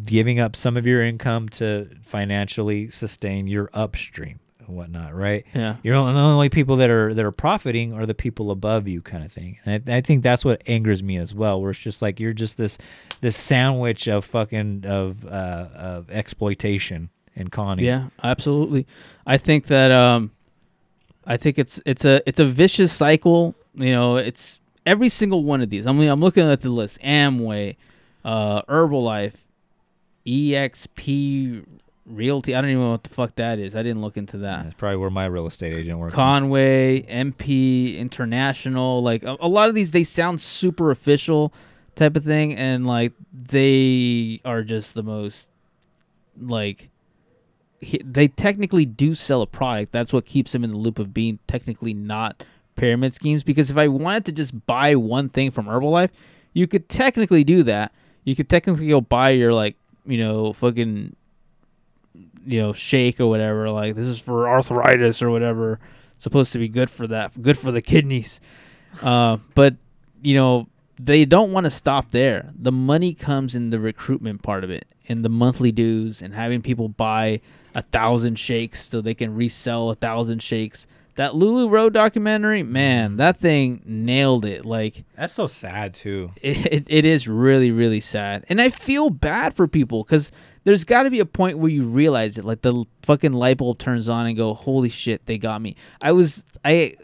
giving 0.04 0.40
up 0.40 0.56
some 0.56 0.76
of 0.76 0.86
your 0.86 1.02
income 1.02 1.48
to 1.50 1.88
financially 2.02 2.90
sustain 2.90 3.46
your 3.46 3.70
upstream 3.72 4.40
and 4.66 4.76
whatnot, 4.76 5.14
right? 5.14 5.44
Yeah. 5.54 5.76
You're 5.82 5.94
only, 5.94 6.14
the 6.14 6.20
only 6.20 6.48
people 6.48 6.76
that 6.76 6.90
are 6.90 7.14
that 7.14 7.24
are 7.24 7.32
profiting 7.32 7.92
are 7.92 8.06
the 8.06 8.14
people 8.14 8.50
above 8.50 8.88
you, 8.88 9.02
kind 9.02 9.24
of 9.24 9.32
thing. 9.32 9.58
And 9.64 9.88
I, 9.88 9.96
I 9.96 10.00
think 10.00 10.22
that's 10.22 10.44
what 10.44 10.62
angers 10.66 11.02
me 11.02 11.16
as 11.16 11.34
well, 11.34 11.60
where 11.60 11.70
it's 11.70 11.80
just 11.80 12.02
like 12.02 12.20
you're 12.20 12.32
just 12.32 12.56
this 12.56 12.78
this 13.20 13.36
sandwich 13.36 14.08
of 14.08 14.24
fucking 14.24 14.84
of 14.86 15.26
uh, 15.26 15.68
of 15.74 16.10
exploitation 16.10 17.10
and 17.34 17.50
conning. 17.50 17.84
Yeah, 17.84 18.08
absolutely. 18.22 18.86
I 19.26 19.36
think 19.36 19.66
that 19.66 19.90
um 19.90 20.32
I 21.26 21.36
think 21.36 21.58
it's 21.58 21.80
it's 21.84 22.04
a 22.04 22.22
it's 22.26 22.40
a 22.40 22.44
vicious 22.44 22.92
cycle 22.92 23.54
You 23.74 23.92
know, 23.92 24.16
it's 24.16 24.60
every 24.86 25.08
single 25.08 25.44
one 25.44 25.60
of 25.60 25.68
these. 25.68 25.86
I 25.86 25.92
mean, 25.92 26.08
I'm 26.08 26.20
looking 26.20 26.50
at 26.50 26.60
the 26.60 26.70
list: 26.70 26.98
Amway, 27.02 27.76
uh, 28.24 28.62
Herbalife, 28.62 29.34
EXP 30.26 31.64
Realty. 32.06 32.54
I 32.54 32.60
don't 32.60 32.70
even 32.70 32.82
know 32.84 32.90
what 32.92 33.02
the 33.02 33.10
fuck 33.10 33.34
that 33.36 33.58
is. 33.58 33.74
I 33.74 33.82
didn't 33.82 34.00
look 34.00 34.16
into 34.16 34.38
that. 34.38 34.62
That's 34.64 34.74
probably 34.76 34.98
where 34.98 35.10
my 35.10 35.26
real 35.26 35.46
estate 35.46 35.74
agent 35.74 35.98
works. 35.98 36.14
Conway, 36.14 37.02
MP, 37.02 37.98
International, 37.98 39.02
like 39.02 39.24
a, 39.24 39.36
a 39.40 39.48
lot 39.48 39.68
of 39.68 39.74
these, 39.74 39.90
they 39.90 40.04
sound 40.04 40.40
super 40.40 40.90
official 40.92 41.52
type 41.96 42.14
of 42.14 42.24
thing, 42.24 42.54
and 42.54 42.86
like 42.86 43.12
they 43.32 44.40
are 44.44 44.62
just 44.62 44.94
the 44.94 45.02
most 45.02 45.48
like 46.40 46.90
he- 47.80 48.02
they 48.04 48.28
technically 48.28 48.84
do 48.86 49.14
sell 49.14 49.42
a 49.42 49.46
product. 49.46 49.90
That's 49.92 50.12
what 50.12 50.26
keeps 50.26 50.52
them 50.52 50.62
in 50.62 50.70
the 50.70 50.76
loop 50.78 50.98
of 50.98 51.12
being 51.12 51.38
technically 51.48 51.92
not 51.94 52.44
pyramid 52.76 53.14
schemes. 53.14 53.42
Because 53.42 53.70
if 53.70 53.76
I 53.76 53.88
wanted 53.88 54.26
to 54.26 54.32
just 54.32 54.66
buy 54.66 54.94
one 54.94 55.28
thing 55.28 55.50
from 55.50 55.66
Herbalife, 55.66 56.10
you 56.52 56.66
could 56.66 56.88
technically 56.88 57.42
do 57.42 57.62
that. 57.64 57.92
You 58.24 58.36
could 58.36 58.48
technically 58.48 58.88
go 58.88 59.00
buy 59.00 59.30
your 59.30 59.52
like 59.52 59.76
you 60.06 60.18
know 60.18 60.52
fucking 60.52 61.16
you 62.46 62.60
know 62.60 62.72
shake 62.72 63.20
or 63.20 63.26
whatever 63.26 63.68
like 63.70 63.94
this 63.94 64.06
is 64.06 64.18
for 64.18 64.48
arthritis 64.48 65.20
or 65.20 65.30
whatever 65.30 65.78
supposed 66.16 66.52
to 66.52 66.58
be 66.58 66.68
good 66.68 66.90
for 66.90 67.06
that 67.06 67.40
good 67.42 67.58
for 67.58 67.70
the 67.70 67.82
kidneys. 67.82 68.40
Uh, 69.02 69.36
but 69.54 69.74
you 70.22 70.34
know 70.34 70.68
they 70.98 71.24
don't 71.24 71.52
want 71.52 71.64
to 71.64 71.70
stop 71.70 72.10
there. 72.10 72.50
The 72.58 72.72
money 72.72 73.12
comes 73.12 73.54
in 73.54 73.70
the 73.70 73.78
recruitment 73.78 74.42
part 74.42 74.64
of 74.64 74.70
it 74.70 74.86
in 75.04 75.22
the 75.22 75.28
monthly 75.28 75.70
dues 75.70 76.22
and 76.22 76.34
having 76.34 76.62
people 76.62 76.88
buy 76.88 77.40
a 77.74 77.82
thousand 77.82 78.38
shakes 78.38 78.88
so 78.88 79.00
they 79.00 79.14
can 79.14 79.34
resell 79.34 79.90
a 79.90 79.94
thousand 79.94 80.42
shakes. 80.42 80.86
That 81.16 81.32
LuLaRoe 81.32 81.92
documentary 81.92 82.62
man 82.62 83.16
that 83.16 83.38
thing 83.38 83.82
nailed 83.86 84.44
it 84.44 84.66
like 84.66 85.04
That's 85.16 85.32
so 85.32 85.46
sad 85.46 85.94
too. 85.94 86.32
it, 86.42 86.66
it, 86.66 86.84
it 86.88 87.04
is 87.04 87.28
really 87.28 87.70
really 87.70 88.00
sad. 88.00 88.44
And 88.48 88.60
i 88.60 88.70
feel 88.70 89.10
bad 89.10 89.54
for 89.54 89.66
people 89.68 90.02
because 90.02 90.32
there's 90.66 90.82
got 90.82 91.04
to 91.04 91.10
be 91.10 91.20
a 91.20 91.24
point 91.24 91.58
where 91.58 91.70
you 91.70 91.84
realize 91.84 92.36
it 92.36 92.44
like 92.44 92.60
the 92.62 92.84
fucking 93.02 93.32
light 93.32 93.56
bulb 93.56 93.78
turns 93.78 94.08
on 94.08 94.26
and 94.26 94.36
go 94.36 94.52
holy 94.52 94.88
shit 94.88 95.24
they 95.26 95.38
got 95.38 95.62
me 95.62 95.76
i 96.02 96.12
was 96.12 96.44
i 96.64 96.94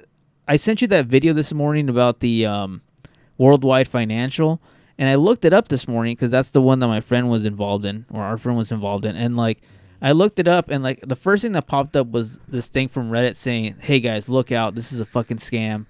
i 0.49 0.57
sent 0.57 0.83
you 0.83 0.89
that 0.89 1.07
video 1.07 1.33
this 1.33 1.53
morning 1.55 1.89
about 1.89 2.21
the 2.21 2.45
um 2.45 2.83
worldwide 3.39 3.89
financial 3.89 4.61
and 4.99 5.09
i 5.09 5.15
looked 5.15 5.45
it 5.45 5.53
up 5.53 5.69
this 5.69 5.87
morning 5.87 6.15
because 6.15 6.33
that's 6.33 6.51
the 6.51 6.61
one 6.61 6.81
that 6.81 6.89
my 6.89 7.01
friend 7.01 7.31
was 7.31 7.45
involved 7.45 7.85
in 7.85 8.05
or 8.11 8.23
our 8.23 8.37
friend 8.37 8.59
was 8.59 8.73
involved 8.73 9.07
in 9.07 9.17
and 9.17 9.37
like 9.37 9.63
I 10.05 10.11
looked 10.11 10.41
it 10.41 10.49
up 10.49 10.69
and 10.69 10.83
like 10.83 10.99
the 11.07 11.15
first 11.15 11.43
thing 11.43 11.53
that 11.53 11.69
popped 11.69 11.97
up 11.97 12.09
was 12.09 12.41
this 12.49 12.67
thing 12.67 12.89
from 12.89 13.13
Reddit 13.13 13.37
saying, 13.37 13.77
"Hey 13.79 14.01
guys, 14.01 14.29
look 14.29 14.51
out! 14.51 14.75
This 14.75 14.93
is 14.93 14.99
a 14.99 15.07
fucking 15.07 15.37
scam. 15.37 15.87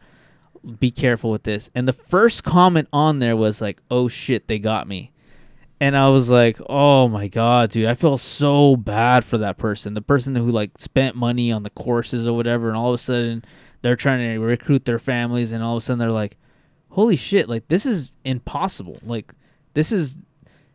Be 0.78 0.90
careful 0.90 1.30
with 1.30 1.44
this." 1.44 1.70
And 1.74 1.88
the 1.88 1.94
first 1.94 2.44
comment 2.44 2.88
on 2.92 3.20
there 3.20 3.38
was 3.38 3.62
like, 3.62 3.80
"Oh 3.90 4.08
shit, 4.08 4.48
they 4.48 4.58
got 4.58 4.86
me." 4.86 5.12
And 5.82 5.96
I 5.96 6.10
was 6.10 6.30
like, 6.30 6.60
"Oh 6.68 7.08
my 7.08 7.26
god, 7.26 7.70
dude, 7.70 7.86
I 7.86 7.96
feel 7.96 8.16
so 8.16 8.76
bad 8.76 9.24
for 9.24 9.36
that 9.38 9.58
person. 9.58 9.94
The 9.94 10.00
person 10.00 10.36
who 10.36 10.48
like 10.48 10.70
spent 10.78 11.16
money 11.16 11.50
on 11.50 11.64
the 11.64 11.70
courses 11.70 12.24
or 12.24 12.36
whatever 12.36 12.68
and 12.68 12.76
all 12.76 12.90
of 12.90 12.94
a 12.94 12.98
sudden 12.98 13.44
they're 13.82 13.96
trying 13.96 14.20
to 14.20 14.38
recruit 14.38 14.84
their 14.84 15.00
families 15.00 15.50
and 15.50 15.60
all 15.60 15.76
of 15.76 15.82
a 15.82 15.84
sudden 15.84 15.98
they're 15.98 16.12
like, 16.12 16.36
"Holy 16.90 17.16
shit, 17.16 17.48
like 17.48 17.66
this 17.66 17.84
is 17.84 18.14
impossible. 18.24 19.00
Like 19.02 19.32
this 19.74 19.90
is 19.90 20.18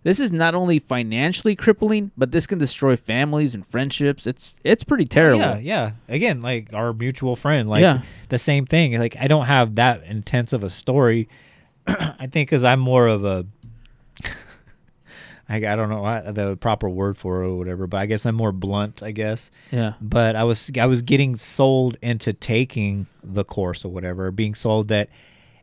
this 0.04 0.20
is 0.20 0.34
not 0.34 0.56
only 0.56 0.78
financially 0.78 1.56
crippling, 1.56 2.12
but 2.18 2.34
this 2.34 2.46
can 2.46 2.58
destroy 2.60 2.98
families 2.98 3.56
and 3.56 3.66
friendships. 3.66 4.28
It's 4.28 4.60
it's 4.66 4.84
pretty 4.84 5.06
oh, 5.06 5.08
terrible. 5.10 5.40
Yeah, 5.40 5.58
yeah. 5.60 5.92
Again, 6.10 6.42
like 6.42 6.74
our 6.74 6.92
mutual 6.92 7.38
friend, 7.38 7.70
like 7.70 7.82
Yeah. 7.82 8.02
the 8.28 8.38
same 8.38 8.66
thing. 8.66 9.00
Like 9.00 9.16
I 9.18 9.28
don't 9.30 9.46
have 9.46 9.76
that 9.76 10.04
intense 10.04 10.52
of 10.52 10.64
a 10.64 10.70
story. 10.70 11.30
I 11.88 12.28
think 12.28 12.50
because 12.50 12.66
I'm 12.66 12.82
more 12.82 13.08
of 13.08 13.24
a, 13.24 13.46
I, 15.50 15.58
I 15.58 15.76
don't 15.76 15.90
know 15.90 16.02
what 16.02 16.36
the 16.36 16.58
proper 16.58 16.90
word 16.90 17.18
for 17.18 17.44
it 17.44 17.48
or 17.48 17.58
whatever, 17.58 17.88
but 17.88 17.98
I 17.98 18.06
guess 18.06 18.26
I'm 18.26 18.36
more 18.36 18.52
blunt. 18.52 19.02
I 19.02 19.12
guess. 19.12 19.52
Yeah. 19.72 19.94
But 20.02 20.36
I 20.36 20.44
was 20.44 20.72
I 20.80 20.86
was 20.86 21.02
getting 21.02 21.36
sold 21.38 21.98
into 22.02 22.34
taking 22.34 23.08
the 23.24 23.44
course 23.44 23.86
or 23.86 23.90
whatever, 23.90 24.32
being 24.32 24.56
sold 24.56 24.88
that. 24.90 25.10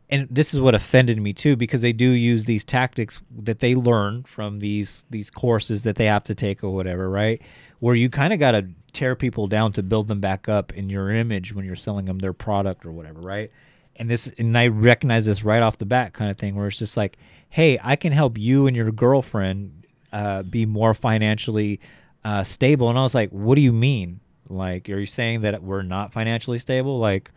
And 0.07 0.27
this 0.29 0.53
is 0.53 0.59
what 0.59 0.75
offended 0.75 1.19
me 1.19 1.33
too, 1.33 1.55
because 1.55 1.81
they 1.81 1.91
do 1.91 2.07
use 2.07 2.45
these 2.45 2.63
tactics 2.63 3.19
that 3.39 3.59
they 3.59 3.73
learn 3.73 4.21
from 4.21 4.59
these 4.59 5.03
these 5.09 5.31
courses 5.31 5.81
that 5.81 5.95
they 5.95 6.05
have 6.05 6.23
to 6.25 6.35
take 6.35 6.63
or 6.63 6.69
whatever, 6.69 7.09
right? 7.09 7.41
Where 7.79 7.95
you 7.95 8.11
kind 8.11 8.31
of 8.31 8.37
got 8.37 8.51
to 8.51 8.67
tear 8.93 9.15
people 9.15 9.47
down 9.47 9.71
to 9.73 9.81
build 9.81 10.07
them 10.07 10.19
back 10.19 10.47
up 10.47 10.71
in 10.73 10.89
your 10.89 11.09
image 11.09 11.55
when 11.55 11.65
you're 11.65 11.75
selling 11.75 12.05
them 12.05 12.19
their 12.19 12.33
product 12.33 12.85
or 12.85 12.91
whatever, 12.91 13.19
right? 13.19 13.51
And 13.95 14.07
this, 14.07 14.31
and 14.37 14.55
I 14.55 14.67
recognize 14.67 15.25
this 15.25 15.43
right 15.43 15.63
off 15.63 15.79
the 15.79 15.85
bat, 15.85 16.13
kind 16.13 16.29
of 16.29 16.37
thing, 16.37 16.55
where 16.55 16.67
it's 16.67 16.77
just 16.77 16.95
like, 16.95 17.17
hey, 17.49 17.79
I 17.83 17.95
can 17.95 18.11
help 18.11 18.37
you 18.37 18.67
and 18.67 18.75
your 18.75 18.91
girlfriend 18.91 19.74
uh, 20.15 20.43
be 20.43 20.65
more 20.65 20.93
financially 20.93 21.81
uh, 22.23 22.43
stable. 22.43 22.89
And 22.89 22.97
I 22.97 23.03
was 23.03 23.13
like, 23.13 23.29
what 23.31 23.55
do 23.55 23.61
you 23.61 23.73
mean? 23.73 24.21
Like, 24.47 24.89
are 24.89 24.97
you 24.97 25.05
saying 25.05 25.41
that 25.41 25.61
we're 25.61 25.81
not 25.81 26.13
financially 26.13 26.57
stable? 26.57 26.99
Like, 26.99 27.31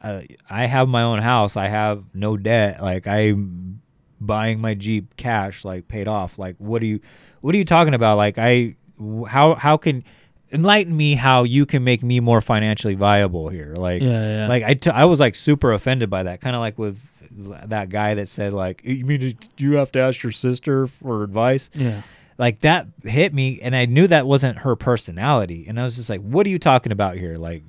uh, 0.00 0.20
I 0.48 0.66
have 0.66 0.88
my 0.88 1.02
own 1.02 1.18
house. 1.18 1.56
I 1.56 1.66
have 1.66 2.04
no 2.14 2.36
debt. 2.36 2.80
Like, 2.80 3.08
I'm 3.08 3.80
buying 4.20 4.60
my 4.60 4.74
Jeep 4.74 5.16
cash, 5.16 5.64
like 5.64 5.88
paid 5.88 6.06
off. 6.06 6.38
Like, 6.38 6.54
what 6.58 6.80
are 6.82 6.86
you, 6.86 7.00
what 7.40 7.56
are 7.56 7.58
you 7.58 7.64
talking 7.64 7.94
about? 7.94 8.16
Like, 8.18 8.38
I, 8.38 8.76
how, 9.26 9.56
how 9.56 9.76
can, 9.76 10.04
enlighten 10.52 10.96
me 10.96 11.14
how 11.14 11.42
you 11.42 11.64
can 11.66 11.82
make 11.82 12.02
me 12.02 12.20
more 12.20 12.40
financially 12.40 12.94
viable 12.94 13.48
here. 13.48 13.74
Like, 13.74 14.02
Yeah, 14.02 14.42
yeah. 14.42 14.48
like 14.48 14.62
I, 14.62 14.74
t- 14.74 14.90
I 14.90 15.06
was 15.06 15.18
like 15.18 15.34
super 15.34 15.72
offended 15.72 16.10
by 16.10 16.22
that. 16.24 16.40
Kind 16.40 16.54
of 16.54 16.60
like 16.60 16.78
with 16.78 16.98
that 17.36 17.88
guy 17.90 18.14
that 18.14 18.28
said 18.28 18.52
like, 18.52 18.80
you 18.84 19.04
mean 19.04 19.36
you 19.58 19.72
have 19.76 19.92
to 19.92 20.00
ask 20.00 20.22
your 20.22 20.32
sister 20.32 20.86
for 20.86 21.22
advice? 21.22 21.70
Yeah. 21.74 22.02
Like 22.38 22.60
that 22.60 22.86
hit 23.04 23.34
me, 23.34 23.60
and 23.60 23.76
I 23.76 23.86
knew 23.86 24.06
that 24.06 24.26
wasn't 24.26 24.58
her 24.58 24.74
personality. 24.76 25.66
And 25.68 25.78
I 25.78 25.84
was 25.84 25.96
just 25.96 26.08
like, 26.10 26.20
what 26.20 26.46
are 26.46 26.50
you 26.50 26.58
talking 26.58 26.90
about 26.92 27.16
here? 27.16 27.36
Like, 27.36 27.62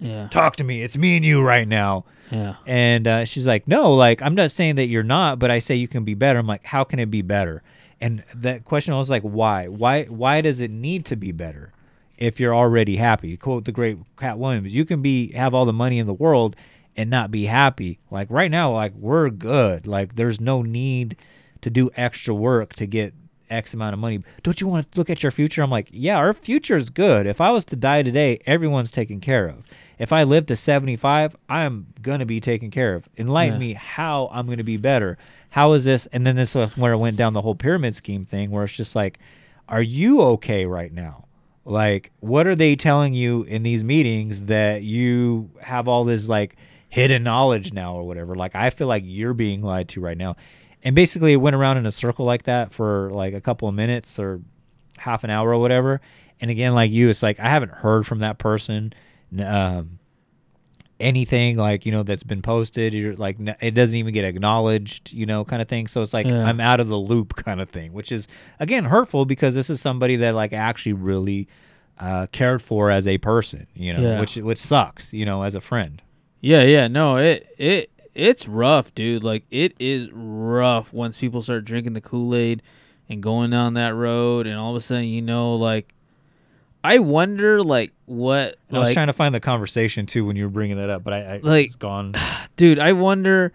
Yeah. 0.00 0.28
talk 0.28 0.56
to 0.56 0.64
me. 0.64 0.82
It's 0.82 0.96
me 0.96 1.16
and 1.16 1.24
you 1.24 1.40
right 1.42 1.66
now. 1.66 2.04
Yeah. 2.30 2.56
And 2.66 3.06
uh, 3.06 3.24
she's 3.24 3.46
like, 3.46 3.66
no, 3.66 3.94
like 3.94 4.20
I'm 4.20 4.34
not 4.34 4.50
saying 4.50 4.74
that 4.76 4.86
you're 4.88 5.02
not, 5.02 5.38
but 5.38 5.50
I 5.50 5.60
say 5.60 5.76
you 5.76 5.88
can 5.88 6.04
be 6.04 6.14
better. 6.14 6.38
I'm 6.38 6.46
like, 6.46 6.64
how 6.64 6.84
can 6.84 6.98
it 6.98 7.10
be 7.10 7.22
better? 7.22 7.62
And 8.00 8.22
that 8.34 8.64
question, 8.64 8.92
I 8.92 8.98
was 8.98 9.08
like, 9.10 9.22
why? 9.22 9.66
Why? 9.68 10.04
Why 10.04 10.40
does 10.40 10.60
it 10.60 10.70
need 10.70 11.04
to 11.06 11.16
be 11.16 11.32
better 11.32 11.72
if 12.18 12.38
you're 12.38 12.54
already 12.54 12.96
happy? 12.96 13.36
Quote 13.36 13.64
the 13.64 13.72
great 13.72 13.96
Katt 14.16 14.38
Williams: 14.38 14.72
"You 14.74 14.84
can 14.84 15.00
be 15.02 15.32
have 15.32 15.52
all 15.54 15.64
the 15.64 15.72
money 15.72 15.98
in 15.98 16.06
the 16.06 16.14
world 16.14 16.54
and 16.98 17.08
not 17.08 17.30
be 17.30 17.46
happy. 17.46 17.98
Like 18.10 18.26
right 18.30 18.50
now, 18.50 18.72
like 18.74 18.92
we're 18.94 19.30
good. 19.30 19.86
Like 19.86 20.16
there's 20.16 20.40
no 20.40 20.60
need 20.60 21.16
to 21.62 21.70
do 21.70 21.90
extra 21.96 22.34
work 22.34 22.74
to 22.74 22.86
get 22.86 23.14
X 23.48 23.72
amount 23.72 23.94
of 23.94 23.98
money. 24.00 24.22
Don't 24.42 24.60
you 24.60 24.66
want 24.66 24.92
to 24.92 24.98
look 24.98 25.08
at 25.08 25.22
your 25.22 25.32
future? 25.32 25.62
I'm 25.62 25.70
like, 25.70 25.88
yeah, 25.90 26.16
our 26.18 26.34
future 26.34 26.76
is 26.76 26.90
good. 26.90 27.26
If 27.26 27.40
I 27.40 27.50
was 27.50 27.64
to 27.66 27.76
die 27.76 28.02
today, 28.02 28.40
everyone's 28.44 28.90
taken 28.90 29.20
care 29.20 29.46
of. 29.46 29.64
If 29.98 30.12
I 30.12 30.24
live 30.24 30.46
to 30.46 30.56
75, 30.56 31.34
I'm 31.48 31.86
going 32.02 32.20
to 32.20 32.26
be 32.26 32.40
taken 32.40 32.70
care 32.70 32.94
of. 32.94 33.08
Enlighten 33.16 33.54
Yeah. 33.54 33.68
me 33.68 33.72
how 33.74 34.28
I'm 34.32 34.46
going 34.46 34.58
to 34.58 34.64
be 34.64 34.76
better. 34.76 35.16
How 35.50 35.72
is 35.72 35.84
this? 35.84 36.06
And 36.12 36.26
then 36.26 36.36
this 36.36 36.54
is 36.54 36.76
where 36.76 36.92
it 36.92 36.98
went 36.98 37.16
down 37.16 37.32
the 37.32 37.40
whole 37.42 37.54
pyramid 37.54 37.96
scheme 37.96 38.26
thing 38.26 38.50
where 38.50 38.64
it's 38.64 38.76
just 38.76 38.94
like, 38.94 39.18
are 39.68 39.82
you 39.82 40.20
okay 40.20 40.66
right 40.66 40.92
now? 40.92 41.24
Like, 41.64 42.12
what 42.20 42.46
are 42.46 42.54
they 42.56 42.76
telling 42.76 43.14
you 43.14 43.42
in 43.44 43.62
these 43.62 43.82
meetings 43.82 44.42
that 44.42 44.82
you 44.82 45.50
have 45.60 45.88
all 45.88 46.04
this 46.04 46.26
like 46.26 46.56
hidden 46.88 47.22
knowledge 47.22 47.72
now 47.72 47.94
or 47.94 48.06
whatever? 48.06 48.34
Like, 48.34 48.54
I 48.54 48.70
feel 48.70 48.86
like 48.86 49.02
you're 49.06 49.34
being 49.34 49.62
lied 49.62 49.88
to 49.90 50.00
right 50.00 50.16
now. 50.18 50.36
And 50.82 50.94
basically, 50.94 51.32
it 51.32 51.36
went 51.36 51.56
around 51.56 51.76
in 51.76 51.86
a 51.86 51.92
circle 51.92 52.24
like 52.24 52.44
that 52.44 52.72
for 52.72 53.10
like 53.12 53.34
a 53.34 53.40
couple 53.40 53.68
of 53.68 53.74
minutes 53.74 54.18
or 54.18 54.40
half 54.98 55.24
an 55.24 55.30
hour 55.30 55.50
or 55.50 55.58
whatever. 55.58 56.00
And 56.40 56.50
again, 56.50 56.74
like 56.74 56.90
you, 56.90 57.08
it's 57.08 57.22
like 57.22 57.40
I 57.40 57.48
haven't 57.48 57.72
heard 57.72 58.06
from 58.06 58.20
that 58.20 58.38
person. 58.38 58.92
Um, 59.38 59.98
anything 61.00 61.56
like 61.56 61.86
you 61.86 61.92
know 61.92 62.02
that's 62.02 62.24
been 62.24 62.42
posted 62.42 62.92
you're 62.92 63.14
like 63.14 63.36
it 63.60 63.70
doesn't 63.70 63.94
even 63.94 64.12
get 64.12 64.24
acknowledged 64.24 65.12
you 65.12 65.26
know 65.26 65.44
kind 65.44 65.62
of 65.62 65.68
thing 65.68 65.86
so 65.86 66.02
it's 66.02 66.12
like 66.12 66.26
Yeah. 66.26 66.44
i'm 66.44 66.58
out 66.58 66.80
of 66.80 66.88
the 66.88 66.96
loop 66.98 67.36
kind 67.36 67.60
of 67.60 67.70
thing 67.70 67.92
which 67.92 68.10
is 68.10 68.26
again 68.58 68.84
hurtful 68.84 69.24
because 69.24 69.54
this 69.54 69.70
is 69.70 69.80
somebody 69.80 70.16
that 70.16 70.34
like 70.34 70.52
actually 70.52 70.94
really 70.94 71.46
uh, 72.00 72.26
cared 72.32 72.60
for 72.62 72.90
as 72.90 73.06
a 73.06 73.16
person 73.18 73.68
you 73.74 73.92
know 73.92 74.00
Yeah. 74.00 74.18
which 74.20 74.34
which 74.38 74.58
sucks 74.58 75.12
you 75.12 75.24
know 75.24 75.42
as 75.44 75.54
a 75.54 75.60
friend 75.60 76.02
Yeah, 76.40 76.62
yeah, 76.62 76.88
no, 76.88 77.16
it 77.16 77.48
it 77.58 77.90
it's 78.14 78.46
rough, 78.48 78.94
dude. 78.94 79.24
Like 79.24 79.44
it 79.50 79.74
is 79.78 80.08
rough 80.12 80.92
once 80.92 81.18
people 81.18 81.42
start 81.42 81.64
drinking 81.64 81.92
the 81.94 82.00
Kool 82.00 82.34
Aid 82.34 82.62
and 83.08 83.22
going 83.22 83.50
down 83.50 83.74
that 83.74 83.94
road, 83.94 84.46
and 84.46 84.56
all 84.58 84.70
of 84.70 84.76
a 84.76 84.80
sudden, 84.80 85.04
you 85.04 85.22
know, 85.22 85.54
like 85.56 85.94
I 86.84 86.98
wonder, 87.00 87.62
like 87.62 87.92
what, 88.06 88.56
i 88.72 88.78
was 88.78 88.88
like, 88.88 88.94
trying 88.94 89.08
to 89.08 89.12
find 89.12 89.34
the 89.34 89.40
conversation 89.40 90.06
too 90.06 90.24
when 90.24 90.36
you 90.36 90.44
were 90.44 90.50
bringing 90.50 90.76
that 90.78 90.88
up 90.88 91.02
but 91.04 91.12
i, 91.12 91.18
I 91.34 91.40
Like- 91.42 91.66
it's 91.66 91.76
gone 91.76 92.14
dude. 92.56 92.78
I 92.78 92.92
wonder, 92.92 93.52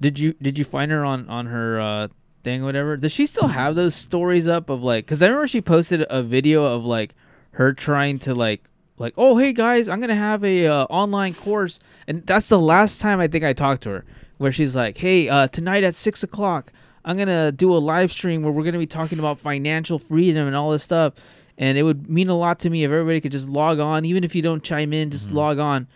did 0.00 0.18
you 0.18 0.34
did 0.40 0.58
you 0.58 0.64
find 0.64 0.90
her 0.92 1.04
on 1.04 1.28
on 1.28 1.46
her 1.46 1.80
uh 1.80 2.08
thing 2.44 2.62
or 2.62 2.66
whatever? 2.66 2.96
Does 2.96 3.12
she 3.12 3.26
still 3.26 3.48
have 3.48 3.74
those 3.74 3.94
stories 3.94 4.46
up 4.46 4.68
of 4.70 4.82
like? 4.82 5.04
Because 5.04 5.22
I 5.22 5.26
remember 5.26 5.46
she 5.48 5.60
posted 5.60 6.04
a 6.08 6.22
video 6.22 6.64
of 6.64 6.84
like 6.84 7.14
her 7.52 7.72
trying 7.72 8.18
to 8.20 8.34
like 8.34 8.62
like, 8.98 9.14
oh 9.16 9.36
hey 9.36 9.52
guys, 9.52 9.88
I'm 9.88 10.00
gonna 10.00 10.14
have 10.14 10.44
a 10.44 10.66
uh, 10.66 10.84
online 10.84 11.34
course, 11.34 11.80
and 12.06 12.24
that's 12.26 12.48
the 12.48 12.58
last 12.58 13.00
time 13.00 13.20
I 13.20 13.28
think 13.28 13.44
I 13.44 13.52
talked 13.52 13.82
to 13.82 13.90
her, 13.90 14.04
where 14.38 14.52
she's 14.52 14.76
like, 14.76 14.96
hey, 14.98 15.28
uh, 15.28 15.48
tonight 15.48 15.84
at 15.84 15.94
six 15.94 16.22
o'clock, 16.22 16.72
I'm 17.04 17.16
gonna 17.16 17.52
do 17.52 17.74
a 17.74 17.78
live 17.78 18.12
stream 18.12 18.42
where 18.42 18.52
we're 18.52 18.64
gonna 18.64 18.78
be 18.78 18.86
talking 18.86 19.18
about 19.18 19.40
financial 19.40 19.98
freedom 19.98 20.46
and 20.46 20.54
all 20.54 20.70
this 20.70 20.82
stuff, 20.82 21.14
and 21.58 21.76
it 21.78 21.82
would 21.82 22.08
mean 22.08 22.28
a 22.28 22.36
lot 22.36 22.58
to 22.60 22.70
me 22.70 22.84
if 22.84 22.90
everybody 22.90 23.20
could 23.20 23.32
just 23.32 23.48
log 23.48 23.78
on, 23.80 24.04
even 24.04 24.24
if 24.24 24.34
you 24.34 24.42
don't 24.42 24.62
chime 24.62 24.92
in, 24.92 25.10
just 25.10 25.32
log 25.32 25.58
on, 25.58 25.88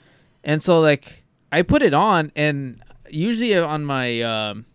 and 0.42 0.62
so 0.62 0.80
like 0.80 1.24
I 1.52 1.62
put 1.62 1.82
it 1.82 1.94
on, 1.94 2.32
and 2.34 2.82
usually 3.08 3.56
on 3.56 3.84
my 3.84 4.20
um, 4.22 4.66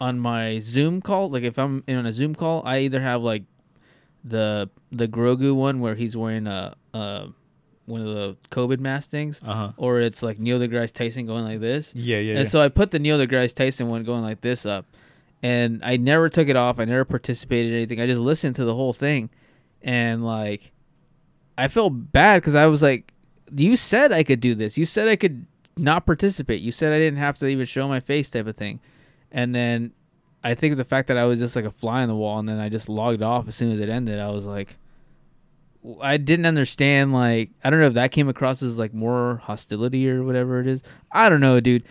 on 0.00 0.18
my 0.18 0.58
Zoom 0.60 1.00
call, 1.00 1.30
like 1.30 1.42
if 1.42 1.58
I'm 1.58 1.84
in 1.86 2.06
a 2.06 2.12
Zoom 2.12 2.34
call, 2.34 2.62
I 2.64 2.80
either 2.80 3.00
have 3.00 3.22
like 3.22 3.44
the 4.24 4.70
the 4.90 5.06
Grogu 5.06 5.54
one 5.54 5.80
where 5.80 5.94
he's 5.94 6.16
wearing 6.16 6.46
a 6.46 6.74
uh 6.94 7.26
one 7.86 8.00
of 8.00 8.14
the 8.14 8.36
COVID 8.50 8.80
mask 8.80 9.10
things, 9.10 9.40
Uh-huh. 9.44 9.72
or 9.76 10.00
it's 10.00 10.22
like 10.22 10.38
Neil 10.38 10.58
deGrasse 10.58 10.92
Tyson 10.92 11.26
going 11.26 11.44
like 11.44 11.60
this. 11.60 11.92
Yeah, 11.94 12.16
yeah, 12.18 12.30
And 12.36 12.44
yeah. 12.44 12.48
so 12.48 12.62
I 12.62 12.68
put 12.68 12.90
the 12.92 12.98
Neil 12.98 13.18
deGrasse 13.18 13.54
Tyson 13.54 13.88
one 13.88 14.04
going 14.04 14.22
like 14.22 14.40
this 14.40 14.64
up, 14.64 14.86
and 15.42 15.80
I 15.84 15.98
never 15.98 16.30
took 16.30 16.48
it 16.48 16.56
off. 16.56 16.78
I 16.78 16.86
never 16.86 17.04
participated 17.04 17.72
in 17.72 17.76
anything. 17.78 18.00
I 18.00 18.06
just 18.06 18.20
listened 18.20 18.56
to 18.56 18.64
the 18.64 18.74
whole 18.74 18.94
thing, 18.94 19.28
and 19.82 20.24
like, 20.24 20.72
I 21.58 21.68
felt 21.68 21.92
bad 22.12 22.40
because 22.40 22.54
I 22.54 22.64
was 22.66 22.80
like, 22.82 23.12
"You 23.54 23.76
said 23.76 24.12
I 24.12 24.22
could 24.22 24.40
do 24.40 24.54
this. 24.54 24.78
You 24.78 24.86
said 24.86 25.06
I 25.08 25.16
could 25.16 25.44
not 25.76 26.06
participate. 26.06 26.62
You 26.62 26.72
said 26.72 26.90
I 26.92 26.98
didn't 26.98 27.18
have 27.18 27.36
to 27.38 27.46
even 27.48 27.66
show 27.66 27.86
my 27.86 28.00
face, 28.00 28.30
type 28.30 28.46
of 28.46 28.56
thing." 28.56 28.80
And 29.30 29.54
then 29.54 29.92
I 30.44 30.54
think 30.54 30.76
the 30.76 30.84
fact 30.84 31.08
that 31.08 31.16
I 31.16 31.24
was 31.24 31.40
just 31.40 31.56
like 31.56 31.64
a 31.64 31.70
fly 31.70 32.02
on 32.02 32.08
the 32.08 32.14
wall, 32.14 32.38
and 32.38 32.48
then 32.48 32.60
I 32.60 32.68
just 32.68 32.88
logged 32.88 33.22
off 33.22 33.48
as 33.48 33.54
soon 33.56 33.72
as 33.72 33.80
it 33.80 33.88
ended. 33.88 34.20
I 34.20 34.28
was 34.28 34.44
like, 34.46 34.76
I 36.00 36.16
didn't 36.18 36.46
understand. 36.46 37.12
Like, 37.12 37.50
I 37.62 37.70
don't 37.70 37.80
know 37.80 37.86
if 37.86 37.94
that 37.94 38.12
came 38.12 38.28
across 38.28 38.62
as 38.62 38.78
like 38.78 38.94
more 38.94 39.40
hostility 39.44 40.08
or 40.08 40.22
whatever 40.22 40.60
it 40.60 40.66
is. 40.66 40.82
I 41.10 41.28
don't 41.28 41.40
know, 41.40 41.60
dude. 41.60 41.84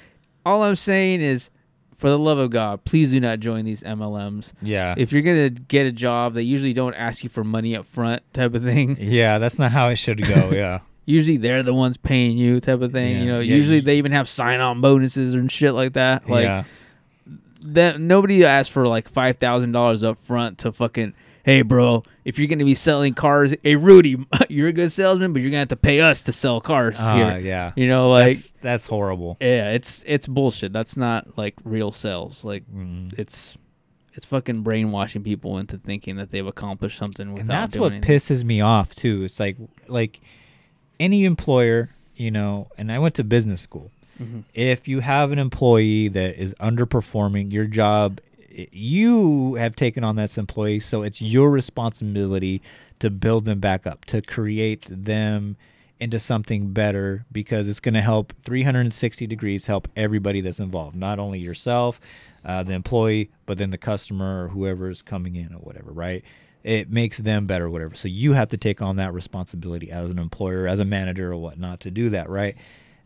All 0.45 0.63
I'm 0.63 0.75
saying 0.75 1.21
is, 1.21 1.49
for 1.95 2.09
the 2.09 2.17
love 2.19 2.37
of 2.37 2.49
God, 2.49 2.83
please 2.85 3.11
do 3.11 3.19
not 3.19 3.39
join 3.39 3.65
these 3.65 3.81
MLMs. 3.83 4.53
Yeah. 4.61 4.93
If 4.97 5.11
you're 5.11 5.21
gonna 5.21 5.49
get 5.49 5.85
a 5.87 5.91
job, 5.91 6.33
they 6.33 6.41
usually 6.41 6.73
don't 6.73 6.95
ask 6.95 7.23
you 7.23 7.29
for 7.29 7.43
money 7.43 7.75
up 7.77 7.85
front, 7.85 8.21
type 8.33 8.53
of 8.53 8.63
thing. 8.63 8.97
Yeah, 9.01 9.37
that's 9.37 9.57
not 9.59 9.71
how 9.71 9.87
it 9.89 9.95
should 9.95 10.21
go. 10.21 10.49
Yeah. 10.53 10.79
Usually 11.05 11.35
they're 11.37 11.63
the 11.63 11.73
ones 11.73 11.97
paying 11.97 12.37
you, 12.37 12.59
type 12.61 12.81
of 12.81 12.93
thing. 12.93 13.15
Yeah. 13.15 13.19
You 13.21 13.25
know, 13.27 13.39
Yeah, 13.41 13.55
usually 13.55 13.79
they 13.81 13.97
even 13.97 14.13
have 14.13 14.29
sign-on 14.29 14.79
bonuses 14.79 15.33
and 15.33 15.51
shit 15.51 15.73
like 15.73 15.93
that. 15.93 16.29
Like, 16.29 16.45
yeah. 16.45 16.63
That 17.67 17.99
nobody 17.99 18.45
asked 18.45 18.71
for 18.71 18.87
like 18.87 19.07
five 19.09 19.37
thousand 19.37 19.71
dollars 19.71 20.03
up 20.03 20.17
front 20.17 20.57
to 20.59 20.71
fucking 20.71 21.13
hey 21.45 21.61
bro 21.61 22.03
if 22.23 22.37
you're 22.39 22.47
gonna 22.47 22.63
be 22.65 22.73
selling 22.75 23.13
cars 23.13 23.53
hey 23.63 23.75
rudy 23.75 24.15
you're 24.49 24.69
a 24.69 24.73
good 24.73 24.91
salesman 24.91 25.33
but 25.33 25.41
you're 25.41 25.51
gonna 25.51 25.59
have 25.59 25.67
to 25.67 25.75
pay 25.75 25.99
us 25.99 26.21
to 26.21 26.31
sell 26.31 26.61
cars 26.61 26.95
Ah, 26.99 27.15
here 27.15 27.37
yeah. 27.39 27.71
you 27.75 27.87
know 27.87 28.09
like 28.09 28.35
that's, 28.37 28.49
that's 28.61 28.85
horrible. 28.85 29.37
yeah 29.41 29.71
it's 29.71 30.03
it's 30.07 30.25
bullshit 30.27 30.71
that's 30.71 30.95
not 30.95 31.37
like 31.37 31.55
real 31.65 31.91
sales 31.91 32.43
like 32.45 32.63
Mm. 32.73 33.17
it's 33.19 33.57
it's 34.13 34.25
fucking 34.25 34.61
brainwashing 34.61 35.23
people 35.23 35.57
into 35.57 35.77
thinking 35.77 36.15
that 36.17 36.29
they've 36.31 36.45
accomplished 36.47 36.97
something 36.97 37.33
without 37.33 37.41
and 37.41 37.49
that's 37.49 37.75
what 37.75 37.91
anything. 37.91 38.09
pisses 38.09 38.43
me 38.43 38.61
off 38.61 38.93
too 38.95 39.23
it's 39.23 39.39
like 39.39 39.57
like 39.87 40.21
any 40.99 41.25
employer 41.25 41.89
you 42.15 42.31
know 42.31 42.67
and 42.77 42.91
i 42.91 42.99
went 42.99 43.15
to 43.15 43.23
business 43.23 43.59
school 43.59 43.91
Mhm. 44.21 44.43
if 44.53 44.87
you 44.87 44.99
have 44.99 45.31
an 45.31 45.39
employee 45.39 46.07
that 46.09 46.39
is 46.41 46.53
underperforming 46.59 47.51
your 47.51 47.65
job 47.65 48.19
you 48.71 49.55
have 49.55 49.75
taken 49.75 50.03
on 50.03 50.15
this 50.15 50.37
employee 50.37 50.79
so 50.79 51.01
it's 51.01 51.21
your 51.21 51.49
responsibility 51.49 52.61
to 52.99 53.09
build 53.09 53.45
them 53.45 53.59
back 53.59 53.87
up 53.87 54.05
to 54.05 54.21
create 54.21 54.85
them 54.89 55.55
into 55.99 56.19
something 56.19 56.71
better 56.73 57.25
because 57.31 57.67
it's 57.67 57.79
going 57.79 57.93
to 57.93 58.01
help 58.01 58.33
360 58.43 59.25
degrees 59.27 59.65
help 59.67 59.87
everybody 59.95 60.41
that's 60.41 60.59
involved 60.59 60.95
not 60.95 61.17
only 61.19 61.39
yourself 61.39 61.99
uh, 62.45 62.61
the 62.61 62.73
employee 62.73 63.29
but 63.45 63.57
then 63.57 63.71
the 63.71 63.77
customer 63.77 64.45
or 64.45 64.47
whoever 64.49 64.89
is 64.89 65.01
coming 65.01 65.35
in 65.35 65.53
or 65.53 65.59
whatever 65.59 65.91
right? 65.91 66.23
It 66.63 66.89
makes 66.89 67.17
them 67.17 67.45
better 67.45 67.69
whatever. 67.69 67.93
So 67.95 68.07
you 68.07 68.33
have 68.33 68.47
to 68.49 68.57
take 68.57 68.81
on 68.81 68.95
that 68.95 69.13
responsibility 69.13 69.91
as 69.91 70.09
an 70.09 70.17
employer 70.17 70.65
as 70.65 70.79
a 70.79 70.85
manager 70.85 71.31
or 71.33 71.37
whatnot 71.37 71.81
to 71.81 71.91
do 71.91 72.09
that 72.11 72.29
right 72.29 72.55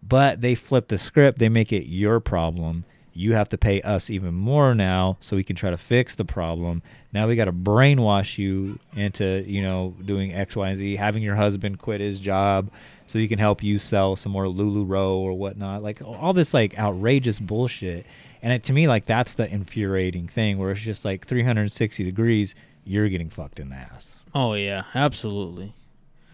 but 0.02 0.42
they 0.42 0.56
flip 0.56 0.88
the 0.88 0.98
script. 0.98 1.40
They 1.40 1.50
make 1.50 1.72
it 1.74 1.88
your 1.88 2.20
problem. 2.20 2.86
You 3.14 3.34
have 3.34 3.50
to 3.50 3.58
pay 3.58 3.82
us 3.82 4.10
even 4.12 4.36
more 4.36 4.76
now 4.76 5.18
so 5.22 5.36
we 5.36 5.44
can 5.44 5.56
try 5.56 5.72
to 5.72 5.78
fix 5.78 6.14
the 6.14 6.26
problem. 6.26 6.84
Now 7.12 7.28
we 7.28 7.36
got 7.36 7.46
to 7.46 7.52
brainwash 7.52 8.38
you 8.38 8.78
into 8.96 9.44
you 9.48 9.62
know 9.62 9.96
doing 10.06 10.34
x 10.34 10.56
y 10.56 10.70
and 10.70 10.78
z 10.78 10.96
having 10.96 11.24
your 11.24 11.36
husband 11.36 11.80
quit 11.80 12.00
his 12.00 12.20
job 12.20 12.70
so 13.08 13.18
he 13.18 13.28
can 13.28 13.40
help 13.40 13.64
you 13.64 13.80
sell 13.80 14.16
some 14.16 14.34
more 14.34 14.46
LuLaRoe 14.46 15.16
or 15.16 15.34
whatnot. 15.34 15.82
Like 15.82 16.02
all 16.02 16.34
this 16.34 16.54
like 16.54 16.78
outrageous 16.78 17.40
bullshit. 17.40 18.06
And 18.44 18.54
it, 18.54 18.64
to 18.66 18.74
me 18.74 18.88
like 18.88 19.06
that's 19.06 19.34
the 19.34 19.52
infuriating 19.52 20.28
thing 20.28 20.60
where 20.60 20.72
it's 20.72 20.82
just 20.82 21.04
like 21.04 21.26
360 21.26 22.04
degrees 22.04 22.54
you're 22.86 23.10
getting 23.10 23.30
fucked 23.30 23.60
in 23.60 23.70
the 23.70 23.78
ass. 23.78 24.14
Oh 24.36 24.54
yeah. 24.54 24.84
Absolutely. 24.94 25.74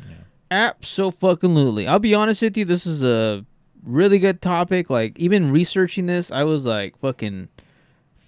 Yeah. 0.06 0.16
Absolutely. 0.52 1.88
I'll 1.88 2.00
be 2.00 2.14
honest 2.14 2.42
with 2.42 2.58
you. 2.58 2.66
This 2.66 2.86
is 2.86 3.04
a 3.04 3.46
really 3.86 4.20
good 4.20 4.42
topic. 4.42 4.90
Like 4.90 5.18
even 5.20 5.52
researching 5.52 6.06
this, 6.06 6.32
I 6.32 6.44
was 6.44 6.66
like 6.66 6.98
fucking 6.98 7.50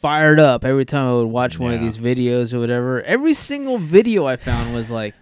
fired 0.02 0.40
up 0.40 0.64
every 0.64 0.86
time 0.86 1.08
I 1.08 1.14
would 1.14 1.28
watch 1.28 1.58
one 1.58 1.74
of 1.74 1.82
these 1.82 1.98
videos 1.98 2.54
or 2.54 2.60
whatever. 2.60 3.02
Every 3.04 3.34
single 3.34 3.78
video 3.78 4.26
I 4.26 4.36
found 4.36 4.76
was 4.76 4.92
like, 4.92 5.16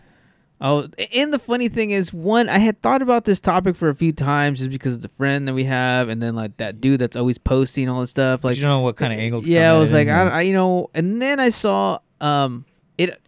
oh. 0.60 0.90
And 1.14 1.32
the 1.32 1.40
funny 1.40 1.70
thing 1.70 1.92
is, 1.92 2.14
one 2.14 2.50
I 2.50 2.58
had 2.58 2.82
thought 2.82 3.02
about 3.02 3.26
this 3.26 3.40
topic 3.40 3.76
for 3.76 3.90
a 3.90 3.96
few 3.96 4.12
times 4.12 4.60
just 4.60 4.72
because 4.72 4.96
of 4.96 5.02
the 5.02 5.10
friend 5.10 5.48
that 5.48 5.54
we 5.54 5.64
have, 5.66 6.10
and 6.10 6.22
then 6.22 6.36
like 6.36 6.58
that 6.58 6.82
dude 6.82 7.00
that's 7.00 7.16
always 7.16 7.38
posting 7.38 7.88
all 7.88 8.02
this 8.02 8.10
stuff. 8.10 8.44
Like 8.44 8.58
you 8.58 8.64
know 8.64 8.82
what 8.82 8.98
kind 8.98 9.14
of 9.14 9.20
angle 9.20 9.42
to 9.42 9.48
yeah, 9.48 9.74
I 9.74 9.80
was 9.80 9.94
like, 9.94 10.08
I, 10.08 10.28
I, 10.28 10.42
you 10.42 10.54
know, 10.54 10.90
and 10.94 11.22
then 11.22 11.40
I 11.40 11.50
saw, 11.50 12.00
um, 12.20 12.66
it, 12.98 13.22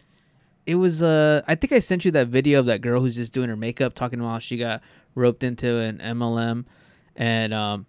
it 0.66 0.74
was, 0.74 1.02
uh, 1.02 1.42
I 1.46 1.54
think 1.54 1.72
I 1.72 1.78
sent 1.78 2.04
you 2.04 2.10
that 2.10 2.28
video 2.28 2.58
of 2.58 2.66
that 2.66 2.80
girl 2.80 3.00
who's 3.00 3.16
just 3.16 3.32
doing 3.32 3.48
her 3.48 3.56
makeup, 3.56 3.94
talking 3.94 4.18
about 4.18 4.28
how 4.30 4.38
she 4.40 4.56
got 4.58 4.82
roped 5.14 5.42
into 5.42 5.78
an 5.78 5.98
MLM, 5.98 6.64
and 7.16 7.52
um, 7.54 7.86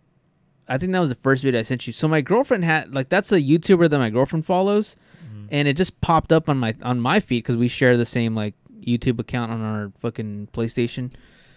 I 0.67 0.77
think 0.77 0.91
that 0.93 0.99
was 0.99 1.09
the 1.09 1.15
first 1.15 1.43
video 1.43 1.59
I 1.59 1.63
sent 1.63 1.87
you. 1.87 1.93
So 1.93 2.07
my 2.07 2.21
girlfriend 2.21 2.65
had 2.65 2.93
like 2.93 3.09
that's 3.09 3.31
a 3.31 3.41
YouTuber 3.41 3.89
that 3.89 3.97
my 3.99 4.09
girlfriend 4.09 4.45
follows, 4.45 4.95
and 5.51 5.67
it 5.67 5.77
just 5.77 5.99
popped 6.01 6.31
up 6.31 6.49
on 6.49 6.57
my 6.57 6.73
on 6.81 6.99
my 6.99 7.19
feed 7.19 7.43
because 7.43 7.57
we 7.57 7.67
share 7.67 7.97
the 7.97 8.05
same 8.05 8.35
like 8.35 8.53
YouTube 8.81 9.19
account 9.19 9.51
on 9.51 9.61
our 9.61 9.91
fucking 9.99 10.49
PlayStation. 10.53 11.11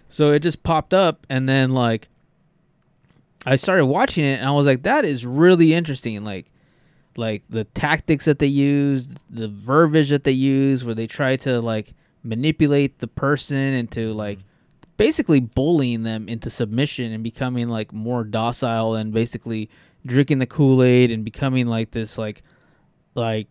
So 0.08 0.32
it 0.32 0.40
just 0.40 0.62
popped 0.62 0.92
up, 0.92 1.26
and 1.30 1.48
then 1.48 1.70
like 1.70 2.08
I 3.46 3.56
started 3.56 3.86
watching 3.86 4.24
it, 4.24 4.38
and 4.38 4.46
I 4.46 4.52
was 4.52 4.66
like, 4.66 4.82
that 4.82 5.04
is 5.04 5.24
really 5.24 5.72
interesting. 5.72 6.24
Like, 6.24 6.50
like 7.16 7.42
the 7.48 7.64
tactics 7.64 8.26
that 8.26 8.38
they 8.38 8.46
use, 8.46 9.10
the 9.30 9.48
verbiage 9.48 10.10
that 10.10 10.24
they 10.24 10.32
use, 10.32 10.84
where 10.84 10.94
they 10.94 11.06
try 11.06 11.36
to 11.36 11.60
like 11.60 11.94
manipulate 12.22 12.98
the 12.98 13.06
person 13.06 13.56
into 13.56 14.12
like 14.12 14.40
basically 15.00 15.40
bullying 15.40 16.02
them 16.02 16.28
into 16.28 16.50
submission 16.50 17.10
and 17.10 17.24
becoming 17.24 17.70
like 17.70 17.90
more 17.90 18.22
docile 18.22 18.94
and 18.94 19.14
basically 19.14 19.70
drinking 20.04 20.40
the 20.40 20.46
Kool-Aid 20.46 21.10
and 21.10 21.24
becoming 21.24 21.66
like 21.66 21.92
this 21.92 22.18
like 22.18 22.42
like 23.14 23.48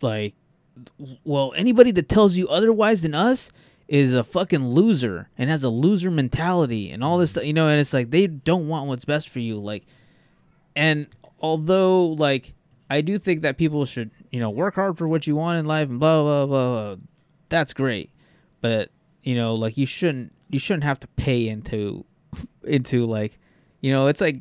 like 0.00 0.32
well 1.24 1.52
anybody 1.56 1.90
that 1.90 2.08
tells 2.08 2.36
you 2.36 2.46
otherwise 2.46 3.02
than 3.02 3.16
us 3.16 3.50
is 3.88 4.14
a 4.14 4.22
fucking 4.22 4.64
loser 4.64 5.28
and 5.36 5.50
has 5.50 5.64
a 5.64 5.68
loser 5.68 6.08
mentality 6.08 6.92
and 6.92 7.02
all 7.02 7.18
this 7.18 7.30
mm. 7.30 7.32
stuff 7.32 7.44
you 7.46 7.52
know 7.52 7.66
and 7.66 7.80
it's 7.80 7.92
like 7.92 8.12
they 8.12 8.28
don't 8.28 8.68
want 8.68 8.86
what's 8.86 9.04
best 9.04 9.28
for 9.28 9.40
you 9.40 9.56
like 9.56 9.84
and 10.76 11.08
although 11.40 12.06
like 12.06 12.54
I 12.88 13.00
do 13.00 13.18
think 13.18 13.42
that 13.42 13.58
people 13.58 13.84
should 13.86 14.12
you 14.30 14.38
know 14.38 14.50
work 14.50 14.76
hard 14.76 14.96
for 14.96 15.08
what 15.08 15.26
you 15.26 15.34
want 15.34 15.58
in 15.58 15.66
life 15.66 15.88
and 15.88 15.98
blah 15.98 16.22
blah 16.22 16.46
blah, 16.46 16.94
blah. 16.94 16.96
that's 17.48 17.74
great 17.74 18.10
but 18.60 18.90
you 19.24 19.34
know 19.34 19.56
like 19.56 19.76
you 19.76 19.84
shouldn't 19.84 20.32
you 20.50 20.58
shouldn't 20.58 20.84
have 20.84 21.00
to 21.00 21.06
pay 21.08 21.48
into 21.48 22.04
into 22.64 23.06
like 23.06 23.38
you 23.80 23.90
know 23.92 24.06
it's 24.06 24.20
like 24.20 24.36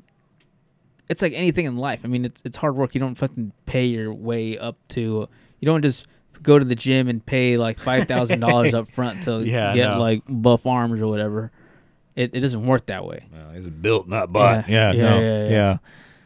it's 1.07 1.22
like 1.22 1.34
anything 1.34 1.66
in 1.66 1.76
life. 1.76 2.01
I 2.03 2.07
mean 2.07 2.26
it's 2.26 2.41
it's 2.45 2.57
hard 2.57 2.76
work. 2.76 2.93
You 2.95 2.99
don't 3.01 3.16
fucking 3.16 3.51
pay 3.66 3.86
your 3.86 4.14
way 4.14 4.57
up 4.57 4.78
to 4.89 5.28
you 5.60 5.66
don't 5.66 5.82
just 5.82 6.05
go 6.41 6.57
to 6.57 6.64
the 6.66 6.76
gym 6.76 7.10
and 7.10 7.26
pay 7.26 7.57
like 7.57 7.78
$5000 7.80 8.74
up 8.74 8.89
front 8.89 9.24
to 9.24 9.43
Yeah, 9.43 9.74
get 9.74 9.89
no. 9.89 9.99
like 9.99 10.22
buff 10.28 10.66
arms 10.66 11.01
or 11.01 11.07
whatever. 11.07 11.51
It, 12.16 12.34
it 12.34 12.39
doesn't 12.39 12.66
work 12.66 12.86
that 12.86 13.03
way. 13.05 13.26
No, 13.32 13.51
it's 13.53 13.68
built, 13.68 14.07
not 14.07 14.32
bought. 14.32 14.70
Yeah, 14.70 14.91
Yeah, 14.91 14.93
yeah, 14.93 15.10
no, 15.10 15.20
yeah, 15.20 15.43
yeah, 15.43 15.49
yeah. 15.49 15.78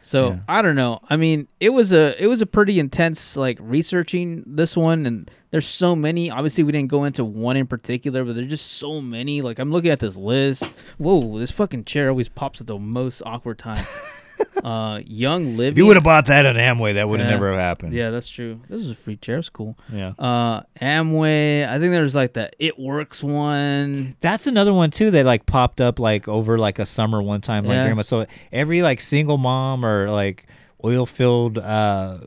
So 0.04 0.28
Yeah. 0.28 0.38
I 0.48 0.60
don't 0.60 0.76
know. 0.76 1.00
I 1.08 1.16
mean, 1.16 1.48
it 1.60 1.70
was 1.70 1.92
a 1.92 2.22
it 2.22 2.26
was 2.26 2.40
a 2.42 2.46
pretty 2.46 2.78
intense 2.78 3.36
like 3.36 3.56
researching 3.60 4.44
this 4.46 4.76
one, 4.76 5.06
and 5.06 5.30
there's 5.50 5.66
so 5.66 5.96
many. 5.96 6.30
Obviously, 6.30 6.62
we 6.62 6.72
didn't 6.72 6.90
go 6.90 7.04
into 7.04 7.24
one 7.24 7.56
in 7.56 7.66
particular, 7.66 8.22
but 8.22 8.34
there's 8.34 8.50
just 8.50 8.72
so 8.72 9.00
many. 9.00 9.40
Like 9.40 9.58
I'm 9.58 9.72
looking 9.72 9.90
at 9.90 10.00
this 10.00 10.16
list. 10.16 10.64
Whoa, 10.98 11.38
this 11.38 11.50
fucking 11.50 11.84
chair 11.84 12.10
always 12.10 12.28
pops 12.28 12.60
at 12.60 12.66
the 12.66 12.78
most 12.78 13.22
awkward 13.24 13.58
time. 13.58 13.84
Uh, 14.64 15.02
Young 15.04 15.58
Living. 15.58 15.76
You 15.76 15.84
would 15.84 15.96
have 15.96 16.04
bought 16.04 16.24
that 16.26 16.46
at 16.46 16.56
Amway, 16.56 16.94
that 16.94 17.06
would 17.06 17.20
have 17.20 17.28
Yeah. 17.28 17.34
never 17.34 17.58
happened. 17.58 17.92
Yeah, 17.92 18.08
that's 18.08 18.28
true. 18.30 18.60
This 18.70 18.80
is 18.80 18.90
a 18.92 18.94
free 18.94 19.16
chair. 19.18 19.36
It's 19.36 19.50
cool. 19.50 19.76
Yeah. 19.92 20.12
Uh, 20.18 20.62
Amway. 20.80 21.68
I 21.68 21.78
think 21.78 21.92
there's 21.92 22.14
like 22.14 22.32
the 22.32 22.50
It 22.58 22.78
Works 22.78 23.22
one. 23.22 24.16
That's 24.22 24.46
another 24.46 24.72
one 24.72 24.90
too 24.90 25.10
that 25.10 25.26
like 25.26 25.44
popped 25.44 25.82
up 25.82 25.98
like 25.98 26.28
over 26.28 26.58
like 26.58 26.78
a 26.78 26.86
summer 26.86 27.20
one 27.22 27.42
time 27.42 27.64
like 27.66 27.74
Yeah. 27.74 27.88
during 27.88 28.02
so 28.04 28.24
every 28.52 28.80
like 28.80 29.02
single 29.02 29.36
mom 29.36 29.84
or 29.84 30.08
like 30.10 30.46
oil 30.82 31.04
filled 31.04 31.58
uh 31.58 32.18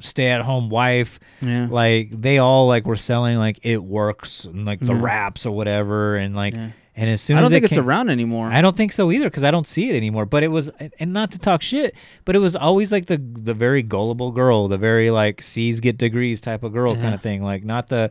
stay 0.00 0.28
at 0.28 0.42
home 0.42 0.68
wife 0.68 1.18
Yeah. 1.40 1.66
like 1.70 2.10
they 2.12 2.38
all 2.38 2.66
like 2.68 2.84
were 2.86 2.96
selling 2.96 3.36
like 3.38 3.58
it 3.62 3.82
works 3.82 4.44
and 4.44 4.64
like 4.64 4.78
the 4.80 4.94
Yeah. 4.94 5.00
wraps 5.02 5.44
or 5.46 5.50
whatever 5.52 6.16
and 6.16 6.34
like 6.36 6.54
Yeah. 6.54 6.68
And 7.00 7.08
as 7.08 7.20
soon 7.22 7.38
as 7.38 7.40
I 7.40 7.42
don't 7.42 7.52
it 7.52 7.54
think 7.54 7.64
it's 7.64 7.74
came- 7.74 7.88
around 7.88 8.10
anymore. 8.10 8.50
I 8.52 8.60
don't 8.60 8.76
think 8.76 8.92
so 8.92 9.10
either 9.10 9.24
because 9.30 9.42
I 9.42 9.50
don't 9.50 9.66
see 9.66 9.88
it 9.90 9.96
anymore. 9.96 10.26
But 10.26 10.42
it 10.42 10.48
was, 10.48 10.70
and 10.98 11.12
not 11.12 11.30
to 11.32 11.38
talk 11.38 11.62
shit, 11.62 11.94
but 12.26 12.36
it 12.36 12.40
was 12.40 12.54
always 12.54 12.92
like 12.92 13.06
the 13.06 13.16
the 13.16 13.54
very 13.54 13.82
gullible 13.82 14.30
girl, 14.32 14.68
the 14.68 14.78
very 14.78 15.10
like 15.10 15.40
C's 15.42 15.80
get 15.80 15.96
degrees 15.98 16.40
type 16.40 16.62
of 16.62 16.72
girl 16.72 16.94
kind 16.94 17.14
of 17.14 17.22
thing. 17.22 17.42
Like 17.42 17.64
not 17.64 17.88
the 17.88 18.10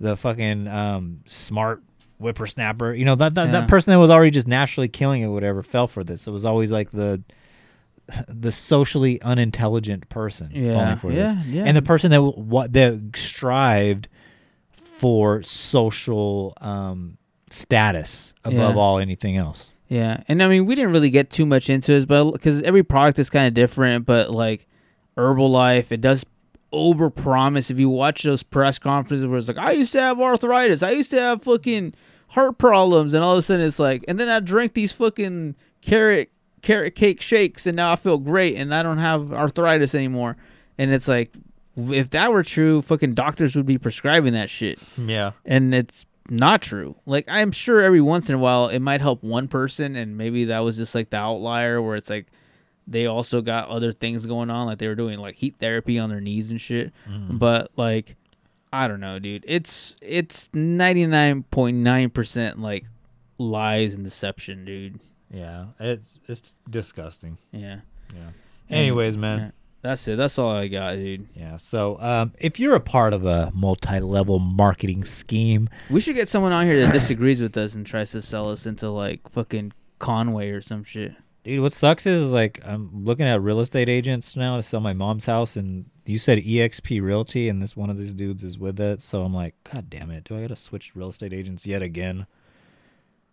the 0.00 0.16
fucking 0.16 0.66
um, 0.66 1.20
smart 1.28 1.82
whippersnapper. 2.18 2.92
You 2.94 3.04
know 3.04 3.14
that 3.14 3.34
that, 3.36 3.46
Yeah. 3.46 3.50
that 3.60 3.68
person 3.68 3.92
that 3.92 3.98
was 4.00 4.10
already 4.10 4.32
just 4.32 4.48
naturally 4.48 4.88
killing 4.88 5.22
it, 5.22 5.28
whatever, 5.28 5.62
fell 5.62 5.86
for 5.86 6.02
this. 6.02 6.26
It 6.26 6.30
was 6.32 6.44
always 6.44 6.70
like 6.72 6.90
the 6.90 7.22
the 8.28 8.52
socially 8.52 9.22
unintelligent 9.22 10.08
person 10.10 10.50
Yeah, 10.52 10.74
falling 10.74 10.98
for 10.98 11.12
yeah, 11.12 11.34
this, 11.36 11.46
yeah. 11.46 11.64
and 11.64 11.74
the 11.76 11.82
person 11.82 12.10
that 12.10 12.20
what 12.22 12.72
that 12.74 13.00
strived 13.16 14.08
for 14.72 15.42
social 15.42 16.52
um, 16.60 17.16
status 17.54 18.34
above 18.44 18.74
Yeah. 18.74 18.80
all 18.80 18.98
anything 18.98 19.36
else. 19.36 19.72
Yeah, 19.88 20.22
and 20.28 20.42
I 20.42 20.48
mean 20.48 20.66
we 20.66 20.74
didn't 20.74 20.92
really 20.92 21.10
get 21.10 21.30
too 21.30 21.46
much 21.46 21.70
into 21.70 21.92
this, 21.92 22.04
but 22.04 22.32
because 22.32 22.62
every 22.62 22.82
product 22.82 23.18
is 23.18 23.30
kind 23.30 23.46
of 23.46 23.54
different. 23.54 24.06
But 24.06 24.30
like 24.30 24.66
Herbalife, 25.16 25.92
it 25.92 26.00
does 26.00 26.24
over 26.72 27.10
promise. 27.10 27.70
If 27.70 27.78
you 27.78 27.88
watch 27.90 28.22
those 28.22 28.42
press 28.42 28.78
conferences 28.78 29.26
where 29.26 29.38
it's 29.38 29.48
like, 29.48 29.58
I 29.58 29.72
used 29.72 29.92
to 29.92 30.00
have 30.00 30.20
arthritis, 30.20 30.82
I 30.82 30.90
used 30.90 31.10
to 31.12 31.20
have 31.20 31.42
fucking 31.42 31.94
heart 32.28 32.58
problems, 32.58 33.14
and 33.14 33.22
all 33.22 33.32
of 33.32 33.38
a 33.38 33.42
sudden 33.42 33.64
it's 33.64 33.78
like, 33.78 34.04
and 34.08 34.18
then 34.18 34.28
I 34.28 34.40
drink 34.40 34.74
these 34.74 34.92
fucking 34.92 35.54
carrot 35.82 36.30
carrot 36.62 36.94
cake 36.94 37.20
shakes, 37.20 37.66
and 37.66 37.76
now 37.76 37.92
I 37.92 37.96
feel 37.96 38.18
great, 38.18 38.56
and 38.56 38.74
I 38.74 38.82
don't 38.82 38.98
have 38.98 39.30
arthritis 39.32 39.94
anymore. 39.94 40.36
And 40.78 40.90
it's 40.92 41.06
like, 41.06 41.30
if 41.76 42.10
that 42.10 42.32
were 42.32 42.42
true, 42.42 42.80
fucking 42.82 43.14
doctors 43.14 43.54
would 43.54 43.66
be 43.66 43.78
prescribing 43.78 44.32
that 44.32 44.48
shit 44.50 44.78
Yeah. 44.96 45.32
and 45.44 45.74
it's 45.74 46.06
not 46.30 46.62
true. 46.62 46.94
Like 47.06 47.26
I'm 47.28 47.52
sure 47.52 47.80
every 47.80 48.00
once 48.00 48.28
in 48.28 48.34
a 48.34 48.38
while 48.38 48.68
it 48.68 48.80
might 48.80 49.00
help 49.00 49.22
one 49.22 49.48
person, 49.48 49.96
and 49.96 50.16
maybe 50.16 50.46
that 50.46 50.60
was 50.60 50.76
just 50.76 50.94
like 50.94 51.10
the 51.10 51.16
outlier 51.16 51.80
where 51.82 51.96
it's 51.96 52.10
like 52.10 52.26
they 52.86 53.06
also 53.06 53.40
got 53.40 53.68
other 53.68 53.92
things 53.92 54.26
going 54.26 54.50
on, 54.50 54.66
like 54.66 54.78
they 54.78 54.88
were 54.88 54.94
doing 54.94 55.18
like 55.18 55.36
heat 55.36 55.56
therapy 55.58 55.98
on 55.98 56.10
their 56.10 56.20
knees 56.20 56.50
and 56.50 56.60
shit. 56.60 56.92
Mm. 57.08 57.38
But 57.38 57.70
like, 57.76 58.16
I 58.72 58.88
don't 58.88 59.00
know, 59.00 59.18
dude. 59.18 59.44
It's 59.46 59.96
it's 60.02 60.50
ninety 60.52 61.06
nine 61.06 61.42
point 61.44 61.78
nine 61.78 62.10
percent 62.10 62.58
like 62.58 62.84
lies 63.38 63.94
and 63.94 64.04
deception, 64.04 64.64
dude. 64.64 65.00
Yeah, 65.32 65.66
it's 65.80 66.18
it's 66.28 66.54
disgusting. 66.68 67.38
Yeah. 67.52 67.80
Yeah. 68.14 68.30
Anyways, 68.70 69.16
man. 69.16 69.38
Yeah. 69.38 69.50
That's 69.84 70.08
it. 70.08 70.16
That's 70.16 70.38
all 70.38 70.50
I 70.50 70.68
got, 70.68 70.94
dude. 70.94 71.28
Yeah. 71.34 71.58
So, 71.58 72.00
um, 72.00 72.32
if 72.38 72.58
you're 72.58 72.74
a 72.74 72.80
part 72.80 73.12
of 73.12 73.26
a 73.26 73.52
multi-level 73.54 74.38
marketing 74.38 75.04
scheme, 75.04 75.68
We 75.90 76.00
should 76.00 76.14
get 76.16 76.26
someone 76.26 76.52
on 76.54 76.64
here 76.64 76.80
that 76.86 76.92
disagrees 76.94 77.38
with 77.38 77.54
us 77.58 77.74
and 77.74 77.86
tries 77.86 78.10
to 78.12 78.22
sell 78.22 78.50
us 78.50 78.64
into 78.64 78.88
like 78.88 79.28
fucking 79.30 79.74
Conway 79.98 80.48
or 80.52 80.62
some 80.62 80.84
shit. 80.84 81.12
dude, 81.44 81.60
what 81.60 81.74
sucks 81.74 82.06
is 82.06 82.32
like 82.32 82.60
I'm 82.64 83.04
looking 83.04 83.26
at 83.26 83.42
real 83.42 83.60
estate 83.60 83.90
agents 83.90 84.34
now 84.36 84.56
to 84.56 84.62
sell 84.62 84.80
my 84.80 84.94
mom's 84.94 85.26
house, 85.26 85.54
and 85.54 85.84
you 86.06 86.18
said 86.18 86.38
EXP 86.38 87.02
Realty, 87.02 87.50
and 87.50 87.60
this 87.62 87.76
one 87.76 87.90
of 87.90 87.98
these 87.98 88.14
dudes 88.14 88.42
is 88.42 88.58
with 88.58 88.80
it. 88.80 89.02
So 89.02 89.20
I'm 89.22 89.34
like, 89.34 89.54
God 89.70 89.90
damn 89.90 90.10
it, 90.10 90.24
do 90.24 90.38
I 90.38 90.40
gotta 90.40 90.56
switch 90.56 90.96
real 90.96 91.10
estate 91.10 91.34
agents 91.34 91.66
yet 91.66 91.82
again? 91.82 92.26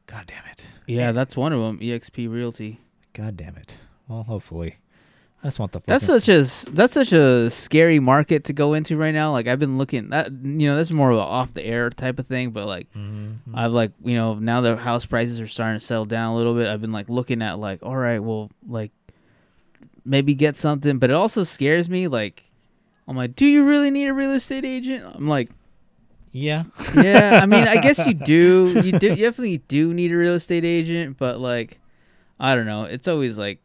God 0.06 0.28
damn 0.28 0.44
it. 0.52 0.66
Yeah, 0.86 1.14
that's 1.14 1.38
one 1.38 1.54
of 1.54 1.62
them. 1.62 1.80
EXP 1.80 2.30
Realty. 2.30 2.82
God 3.14 3.38
damn 3.38 3.56
it. 3.56 3.78
Well, 4.10 4.24
hopefully. 4.24 4.76
I 5.44 5.48
just 5.48 5.58
want 5.60 5.72
the. 5.72 5.82
That's 5.88 6.06
such 6.06 6.30
a 6.30 6.44
that's 6.72 6.94
such 6.94 7.14
a 7.14 7.50
scary 7.50 8.00
market 8.00 8.44
to 8.46 8.54
go 8.54 8.74
into 8.76 8.96
right 8.96 9.14
now. 9.14 9.32
Like 9.32 9.48
I've 9.48 9.58
been 9.60 9.78
looking 9.80 10.10
that 10.10 10.32
you 10.32 10.68
know 10.70 10.76
that's 10.76 10.92
more 10.92 11.10
of 11.10 11.18
an 11.18 11.24
off 11.24 11.54
the 11.56 11.66
air 11.66 11.90
type 11.90 12.20
of 12.20 12.28
thing, 12.28 12.52
but 12.52 12.68
like 12.68 12.88
Mm-hmm. 12.94 13.56
I've 13.56 13.72
like 13.72 13.92
you 14.04 14.16
know 14.16 14.36
now 14.36 14.62
the 14.62 14.76
house 14.76 15.06
prices 15.06 15.40
are 15.42 15.48
starting 15.48 15.80
to 15.80 15.86
settle 15.86 16.06
down 16.06 16.34
a 16.34 16.36
little 16.38 16.54
bit. 16.54 16.68
I've 16.68 16.82
been 16.82 16.92
like 16.92 17.10
looking 17.10 17.42
at 17.42 17.58
like 17.60 17.82
all 17.82 17.96
right, 17.98 18.20
well 18.20 18.52
like 18.68 18.92
maybe 20.06 20.34
get 20.34 20.56
something, 20.56 20.98
but 21.00 21.10
it 21.10 21.14
also 21.16 21.44
scares 21.44 21.90
me. 21.90 22.08
Like 22.08 22.46
I'm 23.08 23.18
like, 23.18 23.36
do 23.36 23.46
you 23.46 23.66
really 23.66 23.90
need 23.92 24.08
a 24.08 24.14
real 24.14 24.32
estate 24.32 24.64
agent? 24.66 25.04
I'm 25.16 25.28
like, 25.28 25.50
Yeah. 26.32 26.64
yeah. 26.96 27.40
I 27.42 27.46
mean, 27.48 27.68
I 27.68 27.78
guess 27.78 28.06
you 28.06 28.14
do. 28.14 28.82
You 28.86 28.92
do. 29.00 29.08
You 29.10 29.16
definitely 29.16 29.58
do 29.68 29.94
need 29.94 30.12
a 30.12 30.18
real 30.18 30.34
estate 30.36 30.66
agent, 30.66 31.18
but 31.18 31.40
like, 31.40 31.80
I 32.40 32.54
don't 32.56 32.66
know. 32.68 32.84
It's 32.84 33.08
always 33.08 33.38
like 33.40 33.60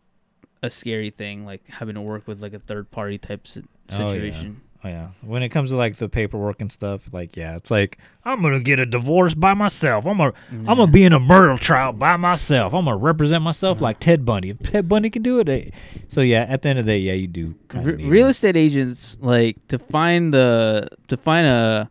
a 0.67 0.71
scary 0.71 1.11
thing, 1.11 1.47
like 1.47 1.67
having 1.69 1.95
to 1.95 2.01
work 2.03 2.27
with 2.27 2.43
like 2.43 2.53
a 2.53 2.59
third 2.59 2.91
party 2.91 3.19
type 3.19 3.47
si- 3.47 3.63
Oh, 3.91 3.99
yeah. 3.99 4.07
situation. 4.07 4.61
Oh 4.85 4.89
yeah. 4.89 5.09
When 5.23 5.43
it 5.43 5.49
comes 5.49 5.71
to 5.71 5.77
like 5.77 5.97
the 5.97 6.09
paperwork 6.09 6.61
and 6.61 6.71
stuff, 6.71 7.13
like 7.13 7.37
yeah, 7.37 7.57
it's 7.57 7.71
like 7.71 7.99
I'm 8.25 8.43
gonna 8.43 8.61
get 8.61 8.79
a 8.79 8.87
divorce 8.87 9.35
by 9.35 9.55
myself. 9.55 10.07
I'm 10.07 10.19
gonna 10.19 10.33
I'm 10.51 10.65
gonna 10.77 10.87
be 10.89 11.03
in 11.05 11.13
a 11.13 11.19
murder 11.19 11.57
trial 11.57 11.93
by 11.93 12.17
myself. 12.17 12.75
I'm 12.75 12.85
gonna 12.85 12.97
represent 12.97 13.43
myself 13.43 13.81
like 13.81 13.99
Ted 14.01 14.25
Bundy. 14.25 14.51
If 14.51 14.59
Ted 14.61 14.89
Bundy 14.89 15.09
can 15.11 15.23
do 15.23 15.41
it, 15.41 15.49
eh. 15.49 15.71
so 16.09 16.21
yeah. 16.21 16.43
At 16.49 16.63
the 16.63 16.69
end 16.69 16.79
of 16.79 16.85
the 16.87 16.93
day, 16.93 16.99
yeah, 16.99 17.15
you 17.15 17.27
do. 17.27 17.55
Of 17.71 17.87
real 17.87 18.27
estate 18.29 18.57
agents 18.57 19.17
like 19.21 19.57
to 19.69 19.79
find 19.79 20.33
the 20.35 20.89
to 21.09 21.17
find 21.17 21.47
a 21.47 21.91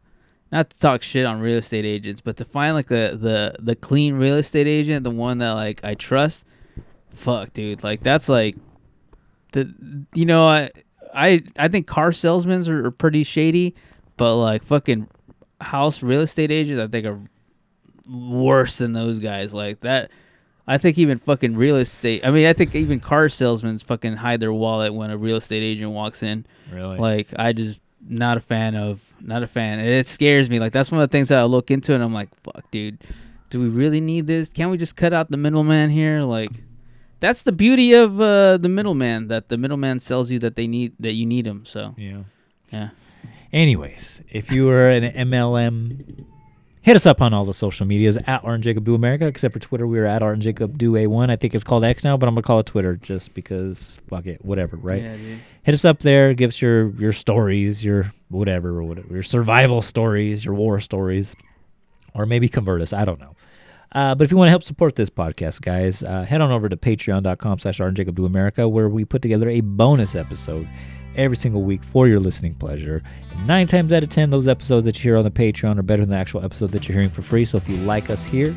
not 0.52 0.70
to 0.70 0.78
talk 0.80 1.02
shit 1.02 1.26
on 1.26 1.42
real 1.42 1.58
estate 1.58 1.86
agents, 1.86 2.22
but 2.22 2.38
to 2.38 2.46
find 2.46 2.76
like 2.76 2.88
the 2.88 3.18
the 3.20 3.56
the 3.60 3.76
clean 3.76 4.14
real 4.16 4.36
estate 4.36 4.68
agent, 4.68 5.04
the 5.04 5.12
one 5.12 5.40
that 5.40 5.52
like 5.54 5.84
I 5.84 5.96
trust. 5.96 6.46
Fuck, 7.16 7.53
dude, 7.53 7.84
like 7.84 8.03
that's 8.03 8.30
like 8.30 8.55
the 9.51 9.74
you 10.13 10.26
know 10.26 10.45
I 10.45 10.72
I 11.13 11.43
I 11.57 11.68
think 11.68 11.88
car 11.88 12.11
salesmen 12.11 12.68
are, 12.70 12.88
are 12.88 12.91
pretty 12.91 13.24
shady, 13.24 13.76
but 14.18 14.36
like 14.36 14.63
fucking 14.63 15.07
house 15.61 16.03
real 16.03 16.22
estate 16.22 16.51
agents, 16.51 16.82
I 16.82 16.88
think 16.88 17.05
are 17.05 17.20
worse 18.09 18.78
than 18.78 18.91
those 18.91 19.20
guys. 19.20 19.53
Like 19.53 19.82
that. 19.82 20.11
I 20.68 20.80
think 20.80 20.97
even 20.97 21.20
fucking 21.20 21.55
real 21.55 21.76
estate. 21.76 22.26
I 22.26 22.32
mean, 22.32 22.47
I 22.47 22.53
think 22.53 22.74
even 22.74 22.99
car 22.99 23.30
salesmen 23.30 23.78
fucking 23.78 24.16
hide 24.16 24.39
their 24.39 24.51
wallet 24.51 24.95
when 24.95 25.11
a 25.11 25.18
real 25.18 25.38
estate 25.38 25.61
agent 25.61 25.91
walks 25.91 26.24
in. 26.24 26.43
Really? 26.72 26.97
Like, 26.97 27.28
I 27.38 27.53
just 27.53 27.80
not 28.07 28.38
a 28.38 28.39
fan 28.39 28.76
of. 28.76 28.99
Not 29.22 29.43
a 29.43 29.47
fan. 29.47 29.80
And 29.80 29.88
it 29.88 30.07
scares 30.07 30.49
me. 30.49 30.59
Like 30.59 30.74
that's 30.74 30.91
one 30.91 31.01
of 31.01 31.09
the 31.09 31.11
things 31.11 31.30
that 31.30 31.39
I 31.39 31.43
look 31.43 31.72
into, 31.72 31.93
and 31.93 32.03
I'm 32.03 32.13
like, 32.13 32.30
fuck, 32.43 32.70
dude. 32.72 33.03
Do 33.49 33.59
we 33.59 33.68
really 33.68 34.01
need 34.01 34.28
this? 34.28 34.49
Can't 34.49 34.72
we 34.72 34.78
just 34.78 34.95
cut 34.95 35.13
out 35.13 35.32
the 35.32 35.38
middleman 35.38 35.89
here? 35.89 36.22
Like, 36.22 36.51
that's 37.20 37.43
the 37.43 37.51
beauty 37.51 37.93
of 37.93 38.20
uh, 38.22 38.57
the 38.57 38.70
middleman. 38.70 39.28
That 39.30 39.49
the 39.49 39.57
middleman 39.57 39.99
sells 39.99 40.32
you 40.32 40.39
that 40.39 40.55
they 40.55 40.68
need 40.68 40.93
that 40.99 41.13
you 41.13 41.26
need 41.26 41.45
them. 41.45 41.66
So 41.66 41.95
Yeah. 41.97 42.24
yeah. 42.72 42.89
Anyways, 43.53 44.22
if 44.30 44.51
you 44.51 44.70
are 44.70 44.89
an 44.89 45.03
MLM, 45.13 46.26
hit 46.82 46.95
us 46.95 47.05
up 47.05 47.22
on 47.22 47.34
all 47.34 47.45
the 47.45 47.53
social 47.53 47.86
medias 47.86 48.18
at 48.18 48.43
Art 48.43 48.55
and 48.55 48.63
Jacob 48.63 48.84
Do 48.84 48.95
America. 48.95 49.28
Except 49.28 49.53
for 49.53 49.59
Twitter, 49.59 49.88
we 49.88 49.97
are 49.99 50.05
at 50.05 50.22
Art 50.22 50.34
and 50.34 50.41
Jacob 50.41 50.78
Do 50.78 50.93
A1. 50.93 51.30
I 51.30 51.36
think 51.38 51.55
it's 51.55 51.63
called 51.63 51.84
X 51.86 52.03
now, 52.03 52.18
but 52.18 52.28
I'm 52.28 52.36
gonna 52.36 52.41
call 52.43 52.59
it 52.59 52.66
Twitter 52.66 52.95
just 52.97 53.34
because 53.34 53.97
fuck 54.09 54.26
it, 54.26 54.43
whatever, 54.43 54.76
right? 54.78 55.01
Yeah, 55.01 55.16
dude. 55.16 55.39
Hit 55.63 55.74
us 55.74 55.86
up 55.86 55.99
there. 55.99 56.34
Give 56.34 56.49
us 56.49 56.61
your 56.61 56.89
your 56.91 57.13
stories, 57.13 57.84
your 57.84 58.11
whatever, 58.30 58.70
or 58.80 58.84
whatever, 58.84 59.13
your 59.13 59.24
survival 59.24 59.82
stories, 59.82 60.43
your 60.43 60.53
war 60.53 60.80
stories, 60.82 61.34
or 62.13 62.26
maybe 62.26 62.49
convert 62.49 62.82
us. 62.82 62.91
I 62.93 63.05
don't 63.05 63.20
know. 63.20 63.36
Uh, 63.96 64.14
but 64.14 64.26
if 64.26 64.30
you 64.30 64.36
want 64.36 64.48
to 64.48 64.52
help 64.52 64.62
support 64.62 64.96
this 64.96 65.10
podcast, 65.10 65.62
guys, 65.62 66.04
uh, 66.04 66.24
head 66.24 66.41
on 66.41 66.52
over 66.52 66.68
to 66.68 66.76
patreon.com 66.76 67.60
slash 67.60 67.80
Jacob 67.93 68.20
America, 68.20 68.68
where 68.68 68.89
we 68.89 69.06
put 69.06 69.22
together 69.22 69.50
a 69.50 69.62
bonus 69.62 70.16
episode 70.16 70.68
every 71.16 71.38
single 71.38 71.64
week 71.64 71.82
for 71.82 72.06
your 72.06 72.20
listening 72.20 72.54
pleasure. 72.56 73.02
Nine 73.46 73.68
times 73.68 73.93
out 73.93 74.04
of 74.04 74.10
ten, 74.10 74.30
those 74.30 74.50
episodes 74.50 74.84
that 74.86 74.98
you 74.98 75.04
hear 75.04 75.18
on 75.18 75.24
the 75.24 75.32
Patreon 75.32 75.80
are 75.80 75.82
better 75.82 76.04
than 76.04 76.10
the 76.10 76.18
actual 76.18 76.43
episode 76.43 76.72
that 76.72 76.88
you're 76.88 76.93
hearing 76.93 77.10
for 77.10 77.22
free. 77.22 77.46
So 77.46 77.56
if 77.58 77.70
you 77.70 77.78
like 77.78 78.10
us 78.10 78.22
here, 78.26 78.54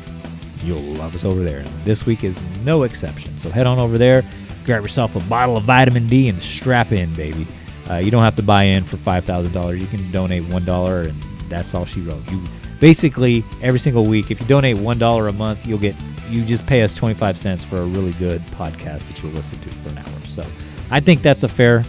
you'll 0.61 0.81
love 0.81 1.15
us 1.15 1.23
over 1.23 1.41
there. 1.41 1.59
And 1.59 1.67
this 1.85 2.05
week 2.05 2.25
is 2.25 2.37
no 2.65 2.83
exception. 2.83 3.39
So 3.39 3.49
head 3.49 3.65
on 3.65 3.79
over 3.79 3.97
there, 3.97 4.25
grab 4.65 4.81
yourself 4.81 5.15
a 5.15 5.29
bottle 5.29 5.55
of 5.55 5.63
vitamin 5.63 6.07
D, 6.07 6.27
and 6.27 6.41
strap 6.41 6.91
in, 6.91 7.13
baby. 7.15 7.47
Uh, 7.89 7.95
you 7.95 8.11
don't 8.11 8.23
have 8.23 8.35
to 8.35 8.43
buy 8.43 8.63
in 8.63 8.83
for 8.83 8.97
five 8.97 9.23
thousand 9.23 9.53
dollars. 9.53 9.79
You 9.81 9.87
can 9.87 10.11
donate 10.11 10.43
one 10.49 10.65
dollar, 10.65 11.03
and 11.03 11.23
that's 11.47 11.73
all 11.73 11.85
she 11.85 12.01
wrote. 12.01 12.29
You 12.29 12.43
basically 12.79 13.43
every 13.61 13.79
single 13.79 14.05
week, 14.05 14.31
if 14.31 14.39
you 14.39 14.47
donate 14.47 14.77
one 14.77 14.97
dollar 14.99 15.27
a 15.27 15.33
month, 15.33 15.65
you'll 15.65 15.79
get 15.79 15.95
you 16.29 16.43
just 16.45 16.65
pay 16.67 16.81
us 16.83 16.93
twenty 16.93 17.15
five 17.15 17.37
cents 17.37 17.63
for 17.65 17.77
a 17.77 17.85
really 17.85 18.13
good 18.13 18.41
podcast 18.47 19.07
that 19.07 19.21
you'll 19.21 19.31
listen 19.33 19.59
to 19.61 19.69
for 19.69 19.89
an 19.89 19.97
hour. 19.97 20.25
So 20.27 20.45
I 20.91 20.99
think 20.99 21.21
that's 21.21 21.43
a 21.43 21.49
fair 21.49 21.83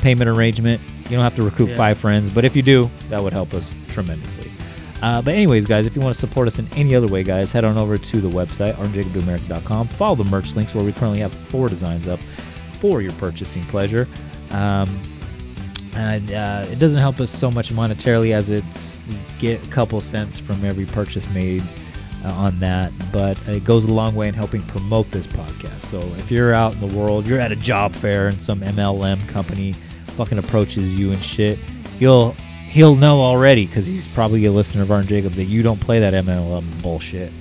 payment 0.00 0.28
arrangement. 0.30 0.80
You 1.04 1.10
don't 1.10 1.24
have 1.24 1.34
to 1.36 1.42
recruit 1.42 1.70
Yeah. 1.70 1.76
five 1.76 1.98
friends, 1.98 2.30
but 2.30 2.44
if 2.44 2.54
you 2.56 2.62
do, 2.62 2.90
that 3.10 3.22
would 3.22 3.32
help 3.32 3.52
us 3.54 3.70
tremendously. 3.88 4.50
Uh, 5.02 5.20
but 5.20 5.34
anyways, 5.34 5.66
guys, 5.66 5.84
if 5.84 5.94
you 5.94 6.00
want 6.00 6.14
to 6.14 6.20
support 6.20 6.46
us 6.48 6.58
in 6.58 6.66
any 6.76 6.94
other 6.94 7.06
way, 7.08 7.22
guys, 7.22 7.52
head 7.52 7.62
on 7.64 7.76
over 7.76 7.98
to 7.98 8.20
the 8.22 8.28
website, 8.28 8.72
artandjacobdoamerica.com. 8.76 9.86
Follow 9.88 10.14
the 10.14 10.24
merch 10.24 10.54
links 10.54 10.74
where 10.74 10.82
we 10.84 10.92
currently 10.92 11.18
have 11.20 11.34
four 11.50 11.68
designs 11.68 12.08
up 12.08 12.18
for 12.80 13.02
your 13.02 13.12
purchasing 13.12 13.62
pleasure. 13.64 14.08
Um, 14.52 14.98
and 15.94 16.30
uh, 16.32 16.66
it 16.70 16.78
doesn't 16.78 16.98
help 16.98 17.20
us 17.20 17.30
so 17.30 17.50
much 17.50 17.72
monetarily 17.72 18.32
as 18.32 18.50
it's 18.50 18.96
get 19.38 19.62
a 19.64 19.70
couple 19.70 20.00
cents 20.00 20.38
from 20.38 20.64
every 20.64 20.86
purchase 20.86 21.28
made 21.30 21.62
uh, 22.24 22.32
on 22.32 22.58
that, 22.60 22.92
but 23.12 23.38
it 23.48 23.64
goes 23.64 23.84
a 23.84 23.88
long 23.88 24.14
way 24.14 24.28
in 24.28 24.34
helping 24.34 24.62
promote 24.62 25.10
this 25.10 25.26
podcast. 25.26 25.80
So 25.82 26.00
if 26.18 26.30
you're 26.30 26.54
out 26.54 26.72
in 26.72 26.80
the 26.80 26.94
world, 26.98 27.26
you're 27.26 27.40
at 27.40 27.52
a 27.52 27.56
job 27.56 27.92
fair 27.92 28.28
and 28.28 28.40
some 28.40 28.60
MLM 28.60 29.28
company 29.28 29.74
fucking 30.08 30.38
approaches 30.38 30.98
you 30.98 31.12
and 31.12 31.22
shit, 31.22 31.58
you'll 31.98 32.32
he'll 32.70 32.96
know 32.96 33.20
already 33.20 33.66
because 33.66 33.86
he's 33.86 34.06
probably 34.14 34.44
a 34.46 34.52
listener 34.52 34.82
of 34.82 34.90
Art 34.90 35.00
and 35.00 35.08
Jacob 35.08 35.32
that 35.34 35.44
you 35.44 35.62
don't 35.62 35.80
play 35.80 36.00
that 36.00 36.14
MLM 36.14 36.82
bullshit. 36.82 37.32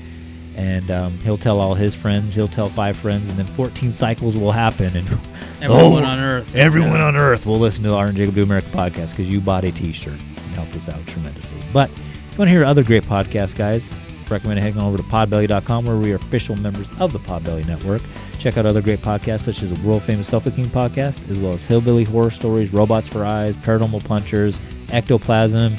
And 0.56 0.92
um, 0.92 1.12
he'll 1.20 1.38
tell 1.38 1.60
all 1.60 1.74
his 1.74 1.96
friends, 1.96 2.36
he'll 2.36 2.48
tell 2.48 2.70
five 2.70 2.96
friends, 2.96 3.28
and 3.30 3.38
then 3.40 3.48
14 3.56 3.92
cycles 3.94 4.38
will 4.38 4.52
happen. 4.52 4.96
And 4.96 5.10
Everyone 5.62 6.04
on 6.04 6.20
Earth. 6.20 6.56
everyone 6.56 7.02
on 7.02 7.16
earth 7.16 7.46
will 7.46 7.58
listen 7.60 7.84
to 7.84 7.90
the 7.90 7.96
Art 7.96 8.10
and 8.10 8.18
Jacob 8.18 8.36
Do 8.36 8.44
America 8.44 8.68
podcast 8.70 9.12
because 9.12 9.30
you 9.30 9.40
bought 9.42 9.64
a 9.64 9.72
T-shirt 9.72 10.14
and 10.14 10.56
helped 10.56 10.76
us 10.76 10.90
out 10.90 11.06
tremendously. 11.08 11.58
But 11.72 11.90
if 11.90 11.98
you 12.34 12.38
want 12.38 12.50
to 12.50 12.52
hear 12.52 12.64
other 12.66 12.84
great 12.84 13.04
podcasts, 13.04 13.56
guys, 13.56 13.92
recommend 14.30 14.60
heading 14.60 14.78
on 14.80 14.86
over 14.86 14.98
to 14.98 15.04
podbelly.com 15.04 15.86
where 15.86 15.96
we 15.98 16.12
are 16.12 16.16
official 16.18 16.56
members 16.56 16.88
of 17.00 17.14
the 17.14 17.20
Podbelly 17.20 17.66
Network. 17.66 18.02
Check 18.40 18.58
out 18.58 18.66
other 18.66 18.82
great 18.82 19.00
podcasts 19.00 19.42
such 19.42 19.64
as 19.64 19.72
the 19.74 19.88
world 19.88 20.04
famous 20.04 20.30
Selfie 20.30 20.54
King 20.56 20.66
podcast, 20.66 21.28
as 21.32 21.40
well 21.40 21.54
as 21.54 21.66
Hillbilly 21.66 22.04
Horror 22.04 22.32
Stories, 22.32 22.74
Robots 22.74 23.08
for 23.08 23.24
Eyes, 23.26 23.56
Paranormal 23.58 24.04
Punchers, 24.04 24.60
Ectoplasm, 24.90 25.74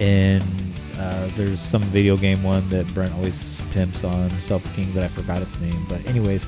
and 0.00 0.42
uh, 0.98 1.28
there's 1.36 1.60
some 1.60 1.82
video 1.82 2.16
game 2.16 2.42
one 2.42 2.68
that 2.70 2.92
Brent 2.92 3.14
always 3.14 3.57
pimps 3.70 4.04
on 4.04 4.30
Self 4.40 4.62
King, 4.74 4.90
but 4.92 5.02
I 5.02 5.08
forgot 5.08 5.40
its 5.42 5.58
name. 5.60 5.84
But 5.88 6.06
anyways, 6.06 6.46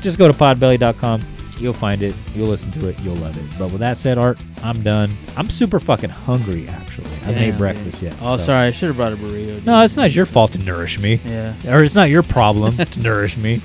just 0.00 0.18
go 0.18 0.30
to 0.30 0.34
podbelly.com. 0.36 1.22
You'll 1.58 1.72
find 1.72 2.02
it. 2.02 2.14
You'll 2.34 2.48
listen 2.48 2.72
to 2.72 2.88
it. 2.88 2.98
You'll 3.00 3.14
love 3.16 3.36
it. 3.36 3.58
But 3.58 3.68
with 3.70 3.78
that 3.80 3.96
said, 3.98 4.18
Art, 4.18 4.38
I'm 4.64 4.82
done. 4.82 5.16
I'm 5.36 5.48
super 5.48 5.78
fucking 5.78 6.10
hungry, 6.10 6.66
actually. 6.68 7.06
I 7.06 7.14
haven't 7.16 7.34
Damn, 7.42 7.54
ate 7.54 7.58
breakfast 7.58 8.02
yet. 8.02 8.16
Oh, 8.20 8.36
so- 8.36 8.44
sorry. 8.44 8.66
I 8.68 8.70
should 8.72 8.88
have 8.88 8.96
brought 8.96 9.12
a 9.12 9.16
burrito. 9.16 9.46
dude. 9.56 9.66
No, 9.66 9.80
it's 9.82 9.96
not 9.96 10.12
your 10.12 10.26
fault 10.26 10.52
to 10.52 10.58
nourish 10.58 10.98
me. 10.98 11.20
Yeah. 11.24 11.54
Or 11.68 11.84
it's 11.84 11.94
not 11.94 12.08
your 12.10 12.22
problem 12.24 12.76
to 12.78 13.00
nourish 13.02 13.36
me. 13.36 13.60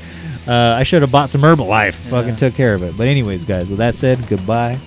Uh, 0.47 0.53
I 0.53 0.83
should 0.83 1.01
have 1.01 1.11
bought 1.11 1.29
some 1.29 1.41
Herbalife. 1.41 1.93
Fucking 1.93 2.35
took 2.35 2.53
care 2.53 2.75
of 2.75 2.83
it. 2.83 2.95
But 2.95 3.07
anyways, 3.07 3.45
guys, 3.45 3.67
with 3.67 3.79
that 3.79 3.95
said, 3.95 4.19
goodbye 4.27 4.77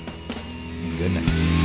and 0.82 0.98
good 0.98 1.10
night. 1.12 1.59